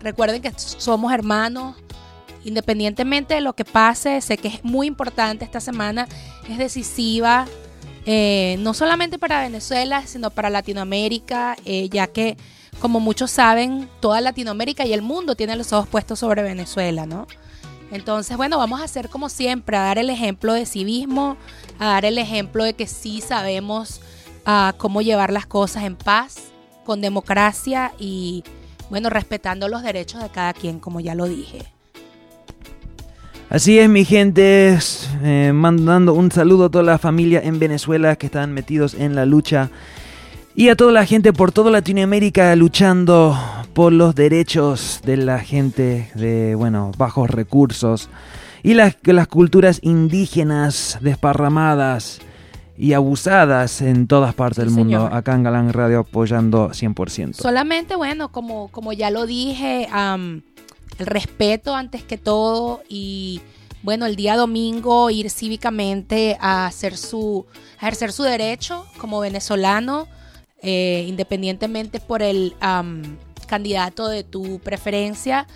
Recuerden 0.00 0.42
que 0.42 0.52
somos 0.56 1.12
hermanos, 1.12 1.76
independientemente 2.46 3.34
de 3.34 3.40
lo 3.40 3.54
que 3.54 3.64
pase, 3.64 4.20
sé 4.20 4.38
que 4.38 4.48
es 4.48 4.64
muy 4.64 4.86
importante 4.86 5.44
esta 5.44 5.60
semana, 5.60 6.06
es 6.48 6.58
decisiva, 6.58 7.46
eh, 8.06 8.56
no 8.60 8.72
solamente 8.72 9.18
para 9.18 9.40
Venezuela, 9.40 10.06
sino 10.06 10.30
para 10.30 10.48
Latinoamérica, 10.48 11.56
eh, 11.64 11.88
ya 11.88 12.06
que, 12.06 12.36
como 12.80 13.00
muchos 13.00 13.32
saben, 13.32 13.88
toda 14.00 14.20
Latinoamérica 14.20 14.86
y 14.86 14.92
el 14.92 15.02
mundo 15.02 15.34
tiene 15.34 15.56
los 15.56 15.72
ojos 15.72 15.88
puestos 15.88 16.20
sobre 16.20 16.42
Venezuela, 16.42 17.04
¿no? 17.04 17.26
Entonces, 17.90 18.36
bueno, 18.36 18.58
vamos 18.58 18.80
a 18.80 18.84
hacer 18.84 19.08
como 19.08 19.28
siempre, 19.28 19.76
a 19.76 19.80
dar 19.80 19.98
el 19.98 20.08
ejemplo 20.08 20.52
de 20.52 20.66
civismo, 20.66 21.36
a 21.80 21.86
dar 21.86 22.04
el 22.04 22.16
ejemplo 22.18 22.62
de 22.62 22.74
que 22.74 22.86
sí 22.86 23.20
sabemos 23.20 24.00
ah, 24.44 24.72
cómo 24.78 25.02
llevar 25.02 25.32
las 25.32 25.46
cosas 25.46 25.82
en 25.82 25.96
paz, 25.96 26.36
con 26.84 27.00
democracia 27.00 27.92
y, 27.98 28.44
bueno, 28.88 29.10
respetando 29.10 29.66
los 29.66 29.82
derechos 29.82 30.22
de 30.22 30.28
cada 30.28 30.52
quien, 30.52 30.78
como 30.78 31.00
ya 31.00 31.16
lo 31.16 31.24
dije. 31.24 31.75
Así 33.48 33.78
es, 33.78 33.88
mi 33.88 34.04
gente, 34.04 34.76
eh, 35.22 35.52
mandando 35.54 36.14
un 36.14 36.32
saludo 36.32 36.64
a 36.64 36.70
toda 36.70 36.82
la 36.82 36.98
familia 36.98 37.40
en 37.44 37.60
Venezuela 37.60 38.16
que 38.16 38.26
están 38.26 38.52
metidos 38.52 38.94
en 38.94 39.14
la 39.14 39.24
lucha 39.24 39.70
y 40.56 40.68
a 40.68 40.74
toda 40.74 40.90
la 40.90 41.06
gente 41.06 41.32
por 41.32 41.52
toda 41.52 41.70
Latinoamérica 41.70 42.56
luchando 42.56 43.38
por 43.72 43.92
los 43.92 44.16
derechos 44.16 45.00
de 45.04 45.18
la 45.18 45.38
gente 45.38 46.10
de, 46.14 46.56
bueno, 46.56 46.90
bajos 46.98 47.30
recursos 47.30 48.08
y 48.64 48.74
las, 48.74 48.96
las 49.04 49.28
culturas 49.28 49.78
indígenas 49.82 50.98
desparramadas 51.00 52.20
y 52.76 52.94
abusadas 52.94 53.80
en 53.80 54.08
todas 54.08 54.34
partes 54.34 54.64
del 54.64 54.70
mundo. 54.70 54.98
señor. 54.98 55.14
Acá 55.14 55.34
en 55.34 55.44
Galán 55.44 55.72
Radio 55.72 56.00
apoyando 56.00 56.70
100%. 56.70 57.34
Solamente, 57.34 57.94
bueno, 57.94 58.32
como, 58.32 58.68
como 58.68 58.92
ya 58.92 59.10
lo 59.10 59.24
dije, 59.24 59.88
am, 59.92 60.42
el 60.98 61.06
respeto 61.06 61.74
antes 61.74 62.02
que 62.02 62.18
todo 62.18 62.82
y 62.88 63.40
bueno, 63.82 64.06
el 64.06 64.16
día 64.16 64.36
domingo 64.36 65.10
ir 65.10 65.30
cívicamente 65.30 66.36
a 66.40 66.66
hacer 66.66 66.96
su, 66.96 67.46
ejercer 67.76 68.12
su 68.12 68.24
derecho 68.24 68.84
como 68.98 69.20
venezolano, 69.20 70.08
eh, 70.60 71.04
independientemente 71.06 72.00
por 72.00 72.22
el 72.22 72.56
am, 72.60 73.16
candidato 73.46 74.08
de 74.08 74.24
tu 74.24 74.58
preferencia, 74.58 75.46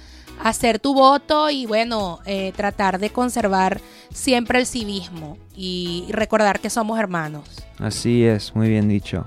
hacer 0.43 0.79
tu 0.79 0.95
voto 0.95 1.51
y 1.51 1.67
bueno, 1.67 2.21
eh, 2.25 2.53
tratar 2.55 3.01
de 3.01 3.11
conservar 3.11 3.81
siempre 4.13 4.61
el 4.61 4.67
civismo 4.67 5.37
y 5.57 6.07
recordar 6.11 6.61
que 6.61 6.71
somos 6.71 6.99
hermanos. 6.99 7.45
Así 7.79 8.25
es, 8.25 8.55
muy 8.55 8.69
bien 8.69 8.89
dicho. 8.89 9.27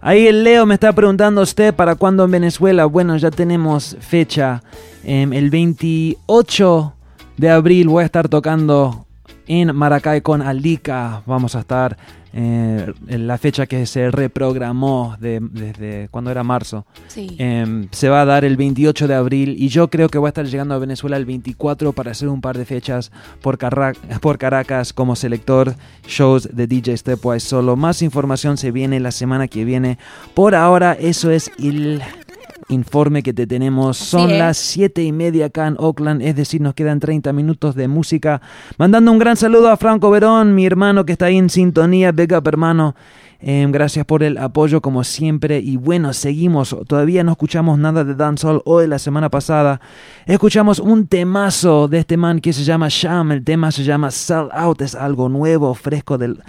Ahí 0.00 0.28
el 0.28 0.44
Leo 0.44 0.66
me 0.66 0.74
está 0.74 0.92
preguntando 0.92 1.42
usted 1.42 1.74
para 1.74 1.96
cuándo 1.96 2.24
en 2.24 2.30
Venezuela. 2.30 2.84
Bueno, 2.86 3.16
ya 3.16 3.32
tenemos 3.32 3.96
fecha. 3.98 4.62
Em, 5.08 5.32
el 5.32 5.50
28 5.50 6.94
de 7.36 7.50
abril 7.50 7.88
voy 7.88 8.02
a 8.02 8.06
estar 8.06 8.28
tocando 8.28 9.06
en 9.46 9.74
Maracay 9.74 10.20
con 10.20 10.42
Alica. 10.42 11.22
Vamos 11.26 11.54
a 11.54 11.60
estar 11.60 11.96
eh, 12.38 12.92
en 13.08 13.26
la 13.26 13.38
fecha 13.38 13.64
que 13.66 13.86
se 13.86 14.10
reprogramó 14.10 15.16
de- 15.18 15.38
desde 15.40 16.08
cuando 16.10 16.30
era 16.30 16.42
marzo. 16.42 16.84
Sí. 17.06 17.34
Em, 17.38 17.88
se 17.92 18.10
va 18.10 18.20
a 18.20 18.24
dar 18.26 18.44
el 18.44 18.56
28 18.58 19.08
de 19.08 19.14
abril 19.14 19.54
y 19.58 19.68
yo 19.68 19.88
creo 19.88 20.08
que 20.10 20.18
voy 20.18 20.28
a 20.28 20.30
estar 20.30 20.44
llegando 20.44 20.74
a 20.74 20.78
Venezuela 20.78 21.16
el 21.16 21.24
24 21.24 21.92
para 21.94 22.10
hacer 22.10 22.28
un 22.28 22.42
par 22.42 22.58
de 22.58 22.66
fechas 22.66 23.10
por, 23.40 23.56
Carra- 23.56 23.94
por 24.20 24.36
Caracas 24.36 24.92
como 24.92 25.16
selector 25.16 25.74
shows 26.06 26.48
de 26.52 26.66
DJ 26.66 26.96
Stepwise 26.98 27.42
solo. 27.46 27.74
Más 27.76 28.02
información 28.02 28.58
se 28.58 28.70
viene 28.70 29.00
la 29.00 29.12
semana 29.12 29.48
que 29.48 29.64
viene. 29.64 29.96
Por 30.34 30.54
ahora 30.54 30.92
eso 30.92 31.30
es 31.30 31.50
el 31.58 32.02
informe 32.68 33.22
que 33.22 33.32
te 33.32 33.46
tenemos. 33.46 33.96
Son 33.96 34.38
las 34.38 34.56
7 34.56 35.02
y 35.02 35.12
media 35.12 35.46
acá 35.46 35.66
en 35.66 35.76
Oakland, 35.78 36.22
es 36.22 36.36
decir, 36.36 36.60
nos 36.60 36.74
quedan 36.74 37.00
30 37.00 37.32
minutos 37.32 37.74
de 37.74 37.88
música. 37.88 38.40
Mandando 38.78 39.12
un 39.12 39.18
gran 39.18 39.36
saludo 39.36 39.70
a 39.70 39.76
Franco 39.76 40.10
Verón, 40.10 40.54
mi 40.54 40.66
hermano 40.66 41.04
que 41.04 41.12
está 41.12 41.26
ahí 41.26 41.36
en 41.36 41.50
sintonía. 41.50 42.12
Big 42.12 42.32
up, 42.34 42.46
hermano. 42.46 42.94
Em, 43.38 43.70
gracias 43.70 44.06
por 44.06 44.22
el 44.22 44.38
apoyo 44.38 44.80
como 44.80 45.04
siempre 45.04 45.58
y 45.60 45.76
bueno, 45.76 46.14
seguimos, 46.14 46.74
todavía 46.88 47.22
no 47.22 47.32
escuchamos 47.32 47.78
nada 47.78 48.02
de 48.02 48.14
dancehall 48.14 48.62
hoy 48.64 48.86
la 48.86 48.98
semana 48.98 49.28
pasada, 49.28 49.78
escuchamos 50.24 50.78
un 50.78 51.06
temazo 51.06 51.86
de 51.86 51.98
este 51.98 52.16
man 52.16 52.40
que 52.40 52.54
se 52.54 52.64
llama 52.64 52.86
Sham, 52.88 53.32
el 53.32 53.44
tema 53.44 53.70
se 53.72 53.84
llama 53.84 54.10
Sell 54.10 54.48
Out, 54.52 54.80
es 54.80 54.94
algo 54.94 55.28
nuevo, 55.28 55.74
fresco 55.74 56.16
del 56.16 56.42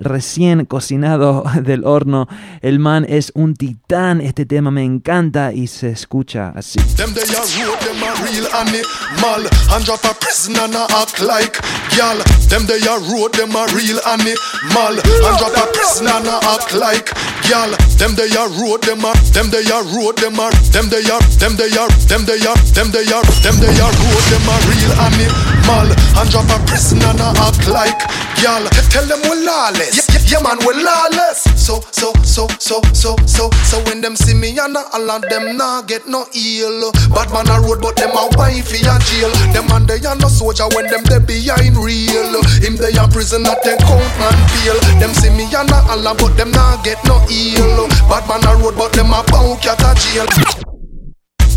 recién 0.00 0.64
cocinado 0.64 1.44
del 1.62 1.84
horno, 1.84 2.28
el 2.60 2.78
man 2.78 3.06
es 3.08 3.32
un 3.34 3.54
titán, 3.54 4.20
este 4.20 4.46
tema 4.46 4.70
me 4.70 4.84
encanta 4.84 5.52
y 5.52 5.66
se 5.66 5.90
escucha 5.90 6.52
así. 6.54 6.78
y'all. 17.52 17.72
Them 18.00 18.16
they 18.16 18.32
are 18.32 18.48
road 18.56 18.80
them 18.82 19.04
are. 19.04 19.14
Them 19.36 19.52
they 19.52 19.68
are 19.68 19.84
road 19.92 20.16
them 20.16 20.40
are. 20.40 20.50
Them 20.72 20.88
they 20.88 21.04
are. 21.12 21.20
Them 21.36 21.54
they 21.60 21.68
are. 21.76 21.92
Them 22.08 22.24
they 22.24 22.40
are. 22.40 22.56
Them 22.72 22.88
they 22.88 23.04
are. 23.12 23.24
Them 23.44 23.56
they 23.60 23.76
are 23.76 23.92
road 23.92 24.26
them 24.32 24.48
are 24.48 24.62
real 24.64 24.92
animal. 24.96 25.88
And 26.16 26.28
drop 26.32 26.48
a 26.48 26.56
prison 26.64 27.04
and 27.04 27.20
I 27.20 27.36
act 27.44 27.68
like 27.68 28.00
y'all. 28.40 28.64
Tell 28.88 29.04
them 29.04 29.20
we're 29.28 29.44
lawless. 29.44 30.00
Yeah, 30.00 30.16
yeah, 30.16 30.40
yeah 30.40 30.42
man, 30.42 30.58
we're 30.64 30.80
lawless. 30.80 31.44
So 31.60 31.84
so 31.92 32.10
so 32.24 32.48
so 32.58 32.80
so 32.96 33.14
so 33.28 33.44
so 33.68 33.76
when 33.86 34.00
them 34.00 34.16
see 34.16 34.34
me 34.34 34.56
and 34.58 34.76
I 34.76 34.82
allow 34.96 35.20
them 35.20 35.56
nah 35.56 35.82
get 35.82 36.08
no 36.08 36.24
ill. 36.32 36.90
Bad 37.12 37.30
man 37.36 37.52
a 37.52 37.60
road 37.60 37.84
but 37.84 37.94
them 38.00 38.16
a 38.16 38.32
wine 38.34 38.64
for 38.64 38.80
a 38.80 38.96
jail. 39.12 39.30
Them 39.52 39.68
and 39.70 39.86
they 39.86 40.00
are 40.02 40.16
no 40.16 40.26
soldier 40.26 40.66
when 40.74 40.88
them 40.88 41.04
they 41.04 41.20
behind 41.20 41.76
real. 41.76 42.40
Him 42.64 42.80
they 42.80 42.96
are 42.96 43.08
prison 43.12 43.44
that 43.44 43.62
they 43.62 43.76
count 43.76 44.14
and 44.26 44.40
feel. 44.56 44.78
Them 44.98 45.12
see 45.14 45.30
me 45.30 45.44
and 45.52 45.70
I 45.70 45.94
allow 45.94 46.16
but 46.16 46.34
them 46.40 46.50
nah 46.50 46.80
get 46.82 46.98
no 47.04 47.20
ill. 47.30 47.41
Bad 48.08 48.28
man 48.28 48.44
a 48.46 48.62
road 48.62 48.76
but 48.76 48.92
them 48.92 49.12
a 49.12 49.22
bound 49.26 49.60
cat 49.60 49.80
a 49.80 49.94
jail 49.98 50.71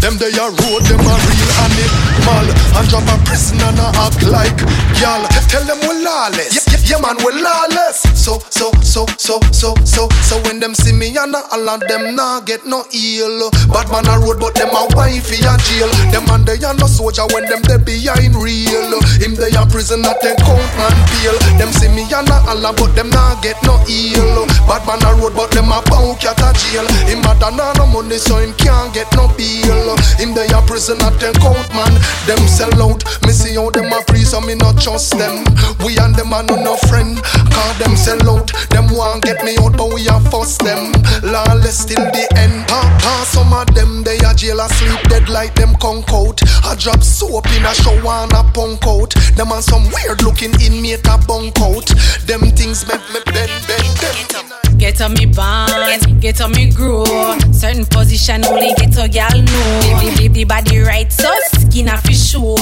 them 0.05 0.21
they 0.21 0.29
a 0.37 0.45
road, 0.45 0.85
them 0.85 1.01
a 1.01 1.15
real 1.17 1.51
animal. 1.65 2.45
And 2.77 2.85
drop 2.93 3.09
a 3.09 3.17
prison 3.25 3.57
and 3.57 3.81
a 3.81 3.89
act 4.05 4.21
like 4.29 4.61
Y'all. 5.01 5.25
Tell 5.49 5.65
them 5.65 5.81
we 5.81 6.05
lawless. 6.05 6.53
Yeah, 6.53 6.77
yeah, 6.77 6.93
yeah 6.93 7.01
man, 7.01 7.17
we 7.25 7.33
lawless. 7.41 8.05
So, 8.13 8.37
so, 8.53 8.69
so, 8.85 9.05
so, 9.17 9.41
so, 9.51 9.73
so 9.81 10.09
So 10.21 10.37
when 10.45 10.59
them 10.59 10.75
see 10.75 10.93
me 10.93 11.09
and 11.17 11.33
all 11.33 11.69
of 11.69 11.81
them 11.89 12.15
nah 12.15 12.39
get 12.41 12.65
no 12.69 12.85
ill. 12.93 13.49
Bad 13.73 13.89
man 13.89 14.05
a 14.05 14.21
road, 14.21 14.37
but 14.37 14.53
them 14.53 14.69
a 14.77 14.85
wifey 14.93 15.41
a 15.41 15.57
jail. 15.57 15.89
Them 16.13 16.29
and 16.29 16.45
they 16.45 16.61
a 16.61 16.69
no 16.77 16.85
soldier 16.85 17.25
when 17.33 17.49
them 17.49 17.65
they 17.65 17.81
behind 17.81 18.37
real. 18.37 19.01
Him 19.17 19.33
they 19.33 19.57
a 19.57 19.65
prison 19.65 20.05
at 20.05 20.21
them 20.21 20.37
count 20.37 20.71
man 20.77 20.95
peel 21.09 21.37
Them 21.57 21.73
see 21.73 21.89
me 21.89 22.05
and 22.13 22.29
all 22.29 22.61
of 22.61 22.77
but 22.77 22.93
them 22.93 23.09
nah 23.09 23.33
get 23.41 23.57
no 23.65 23.81
ill. 23.89 24.45
Bad 24.69 24.85
man 24.85 25.01
a 25.01 25.17
road, 25.17 25.33
but 25.33 25.49
them 25.49 25.73
a 25.73 25.81
bound 25.89 26.21
cat 26.21 26.37
a 26.45 26.53
jail. 26.53 26.85
Him 27.09 27.25
a 27.25 27.33
no 27.49 27.85
money 27.89 28.21
so 28.21 28.37
him 28.37 28.53
can't 28.53 28.93
get 28.93 29.09
no 29.17 29.27
bill 29.33 29.94
Him 30.17 30.33
they 30.33 30.47
a 30.49 30.61
prison 30.61 31.01
at 31.01 31.19
them 31.19 31.33
count 31.39 31.69
man. 31.73 31.93
Them 32.27 32.39
sell 32.47 32.73
out. 32.81 33.03
Me 33.25 33.31
see 33.31 33.55
how 33.55 33.69
them 33.69 33.91
a 33.91 34.01
free 34.07 34.23
so 34.23 34.41
me 34.41 34.55
not 34.55 34.81
trust 34.81 35.17
them. 35.17 35.43
We 35.83 35.97
and 35.97 36.15
them 36.15 36.33
a 36.33 36.43
no 36.43 36.55
no 36.55 36.75
friend 36.87 37.21
Cause 37.51 37.77
them 37.79 37.95
sell 37.95 38.21
out. 38.29 38.51
Them 38.69 38.87
want 38.91 39.23
get 39.23 39.43
me 39.43 39.57
out 39.61 39.77
but 39.77 39.93
we 39.93 40.07
a 40.07 40.19
force 40.31 40.57
them. 40.57 40.91
Lawless 41.23 41.85
till 41.85 42.03
the 42.11 42.25
end. 42.35 42.69
Ha 42.69 42.81
ha 43.01 43.23
some 43.25 43.53
of 43.53 43.67
them 43.75 44.03
they 44.03 44.17
a 44.19 44.33
jail 44.33 44.59
asleep 44.59 45.01
dead 45.09 45.29
like 45.29 45.55
them 45.55 45.75
conk 45.81 46.11
out. 46.11 46.41
I 46.63 46.75
drop 46.75 47.03
soap 47.03 47.47
in 47.55 47.65
a 47.65 47.73
shower 47.73 48.23
and 48.23 48.33
a 48.33 48.43
punk 48.53 48.85
out. 48.87 49.13
Them 49.35 49.51
and 49.51 49.63
some 49.63 49.85
weird 49.91 50.21
looking 50.23 50.53
inmate 50.61 51.07
a 51.07 51.17
bunk 51.27 51.59
out. 51.61 51.87
Them 52.25 52.41
things 52.51 52.87
make 52.87 53.05
me 53.13 53.19
bend 53.25 53.51
bend 53.67 53.97
them 53.97 54.64
Get 54.77 55.01
on 55.01 55.13
me 55.13 55.25
band, 55.25 56.21
get 56.21 56.41
on 56.41 56.51
me 56.51 56.69
grow. 56.71 57.05
Certain 57.51 57.85
position 57.85 58.45
only 58.45 58.73
get 58.75 58.97
a 58.97 59.07
gal 59.07 59.31
know. 59.31 59.79
The, 59.81 60.15
the, 60.17 60.27
the 60.27 60.43
body 60.43 60.79
right 60.79 61.11
so 61.11 61.31
skin 61.53 61.87
a 61.87 61.97
fi 61.97 62.13
show. 62.13 62.55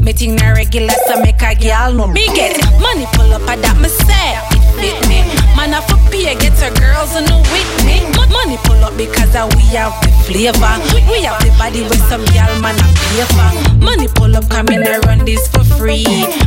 Me 0.00 0.12
think 0.12 0.40
na 0.40 0.50
regular 0.50 0.94
so 1.06 1.20
make 1.22 1.40
a 1.42 1.54
gal 1.54 1.92
know. 1.94 2.08
Me 2.08 2.26
get 2.34 2.56
money 2.80 3.06
pull 3.12 3.32
up 3.32 3.42
at 3.48 3.62
that 3.62 3.76
it 3.80 4.69
fit 4.78 4.98
me. 5.08 5.24
Man 5.56 5.74
a 5.74 5.80
for 5.82 5.98
pay 6.10 6.34
get 6.38 6.58
her 6.60 6.70
girls 6.78 7.14
on 7.16 7.24
the 7.24 7.36
with 7.50 7.72
me. 7.84 8.06
Money 8.30 8.56
pull 8.64 8.78
up 8.84 8.96
because 8.96 9.34
uh, 9.34 9.48
we 9.56 9.62
have 9.74 9.92
the 10.02 10.10
flavor. 10.24 10.74
We 11.10 11.22
have 11.26 11.40
the 11.42 11.50
body 11.58 11.82
with 11.82 12.00
some 12.08 12.24
gal 12.32 12.50
man 12.60 12.78
a 12.78 12.86
pay. 12.94 13.84
Money 13.84 14.08
pull 14.14 14.36
up 14.36 14.48
come 14.48 14.68
in 14.68 14.86
and 14.86 15.04
run 15.06 15.24
this 15.24 15.46
for 15.48 15.64
free. 15.64 16.04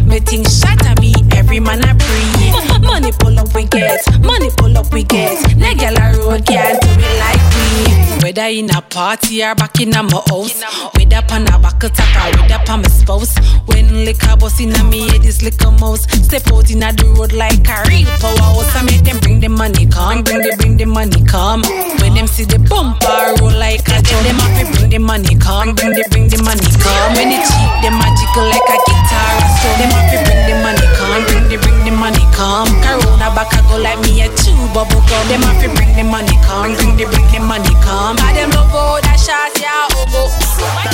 Me 0.07 0.19
think 0.19 0.47
shot 0.47 0.79
a 0.87 0.95
be 0.99 1.13
every 1.35 1.59
man 1.59 1.81
pre. 1.81 2.23
Mo- 2.51 2.79
Money 2.83 3.11
pull 3.19 3.37
up 3.39 3.53
we 3.55 3.63
get, 3.65 3.99
money 4.21 4.49
pull 4.57 4.77
up 4.77 4.91
we 4.93 5.03
get. 5.03 5.39
Na 5.57 5.73
gal 5.73 5.95
a 5.95 6.17
road 6.19 6.45
can't 6.45 6.81
do 6.81 6.89
it 6.89 7.19
like 7.19 7.43
we. 7.55 8.23
Whether 8.23 8.47
in 8.47 8.69
a 8.71 8.81
party 8.81 9.43
or 9.43 9.55
back 9.55 9.79
in 9.81 9.93
a 9.95 10.03
my 10.03 10.21
house, 10.29 10.61
whether 10.95 11.23
on 11.31 11.47
a 11.47 11.59
back 11.59 11.83
attack 11.83 12.15
or 12.35 12.41
whether 12.41 12.71
on 12.71 12.81
my 12.81 12.87
spouse. 12.87 13.35
When 13.65 14.05
liquor 14.05 14.35
bust 14.37 14.59
in 14.61 14.71
a 14.75 14.83
me 14.83 15.07
head 15.09 15.21
this 15.23 15.41
liquor 15.41 15.71
mouse. 15.71 16.03
Step 16.23 16.47
out 16.51 16.69
in 16.71 16.83
a 16.83 16.91
the 16.93 17.05
road 17.17 17.33
like 17.33 17.67
a 17.67 17.83
real 17.87 18.07
powerhouse. 18.19 18.69
I 18.75 18.81
make 18.83 19.03
them 19.03 19.19
bring 19.19 19.39
the 19.39 19.49
money 19.49 19.85
come, 19.87 20.23
bring 20.23 20.41
the 20.41 20.51
bring 20.57 20.77
the 20.77 20.85
money 20.85 21.21
come. 21.25 21.61
When 22.01 22.13
them 22.13 22.27
see 22.27 22.45
the 22.45 22.59
bumper 22.59 23.37
roll 23.39 23.53
like 23.55 23.85
a 23.89 24.01
drum, 24.01 24.21
them 24.23 24.37
have 24.41 24.53
to 24.59 24.65
bring 24.77 24.89
the 24.89 24.99
money 24.99 25.35
come, 25.39 25.73
bring 25.75 25.93
the 25.93 26.03
bring 26.11 26.27
the 26.29 26.39
money 26.43 26.67
come. 26.81 27.11
When 27.17 27.29
it 27.31 27.43
cheap, 27.45 27.71
them 27.81 27.95
magical 27.97 28.45
like 28.49 28.67
a 28.69 28.77
guitar. 28.85 29.33
So 29.61 29.67
them 29.79 29.89
have 29.93 30.07
to 30.11 30.17
bring 30.25 30.41
the 30.49 30.55
money 30.61 30.87
come, 30.97 31.21
bring 31.29 31.45
the 31.49 31.57
bring 31.61 31.79
the 31.85 31.93
money 31.93 32.23
come. 32.35 32.69
Corona 32.83 33.27
back 33.33 33.53
I 33.53 33.61
go 33.69 33.77
like 33.81 33.99
me 34.03 34.21
a 34.23 34.27
chew 34.41 34.55
bubble 34.73 35.01
gum. 35.07 35.23
Them 35.29 35.41
have 35.47 35.59
to 35.63 35.69
bring 35.73 35.91
the 35.95 36.03
money 36.03 36.35
come, 36.45 36.73
bring 36.75 36.93
the 36.97 37.05
bring 37.09 37.27
the 37.31 37.39
money 37.39 37.73
come. 37.85 38.17
Cause 38.17 38.33
them 38.35 38.49
love 38.51 38.73
all 38.73 38.99
that 39.01 39.17
shot, 39.19 39.53
yeah, 39.61 39.87
oh, 39.95 40.27
oh. 40.27 40.29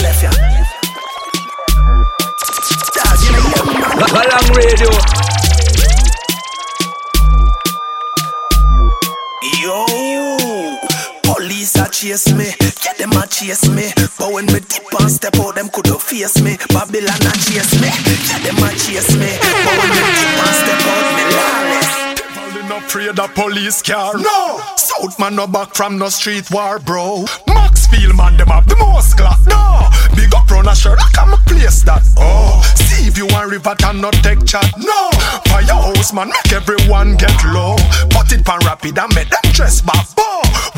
Left 0.03 0.23
ya. 0.23 0.31
Galang 4.09 4.47
Radio. 4.55 5.48
Yo, 9.61 9.85
police 11.21 11.75
a 11.75 11.89
chase 11.89 12.31
me, 12.33 12.45
yeah 12.85 12.93
them 12.97 13.11
a 13.11 13.27
chase 13.27 13.67
me. 13.67 13.91
But 14.17 14.31
when 14.31 14.45
me 14.45 14.61
dip 14.61 14.87
and 14.97 15.11
step 15.11 15.35
out, 15.35 15.55
them 15.55 15.67
coulda 15.67 15.99
face 15.99 16.41
me. 16.41 16.55
Babylon 16.69 17.27
a 17.27 17.31
chase 17.43 17.75
me, 17.81 17.89
yeah 17.91 18.39
them 18.39 18.63
a 18.63 18.71
chase 18.71 19.15
me. 19.19 19.27
But 19.65 19.75
when 19.79 19.89
me 19.89 20.03
dip 20.15 20.39
and 20.39 20.55
step 20.55 20.81
out, 20.87 21.07
me 21.17 21.23
lawless. 21.35 21.91
Devil 22.39 22.69
no 22.69 22.77
afraid 22.77 23.19
of 23.19 23.35
police 23.35 23.81
car. 23.81 24.17
No! 24.17 24.78
South 24.89 25.19
man 25.19 25.35
no 25.35 25.45
back 25.47 25.75
from 25.75 25.97
no 25.97 26.09
street 26.09 26.49
war, 26.51 26.79
bro. 26.79 27.25
Maxfield 27.47 28.15
man, 28.17 28.37
them 28.37 28.47
have 28.47 28.67
the 28.67 28.75
most 28.77 29.17
class. 29.17 29.39
No! 29.45 29.87
Big 30.15 30.33
up 30.33 30.49
run 30.49 30.67
a 30.67 30.75
shirt, 30.75 30.99
I'm 31.17 31.33
a 31.33 31.37
place 31.45 31.83
that. 31.83 32.01
Oh! 32.17 32.61
See 32.75 33.07
if 33.07 33.17
you 33.17 33.27
want 33.27 33.51
river 33.51 33.75
and 33.85 34.01
not 34.01 34.13
take 34.25 34.45
chat. 34.45 34.65
No, 34.77 35.09
firehouse 35.45 36.11
man 36.13 36.29
make 36.29 36.53
everyone 36.53 37.15
get 37.17 37.35
low. 37.45 37.75
Put 38.09 38.31
it 38.31 38.43
pan 38.45 38.59
rapid 38.65 38.97
and 38.97 39.13
make 39.15 39.29
them 39.29 39.51
dress 39.53 39.81
back. 39.81 40.07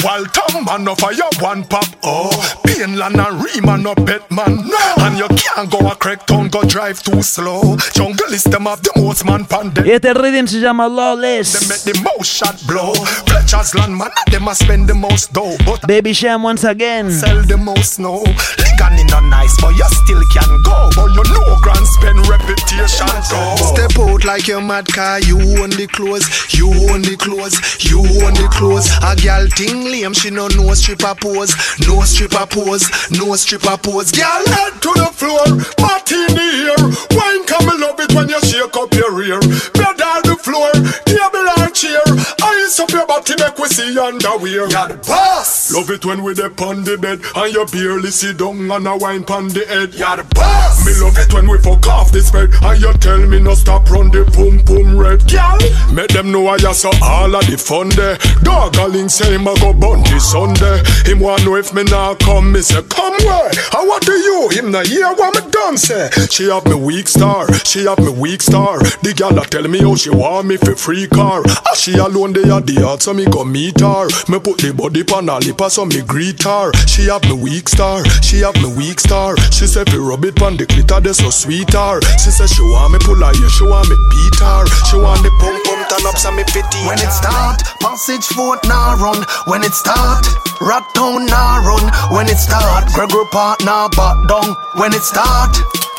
While 0.04 0.26
tongue 0.26 0.66
man 0.66 0.84
no 0.84 0.96
fire 0.96 1.16
one 1.40 1.64
pop. 1.64 1.86
Oh, 2.04 2.30
Painland 2.66 3.20
and 3.20 3.44
Riemann 3.44 3.84
no 3.84 3.94
bet 3.96 4.30
man. 4.32 4.68
No, 4.68 4.94
and 5.00 5.18
you 5.18 5.28
can't 5.30 5.70
go 5.70 5.80
a 5.90 5.96
crack 5.96 6.26
town 6.26 6.50
go 6.50 6.64
drive 6.64 7.02
too 7.04 7.22
slow. 7.22 7.78
Jungle 7.94 8.34
is 8.34 8.44
them 8.44 8.64
have 8.66 8.82
the 8.82 8.92
most 8.98 9.26
man 9.26 9.46
pan. 9.46 9.72
Este 9.86 10.14
rhythm 10.14 10.48
se 10.48 10.60
llama 10.60 10.88
They 10.90 10.96
Lawless. 10.96 11.70
make 11.70 11.94
the 11.94 12.02
most 12.02 12.32
shot 12.32 12.62
blow. 12.68 12.94
Fletcher's 13.28 13.76
land 13.76 13.96
man, 14.02 14.12
them 14.32 14.48
a 14.48 14.56
spend 14.56 14.88
the 14.88 14.96
most 14.96 15.34
dough. 15.34 15.56
But 15.66 15.88
Baby 15.88 16.14
Sham 16.14 16.44
once 16.44 16.64
again. 16.64 17.12
sell 17.12 17.42
the 17.44 17.58
most 17.58 17.94
snow. 17.94 18.24
Ligan 18.24 19.00
in 19.00 19.10
a 19.14 19.22
nice, 19.30 19.56
but 19.62 19.76
you 19.76 19.86
still 20.02 20.24
can 20.34 20.52
go. 20.64 20.90
But 20.96 21.10
you 21.14 21.24
know 21.34 21.58
grand 21.62 21.86
spend 21.88 22.28
reputation 22.28 23.08
go. 23.30 23.56
Step 23.74 23.98
out 24.00 24.26
like 24.26 24.48
your 24.48 24.62
mad 24.62 24.88
car, 24.88 25.20
you 25.22 25.38
own 25.62 25.70
the 25.72 25.88
clothes, 25.88 26.28
you 26.54 26.68
own 26.90 27.02
the 27.02 27.16
clothes, 27.18 27.58
you 27.84 28.00
own 28.00 28.34
the 28.34 28.48
clothes. 28.52 28.90
A 29.04 29.16
gal 29.16 29.48
ting 29.50 29.86
lame, 29.86 30.14
she 30.14 30.30
no 30.30 30.48
no 30.48 30.74
stripper 30.74 31.16
pose, 31.22 31.54
no 31.88 32.02
stripper 32.02 32.46
pose, 32.48 32.90
no 33.12 33.36
stripper 33.36 33.78
pose. 33.78 34.12
Girl, 34.12 34.44
head 34.50 34.74
to 34.82 34.92
the 34.98 35.10
floor, 35.14 35.46
martini 35.80 36.66
here. 36.66 36.86
Wine 37.14 37.46
come 37.46 37.70
and 37.70 37.80
love 37.80 38.00
it 38.00 38.14
when 38.14 38.30
you 38.30 38.42
shake 38.42 38.76
up 38.76 38.94
your 38.94 39.14
rear. 39.14 39.40
Bed 39.78 40.02
on 40.02 40.22
the 40.26 40.38
floor, 40.40 40.72
table 41.06 41.31
chair. 41.74 42.02
Ice 42.44 42.80
up 42.80 42.90
your 42.92 43.06
body, 43.08 43.34
make 43.40 43.58
we 43.58 43.68
see 43.68 43.98
underwear. 43.98 44.70
You're 44.70 44.88
the 44.88 45.00
boss. 45.08 45.72
Love 45.74 45.90
it 45.90 46.06
when 46.06 46.24
we 46.24 46.34
dey 46.34 46.50
on 46.62 46.84
the 46.84 46.98
bed 46.98 47.22
and 47.36 47.54
you 47.54 47.66
barely 47.66 48.12
sit 48.12 48.38
down 48.38 48.70
and 48.72 48.88
a 48.88 48.98
wine 48.98 49.24
pon 49.24 49.48
the 49.50 49.66
head. 49.66 49.94
You're 49.94 50.18
the 50.18 50.28
boss. 50.36 50.86
Me 50.86 50.94
love 51.02 51.18
it 51.18 51.34
when 51.34 51.48
we 51.48 51.58
fuck 51.60 51.86
off 51.88 52.12
this 52.12 52.32
bed 52.32 52.50
and 52.62 52.82
you 52.82 52.94
tell 52.94 53.20
me 53.28 53.40
no 53.40 53.54
stop 53.54 53.90
run 53.90 54.10
the 54.12 54.24
pum 54.36 54.60
pum 54.66 54.98
red. 54.98 55.22
Girl, 55.30 55.58
make 55.94 56.10
them 56.12 56.32
know 56.32 56.48
I 56.48 56.58
just 56.58 56.82
saw 56.82 56.92
all 57.02 57.36
of 57.36 57.46
the 57.48 57.58
fun 57.58 57.90
there. 57.90 58.18
Gargling 58.44 59.10
say 59.10 59.34
him 59.34 59.48
a 59.48 59.56
go 59.60 59.74
bunty 59.74 60.20
Sunday. 60.20 60.82
Him 61.06 61.20
want 61.20 61.46
know 61.46 61.56
if 61.56 61.74
me 61.74 61.84
nah 61.84 62.16
come, 62.16 62.52
me 62.52 62.62
say 62.62 62.82
come 62.84 63.16
where? 63.26 63.50
And 63.78 63.88
what 63.88 64.06
do 64.06 64.14
you? 64.14 64.50
Him 64.52 64.72
nah 64.72 64.84
hear 64.84 65.08
what 65.14 65.36
me 65.36 65.50
done 65.52 65.78
say. 65.78 66.10
She 66.30 66.50
have 66.50 66.66
me 66.66 66.76
weak 66.76 67.08
star, 67.08 67.52
she 67.66 67.86
have 67.86 68.00
me 68.00 68.10
weak 68.10 68.42
star. 68.42 68.80
The 68.80 69.14
girl 69.18 69.32
that 69.36 69.52
tell 69.52 69.68
me 69.68 69.80
how 69.80 69.96
she 69.96 70.10
want 70.10 70.48
me 70.48 70.58
for 70.58 70.76
free 70.76 71.08
car. 71.08 71.44
Ah, 71.66 71.74
she 71.74 71.94
alone 71.96 72.34
they 72.34 72.50
at 72.50 72.66
the 72.66 72.74
yard 72.74 73.02
so 73.02 73.14
me 73.14 73.26
go 73.26 73.44
meet 73.44 73.80
her. 73.80 74.08
Me 74.28 74.40
put 74.40 74.58
the 74.58 74.74
body 74.74 75.04
pan 75.04 75.28
her 75.28 75.40
lip 75.40 75.62
so 75.70 75.86
me 75.86 76.02
greet 76.02 76.42
her. 76.44 76.72
She 76.88 77.08
have 77.08 77.24
me 77.26 77.36
weak 77.38 77.70
star, 77.70 78.04
she 78.22 78.42
have 78.42 78.56
me 78.62 78.70
weak 78.76 79.00
star. 79.00 79.38
She 79.52 79.68
say 79.68 79.84
fi 79.86 79.98
rub 79.98 80.26
it 80.26 80.36
pan 80.36 80.58
the 80.58 80.66
glitter 80.66 81.00
they 81.00 81.14
so 81.14 81.30
sweet 81.30 81.72
her. 81.74 82.02
She 82.18 82.32
say 82.32 82.48
she 82.48 82.62
want 82.62 82.94
me 82.94 83.00
pull 83.00 83.20
her 83.22 83.34
yeah, 83.36 83.52
she 83.54 83.64
want 83.64 83.88
me 83.90 83.96
beat 84.10 84.38
her. 84.42 84.64
She 84.90 84.98
want 84.98 85.22
the 85.24 85.32
pump 85.40 85.60
pump 85.64 85.84
turn 85.90 86.06
up 86.08 86.18
so 86.18 86.32
me 86.32 86.44
fit 86.50 86.66
When 86.88 87.00
it 87.00 87.12
start, 87.12 87.62
passage 87.80 88.26
fort 88.34 88.60
nah 88.68 88.98
run. 89.00 89.24
When 89.48 89.64
it 89.64 89.74
start, 89.74 90.26
rat 90.62 90.84
town 90.94 91.26
nah 91.26 91.62
run. 91.64 91.86
When 92.12 92.28
it 92.28 92.38
start, 92.38 92.92
Gregory 92.94 93.26
partner 93.32 93.88
back 93.96 94.18
down. 94.28 94.56
When 94.76 94.94
it 94.94 95.04
start, 95.04 95.56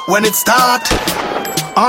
when 0.08 0.24
it 0.24 0.34
start. 0.34 1.31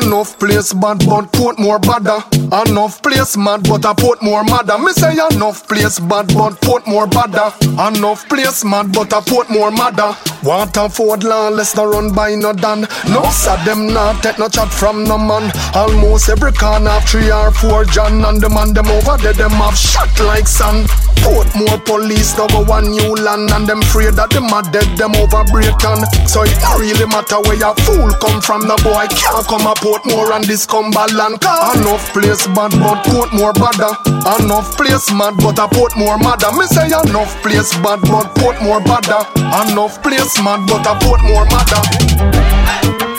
Enough 0.02 0.40
place 0.40 0.74
bad 0.74 1.06
but 1.06 1.32
put 1.34 1.60
more 1.60 1.78
badder. 1.78 2.24
Enough 2.66 3.04
place 3.04 3.38
mad 3.38 3.62
but 3.70 3.86
I 3.86 3.94
put 3.94 4.24
more 4.24 4.44
madder. 4.44 4.80
Me 4.80 4.92
say 4.92 5.14
enough 5.14 5.68
place 5.68 6.00
bad 6.00 6.34
but 6.34 6.60
put 6.62 6.88
more 6.88 7.06
badder. 7.06 7.54
Enough 7.78 8.28
place 8.28 8.66
mad 8.66 8.92
but 8.92 9.14
I 9.14 9.22
put 9.22 9.52
more 9.52 9.70
madder. 9.70 10.16
Waterford 10.44 11.24
lawless 11.24 11.76
no 11.76 11.86
run 11.86 12.12
by 12.12 12.34
no 12.34 12.54
dan. 12.54 12.88
No 13.10 13.24
sad 13.30 13.64
them 13.68 13.94
not 13.94 14.24
take 14.24 14.40
no 14.40 14.50
chat 14.50 14.70
from 14.70 15.04
no 15.04 15.18
man. 15.18 15.52
Almost 15.76 16.30
every 16.30 16.54
corner 16.54 16.90
have 16.90 17.08
three 17.08 17.32
or 17.32 17.52
four 17.52 17.86
John 17.86 18.26
and 18.26 18.42
the 18.42 18.50
man 18.50 18.74
them 18.74 18.88
over 18.88 19.18
there 19.18 19.34
them 19.34 19.52
have 19.52 19.78
shot 19.78 20.10
like 20.22 20.48
sun. 20.48 20.88
Put 21.22 21.54
more 21.56 21.80
police 21.86 22.34
go 22.34 22.48
one 22.66 22.92
new 22.92 23.14
land 23.16 23.52
and 23.52 23.68
them 23.68 23.80
afraid 23.80 24.16
that 24.16 24.32
them 24.32 24.52
are 24.52 24.66
dead 24.74 24.98
them 24.98 25.16
over 25.16 25.44
Britain. 25.54 26.02
So 26.28 26.42
it 26.42 26.58
don't 26.60 26.82
really 26.82 27.06
matter 27.06 27.40
where 27.46 27.56
your 27.56 27.76
fool 27.86 28.10
come 28.20 28.42
from. 28.42 28.68
No 28.68 28.76
boy 28.84 29.06
can't 29.08 29.46
come 29.48 29.68
a 29.68 29.83
Portmore 29.84 30.32
and 30.32 30.46
this 30.46 30.66
Cumberland. 30.66 31.42
Cause 31.42 31.76
enough 31.76 32.14
place 32.14 32.48
bad 32.48 32.72
but 32.80 33.04
Portmore 33.04 33.54
badder. 33.54 33.92
Enough 34.40 34.78
place 34.78 35.12
mad 35.12 35.36
but 35.36 35.60
a 35.60 35.68
Portmore 35.68 36.18
madder. 36.24 36.56
Me 36.56 36.66
say 36.68 36.88
enough 36.88 37.36
place 37.44 37.74
bad 37.84 38.00
but 38.08 38.34
Portmore 38.40 38.84
badder. 38.86 39.28
Enough 39.70 40.02
place 40.02 40.42
mad 40.42 40.66
but 40.68 40.88
a 40.88 40.96
Portmore 41.04 41.46
madder. 41.52 43.13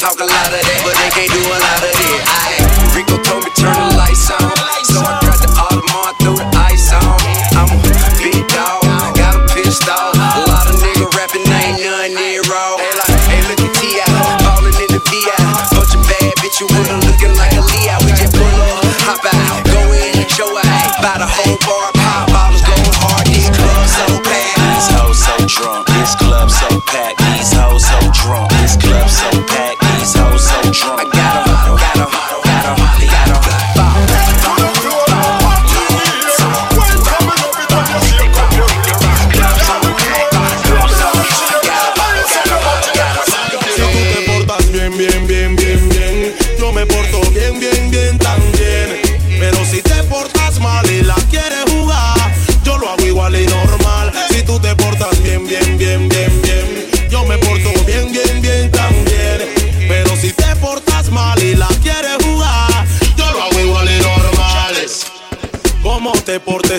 Talk 0.00 0.16
a 0.16 0.24
lot 0.24 0.48
of 0.48 0.56
that, 0.56 0.80
but 0.80 0.96
they 0.96 1.12
can't 1.12 1.28
do 1.28 1.44
a 1.44 1.58
lot 1.60 1.80
of 1.84 1.92
it. 1.92 2.24
I, 2.24 2.56
Rico 2.96 3.20
told 3.20 3.44
me 3.44 3.52
turn 3.52 3.76
the 3.76 4.00
lights 4.00 4.32
on, 4.32 4.48
so 4.88 4.96
I 5.04 5.20
grabbed 5.20 5.44
the 5.44 5.52
Audemars, 5.52 6.16
threw 6.24 6.40
the 6.40 6.48
ice 6.56 6.88
on. 6.96 7.20
I'm 7.52 7.68
a 7.68 7.76
big 8.16 8.40
dog, 8.48 8.80
pissed 9.52 9.84
off. 9.92 10.16
A 10.16 10.48
lot 10.48 10.72
of 10.72 10.80
nigga 10.80 11.04
rapping, 11.20 11.44
ain't 11.44 11.84
none 11.84 12.16
near 12.16 12.40
hey, 13.28 13.44
look 13.44 13.60
at 13.60 13.72
T.I. 13.76 14.08
Ballin' 14.40 14.72
in 14.80 14.88
the 14.88 15.04
VI. 15.04 15.36
Bunch 15.76 15.92
of 15.92 16.00
bad 16.08 16.32
looking 17.04 17.36
like 17.36 17.52
a 17.52 17.60
Leo. 17.60 18.00
We 18.00 18.16
just 18.16 18.32
pull 18.32 18.48
up, 18.48 18.80
hop 19.04 19.20
out, 19.20 19.60
go 19.68 19.84
in, 19.92 20.16
show 20.32 20.48
out. 20.48 20.96
By 21.04 21.20
the 21.20 21.28
whole 21.28 21.60
bar, 21.68 21.99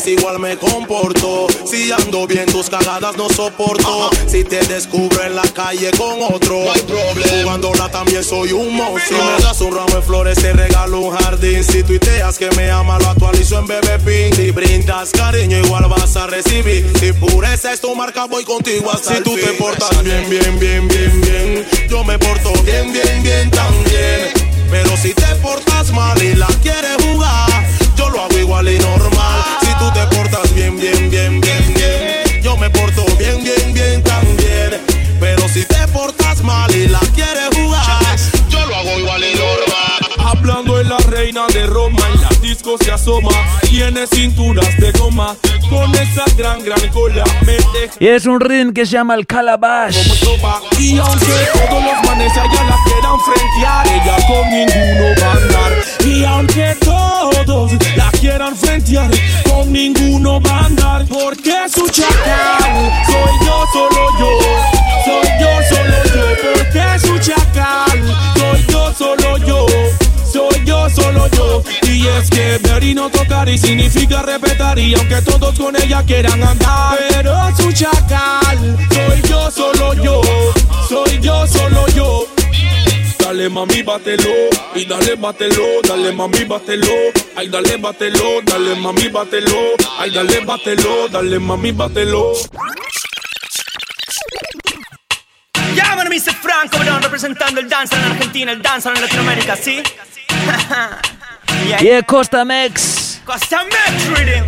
igual 0.07 0.40
me 0.40 0.57
comporto. 0.57 1.48
Si 1.65 1.91
ando 1.91 2.26
bien 2.28 2.45
tus 2.45 2.69
cagadas 2.69 3.15
no 3.18 3.30
soporto. 3.30 4.10
Si 4.28 4.44
te 4.44 4.60
descubro 4.65 5.23
en 5.23 5.36
la 5.36 5.44
calle 5.44 5.91
con 5.98 6.22
otro 6.23 6.64
no 6.65 6.72
hay 6.72 6.82
problema. 6.82 7.44
Jugándola 7.44 7.90
también 7.90 8.23
soy 8.23 8.52
un 8.52 8.76
monstruo. 8.76 9.19
Si 9.19 9.26
me 9.26 9.44
das 9.44 9.61
un 9.61 9.76
ramo 9.76 9.95
de 9.95 10.02
flores 10.02 10.38
te 10.40 10.53
regalo 10.53 11.02
un 11.02 11.15
jardín 11.15 11.64
Si 11.64 11.84
tuiteas 11.84 12.38
que 12.38 12.49
me 12.52 12.72
ama 12.72 12.98
lo 12.99 13.10
actualizo 13.10 13.60
en 13.60 13.68
Bebé 13.68 13.99
Pin 13.99 14.36
Si 14.36 14.52
brindas 14.52 15.11
cariño 15.11 15.57
igual 15.57 15.88
vas 15.88 16.15
a 16.15 16.28
recibir. 16.28 16.91
Si 16.99 17.14
pureza 17.14 17.73
es 17.73 17.82
tu 17.82 17.95
marca 17.95 18.26
voy 18.26 18.44
contigo 18.44 18.91
hasta 18.91 19.15
Si 19.15 19.23
tú 19.23 19.36
te 19.36 19.53
portas 19.53 20.03
bien, 20.03 20.30
bien, 20.30 20.60
bien, 20.60 20.88
bien, 20.88 21.22
bien. 21.22 21.68
Yo 21.90 22.03
me 22.03 22.18
porto 22.18 22.53
bien, 22.64 22.91
bien, 22.91 23.23
bien 23.23 23.52
también. 23.52 24.32
Pero 24.69 24.95
si 24.98 25.14
te 25.14 25.36
portas 25.41 25.91
mal 25.91 26.22
y 26.23 26.36
la 26.36 26.48
quieres 26.61 26.95
jugar 27.03 27.61
yo 28.02 28.10
lo 28.10 28.22
hago 28.22 28.38
igual 28.38 28.68
y 28.68 28.80
normal. 28.80 29.51
Bien, 30.62 30.78
bien, 30.78 31.10
bien, 31.10 31.42
bien, 31.42 31.74
bien, 31.74 32.42
yo 32.44 32.56
me 32.58 32.70
porto 32.70 33.04
bien, 33.18 33.44
bien, 33.44 33.74
bien 33.74 34.04
también. 34.04 34.82
Pero 35.20 35.48
si 35.50 35.66
te 35.66 35.88
portas 35.88 36.44
mal 36.44 36.74
y 36.76 36.88
la 36.88 37.00
quieres 37.16 37.50
jugar, 37.56 38.16
yo 38.50 38.66
lo 38.66 38.76
hago 38.76 39.00
igual 39.00 39.24
y 39.24 39.36
normal. 39.36 40.28
Hablando 40.38 40.78
de 40.78 40.84
la 40.84 40.98
reina 41.00 41.48
de 41.48 41.66
Roma, 41.66 42.02
en 42.14 42.22
la 42.22 42.30
disco 42.42 42.76
se 42.84 42.92
asoma. 42.92 43.32
Tiene 43.70 44.06
cinturas 44.08 44.78
de 44.78 44.92
goma, 44.92 45.36
con 45.70 45.94
esa 45.96 46.26
gran, 46.38 46.64
gran 46.64 46.88
cola. 46.90 47.24
Y 48.00 48.08
es 48.08 48.26
un 48.26 48.40
rhythm 48.40 48.74
que 48.74 48.86
se 48.86 48.94
llama 48.94 49.16
el 49.16 49.26
Calabash. 49.26 50.24
Y 50.80 50.98
aunque 50.98 51.26
todos 51.54 51.84
los 51.84 52.04
manes 52.06 52.32
allá 52.34 52.64
la 52.64 52.78
quieran 52.86 53.20
frentear, 53.20 53.88
ella 53.88 54.18
con 54.28 54.50
ninguno 54.50 55.22
va 55.22 55.28
a 55.28 55.34
andar. 55.34 55.72
Y 56.06 56.24
aunque 56.24 56.82
con 59.62 59.72
ninguno 59.72 60.40
va 60.42 60.60
a 60.60 60.66
andar 60.66 61.06
porque 61.06 61.54
su 61.74 61.88
chacal 61.88 63.04
soy 63.06 63.46
yo, 63.46 63.66
solo 63.74 64.08
yo. 64.20 64.30
Soy 65.06 65.28
yo, 65.40 65.50
solo 65.70 65.98
yo, 66.14 66.26
porque 66.42 67.00
su 67.00 67.20
chacal 67.20 68.00
soy 68.36 68.66
yo, 68.70 68.94
solo 68.94 69.38
yo. 69.38 69.66
Soy 70.32 70.66
yo, 70.66 70.90
solo 70.90 71.28
yo. 71.28 71.64
Y 71.84 72.08
es 72.08 72.30
que 72.30 72.60
ver 72.64 72.84
y 72.84 72.94
no 72.94 73.10
tocar 73.10 73.50
y 73.50 73.58
significa 73.58 74.22
respetar. 74.22 74.80
Y 74.80 74.96
aunque 74.96 75.22
todos 75.22 75.58
con 75.58 75.76
ella 75.76 76.04
quieran 76.04 76.42
andar, 76.44 76.98
pero 77.10 77.36
su 77.58 77.72
chacal. 77.72 78.41
Dale 83.42 83.54
mami, 83.54 83.82
bátelo, 83.82 84.50
y 84.76 84.86
dale, 84.86 85.16
bátelo, 85.16 85.82
dale 85.82 86.12
mami, 86.12 86.44
bátelo, 86.44 86.94
ay, 87.36 87.48
dale, 87.48 87.76
bátelo, 87.78 88.40
dale 88.44 88.76
mami, 88.76 89.08
bátelo, 89.08 89.58
ay, 89.98 90.12
dale, 90.12 90.46
bátelo, 90.46 91.08
dale 91.08 91.40
mami, 91.40 91.72
bátelo. 91.72 92.34
Ya, 95.74 95.96
bueno, 95.96 96.12
Mr. 96.12 96.36
Franco, 96.36 96.78
Verón, 96.78 97.02
representando 97.02 97.60
el 97.60 97.68
danza 97.68 97.98
en 97.98 98.12
Argentina, 98.12 98.52
el 98.52 98.62
danza 98.62 98.94
en 98.94 99.02
Latinoamérica, 99.02 99.56
¿sí? 99.56 99.82
Yeah, 101.82 102.04
Costa 102.04 102.46
Mex. 102.46 103.22
Costa 103.26 103.64
Mex 103.66 104.08
Rhythm. 104.10 104.46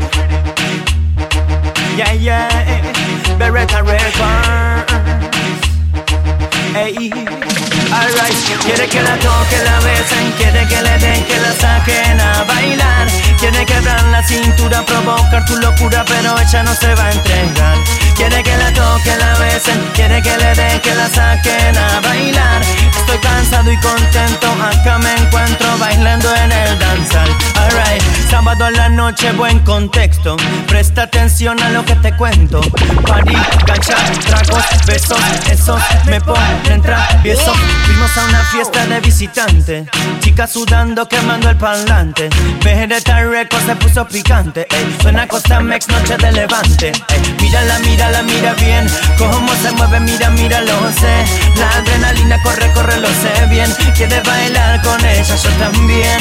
Yeah, 1.98 2.14
yeah. 2.14 3.38
Beretta 3.40 3.82
Records. 3.82 4.83
Ey, 6.76 7.12
alright. 7.92 8.34
Quiere 8.66 8.88
que 8.88 9.02
la 9.02 9.16
toque, 9.20 9.58
la 9.64 9.80
besen, 9.82 10.32
quiere 10.38 10.66
que 10.68 10.82
le 10.82 10.98
den, 10.98 11.24
que 11.26 11.38
la 11.40 11.54
saquen 11.54 12.20
a 12.20 12.44
bailar. 12.46 13.08
Quiere 13.40 13.64
quebrar 13.66 14.04
la 14.06 14.24
cintura, 14.24 14.84
provocar 14.84 15.46
tu 15.46 15.56
locura, 15.58 16.04
pero 16.06 16.36
ella 16.40 16.64
no 16.64 16.74
se 16.74 16.96
va 16.96 17.06
a 17.06 17.12
entregar. 17.12 17.78
Quiere 18.16 18.44
que 18.44 18.58
la 18.58 18.72
toque, 18.74 19.16
la 19.18 19.34
besen, 19.40 19.80
quiere 19.94 20.22
que 20.22 20.38
le 20.38 20.56
den, 20.56 20.80
que 20.82 20.96
la 20.96 21.08
saquen 21.08 21.78
a 21.78 22.00
bailar. 22.02 22.62
Estoy 22.98 23.18
cansado 23.18 23.72
y 23.72 23.78
contento, 23.78 24.48
acá 24.62 24.98
me 25.00 25.14
encuentro 25.16 25.68
bailando 25.78 26.34
en 26.36 26.52
el 26.52 26.80
danzal. 26.80 27.30
Alright, 27.56 28.04
sábado 28.30 28.66
a 28.66 28.72
la 28.72 28.90
noche, 28.90 29.32
buen 29.34 29.60
contexto. 29.60 30.38
Presta 30.68 31.04
atención 31.04 31.62
a 31.62 31.70
lo 31.70 31.84
que 31.86 31.96
te 31.96 32.16
cuento. 32.16 32.62
Party, 33.06 33.34
cancha, 33.66 33.96
tragos, 34.26 34.64
besos, 34.86 35.20
esos 35.50 35.82
me 36.06 36.22
ponen 36.22 36.82
travieso. 36.82 37.54
Fuimos 37.86 38.18
a 38.18 38.26
una 38.26 38.44
fiesta 38.46 38.86
de 38.86 39.00
visitante. 39.02 39.86
Chica 40.20 40.48
sudando, 40.48 41.08
quemando 41.08 41.50
el 41.50 41.58
parlante. 41.58 42.30
Vegeta 42.64 43.24
Records 43.24 43.66
se 43.66 43.76
puso 43.76 44.08
picante. 44.08 44.68
Ey. 44.70 44.98
Suena 45.02 45.28
Costa 45.28 45.60
Mex, 45.60 45.88
noche 45.90 46.18
de 46.18 46.32
levante. 46.32 46.92
Ey. 47.10 47.36
Mírala, 47.42 47.80
mírala, 48.04 48.24
mira 48.24 48.54
bien. 48.56 48.88
Cómo 49.18 49.54
se 49.56 49.72
mueve, 49.74 50.00
mira, 50.00 50.30
mira, 50.32 50.62
lo 50.62 50.92
sé. 50.92 51.26
La 51.58 51.70
adrenalina 51.78 52.42
corre, 52.42 52.72
corre, 52.74 53.00
lo 53.00 53.08
sé 53.08 53.46
bien. 53.50 53.70
Quiere 53.96 54.22
bailar 54.22 54.82
con 54.82 55.00
ella, 55.06 55.36
yo 55.36 55.50
también. 55.52 56.20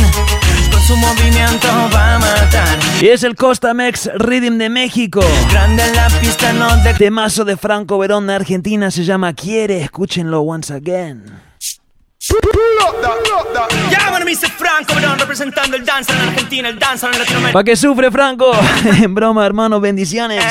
Con 0.71 0.81
su 0.83 0.97
movimiento 0.97 1.69
va 1.95 2.15
a 2.15 2.19
matar. 2.19 2.79
Y 3.01 3.09
es 3.09 3.23
el 3.25 3.35
Costa 3.35 3.75
Mex 3.75 4.11
Rhythm 4.15 4.59
de 4.59 4.69
México. 4.69 5.21
Grande 5.51 5.85
en 5.85 5.97
la 5.97 6.09
pista, 6.21 6.53
no 6.53 6.77
de. 6.79 6.95
Temazo 6.95 7.45
de 7.45 7.57
Franco 7.57 7.99
Verón 7.99 8.27
de 8.27 8.35
Argentina 8.35 8.91
se 8.91 9.05
llama 9.05 9.33
Quiere. 9.33 9.83
Escúchenlo 9.83 10.43
once 10.43 10.73
again. 10.73 11.25
Bueno, 14.11 14.27
Mr. 14.27 14.51
Franco, 14.51 14.95
Verón, 14.95 15.19
representando 15.19 15.77
el 15.77 15.85
danza 15.85 16.13
en 16.13 16.29
Argentina, 16.29 16.69
el 16.69 16.79
danza 16.79 17.09
en 17.11 17.19
Latinoamérica. 17.19 17.53
¿Pa' 17.53 17.65
qué 17.65 17.75
sufre 17.75 18.11
Franco? 18.11 18.53
En 19.03 19.15
broma, 19.15 19.45
hermano, 19.45 19.81
bendiciones. 19.81 20.45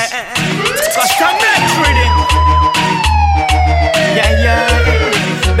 Rhythm. 1.02 2.14
Yeah, 4.14 4.30
yeah. 4.44 5.56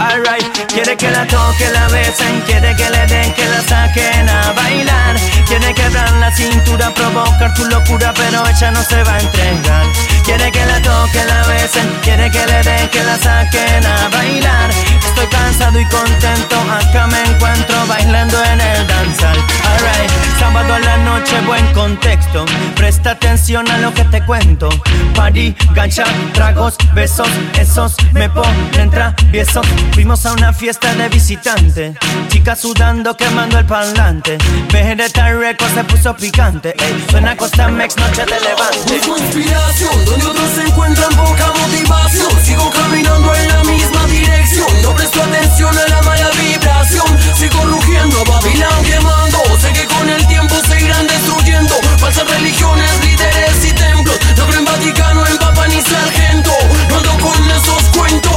Alright. 0.00 0.44
Quiere 0.68 0.96
que 0.96 1.10
la 1.10 1.26
toque, 1.26 1.70
la 1.72 1.88
besen, 1.88 2.40
quiere 2.46 2.74
que 2.76 2.90
le 2.90 3.06
den, 3.06 3.32
que 3.32 3.46
la 3.46 3.62
saquen 3.62 4.28
a 4.28 4.52
bailar. 4.52 5.16
Quiere 5.46 5.72
quebrar 5.72 6.12
la 6.12 6.30
cintura, 6.34 6.92
provocar 6.92 7.54
tu 7.54 7.64
locura, 7.64 8.12
pero 8.14 8.46
ella 8.46 8.70
no 8.72 8.82
se 8.82 9.02
va 9.02 9.14
a 9.14 9.20
entregar. 9.20 10.11
Quiere 10.24 10.50
que 10.50 10.64
la 10.64 10.80
toque, 10.80 11.24
la 11.24 11.46
besen, 11.46 11.88
quiere 12.02 12.30
que 12.30 12.46
le 12.46 12.62
den, 12.62 12.88
que 12.90 13.02
la 13.04 13.16
saquen 13.18 13.86
a 13.86 14.08
bailar. 14.08 14.70
Estoy 15.04 15.26
cansado 15.26 15.78
y 15.78 15.84
contento, 15.86 16.56
acá 16.70 17.06
me 17.06 17.22
encuentro 17.22 17.86
bailando 17.86 18.42
en 18.44 18.60
el 18.60 18.86
danzal. 18.86 19.36
Alright, 19.36 20.10
sábado 20.38 20.74
a 20.74 20.78
la 20.78 20.96
noche, 20.98 21.40
buen 21.46 21.66
contexto. 21.72 22.44
Presta 22.76 23.10
atención 23.12 23.70
a 23.70 23.78
lo 23.78 23.92
que 23.92 24.04
te 24.04 24.24
cuento. 24.24 24.68
Party, 25.14 25.54
gancha, 25.74 26.04
tragos, 26.32 26.76
besos, 26.94 27.28
esos 27.58 27.96
me 28.12 28.30
ponen 28.30 28.90
travieso. 28.90 29.60
Fuimos 29.92 30.24
a 30.24 30.32
una 30.32 30.52
fiesta 30.52 30.94
de 30.94 31.08
visitante. 31.08 31.94
Chica 32.28 32.56
sudando, 32.56 33.16
quemando 33.16 33.58
el 33.58 33.66
parlante. 33.66 34.38
Vegeta 34.72 35.32
Records 35.32 35.74
se 35.74 35.84
puso 35.84 36.16
picante. 36.16 36.74
Ey, 36.78 37.04
suena 37.10 37.36
Costa 37.36 37.68
Mex, 37.68 37.96
noche 37.96 38.24
de 38.24 38.40
levante. 38.40 39.00
Inspiración, 39.06 40.11
donde 40.12 40.26
otros 40.26 40.50
se 40.50 40.62
encuentran 40.62 41.08
poca 41.16 41.52
motivación. 41.58 42.44
Sigo 42.44 42.70
caminando 42.70 43.34
en 43.34 43.48
la 43.48 43.64
misma 43.64 44.04
dirección. 44.06 44.82
No 44.82 44.94
presto 44.94 45.22
atención 45.22 45.76
a 45.76 45.88
la 45.88 46.02
mala 46.02 46.30
vibración. 46.30 47.06
Sigo 47.34 47.64
rugiendo 47.64 48.20
a 48.20 48.82
quemando. 48.82 49.38
Sé 49.60 49.72
que 49.72 49.86
con 49.86 50.08
el 50.08 50.26
tiempo 50.26 50.54
se 50.68 50.84
irán 50.84 51.06
destruyendo. 51.06 51.74
Falsas 51.98 52.28
religiones, 52.30 52.90
líderes 53.04 53.64
y 53.64 53.72
templos. 53.72 54.18
No 54.36 54.46
creo 54.46 54.58
en 54.58 54.64
Vaticano, 54.64 55.26
en 55.26 55.38
Papa 55.38 55.66
ni 55.68 55.80
Sargento. 55.80 56.52
No 56.90 56.96
ando 56.96 57.12
con 57.18 57.50
esos 57.50 57.82
cuentos. 57.96 58.32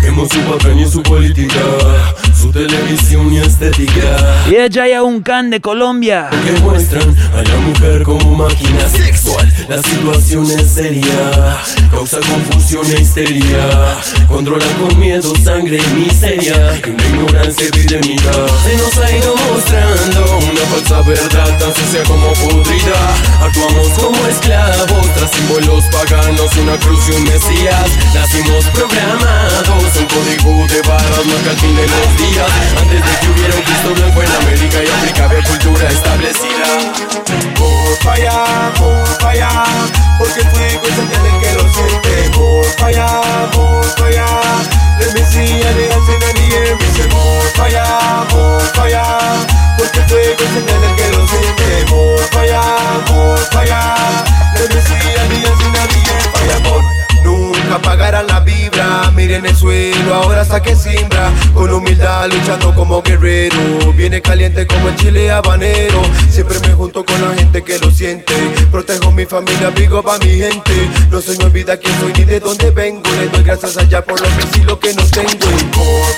Quemo 0.00 0.28
su 0.28 0.40
papel 0.40 0.80
y 0.80 0.90
su 0.90 1.02
política, 1.02 1.60
su 2.40 2.50
televisión 2.50 3.32
y 3.32 3.38
estética. 3.38 4.46
Y 4.50 4.54
ella 4.54 4.86
ya 4.86 5.02
un 5.02 5.20
can 5.20 5.50
de 5.50 5.60
Colombia. 5.60 6.30
Que 6.30 6.52
muestran 6.62 7.14
a 7.34 7.42
la 7.42 7.56
mujer 7.60 8.02
como 8.02 8.34
máquina 8.34 8.88
sexual. 8.88 9.46
La 9.68 9.82
situación 9.82 10.50
es 10.50 10.70
seria, 10.70 11.58
causa 11.90 12.18
confusión 12.20 12.86
e 12.96 13.02
histeria. 13.02 13.98
Controla 14.26 14.64
con 14.80 14.98
miedo, 14.98 15.32
sangre 15.44 15.78
y 15.78 15.94
miseria. 15.94 16.80
Y 16.86 16.90
una 16.90 17.06
ignorancia 17.08 17.66
epidémica. 17.66 18.32
Se 18.64 18.76
nos 18.76 18.98
ha 18.98 19.16
ido 19.16 19.34
mostrando 19.36 20.38
una 20.38 20.60
falsa 20.72 21.02
verdad, 21.02 21.58
tan 21.58 21.74
sucia 21.74 22.02
como 22.04 22.32
podrida. 22.32 23.00
Actuamos 23.42 23.88
como 23.98 24.26
esclavos, 24.26 25.14
tras 25.14 25.30
símbolos 25.30 25.84
paganos, 25.92 26.56
una 26.56 26.76
cruz 26.78 27.00
y 27.08 27.12
un 27.16 27.24
mesías. 27.24 27.90
Nacimos 28.14 28.64
programados, 28.72 29.96
un 29.98 30.06
código 30.06 30.66
de 30.68 30.88
barras 30.88 31.26
marca 31.26 31.50
el 31.50 31.58
fin 31.58 31.76
de 31.76 31.82
los 31.82 32.16
días. 32.16 32.29
Antes 32.38 33.04
de 33.04 33.18
que 33.20 33.28
hubiera 33.28 33.54
un 33.54 33.62
Cristo 33.62 33.94
blanco 33.94 34.22
en 34.22 34.30
América 34.42 34.78
y 34.82 34.86
África 34.86 35.24
había 35.24 35.42
cultura 35.42 35.88
establecida. 35.88 36.92
Por 37.56 38.12
allá, 38.12 38.72
por 38.78 39.26
allá, 39.26 39.64
porque 40.18 40.40
el 40.40 40.46
fuego 40.48 40.86
del 40.86 41.40
que 41.40 41.52
lo 41.54 41.72
siente. 41.72 42.30
Por 42.30 42.84
allá, 42.84 43.20
por 43.52 44.06
allá, 44.06 44.26
let 45.00 45.12
me 45.12 45.24
see 45.26 45.60
a 45.60 45.72
dance 45.72 46.12
in 46.12 46.20
the 46.20 47.08
por 47.10 47.64
allá, 47.64 48.26
por 48.30 48.80
allá, 48.80 49.04
porque 49.76 49.98
el 49.98 50.08
fuego 50.08 50.44
del 50.54 50.96
que 50.96 51.10
lo 51.16 51.26
siente. 51.26 51.84
Por 51.88 52.38
allá, 52.38 52.62
por 53.06 53.58
allá, 53.58 53.96
let 54.54 54.74
me 54.74 54.80
see 54.80 54.94
a 54.94 55.28
dance 55.28 55.64
in 55.64 55.72
the. 55.72 55.80
Falla 56.32 56.99
vibra, 59.30 59.38
miren 59.38 59.46
el 59.46 59.56
suelo, 59.56 60.14
ahora 60.14 60.40
hasta 60.42 60.62
que 60.62 60.74
simbra 60.74 61.30
Con 61.54 61.72
humildad 61.72 62.28
luchando 62.30 62.74
como 62.74 63.02
guerrero. 63.02 63.56
Viene 63.96 64.20
caliente 64.20 64.66
como 64.66 64.88
el 64.88 64.96
chile 64.96 65.30
habanero. 65.30 66.02
Siempre 66.30 66.58
me 66.60 66.72
junto 66.74 67.04
con 67.04 67.20
la 67.20 67.34
gente 67.34 67.62
que 67.62 67.78
lo 67.78 67.90
siente. 67.90 68.34
Protejo 68.70 69.10
mi 69.12 69.26
familia, 69.26 69.68
abrigo 69.68 70.02
pa' 70.02 70.18
mi 70.18 70.38
gente. 70.38 70.88
No 71.10 71.20
se 71.20 71.36
me 71.38 71.44
olvida 71.44 71.76
quién 71.76 71.98
soy 72.00 72.12
ni 72.14 72.24
de 72.24 72.40
dónde 72.40 72.70
vengo. 72.70 73.02
Le 73.18 73.28
doy 73.28 73.42
gracias 73.42 73.76
allá 73.76 74.04
por 74.04 74.20
lo 74.20 74.26
que 74.80 74.88
que 74.88 74.94
no 74.94 75.04
tengo. 75.10 75.46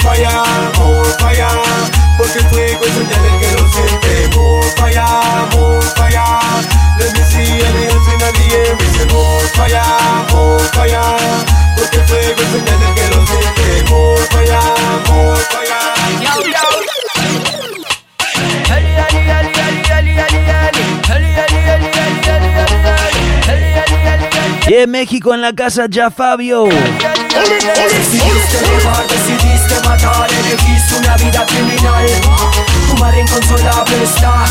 Por 0.02 0.10
allá, 0.10 0.44
por 0.74 1.26
allá 1.26 1.48
Porque 2.18 2.38
el 2.38 2.44
fuego 2.46 2.84
es 2.84 2.94
del 2.96 3.06
que 3.06 3.60
lo 3.60 3.68
siente. 3.72 4.36
Por 4.36 4.84
allá, 4.84 5.48
por 5.50 6.02
allá 6.02 6.42
a 8.22 8.30
dance 8.30 8.38
in 8.38 8.48
the 8.48 8.56
air 8.56 8.76
Me 8.76 8.86
say 8.86 9.06
por 9.06 9.64
allá, 9.64 9.84
por 10.30 10.80
allá 10.80 11.16
Porque 11.76 11.96
el 11.96 12.04
fuego 12.04 12.42
señal 12.52 12.78
del 12.80 12.94
que 12.94 13.06
lo 13.14 13.26
siente 13.26 13.84
Por 13.88 14.38
allá, 14.38 14.60
por 15.06 15.38
allá 15.60 15.92
Y 24.68 24.74
en 24.74 24.90
México 24.90 25.34
en 25.34 25.42
la 25.42 25.52
casa 25.52 25.86
ya 25.90 26.10
Fabio. 26.10 26.64
Decidiste 26.64 28.58
robar, 28.80 29.06
decidiste 29.06 29.74
matar, 29.86 30.30
elegiste 30.32 30.96
una 30.98 31.16
vida 31.16 31.44
criminal. 31.46 32.06
Tu 32.92 32.98
madre 32.98 33.20
inconsolable 33.22 34.02
está, 34.02 34.44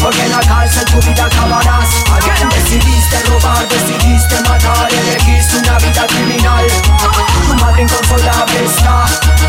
porque 0.00 0.22
en 0.22 0.30
la 0.30 0.38
cárcel 0.38 0.84
tu 0.84 1.00
vida 1.00 1.24
acabarás. 1.24 1.88
Again. 2.12 2.48
Decidiste 2.50 3.20
robar, 3.28 3.66
decidiste 3.68 4.36
matar, 4.48 4.88
elegiste 4.92 5.56
una 5.58 5.78
vida 5.78 6.06
criminal. 6.06 6.64
Tu 7.48 7.54
madre 7.56 7.82
inconsolable 7.82 8.64
está, 8.64 9.04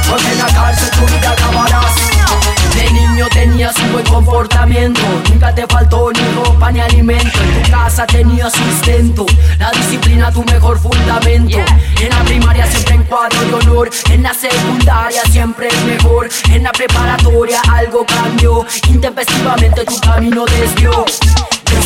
porque 0.10 0.32
en 0.32 0.38
la 0.40 0.48
cárcel 0.48 0.90
tu 0.90 1.06
vida 1.06 1.30
acabarás. 1.30 2.59
De 2.76 2.92
niño 2.92 3.28
tenías 3.32 3.76
un 3.78 3.94
buen 3.94 4.06
comportamiento, 4.06 5.02
nunca 5.30 5.54
te 5.54 5.66
faltó 5.68 6.12
ni 6.12 6.22
ropa 6.36 6.72
ni 6.72 6.80
alimento. 6.80 7.40
En 7.42 7.64
tu 7.64 7.72
casa 7.72 8.06
tenías 8.06 8.54
sustento, 8.54 9.26
la 9.58 9.72
disciplina 9.72 10.32
tu 10.32 10.44
mejor 10.46 10.80
fundamento. 10.80 11.58
En 12.02 12.10
la 12.10 12.24
primaria 12.24 12.66
siempre 12.68 12.96
en 12.96 13.04
cuadro 13.04 13.40
de 13.46 13.54
honor, 13.54 13.90
en 14.12 14.24
la 14.24 14.34
secundaria 14.34 15.22
siempre 15.32 15.68
es 15.68 15.84
mejor. 15.84 16.30
En 16.52 16.64
la 16.64 16.72
preparatoria 16.72 17.62
algo 17.72 18.06
cambió, 18.06 18.66
intempestivamente 18.90 19.84
tu 19.86 20.00
camino 20.00 20.46
desvió. 20.46 21.06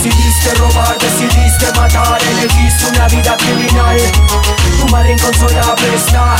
Decidiste 0.03 0.53
robar, 0.55 0.97
decidiste 0.99 1.71
matar, 1.79 2.21
elegiste 2.21 2.87
una 2.87 3.07
vida 3.07 3.37
criminal. 3.37 3.97
Tu 4.77 4.87
madre 4.89 5.13
inconsolable 5.13 5.95
está, 5.95 6.35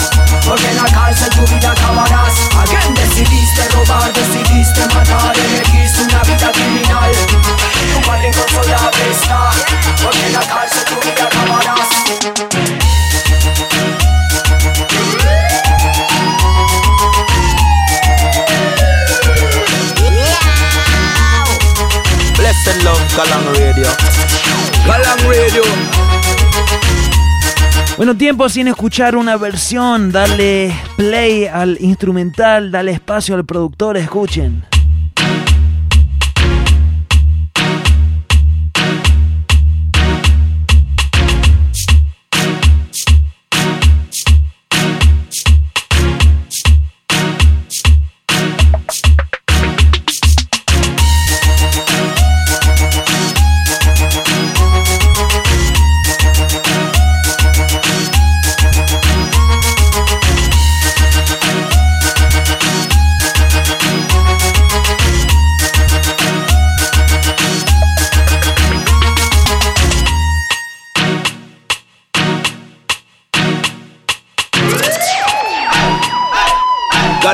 porque 0.45 0.67
en 0.67 0.75
la 0.75 0.83
cárcel 0.83 1.29
tu 1.29 1.45
vida 1.53 1.71
acabarás. 1.71 2.33
Again, 2.59 2.93
decidiste 2.93 3.69
robar, 3.69 4.11
decidiste 4.11 4.81
matar, 4.93 5.33
elegiste 5.37 6.03
una 6.03 6.21
vida 6.23 6.51
criminal. 6.51 7.11
Tu 7.93 8.05
madre 8.05 8.27
inconsolable 8.27 9.11
está, 9.11 9.49
porque 10.03 10.25
en 10.25 10.33
la 10.33 10.41
cárcel 10.41 10.83
tu 10.83 10.95
vida 10.95 11.23
acabarás. 11.23 12.72
Love, 22.81 22.99
Radio. 23.55 23.87
Radio. 24.87 25.61
Bueno, 27.97 28.17
tiempo 28.17 28.49
sin 28.49 28.67
escuchar 28.67 29.15
una 29.15 29.37
versión. 29.37 30.11
Dale 30.11 30.73
play 30.97 31.45
al 31.45 31.77
instrumental, 31.79 32.71
dale 32.71 32.91
espacio 32.91 33.35
al 33.35 33.45
productor, 33.45 33.97
escuchen. 33.97 34.72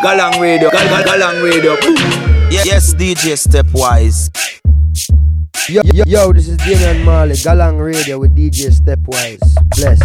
Galang 0.01 0.33
Radio. 0.39 0.69
Gal- 0.71 0.87
Gal- 0.89 1.03
Galang 1.03 1.37
Radio. 1.43 1.75
Yes, 2.49 2.65
yes, 2.65 2.85
DJ 2.97 3.35
Stepwise. 3.37 4.29
Yo, 5.67 5.81
yo, 5.93 6.03
yo, 6.07 6.33
this 6.33 6.47
is 6.47 6.57
Damian 6.57 7.03
Marley, 7.05 7.35
Galang 7.35 7.77
Radio 7.77 8.17
with 8.19 8.31
DJ 8.33 8.71
Stepwise. 8.71 9.39
Bless. 9.75 9.99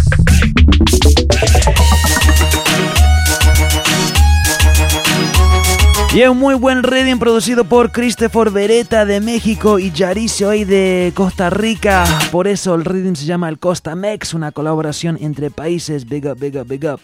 Y 6.13 6.21
es 6.21 6.29
un 6.29 6.39
muy 6.39 6.55
buen 6.55 6.81
reading 6.83 7.17
producido 7.17 7.65
por 7.65 7.91
Christopher 7.91 8.49
Beretta 8.49 9.03
de 9.03 9.19
México 9.19 9.79
y 9.79 9.91
Yaricio 9.91 10.47
hoy 10.49 10.63
de 10.63 11.11
Costa 11.13 11.49
Rica. 11.49 12.05
Por 12.31 12.47
eso 12.47 12.73
el 12.75 12.85
reading 12.85 13.15
se 13.15 13.25
llama 13.25 13.49
el 13.49 13.59
Costa 13.59 13.95
Mex, 13.95 14.33
una 14.33 14.53
colaboración 14.53 15.17
entre 15.19 15.51
países. 15.51 16.07
Big 16.07 16.25
up, 16.25 16.39
big 16.39 16.55
up, 16.55 16.67
big 16.67 16.85
up. 16.85 17.01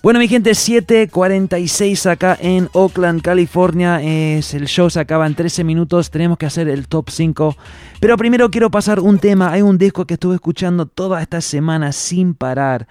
Bueno, 0.00 0.20
mi 0.20 0.28
gente, 0.28 0.52
7.46 0.52 2.08
acá 2.08 2.38
en 2.40 2.68
Oakland, 2.72 3.20
California. 3.20 4.00
Es, 4.00 4.54
el 4.54 4.68
show 4.68 4.88
se 4.88 5.00
acaba 5.00 5.26
en 5.26 5.34
13 5.34 5.64
minutos. 5.64 6.10
Tenemos 6.10 6.38
que 6.38 6.46
hacer 6.46 6.68
el 6.68 6.86
top 6.86 7.10
5. 7.10 7.56
Pero 7.98 8.16
primero 8.16 8.48
quiero 8.48 8.70
pasar 8.70 9.00
un 9.00 9.18
tema. 9.18 9.50
Hay 9.50 9.62
un 9.62 9.76
disco 9.76 10.06
que 10.06 10.14
estuve 10.14 10.36
escuchando 10.36 10.86
toda 10.86 11.20
esta 11.20 11.40
semana 11.40 11.90
sin 11.90 12.34
parar. 12.34 12.86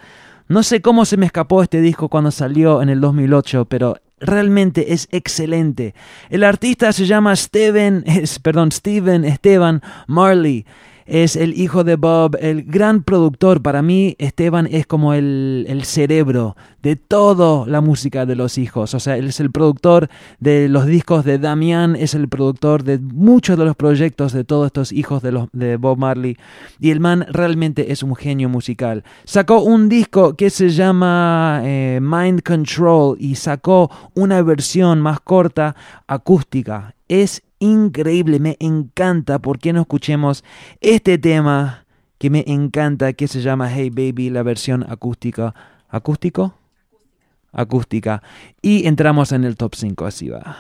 No 0.49 0.63
sé 0.63 0.81
cómo 0.81 1.05
se 1.05 1.15
me 1.15 1.25
escapó 1.25 1.63
este 1.63 1.79
disco 1.79 2.09
cuando 2.09 2.29
salió 2.29 2.81
en 2.81 2.89
el 2.89 2.99
2008, 2.99 3.65
pero 3.65 3.95
realmente 4.19 4.93
es 4.93 5.07
excelente. 5.11 5.95
El 6.29 6.43
artista 6.43 6.91
se 6.91 7.05
llama 7.05 7.37
Steven, 7.37 8.03
es, 8.05 8.37
perdón, 8.39 8.73
Steven 8.73 9.23
Esteban 9.23 9.81
Marley. 10.07 10.65
Es 11.07 11.37
el 11.37 11.57
hijo 11.57 11.85
de 11.85 11.95
Bob, 11.95 12.37
el 12.41 12.63
gran 12.63 13.01
productor. 13.01 13.61
Para 13.61 13.81
mí, 13.81 14.15
Esteban 14.19 14.67
es 14.69 14.85
como 14.85 15.13
el, 15.13 15.65
el 15.69 15.85
cerebro 15.85 16.57
de 16.83 16.97
toda 16.97 17.65
la 17.65 17.79
música 17.79 18.25
de 18.25 18.35
los 18.35 18.57
hijos. 18.57 18.93
O 18.93 18.99
sea, 18.99 19.15
él 19.17 19.27
es 19.27 19.39
el 19.39 19.51
productor 19.51 20.09
de 20.39 20.67
los 20.67 20.85
discos 20.85 21.23
de 21.23 21.39
Damián, 21.39 21.95
es 21.95 22.13
el 22.13 22.27
productor 22.27 22.83
de 22.83 22.99
muchos 22.99 23.57
de 23.57 23.65
los 23.65 23.75
proyectos 23.75 24.33
de 24.33 24.43
todos 24.43 24.67
estos 24.67 24.91
hijos 24.91 25.21
de, 25.21 25.31
los, 25.31 25.47
de 25.53 25.77
Bob 25.77 25.97
Marley. 25.97 26.37
Y 26.79 26.91
el 26.91 26.99
man 26.99 27.25
realmente 27.29 27.91
es 27.91 28.03
un 28.03 28.15
genio 28.15 28.49
musical. 28.49 29.05
Sacó 29.23 29.61
un 29.61 29.87
disco 29.87 30.35
que 30.35 30.49
se 30.49 30.69
llama 30.69 31.61
eh, 31.63 31.99
Mind 32.01 32.41
Control 32.43 33.15
y 33.19 33.35
sacó 33.35 33.89
una 34.13 34.41
versión 34.41 35.01
más 35.01 35.21
corta, 35.21 35.75
acústica. 36.05 36.95
Es 37.07 37.43
increíble, 37.59 38.39
me 38.39 38.57
encanta. 38.59 39.39
¿Por 39.39 39.59
qué 39.59 39.73
no 39.73 39.81
escuchemos 39.81 40.43
este 40.81 41.17
tema 41.17 41.85
que 42.17 42.29
me 42.29 42.43
encanta, 42.47 43.13
que 43.13 43.27
se 43.27 43.41
llama 43.41 43.71
Hey 43.73 43.89
Baby, 43.89 44.29
la 44.29 44.43
versión 44.43 44.85
acústica? 44.89 45.53
¿Acústico? 45.89 46.55
Acústica. 47.51 48.21
Y 48.61 48.87
entramos 48.87 49.31
en 49.31 49.43
el 49.43 49.55
top 49.55 49.75
5, 49.75 50.05
así 50.05 50.29
va. 50.29 50.57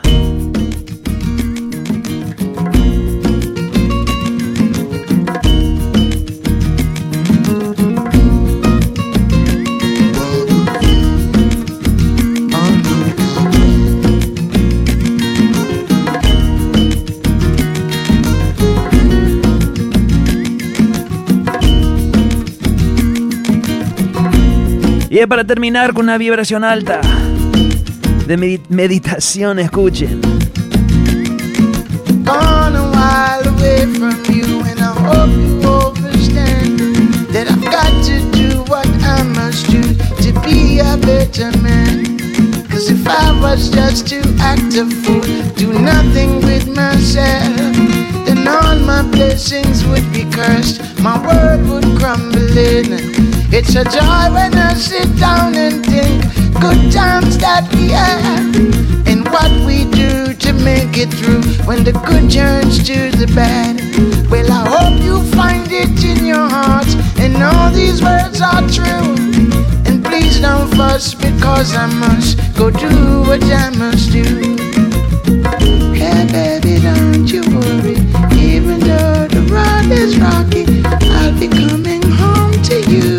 Y 25.09 25.25
para 25.25 25.43
terminar 25.45 25.93
con 25.93 26.05
una 26.05 26.17
vibración 26.17 26.63
alta 26.63 27.01
de 28.27 28.37
medi- 28.37 28.61
meditación, 28.69 29.59
escuchen. 29.59 30.19
Cause 42.69 42.91
if 42.91 43.07
I 43.07 43.39
was 43.41 43.69
just 43.69 44.07
to 44.09 44.19
act 44.39 44.75
a 44.77 44.85
fool, 44.85 45.21
do 45.55 45.73
nothing 45.79 46.41
with 46.41 46.67
myself, 46.67 47.55
then 48.25 48.47
all 48.47 48.77
my 48.85 49.01
blessings 49.11 49.83
would 49.85 50.05
be 50.13 50.25
cursed, 50.29 50.79
my 51.01 51.17
world 51.25 51.67
would 51.69 51.99
crumble 51.99 52.55
in. 52.57 53.36
It's 53.49 53.75
a 53.75 53.83
joy 53.85 54.33
when 54.33 54.53
I 54.57 54.73
sit 54.73 55.07
down 55.17 55.55
and 55.55 55.83
think 55.85 56.21
good 56.59 56.91
times 56.91 57.37
that 57.37 57.63
we 57.73 57.89
had 57.89 58.53
and 59.07 59.25
what 59.29 59.49
we 59.65 59.85
do 59.85 60.33
to 60.33 60.53
make 60.53 60.97
it 60.97 61.09
through 61.13 61.41
when 61.65 61.85
the 61.85 61.93
good 61.93 62.29
turns 62.29 62.83
to 62.83 63.09
the 63.15 63.25
bad. 63.33 63.79
Well, 64.29 64.51
I 64.51 64.67
hope 64.67 65.01
you 65.01 65.23
find 65.31 65.65
it 65.71 66.03
in 66.03 66.25
your 66.25 66.49
heart 66.49 66.87
and 67.19 67.41
all 67.41 67.71
these 67.71 68.03
words 68.03 68.41
are 68.41 68.67
true. 68.67 69.15
And 69.87 70.03
please 70.03 70.41
don't 70.41 70.67
fuss 70.75 71.13
because 71.13 71.73
I 71.73 71.87
must 71.87 72.37
go 72.57 72.69
do 72.69 73.21
what 73.21 73.41
I 73.43 73.69
must 73.69 74.11
do. 74.11 74.57
Hey, 75.95 76.27
baby, 76.35 76.81
don't 76.81 77.25
you 77.31 77.43
worry. 77.55 77.95
Even 78.37 78.79
though 78.81 79.25
the 79.31 79.41
road 79.49 79.89
is 79.89 80.19
rocky, 80.19 80.65
I'll 81.15 81.39
be 81.39 81.47
coming 81.47 82.03
home 82.03 82.51
to 82.63 82.81
you 82.91 83.16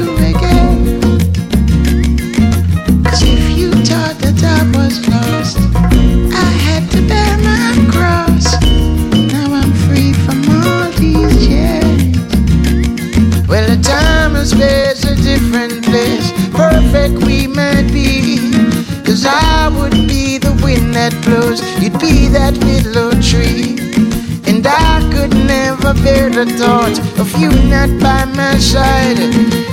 time 14.39 14.47
space 14.47 15.05
a 15.05 15.15
different 15.17 15.85
place. 15.85 16.33
Perfect 16.53 17.25
we 17.27 17.47
might 17.47 17.91
be. 17.93 18.39
Cause 19.05 19.27
I 19.27 19.69
would 19.69 20.09
be 20.09 20.39
the 20.39 20.53
wind 20.63 20.95
that 20.95 21.13
blows, 21.25 21.61
you'd 21.83 21.99
be 21.99 22.29
that 22.29 22.55
willow 22.59 23.11
tree. 23.21 23.79
And 24.47 24.67
I 24.67 25.01
could 25.13 25.35
never 25.35 25.69
never 25.89 26.03
bear 26.03 26.31
the 26.31 26.47
thought 26.59 26.99
of 27.19 27.31
you 27.41 27.51
not 27.69 27.91
by 28.01 28.25
my 28.37 28.59
side. 28.59 29.19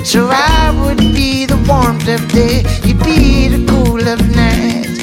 So 0.06 0.30
I 0.32 0.72
would 0.82 0.98
be 0.98 1.46
the 1.46 1.58
warmth 1.68 2.08
of 2.08 2.22
day, 2.32 2.64
you'd 2.84 3.04
be 3.04 3.48
the 3.48 3.66
cool 3.70 4.08
of 4.08 4.20
night. 4.36 4.96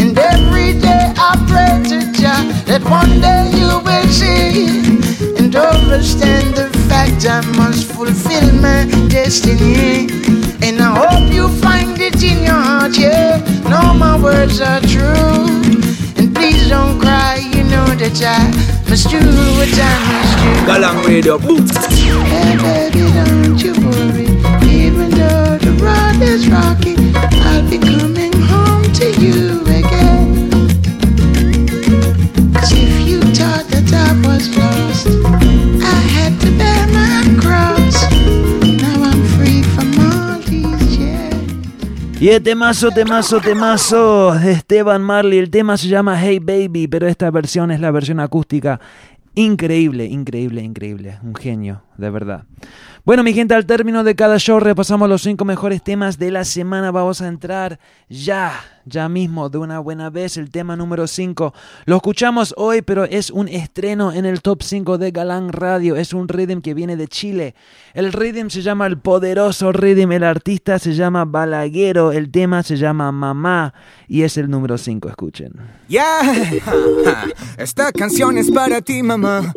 And 0.00 0.18
every 0.18 0.72
day 0.78 1.12
I 1.16 1.32
pray 1.48 1.74
to 1.90 1.98
Jah 2.12 2.42
that 2.66 2.82
one 2.84 3.20
day 3.20 3.50
you 3.58 3.70
will 3.86 4.08
see 4.08 4.66
and 5.38 5.54
understand 5.54 6.56
the 6.56 6.79
fact 7.00 7.26
I 7.26 7.40
must 7.56 7.92
fulfill 7.92 8.52
my 8.60 8.84
destiny. 9.08 10.08
And 10.62 10.80
I 10.80 10.90
hope 11.00 11.32
you 11.32 11.48
find 11.64 11.98
it 12.00 12.22
in 12.22 12.44
your 12.44 12.60
heart, 12.68 12.98
yeah. 12.98 13.40
No, 13.72 13.94
my 13.94 14.20
words 14.20 14.60
are 14.60 14.80
true. 14.80 15.46
And 16.18 16.34
please 16.34 16.68
don't 16.68 17.00
cry, 17.00 17.36
you 17.54 17.64
know 17.64 17.88
that 18.02 18.20
I 18.36 18.40
must 18.88 19.08
do 19.08 19.20
what 19.58 19.72
I 19.90 19.94
must 20.10 20.34
do. 20.42 20.50
Galang 20.68 20.98
Radio, 21.06 21.38
boom. 21.38 21.64
Hey, 22.32 22.56
baby, 22.64 23.04
don't 23.18 23.58
you 23.64 23.72
worry. 23.86 24.28
Even 24.68 25.08
though 25.18 25.56
the 25.64 25.72
road 25.84 26.20
is 26.22 26.48
rocky, 26.48 26.94
I'll 27.48 27.64
be 27.70 27.78
coming 27.78 28.34
home 28.52 28.84
to 29.00 29.06
you 29.24 29.62
again. 29.78 30.50
Cause 32.54 32.72
if 32.72 32.94
you 33.08 33.20
thought 33.38 33.66
that 33.72 33.88
I 34.06 34.10
was 34.26 34.44
lost, 34.56 35.09
Y 42.20 42.28
el 42.28 42.42
temazo, 42.42 42.90
temazo, 42.90 43.40
temazo 43.40 44.34
de 44.34 44.52
Esteban 44.52 45.00
Marley. 45.00 45.38
El 45.38 45.48
tema 45.48 45.78
se 45.78 45.88
llama 45.88 46.20
Hey 46.20 46.38
Baby, 46.38 46.86
pero 46.86 47.08
esta 47.08 47.30
versión 47.30 47.70
es 47.70 47.80
la 47.80 47.90
versión 47.90 48.20
acústica. 48.20 48.78
Increíble, 49.34 50.04
increíble, 50.04 50.60
increíble. 50.60 51.18
Un 51.22 51.34
genio, 51.34 51.82
de 51.96 52.10
verdad. 52.10 52.44
Bueno, 53.02 53.22
mi 53.22 53.32
gente, 53.32 53.54
al 53.54 53.64
término 53.64 54.04
de 54.04 54.14
cada 54.14 54.38
show 54.38 54.60
repasamos 54.60 55.08
los 55.08 55.22
cinco 55.22 55.46
mejores 55.46 55.82
temas 55.82 56.18
de 56.18 56.30
la 56.30 56.44
semana. 56.44 56.90
Vamos 56.90 57.22
a 57.22 57.28
entrar 57.28 57.80
ya, 58.10 58.52
ya 58.84 59.08
mismo, 59.08 59.48
de 59.48 59.56
una 59.56 59.78
buena 59.78 60.10
vez, 60.10 60.36
el 60.36 60.50
tema 60.50 60.76
número 60.76 61.06
5. 61.06 61.54
Lo 61.86 61.96
escuchamos 61.96 62.52
hoy, 62.58 62.82
pero 62.82 63.04
es 63.04 63.30
un 63.30 63.48
estreno 63.48 64.12
en 64.12 64.26
el 64.26 64.42
top 64.42 64.62
5 64.62 64.98
de 64.98 65.12
Galán 65.12 65.50
Radio. 65.50 65.96
Es 65.96 66.12
un 66.12 66.28
rhythm 66.28 66.60
que 66.60 66.74
viene 66.74 66.96
de 66.96 67.08
Chile. 67.08 67.54
El 67.94 68.12
rhythm 68.12 68.50
se 68.50 68.60
llama 68.60 68.86
El 68.86 68.98
Poderoso 68.98 69.72
Rhythm. 69.72 70.12
El 70.12 70.24
artista 70.24 70.78
se 70.78 70.92
llama 70.92 71.24
Balaguero. 71.24 72.12
El 72.12 72.30
tema 72.30 72.62
se 72.62 72.76
llama 72.76 73.10
Mamá. 73.12 73.72
Y 74.08 74.24
es 74.24 74.36
el 74.36 74.50
número 74.50 74.76
5. 74.76 75.08
Escuchen. 75.08 75.54
Yeah, 75.88 76.20
esta 77.56 77.92
canción 77.92 78.36
es 78.36 78.50
para 78.50 78.82
ti, 78.82 79.02
mamá. 79.02 79.54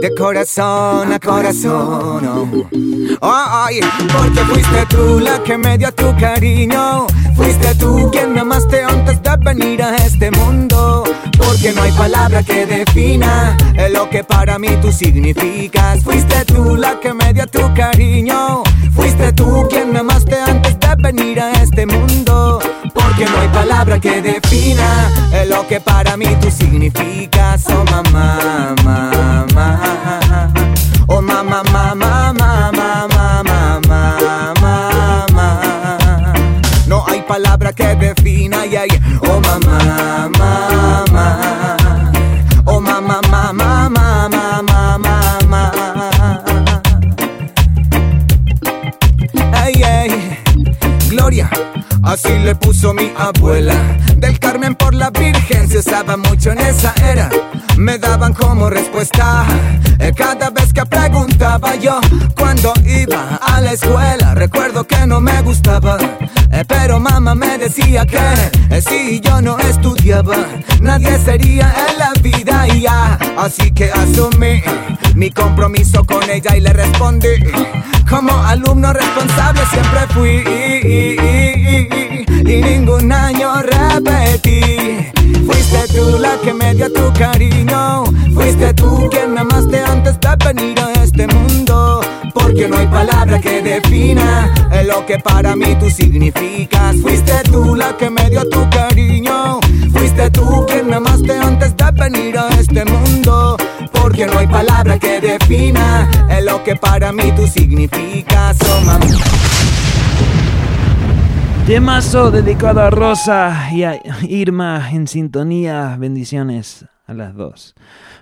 De 0.00 0.14
corazón 0.14 1.12
a 1.12 1.18
corazón, 1.18 2.26
oh. 2.26 2.68
Ay, 3.20 3.80
porque 4.12 4.40
fuiste 4.40 4.86
tú 4.88 5.20
la 5.20 5.42
que 5.42 5.58
me 5.58 5.76
dio 5.76 5.92
tu 5.92 6.16
cariño. 6.16 7.06
Fuiste 7.36 7.74
tú 7.74 8.10
quien 8.10 8.32
me 8.32 8.40
amaste 8.40 8.82
antes 8.82 9.22
de 9.22 9.36
venir 9.44 9.82
a 9.82 9.96
este 9.96 10.30
mundo. 10.30 11.04
Porque 11.36 11.72
no 11.72 11.82
hay 11.82 11.92
palabra 11.92 12.42
que 12.42 12.64
defina 12.64 13.56
lo 13.90 14.08
que 14.08 14.24
para 14.24 14.58
mí 14.58 14.68
tú 14.80 14.90
significas. 14.90 16.02
Fuiste 16.02 16.44
tú 16.46 16.76
la 16.76 16.98
que 17.00 17.12
me 17.12 17.34
dio 17.34 17.46
tu 17.46 17.74
cariño. 17.74 18.62
Fuiste 18.94 19.32
tú 19.32 19.66
quien 19.68 19.92
me 19.92 19.98
amaste 19.98 20.40
antes 20.40 20.78
de 20.80 20.94
venir 21.02 21.40
a 21.40 21.52
este 21.62 21.84
mundo. 21.84 22.60
Porque 22.94 23.26
no 23.26 23.40
hay 23.40 23.48
palabra 23.48 24.00
que 24.00 24.22
defina 24.22 25.10
lo 25.48 25.66
que 25.66 25.80
para 25.80 26.16
mí 26.16 26.26
tú 26.40 26.50
significas. 26.50 27.64
Oh 27.68 27.84
mamá. 27.90 29.13
Que 37.84 37.94
defina, 37.96 38.64
yeah, 38.66 38.86
yeah. 38.86 39.00
Oh 39.22 39.40
mamá, 39.40 40.28
mamá. 40.38 41.76
Oh 42.66 42.80
mamá, 42.80 43.20
mamá, 43.30 43.90
mamá, 43.90 44.62
mamá, 44.62 45.38
mamá. 45.48 46.42
Ey, 49.64 49.82
ey. 49.82 50.38
Gloria, 51.10 51.50
así 52.02 52.38
le 52.38 52.54
puso 52.54 52.94
mi 52.94 53.12
abuela. 53.16 53.74
Del 54.16 54.38
Carmen 54.38 54.74
por 54.74 54.94
la 54.94 55.10
Virgen 55.10 55.68
se 55.68 55.78
usaba 55.78 56.16
mucho 56.16 56.52
en 56.52 56.60
esa 56.60 56.94
era. 57.12 57.28
Me 57.76 57.98
daban 57.98 58.32
como 58.32 58.70
respuesta 58.70 59.44
eh, 59.98 60.12
cada 60.16 60.50
vez 60.50 60.72
que 60.72 60.86
preguntaba 60.86 61.74
yo 61.76 62.00
cuando 62.36 62.72
iba 62.86 63.36
a 63.42 63.60
la 63.60 63.72
escuela. 63.72 64.34
Recuerdo 64.34 64.84
que 64.84 65.06
no 65.06 65.20
me 65.20 65.42
gustaba, 65.42 65.98
eh, 66.54 66.64
pero 66.66 67.00
mamá 67.00 67.34
me 67.34 67.58
decía 67.58 68.06
que 68.06 68.18
eh, 68.70 68.80
si 68.80 69.20
yo 69.20 69.42
no 69.42 69.58
estudiaba, 69.58 70.36
nadie 70.80 71.18
sería 71.18 71.72
en 71.88 71.98
la 71.98 72.12
vida 72.22 72.66
ya. 72.68 73.18
Así 73.36 73.72
que 73.72 73.90
asumí 73.90 74.62
mi 75.14 75.30
compromiso 75.30 76.04
con 76.04 76.22
ella 76.30 76.56
y 76.56 76.60
le 76.60 76.72
respondí. 76.72 77.28
Como 78.08 78.32
alumno 78.44 78.92
responsable 78.92 79.62
siempre 79.70 80.00
fui 80.10 80.44
y 82.46 82.62
ningún 82.62 83.10
año 83.10 83.54
repetí. 83.62 85.10
Fuiste 85.46 85.94
tú 85.94 86.18
la 86.18 86.36
que 86.42 86.54
me 86.54 86.74
dio 86.74 86.92
tu 86.92 87.12
cariño. 87.14 88.04
Fuiste 88.32 88.74
tú 88.74 89.08
quien 89.10 89.34
me 89.34 89.40
amaste 89.40 89.80
antes 89.80 90.18
de 90.20 90.36
venir 90.44 90.78
a 90.80 90.92
este 91.02 91.26
mundo. 91.26 92.00
Porque 92.34 92.68
no 92.68 92.76
hay 92.76 92.86
palabra 92.86 93.40
que 93.40 93.62
defina 93.62 94.52
lo 94.84 95.06
que 95.06 95.18
para 95.18 95.56
mí 95.56 95.76
tú 95.80 95.88
significas. 95.88 96.96
Fuiste 97.00 97.32
tú 97.44 97.74
la 97.74 97.96
que 97.96 98.10
me 98.10 98.28
dio 98.28 98.48
tu 98.48 98.68
cariño. 98.70 99.60
Fuiste 99.92 100.30
tú 100.30 100.66
quien 100.66 100.88
me 100.88 100.96
amaste 100.96 101.36
antes 101.38 101.74
de 101.76 101.90
venir 101.92 102.38
a 102.38 102.48
este 102.48 102.84
mundo. 102.84 103.56
Porque 103.92 104.26
no 104.26 104.38
hay 104.38 104.46
palabra 104.46 104.98
que 104.98 105.20
defina 105.20 106.10
lo 106.42 106.62
que 106.62 106.76
para 106.76 107.12
mí 107.12 107.32
tú 107.36 107.46
significas. 107.46 108.58
Oh, 112.14 112.30
dedicado 112.30 112.82
a 112.82 112.90
Rosa 112.90 113.70
y 113.72 113.84
a 113.84 113.98
Irma 114.28 114.90
en 114.92 115.08
sintonía. 115.08 115.96
Bendiciones 115.98 116.84
a 117.06 117.14
las 117.14 117.34
dos. 117.34 117.74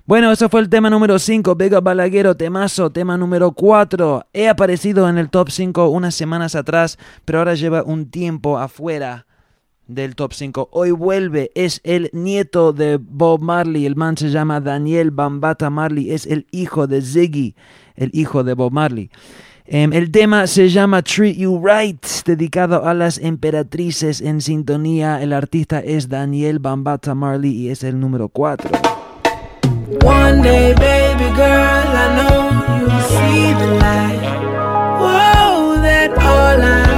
Bueno, 0.06 0.32
eso 0.32 0.48
fue 0.48 0.60
el 0.60 0.68
tema 0.68 0.90
número 0.90 1.18
5, 1.18 1.54
Vega 1.54 1.80
Balaguero, 1.80 2.36
temazo, 2.36 2.90
tema 2.90 3.16
número 3.16 3.52
4. 3.52 4.26
He 4.32 4.48
aparecido 4.48 5.08
en 5.08 5.18
el 5.18 5.30
top 5.30 5.50
5 5.50 5.88
unas 5.88 6.14
semanas 6.14 6.54
atrás, 6.54 6.98
pero 7.24 7.38
ahora 7.38 7.54
lleva 7.54 7.82
un 7.84 8.10
tiempo 8.10 8.58
afuera 8.58 9.26
del 9.86 10.14
top 10.16 10.32
5. 10.32 10.68
Hoy 10.72 10.90
vuelve, 10.90 11.50
es 11.54 11.80
el 11.84 12.10
nieto 12.12 12.72
de 12.72 12.98
Bob 13.00 13.40
Marley, 13.40 13.86
el 13.86 13.96
man 13.96 14.16
se 14.16 14.30
llama 14.30 14.60
Daniel 14.60 15.10
Bambata 15.10 15.70
Marley, 15.70 16.10
es 16.10 16.26
el 16.26 16.46
hijo 16.50 16.86
de 16.86 17.02
Ziggy, 17.02 17.54
el 17.94 18.10
hijo 18.12 18.42
de 18.42 18.54
Bob 18.54 18.72
Marley. 18.72 19.10
Em, 19.74 19.90
el 19.94 20.10
tema 20.10 20.46
se 20.46 20.68
llama 20.68 21.00
Treat 21.00 21.34
You 21.36 21.58
Right, 21.64 22.04
dedicado 22.26 22.84
a 22.84 22.92
las 22.92 23.16
emperatrices 23.16 24.20
en 24.20 24.42
sintonía. 24.42 25.22
El 25.22 25.32
artista 25.32 25.78
es 25.78 26.10
Daniel 26.10 26.58
Bambata 26.58 27.14
Marley 27.14 27.52
y 27.52 27.70
es 27.70 27.82
el 27.82 27.98
número 27.98 28.28
4. 28.28 28.70
One 30.04 30.42
day, 30.42 30.74
baby 30.74 31.24
girl, 31.34 31.88
I 31.88 32.06
know 32.18 32.50
you'll 32.80 33.00
see 33.00 33.54
the 33.54 33.66
light. 33.80 34.20
Whoa, 35.00 35.80
that 35.80 36.10
all 36.18 36.91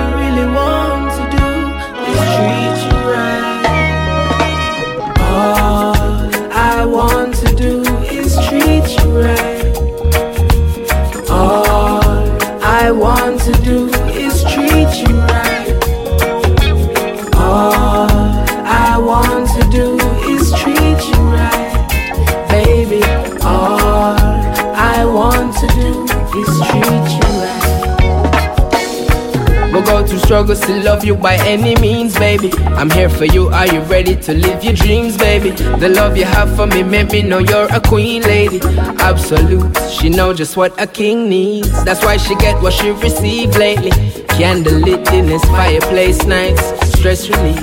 go 29.84 30.06
through 30.06 30.18
struggles 30.18 30.60
to 30.60 30.82
love 30.82 31.04
you 31.04 31.14
by 31.14 31.34
any 31.46 31.74
means, 31.80 32.18
baby. 32.18 32.52
I'm 32.78 32.90
here 32.90 33.08
for 33.08 33.24
you. 33.24 33.48
Are 33.48 33.66
you 33.66 33.80
ready 33.82 34.16
to 34.16 34.32
live 34.34 34.64
your 34.64 34.74
dreams, 34.74 35.16
baby? 35.16 35.50
The 35.50 35.88
love 35.88 36.16
you 36.16 36.24
have 36.24 36.54
for 36.56 36.66
me 36.66 36.82
made 36.82 37.12
me 37.12 37.22
know 37.22 37.38
you're 37.38 37.68
a 37.72 37.80
queen, 37.80 38.22
lady. 38.22 38.60
Absolute. 39.00 39.76
She 39.90 40.08
know 40.08 40.32
just 40.32 40.56
what 40.56 40.80
a 40.80 40.86
king 40.86 41.28
needs. 41.28 41.84
That's 41.84 42.04
why 42.04 42.16
she 42.16 42.34
get 42.36 42.60
what 42.62 42.72
she 42.72 42.90
received 42.90 43.56
lately. 43.56 43.90
Candlelit 44.38 45.12
in 45.12 45.28
his 45.28 45.44
fireplace 45.44 46.24
nights. 46.24 46.62
stress 46.98 47.28
relief. 47.28 47.62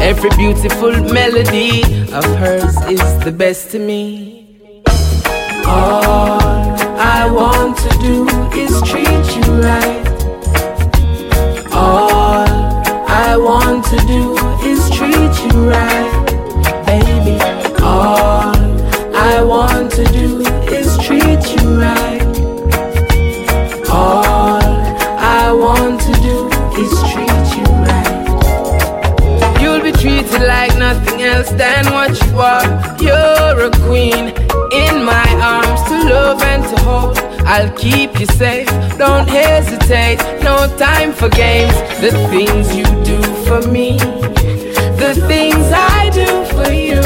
Every 0.00 0.30
beautiful 0.30 0.92
melody 1.12 1.82
of 2.12 2.24
hers 2.36 2.76
is 2.86 3.24
the 3.24 3.32
best 3.32 3.70
to 3.72 3.78
me. 3.78 4.62
All 5.66 6.40
I 6.98 7.28
want 7.30 7.76
to 7.78 7.90
do 7.98 8.26
is 8.58 8.80
treat 8.82 9.06
you 9.36 9.62
right. 9.62 10.07
Want 13.42 13.84
to 13.84 13.96
do 14.06 14.36
is 14.66 14.90
treat 14.90 15.34
you 15.44 15.70
right, 15.70 16.24
baby. 16.86 17.38
All 17.82 18.52
I 19.14 19.42
want 19.42 19.92
to 19.92 20.04
do 20.06 20.40
is 20.72 20.96
treat 20.98 21.42
you 21.54 21.80
right. 21.80 22.22
All 23.90 24.60
I 24.60 25.52
want 25.52 26.00
to 26.00 26.12
do 26.20 26.48
is 26.82 26.92
treat 27.12 27.46
you 27.56 27.66
right. 27.86 29.60
You'll 29.60 29.82
be 29.82 29.92
treated 29.92 30.42
like 30.42 30.76
nothing 30.76 31.22
else 31.22 31.50
than 31.50 31.84
what 31.92 32.20
you 32.24 32.38
are. 32.38 32.66
You're 33.00 33.66
a 33.66 33.70
queen 33.86 34.34
in 34.72 35.04
my 35.04 35.28
arms 35.40 35.82
to 35.88 36.08
love 36.08 36.42
and 36.42 36.62
to 36.64 36.82
hold. 36.82 37.27
I'll 37.50 37.74
keep 37.78 38.20
you 38.20 38.26
safe, 38.26 38.68
don't 38.98 39.26
hesitate. 39.26 40.18
No 40.42 40.68
time 40.76 41.14
for 41.14 41.30
games. 41.30 41.72
The 42.02 42.12
things 42.28 42.76
you 42.76 42.84
do 43.04 43.22
for 43.46 43.66
me, 43.66 43.96
the 45.02 45.14
things 45.26 45.64
I 45.72 46.10
do 46.12 46.28
for 46.54 46.70
you. 46.70 47.00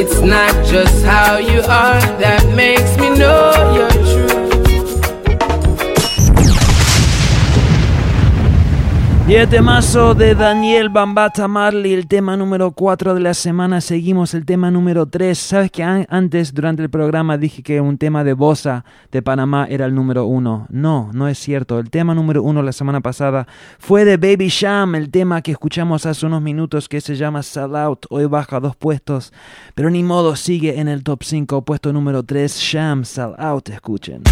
It's 0.00 0.20
not 0.20 0.54
just 0.66 1.04
how 1.04 1.38
you 1.38 1.58
are 1.60 2.00
that 2.22 2.42
makes 2.54 2.96
me 2.98 3.10
know 3.18 3.74
you're 3.74 3.91
Y 9.28 9.34
el 9.36 9.48
temazo 9.48 10.14
de 10.14 10.34
Daniel 10.34 10.88
Bambata 10.90 11.46
Marley, 11.48 11.94
el 11.94 12.06
tema 12.08 12.36
número 12.36 12.72
4 12.72 13.14
de 13.14 13.20
la 13.20 13.32
semana. 13.34 13.80
Seguimos 13.80 14.34
el 14.34 14.44
tema 14.44 14.70
número 14.70 15.06
3. 15.06 15.38
¿Sabes 15.38 15.70
que 15.70 15.82
an- 15.82 16.06
antes, 16.10 16.52
durante 16.52 16.82
el 16.82 16.90
programa, 16.90 17.38
dije 17.38 17.62
que 17.62 17.80
un 17.80 17.96
tema 17.96 18.24
de 18.24 18.34
Bosa 18.34 18.84
de 19.12 19.22
Panamá 19.22 19.66
era 19.70 19.86
el 19.86 19.94
número 19.94 20.26
1? 20.26 20.66
No, 20.68 21.10
no 21.14 21.28
es 21.28 21.38
cierto. 21.38 21.78
El 21.78 21.88
tema 21.88 22.14
número 22.14 22.42
1 22.42 22.62
la 22.62 22.72
semana 22.72 23.00
pasada 23.00 23.46
fue 23.78 24.04
de 24.04 24.16
Baby 24.18 24.48
Sham, 24.48 24.96
el 24.96 25.08
tema 25.10 25.40
que 25.40 25.52
escuchamos 25.52 26.04
hace 26.04 26.26
unos 26.26 26.42
minutos 26.42 26.88
que 26.88 27.00
se 27.00 27.14
llama 27.14 27.42
Sell 27.44 27.74
Out. 27.76 28.06
Hoy 28.10 28.26
baja 28.26 28.58
dos 28.60 28.74
puestos, 28.76 29.32
pero 29.74 29.88
ni 29.88 30.02
modo, 30.02 30.34
sigue 30.36 30.78
en 30.80 30.88
el 30.88 31.04
top 31.04 31.22
5, 31.22 31.64
puesto 31.64 31.92
número 31.92 32.22
3, 32.24 32.54
Sham, 32.58 33.04
Sell 33.04 33.34
Out. 33.38 33.68
Escuchen. 33.70 34.24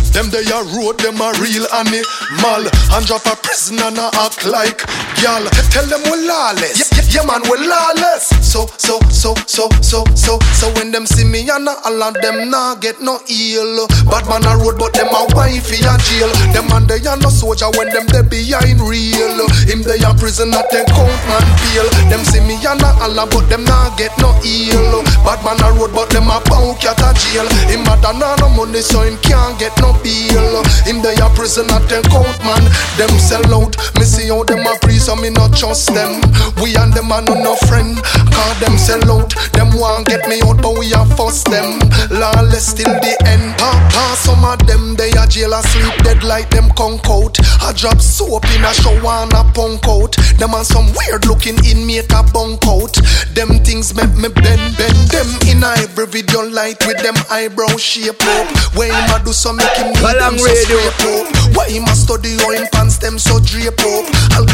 And 4.80 4.80
Y'all 5.21 5.45
tell 5.69 5.85
them 5.85 6.01
we 6.09 6.17
lawless. 6.25 6.81
Yeah, 6.81 6.89
yeah, 6.97 7.21
yeah 7.21 7.25
man 7.29 7.45
we 7.45 7.61
lawless. 7.61 8.33
So, 8.41 8.65
so, 8.81 8.97
so, 9.13 9.35
so, 9.45 9.69
so, 9.85 10.05
so 10.17 10.41
So 10.57 10.73
when 10.81 10.91
them 10.91 11.05
see 11.05 11.25
me 11.25 11.45
and 11.49 11.69
all 11.69 12.03
of 12.03 12.15
them 12.25 12.49
nah 12.49 12.75
get 12.77 13.01
no 13.01 13.21
ill. 13.29 13.87
Bad 14.09 14.25
man 14.33 14.49
a 14.49 14.57
road 14.57 14.81
but 14.81 14.97
them 14.97 15.13
a 15.13 15.29
wifey 15.37 15.85
a 15.85 15.93
jail. 16.09 16.33
Them 16.57 16.73
man 16.73 16.89
they 16.89 17.05
a 17.05 17.21
no 17.21 17.29
soldier 17.29 17.69
when 17.77 17.93
them 17.93 18.09
they 18.09 18.25
behind 18.25 18.81
real. 18.81 19.45
Him 19.69 19.85
they 19.85 20.01
a 20.01 20.11
prison 20.17 20.57
at 20.57 20.73
them 20.73 20.89
count 20.89 21.21
man 21.29 21.45
peel 21.61 21.85
Them 22.09 22.25
see 22.25 22.41
me 22.41 22.57
and 22.65 22.81
all 22.81 23.21
but 23.29 23.45
them 23.53 23.69
nah 23.69 23.93
get 24.01 24.17
no 24.25 24.33
ill. 24.41 25.05
Bad 25.21 25.45
man 25.45 25.61
a 25.61 25.69
road 25.77 25.93
but 25.93 26.09
them 26.09 26.33
a 26.33 26.41
pound 26.49 26.81
cat 26.81 26.97
a 27.05 27.13
jail. 27.13 27.45
Him 27.69 27.85
a 27.85 27.95
done 28.01 28.25
no 28.25 28.49
money 28.57 28.81
so 28.81 29.05
him 29.05 29.21
can't 29.21 29.61
get 29.61 29.77
no 29.85 29.93
bail 30.01 30.65
Him 30.89 31.05
they 31.05 31.21
a 31.21 31.29
prison 31.37 31.69
at 31.69 31.85
them 31.93 32.03
count 32.09 32.41
man. 32.41 32.65
Them 32.97 33.13
sell 33.21 33.45
out. 33.53 33.77
Me 34.01 34.09
see 34.09 34.33
how 34.33 34.41
them 34.49 34.65
a 34.71 34.79
free 34.87 34.99
so 34.99 35.17
me 35.17 35.31
not 35.31 35.57
trust 35.57 35.93
them. 35.93 36.23
We 36.63 36.77
and 36.77 36.93
them 36.93 37.11
a 37.11 37.21
no 37.23 37.35
no 37.35 37.55
friend. 37.67 37.99
Cause 38.31 38.57
them 38.61 38.79
sell 38.79 39.03
out. 39.11 39.35
Them 39.53 39.75
want 39.75 40.07
get 40.07 40.27
me 40.29 40.41
out 40.47 40.63
but 40.63 40.79
we 40.79 40.93
a 40.95 41.03
fuss 41.17 41.43
them. 41.45 41.79
Lawless 42.11 42.73
till 42.75 42.93
the 43.03 43.15
end. 43.27 43.59
Pa, 43.59 43.73
pa, 43.93 44.15
some 44.15 44.45
of 44.45 44.59
them 44.67 44.95
they 44.95 45.11
a 45.19 45.27
jail 45.27 45.53
asleep. 45.55 45.95
Dead 46.05 46.23
like 46.23 46.51
them 46.51 46.71
conk 46.77 47.07
out 47.11 47.37
I 47.61 47.73
drop 47.73 48.01
soap 48.01 48.45
in 48.55 48.65
a 48.65 48.73
shower 48.73 49.25
and 49.25 49.33
a 49.33 49.45
punk 49.53 49.87
out 49.89 50.17
Them 50.39 50.55
and 50.55 50.67
some 50.67 50.87
weird 50.95 51.27
looking 51.27 51.59
inmate 51.65 52.13
a 52.13 52.23
bunk 52.33 52.65
out. 52.67 52.95
Them 53.35 53.59
things 53.65 53.95
make 53.95 54.15
me 54.15 54.29
bend 54.29 54.77
bend 54.77 55.01
Them. 55.11 55.29
In 55.51 55.65
a 55.65 55.75
every 55.83 56.07
video 56.07 56.47
light 56.47 56.79
with 56.87 57.03
them 57.03 57.17
eyebrow 57.31 57.77
shape 57.77 58.23
up. 58.23 58.47
Where 58.77 58.93
him 58.93 59.11
a 59.11 59.19
do 59.25 59.33
so 59.33 59.53
make 59.53 59.77
him 59.77 59.93
need 59.93 60.17
them 60.21 60.39
so 60.39 60.55
scrape 60.55 61.05
up. 61.13 61.27
Why 61.57 61.69
him 61.69 61.85
a 61.85 61.95
study 61.95 62.37
how 62.39 62.53
him 62.53 62.67
pants 62.73 62.99
them 62.99 63.19
so 63.19 63.41
drape 63.41 63.81
up. 63.81 64.05
All 64.37 64.47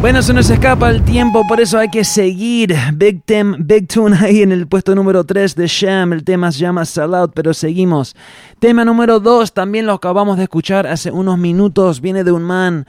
Bueno, 0.00 0.20
se 0.20 0.32
nos 0.32 0.50
escapa 0.50 0.90
el 0.90 1.04
tiempo, 1.04 1.46
por 1.46 1.60
eso 1.60 1.78
hay 1.78 1.88
que 1.90 2.02
seguir. 2.02 2.74
Big 2.94 3.22
Tem, 3.24 3.54
Big 3.60 3.86
Tune 3.86 4.16
ahí 4.16 4.42
en 4.42 4.50
el 4.50 4.66
puesto 4.66 4.96
número 4.96 5.22
3 5.22 5.54
de 5.54 5.68
Sham. 5.68 6.12
El 6.12 6.24
tema 6.24 6.50
se 6.50 6.58
llama 6.58 6.82
Out, 6.96 7.32
pero 7.36 7.54
seguimos. 7.54 8.16
Tema 8.58 8.84
número 8.84 9.20
2, 9.20 9.54
también 9.54 9.86
lo 9.86 9.92
acabamos 9.92 10.38
de 10.38 10.42
escuchar 10.42 10.88
hace 10.88 11.12
unos 11.12 11.38
minutos. 11.38 12.00
Viene 12.00 12.24
de 12.24 12.32
un 12.32 12.42
man, 12.42 12.86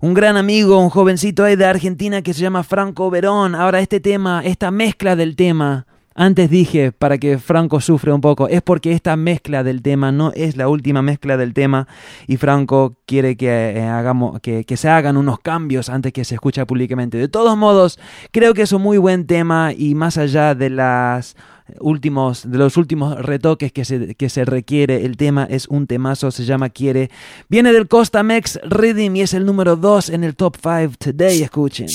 un 0.00 0.14
gran 0.14 0.38
amigo, 0.38 0.78
un 0.78 0.88
jovencito 0.88 1.44
ahí 1.44 1.56
de 1.56 1.66
Argentina 1.66 2.22
que 2.22 2.32
se 2.32 2.40
llama 2.40 2.62
Franco 2.62 3.10
Verón. 3.10 3.54
Ahora 3.54 3.80
este 3.80 4.00
tema, 4.00 4.40
esta 4.42 4.70
mezcla 4.70 5.14
del 5.14 5.36
tema. 5.36 5.84
Antes 6.22 6.50
dije, 6.50 6.92
para 6.92 7.16
que 7.16 7.38
Franco 7.38 7.80
sufra 7.80 8.14
un 8.14 8.20
poco, 8.20 8.46
es 8.46 8.60
porque 8.60 8.92
esta 8.92 9.16
mezcla 9.16 9.64
del 9.64 9.80
tema 9.80 10.12
no 10.12 10.32
es 10.34 10.54
la 10.54 10.68
última 10.68 11.00
mezcla 11.00 11.38
del 11.38 11.54
tema 11.54 11.88
y 12.26 12.36
Franco 12.36 12.94
quiere 13.06 13.38
que, 13.38 13.48
eh, 13.48 13.80
hagamos, 13.84 14.38
que, 14.40 14.64
que 14.64 14.76
se 14.76 14.90
hagan 14.90 15.16
unos 15.16 15.38
cambios 15.38 15.88
antes 15.88 16.12
que 16.12 16.26
se 16.26 16.34
escuche 16.34 16.66
públicamente. 16.66 17.16
De 17.16 17.28
todos 17.28 17.56
modos, 17.56 17.98
creo 18.32 18.52
que 18.52 18.60
es 18.60 18.72
un 18.72 18.82
muy 18.82 18.98
buen 18.98 19.26
tema 19.26 19.72
y 19.74 19.94
más 19.94 20.18
allá 20.18 20.54
de 20.54 20.68
las 20.68 21.36
últimos 21.78 22.50
de 22.50 22.58
los 22.58 22.76
últimos 22.76 23.18
retoques 23.18 23.72
que 23.72 23.86
se, 23.86 24.14
que 24.14 24.28
se 24.28 24.44
requiere 24.44 25.06
el 25.06 25.16
tema 25.16 25.44
es 25.48 25.68
un 25.68 25.86
temazo 25.86 26.30
se 26.30 26.44
llama 26.44 26.68
Quiere. 26.68 27.10
Viene 27.48 27.72
del 27.72 27.88
Costa 27.88 28.22
Mex 28.22 28.60
Rhythm 28.64 29.16
y 29.16 29.22
es 29.22 29.32
el 29.32 29.46
número 29.46 29.74
2 29.74 30.10
en 30.10 30.24
el 30.24 30.36
top 30.36 30.56
5 30.62 30.96
today. 30.98 31.42
Escuchen 31.42 31.88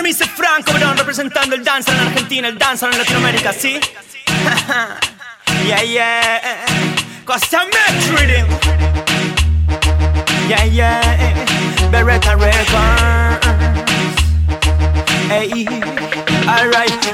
Ya, 0.00 0.02
bueno, 0.02 0.16
Mr. 0.18 0.28
Franco, 0.28 0.72
Verón, 0.72 0.96
representando 0.96 1.54
el 1.54 1.62
danza 1.62 1.92
en 1.92 1.98
Argentina, 2.00 2.48
el 2.48 2.56
danza 2.56 2.86
en 2.86 2.96
Latinoamérica, 2.96 3.52
¿sí? 3.52 3.78
yeah, 5.66 5.82
yeah. 5.82 6.40
Costa 7.26 7.66
Mex 7.66 8.08
Rhythm. 8.08 8.46
Yeah, 10.48 10.64
yeah. 10.64 11.90
Beretta 11.90 12.34
Records. 12.34 13.46
Ey, 15.30 15.68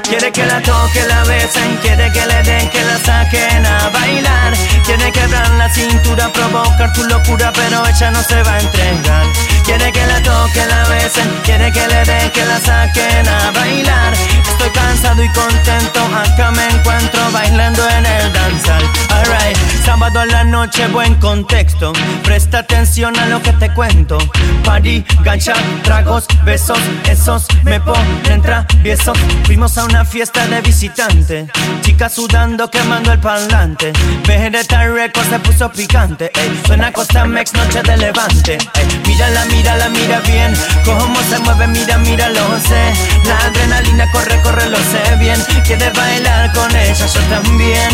Quiere 0.03 0.31
que 0.31 0.45
la 0.45 0.61
toque, 0.61 1.03
la 1.07 1.23
besen, 1.25 1.77
quiere 1.81 2.11
que 2.11 2.25
le 2.25 2.41
den, 2.43 2.69
que 2.69 2.83
la 2.83 2.97
saquen 2.97 3.65
a 3.65 3.89
bailar. 3.89 4.53
Quiere 4.85 5.11
quebrar 5.11 5.49
la 5.51 5.69
cintura, 5.69 6.31
provocar 6.31 6.91
tu 6.93 7.03
locura, 7.03 7.51
pero 7.53 7.85
ella 7.85 8.11
no 8.11 8.23
se 8.23 8.41
va 8.43 8.53
a 8.53 8.59
entregar. 8.59 9.25
Quiere 9.65 9.91
que 9.91 10.05
la 10.07 10.21
toque, 10.23 10.65
la 10.65 10.87
besen, 10.87 11.29
quiere 11.43 11.71
que 11.71 11.87
le 11.87 12.05
den, 12.05 12.31
que 12.31 12.45
la 12.45 12.59
saquen 12.59 13.27
a 13.27 13.51
bailar. 13.51 14.13
Estoy 14.49 14.69
cansado 14.69 15.21
y 15.21 15.29
contento, 15.33 15.99
acá 16.15 16.51
me 16.51 16.65
encuentro 16.69 17.19
bailando 17.31 17.87
en 17.89 18.05
el 18.05 18.33
danzal. 18.33 18.83
Alright, 19.09 19.57
sábado 19.85 20.21
a 20.21 20.25
la 20.25 20.43
noche, 20.45 20.87
buen 20.87 21.15
contexto. 21.15 21.91
Presta 22.23 22.59
atención 22.59 23.17
a 23.19 23.25
lo 23.27 23.41
que 23.41 23.51
te 23.53 23.73
cuento. 23.73 24.17
Party, 24.63 25.05
gancha, 25.23 25.53
tragos, 25.83 26.25
besos, 26.45 26.79
esos 27.03 27.45
me 27.63 27.79
ponen 27.81 28.41
traviesos. 28.41 29.17
Fuimos 29.45 29.77
a 29.77 29.85
una 29.85 30.03
fiesta 30.05 30.45
de 30.47 30.61
visitante. 30.61 31.47
Chicas 31.81 32.13
sudando, 32.13 32.69
quemando 32.69 33.11
el 33.11 33.19
parlante. 33.19 33.93
Vegeta 34.27 34.87
Records 34.87 35.29
se 35.29 35.39
puso 35.39 35.71
picante. 35.71 36.31
Ey. 36.35 36.61
Suena 36.65 36.91
Costa 36.91 37.25
Mex, 37.25 37.53
noche 37.53 37.81
de 37.81 37.97
levante. 37.97 38.57
Ey. 38.73 39.01
Mírala, 39.05 39.45
mírala, 39.45 39.89
mira 39.89 40.19
bien. 40.21 40.53
Cómo 40.83 41.19
se 41.29 41.39
mueve, 41.39 41.67
mira, 41.67 41.97
mira, 41.99 42.29
lo 42.29 42.59
sé. 42.59 42.93
La 43.25 43.37
adrenalina 43.47 44.09
corre, 44.11 44.41
corre, 44.41 44.69
lo 44.69 44.77
sé 44.77 45.15
bien. 45.19 45.41
Quiere 45.65 45.89
bailar 45.91 46.51
con 46.53 46.75
ella, 46.75 47.05
yo 47.05 47.21
también. 47.29 47.89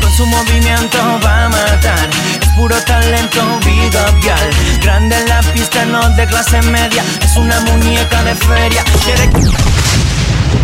Con 0.00 0.12
su 0.12 0.26
movimiento 0.26 0.98
va 1.24 1.46
a 1.46 1.48
matar. 1.48 2.08
Es 2.40 2.48
puro 2.56 2.76
talento, 2.82 3.60
girl. 4.20 4.82
Grande 4.82 5.16
en 5.16 5.28
la 5.28 5.40
pista, 5.52 5.84
no 5.86 6.08
de 6.10 6.26
clase 6.26 6.60
media. 6.62 7.02
Es 7.22 7.36
una 7.36 7.60
muñeca 7.60 8.22
de 8.22 8.34
feria. 8.34 8.84
Quiere 9.04 9.28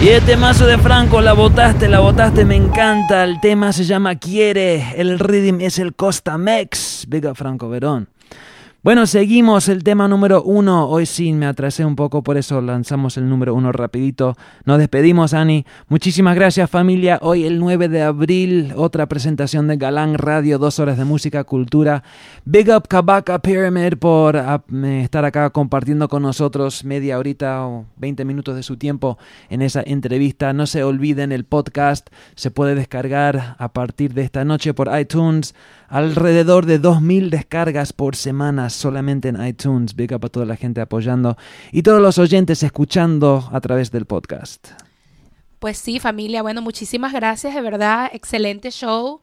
Y 0.03 0.09
el 0.09 0.25
temazo 0.25 0.67
de 0.67 0.79
Franco, 0.79 1.21
la 1.21 1.35
botaste, 1.35 1.87
la 1.87 2.01
botaste, 2.01 2.47
me 2.47 2.57
encanta. 2.57 3.23
El 3.23 3.39
tema 3.39 3.71
se 3.71 3.85
llama 3.85 4.15
Quiere, 4.15 4.95
el 4.97 5.19
rhythm 5.19 5.61
es 5.61 5.79
el 5.79 5.95
Costa 5.95 6.39
Mex. 6.39 7.07
Up 7.07 7.37
Franco 7.37 7.69
Verón. 7.69 8.09
Bueno, 8.83 9.07
seguimos 9.07 9.69
el 9.69 9.85
tema 9.85 10.09
número 10.09 10.43
uno. 10.43 10.89
Hoy 10.89 11.05
sí 11.05 11.35
me 11.35 11.45
atrasé 11.45 11.85
un 11.85 11.97
poco, 11.97 12.23
por 12.23 12.39
eso 12.39 12.63
lanzamos 12.63 13.19
el 13.19 13.29
número 13.29 13.55
uno 13.55 13.73
rapidito. 13.73 14.39
Nos 14.65 14.79
despedimos, 14.79 15.35
Ani. 15.35 15.67
Muchísimas 15.89 16.35
gracias, 16.35 16.71
familia. 16.71 17.19
Hoy 17.21 17.45
el 17.45 17.59
9 17.59 17.91
de 17.91 18.01
abril, 18.01 18.73
otra 18.75 19.05
presentación 19.05 19.69
de 19.69 19.77
Galán 19.77 20.15
Radio, 20.15 20.59
dos 20.59 20.79
horas 20.79 20.97
de 20.97 21.05
música, 21.05 21.45
cultura. 21.45 22.03
Big 22.47 22.71
up 22.71 22.89
Kabaka 22.89 23.41
Pyramid 23.41 23.99
por 23.99 24.43
estar 24.83 25.27
acá 25.27 25.51
compartiendo 25.51 26.09
con 26.09 26.23
nosotros 26.23 26.83
media 26.83 27.19
horita 27.19 27.67
o 27.67 27.85
20 27.99 28.25
minutos 28.25 28.57
de 28.57 28.63
su 28.63 28.79
tiempo 28.79 29.19
en 29.51 29.61
esa 29.61 29.83
entrevista. 29.85 30.55
No 30.55 30.67
se 30.67 30.85
olviden, 30.85 31.33
el 31.33 31.45
podcast 31.45 32.09
se 32.35 32.51
puede 32.51 32.75
descargar 32.75 33.57
a 33.59 33.75
partir 33.75 34.15
de 34.15 34.23
esta 34.23 34.47
noche 34.47 34.73
por 34.73 34.89
iTunes 34.99 35.55
alrededor 35.91 36.67
de 36.67 36.81
2.000 36.81 37.31
descargas 37.31 37.93
por 37.93 38.15
semana 38.15 38.71
solamente 38.71 39.29
en 39.29 39.45
iTunes. 39.45 39.97
Big 39.97 40.15
up 40.15 40.25
a 40.25 40.29
toda 40.29 40.47
la 40.47 40.57
gente 40.57 40.81
apoyando 40.81 41.37
y 41.73 41.83
todos 41.83 42.01
los 42.01 42.17
oyentes 42.19 42.63
escuchando 42.63 43.51
a 43.53 43.61
través 43.61 43.91
del 43.91 44.07
podcast. 44.07 44.69
Pues 45.59 45.77
sí, 45.77 45.99
familia, 45.99 46.43
bueno, 46.43 46.63
muchísimas 46.63 47.13
gracias, 47.13 47.55
de 47.55 47.61
verdad, 47.61 48.09
excelente 48.15 48.71
show. 48.71 49.21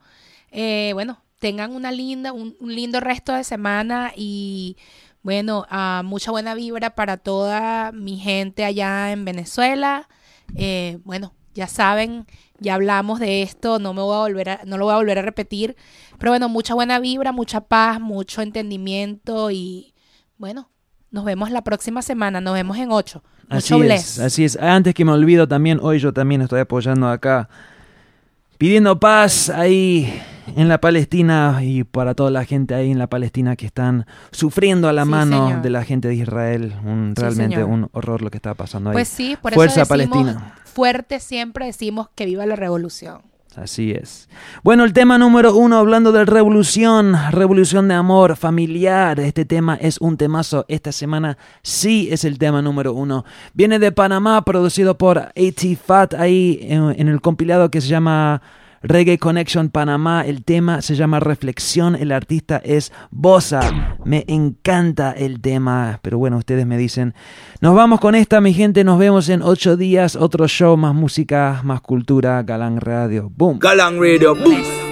Eh, 0.51 0.91
bueno, 0.93 1.21
tengan 1.39 1.73
una 1.73 1.91
linda, 1.91 2.33
un, 2.33 2.55
lindo 2.59 2.99
resto 2.99 3.33
de 3.33 3.45
semana 3.45 4.11
y 4.15 4.75
bueno, 5.23 5.65
ah, 5.69 6.01
mucha 6.03 6.31
buena 6.31 6.53
vibra 6.53 6.91
para 6.91 7.15
toda 7.15 7.93
mi 7.93 8.17
gente 8.17 8.65
allá 8.65 9.13
en 9.13 9.23
Venezuela. 9.23 10.09
Eh, 10.55 10.99
bueno, 11.05 11.33
ya 11.53 11.67
saben, 11.67 12.27
ya 12.59 12.75
hablamos 12.75 13.19
de 13.19 13.41
esto, 13.41 13.79
no 13.79 13.93
me 13.93 14.01
voy 14.01 14.15
a 14.15 14.19
volver 14.19 14.49
a, 14.49 14.61
no 14.65 14.77
lo 14.77 14.85
voy 14.85 14.93
a 14.93 14.97
volver 14.97 15.19
a 15.19 15.21
repetir. 15.21 15.75
Pero 16.17 16.31
bueno, 16.31 16.49
mucha 16.49 16.73
buena 16.73 16.99
vibra, 16.99 17.31
mucha 17.31 17.61
paz, 17.61 17.99
mucho 17.99 18.41
entendimiento 18.41 19.51
y 19.51 19.93
bueno, 20.37 20.69
nos 21.11 21.25
vemos 21.25 21.51
la 21.51 21.63
próxima 21.63 22.01
semana, 22.01 22.41
nos 22.41 22.53
vemos 22.53 22.77
en 22.77 22.91
8. 22.91 23.23
Así 23.49 23.75
es, 23.81 24.19
así 24.19 24.43
es. 24.43 24.57
Antes 24.57 24.93
que 24.93 25.05
me 25.05 25.11
olvido 25.11 25.47
también, 25.47 25.79
hoy 25.81 25.99
yo 25.99 26.13
también 26.13 26.41
estoy 26.41 26.59
apoyando 26.59 27.07
acá, 27.07 27.49
pidiendo 28.57 28.99
paz 28.99 29.49
ahí 29.49 30.21
en 30.55 30.67
la 30.67 30.79
Palestina 30.79 31.59
y 31.61 31.83
para 31.83 32.15
toda 32.15 32.31
la 32.31 32.45
gente 32.45 32.75
ahí 32.75 32.91
en 32.91 32.99
la 32.99 33.07
Palestina 33.07 33.55
que 33.55 33.65
están 33.65 34.05
sufriendo 34.31 34.87
a 34.87 34.93
la 34.93 35.05
mano 35.05 35.59
de 35.61 35.69
la 35.69 35.83
gente 35.83 36.07
de 36.07 36.15
Israel. 36.15 36.75
Un, 36.83 37.13
realmente 37.15 37.63
un 37.63 37.89
horror 37.93 38.21
lo 38.21 38.29
que 38.29 38.37
está 38.37 38.53
pasando 38.53 38.89
ahí. 38.89 38.95
Pues 38.95 39.07
sí, 39.07 39.37
por 39.41 39.53
Fuerza 39.53 39.81
eso 39.81 39.93
decimos, 39.93 40.23
Palestina. 40.23 40.55
fuerte 40.65 41.19
siempre 41.19 41.65
decimos 41.65 42.09
que 42.15 42.25
viva 42.25 42.45
la 42.45 42.55
revolución. 42.55 43.21
Así 43.55 43.91
es. 43.91 44.29
Bueno, 44.63 44.83
el 44.83 44.93
tema 44.93 45.17
número 45.17 45.55
uno, 45.55 45.77
hablando 45.77 46.11
de 46.11 46.25
revolución, 46.25 47.15
revolución 47.31 47.87
de 47.87 47.95
amor 47.95 48.35
familiar. 48.35 49.19
Este 49.19 49.45
tema 49.45 49.75
es 49.81 49.99
un 49.99 50.15
temazo. 50.15 50.65
Esta 50.67 50.91
semana 50.91 51.39
sí 51.63 52.07
es 52.11 52.23
el 52.23 52.37
tema 52.37 52.61
número 52.61 52.93
uno. 52.93 53.25
Viene 53.55 53.79
de 53.79 53.91
Panamá, 53.91 54.43
producido 54.45 54.99
por 54.99 55.17
AT 55.17 55.75
Fat, 55.83 56.13
ahí 56.13 56.59
en, 56.61 56.93
en 56.99 57.07
el 57.07 57.19
compilado 57.19 57.71
que 57.71 57.81
se 57.81 57.87
llama 57.87 58.43
Reggae 58.81 59.17
Connection 59.17 59.69
Panamá. 59.69 60.25
El 60.25 60.43
tema 60.43 60.81
se 60.81 60.95
llama 60.95 61.19
Reflexión. 61.19 61.95
El 61.95 62.11
artista 62.11 62.61
es 62.63 62.91
Bosa. 63.11 63.97
Me 64.05 64.25
encanta 64.27 65.11
el 65.11 65.41
tema. 65.41 65.99
Pero 66.01 66.17
bueno, 66.17 66.37
ustedes 66.37 66.65
me 66.65 66.77
dicen. 66.77 67.13
Nos 67.61 67.75
vamos 67.75 67.99
con 67.99 68.15
esta, 68.15 68.41
mi 68.41 68.53
gente. 68.53 68.83
Nos 68.83 68.99
vemos 68.99 69.29
en 69.29 69.41
ocho 69.41 69.77
días. 69.77 70.15
Otro 70.15 70.47
show, 70.47 70.77
más 70.77 70.93
música, 70.93 71.61
más 71.63 71.81
cultura. 71.81 72.43
Galán 72.43 72.79
Radio. 72.79 73.31
Boom. 73.35 73.59
Galán 73.59 73.99
Radio. 73.99 74.35
Boom. 74.35 74.87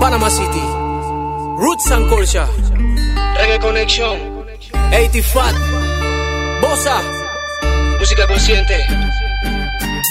Panama 0.00 0.30
City, 0.30 0.57
Roots 1.58 1.90
and 1.90 2.08
Culture, 2.08 2.46
Reggae 3.36 3.58
Connection, 3.60 4.16
80 4.92 5.22
Fat, 5.22 5.54
Bosa, 6.62 7.02
música 7.98 8.28
consciente. 8.28 8.76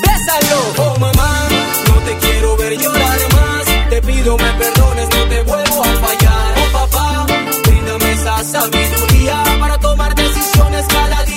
Bésalo, 0.04 0.60
oh 0.80 1.00
mamá, 1.00 1.48
no 1.88 1.96
te 2.02 2.18
quiero 2.18 2.58
ver 2.58 2.78
llorar 2.78 3.20
más. 3.32 3.90
Te 3.90 4.02
pido 4.02 4.38
me 4.38 4.52
perdones, 4.60 5.10
no 5.10 5.24
te 5.30 5.42
vuelvo 5.44 5.84
a 5.84 5.94
fallar. 6.06 6.54
Oh 6.58 6.72
papá, 6.80 7.26
bríndame 7.66 8.12
esa 8.12 8.44
sabiduría 8.44 9.42
para 9.58 9.78
tomar 9.78 10.14
decisiones 10.16 10.86
cada 10.88 11.24
día 11.24 11.37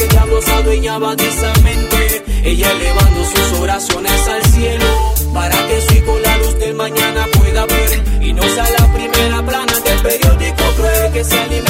Mientras 0.00 0.02
el 0.02 0.08
diablo 0.08 0.42
se 0.42 0.52
adueñaba 0.52 1.16
de 1.16 1.28
esa 1.28 1.52
mente, 1.62 2.24
ella 2.44 2.70
elevando 2.72 3.24
sus 3.24 3.60
oraciones 3.60 4.28
al 4.28 4.44
cielo. 4.46 4.84
Para 5.32 5.68
que 5.68 5.80
su 5.82 5.94
hijo 5.94 6.18
la 6.18 6.36
luz 6.38 6.58
del 6.58 6.74
mañana 6.74 7.26
pueda 7.38 7.66
ver 7.66 8.02
y 8.20 8.32
no 8.32 8.42
sea 8.42 8.68
la 8.78 8.92
primera 8.92 9.42
plana 9.46 9.72
del 9.84 9.98
periódico 10.00 10.64
cruel 10.76 11.12
que 11.12 11.24
se 11.24 11.38
alimenta 11.38 11.69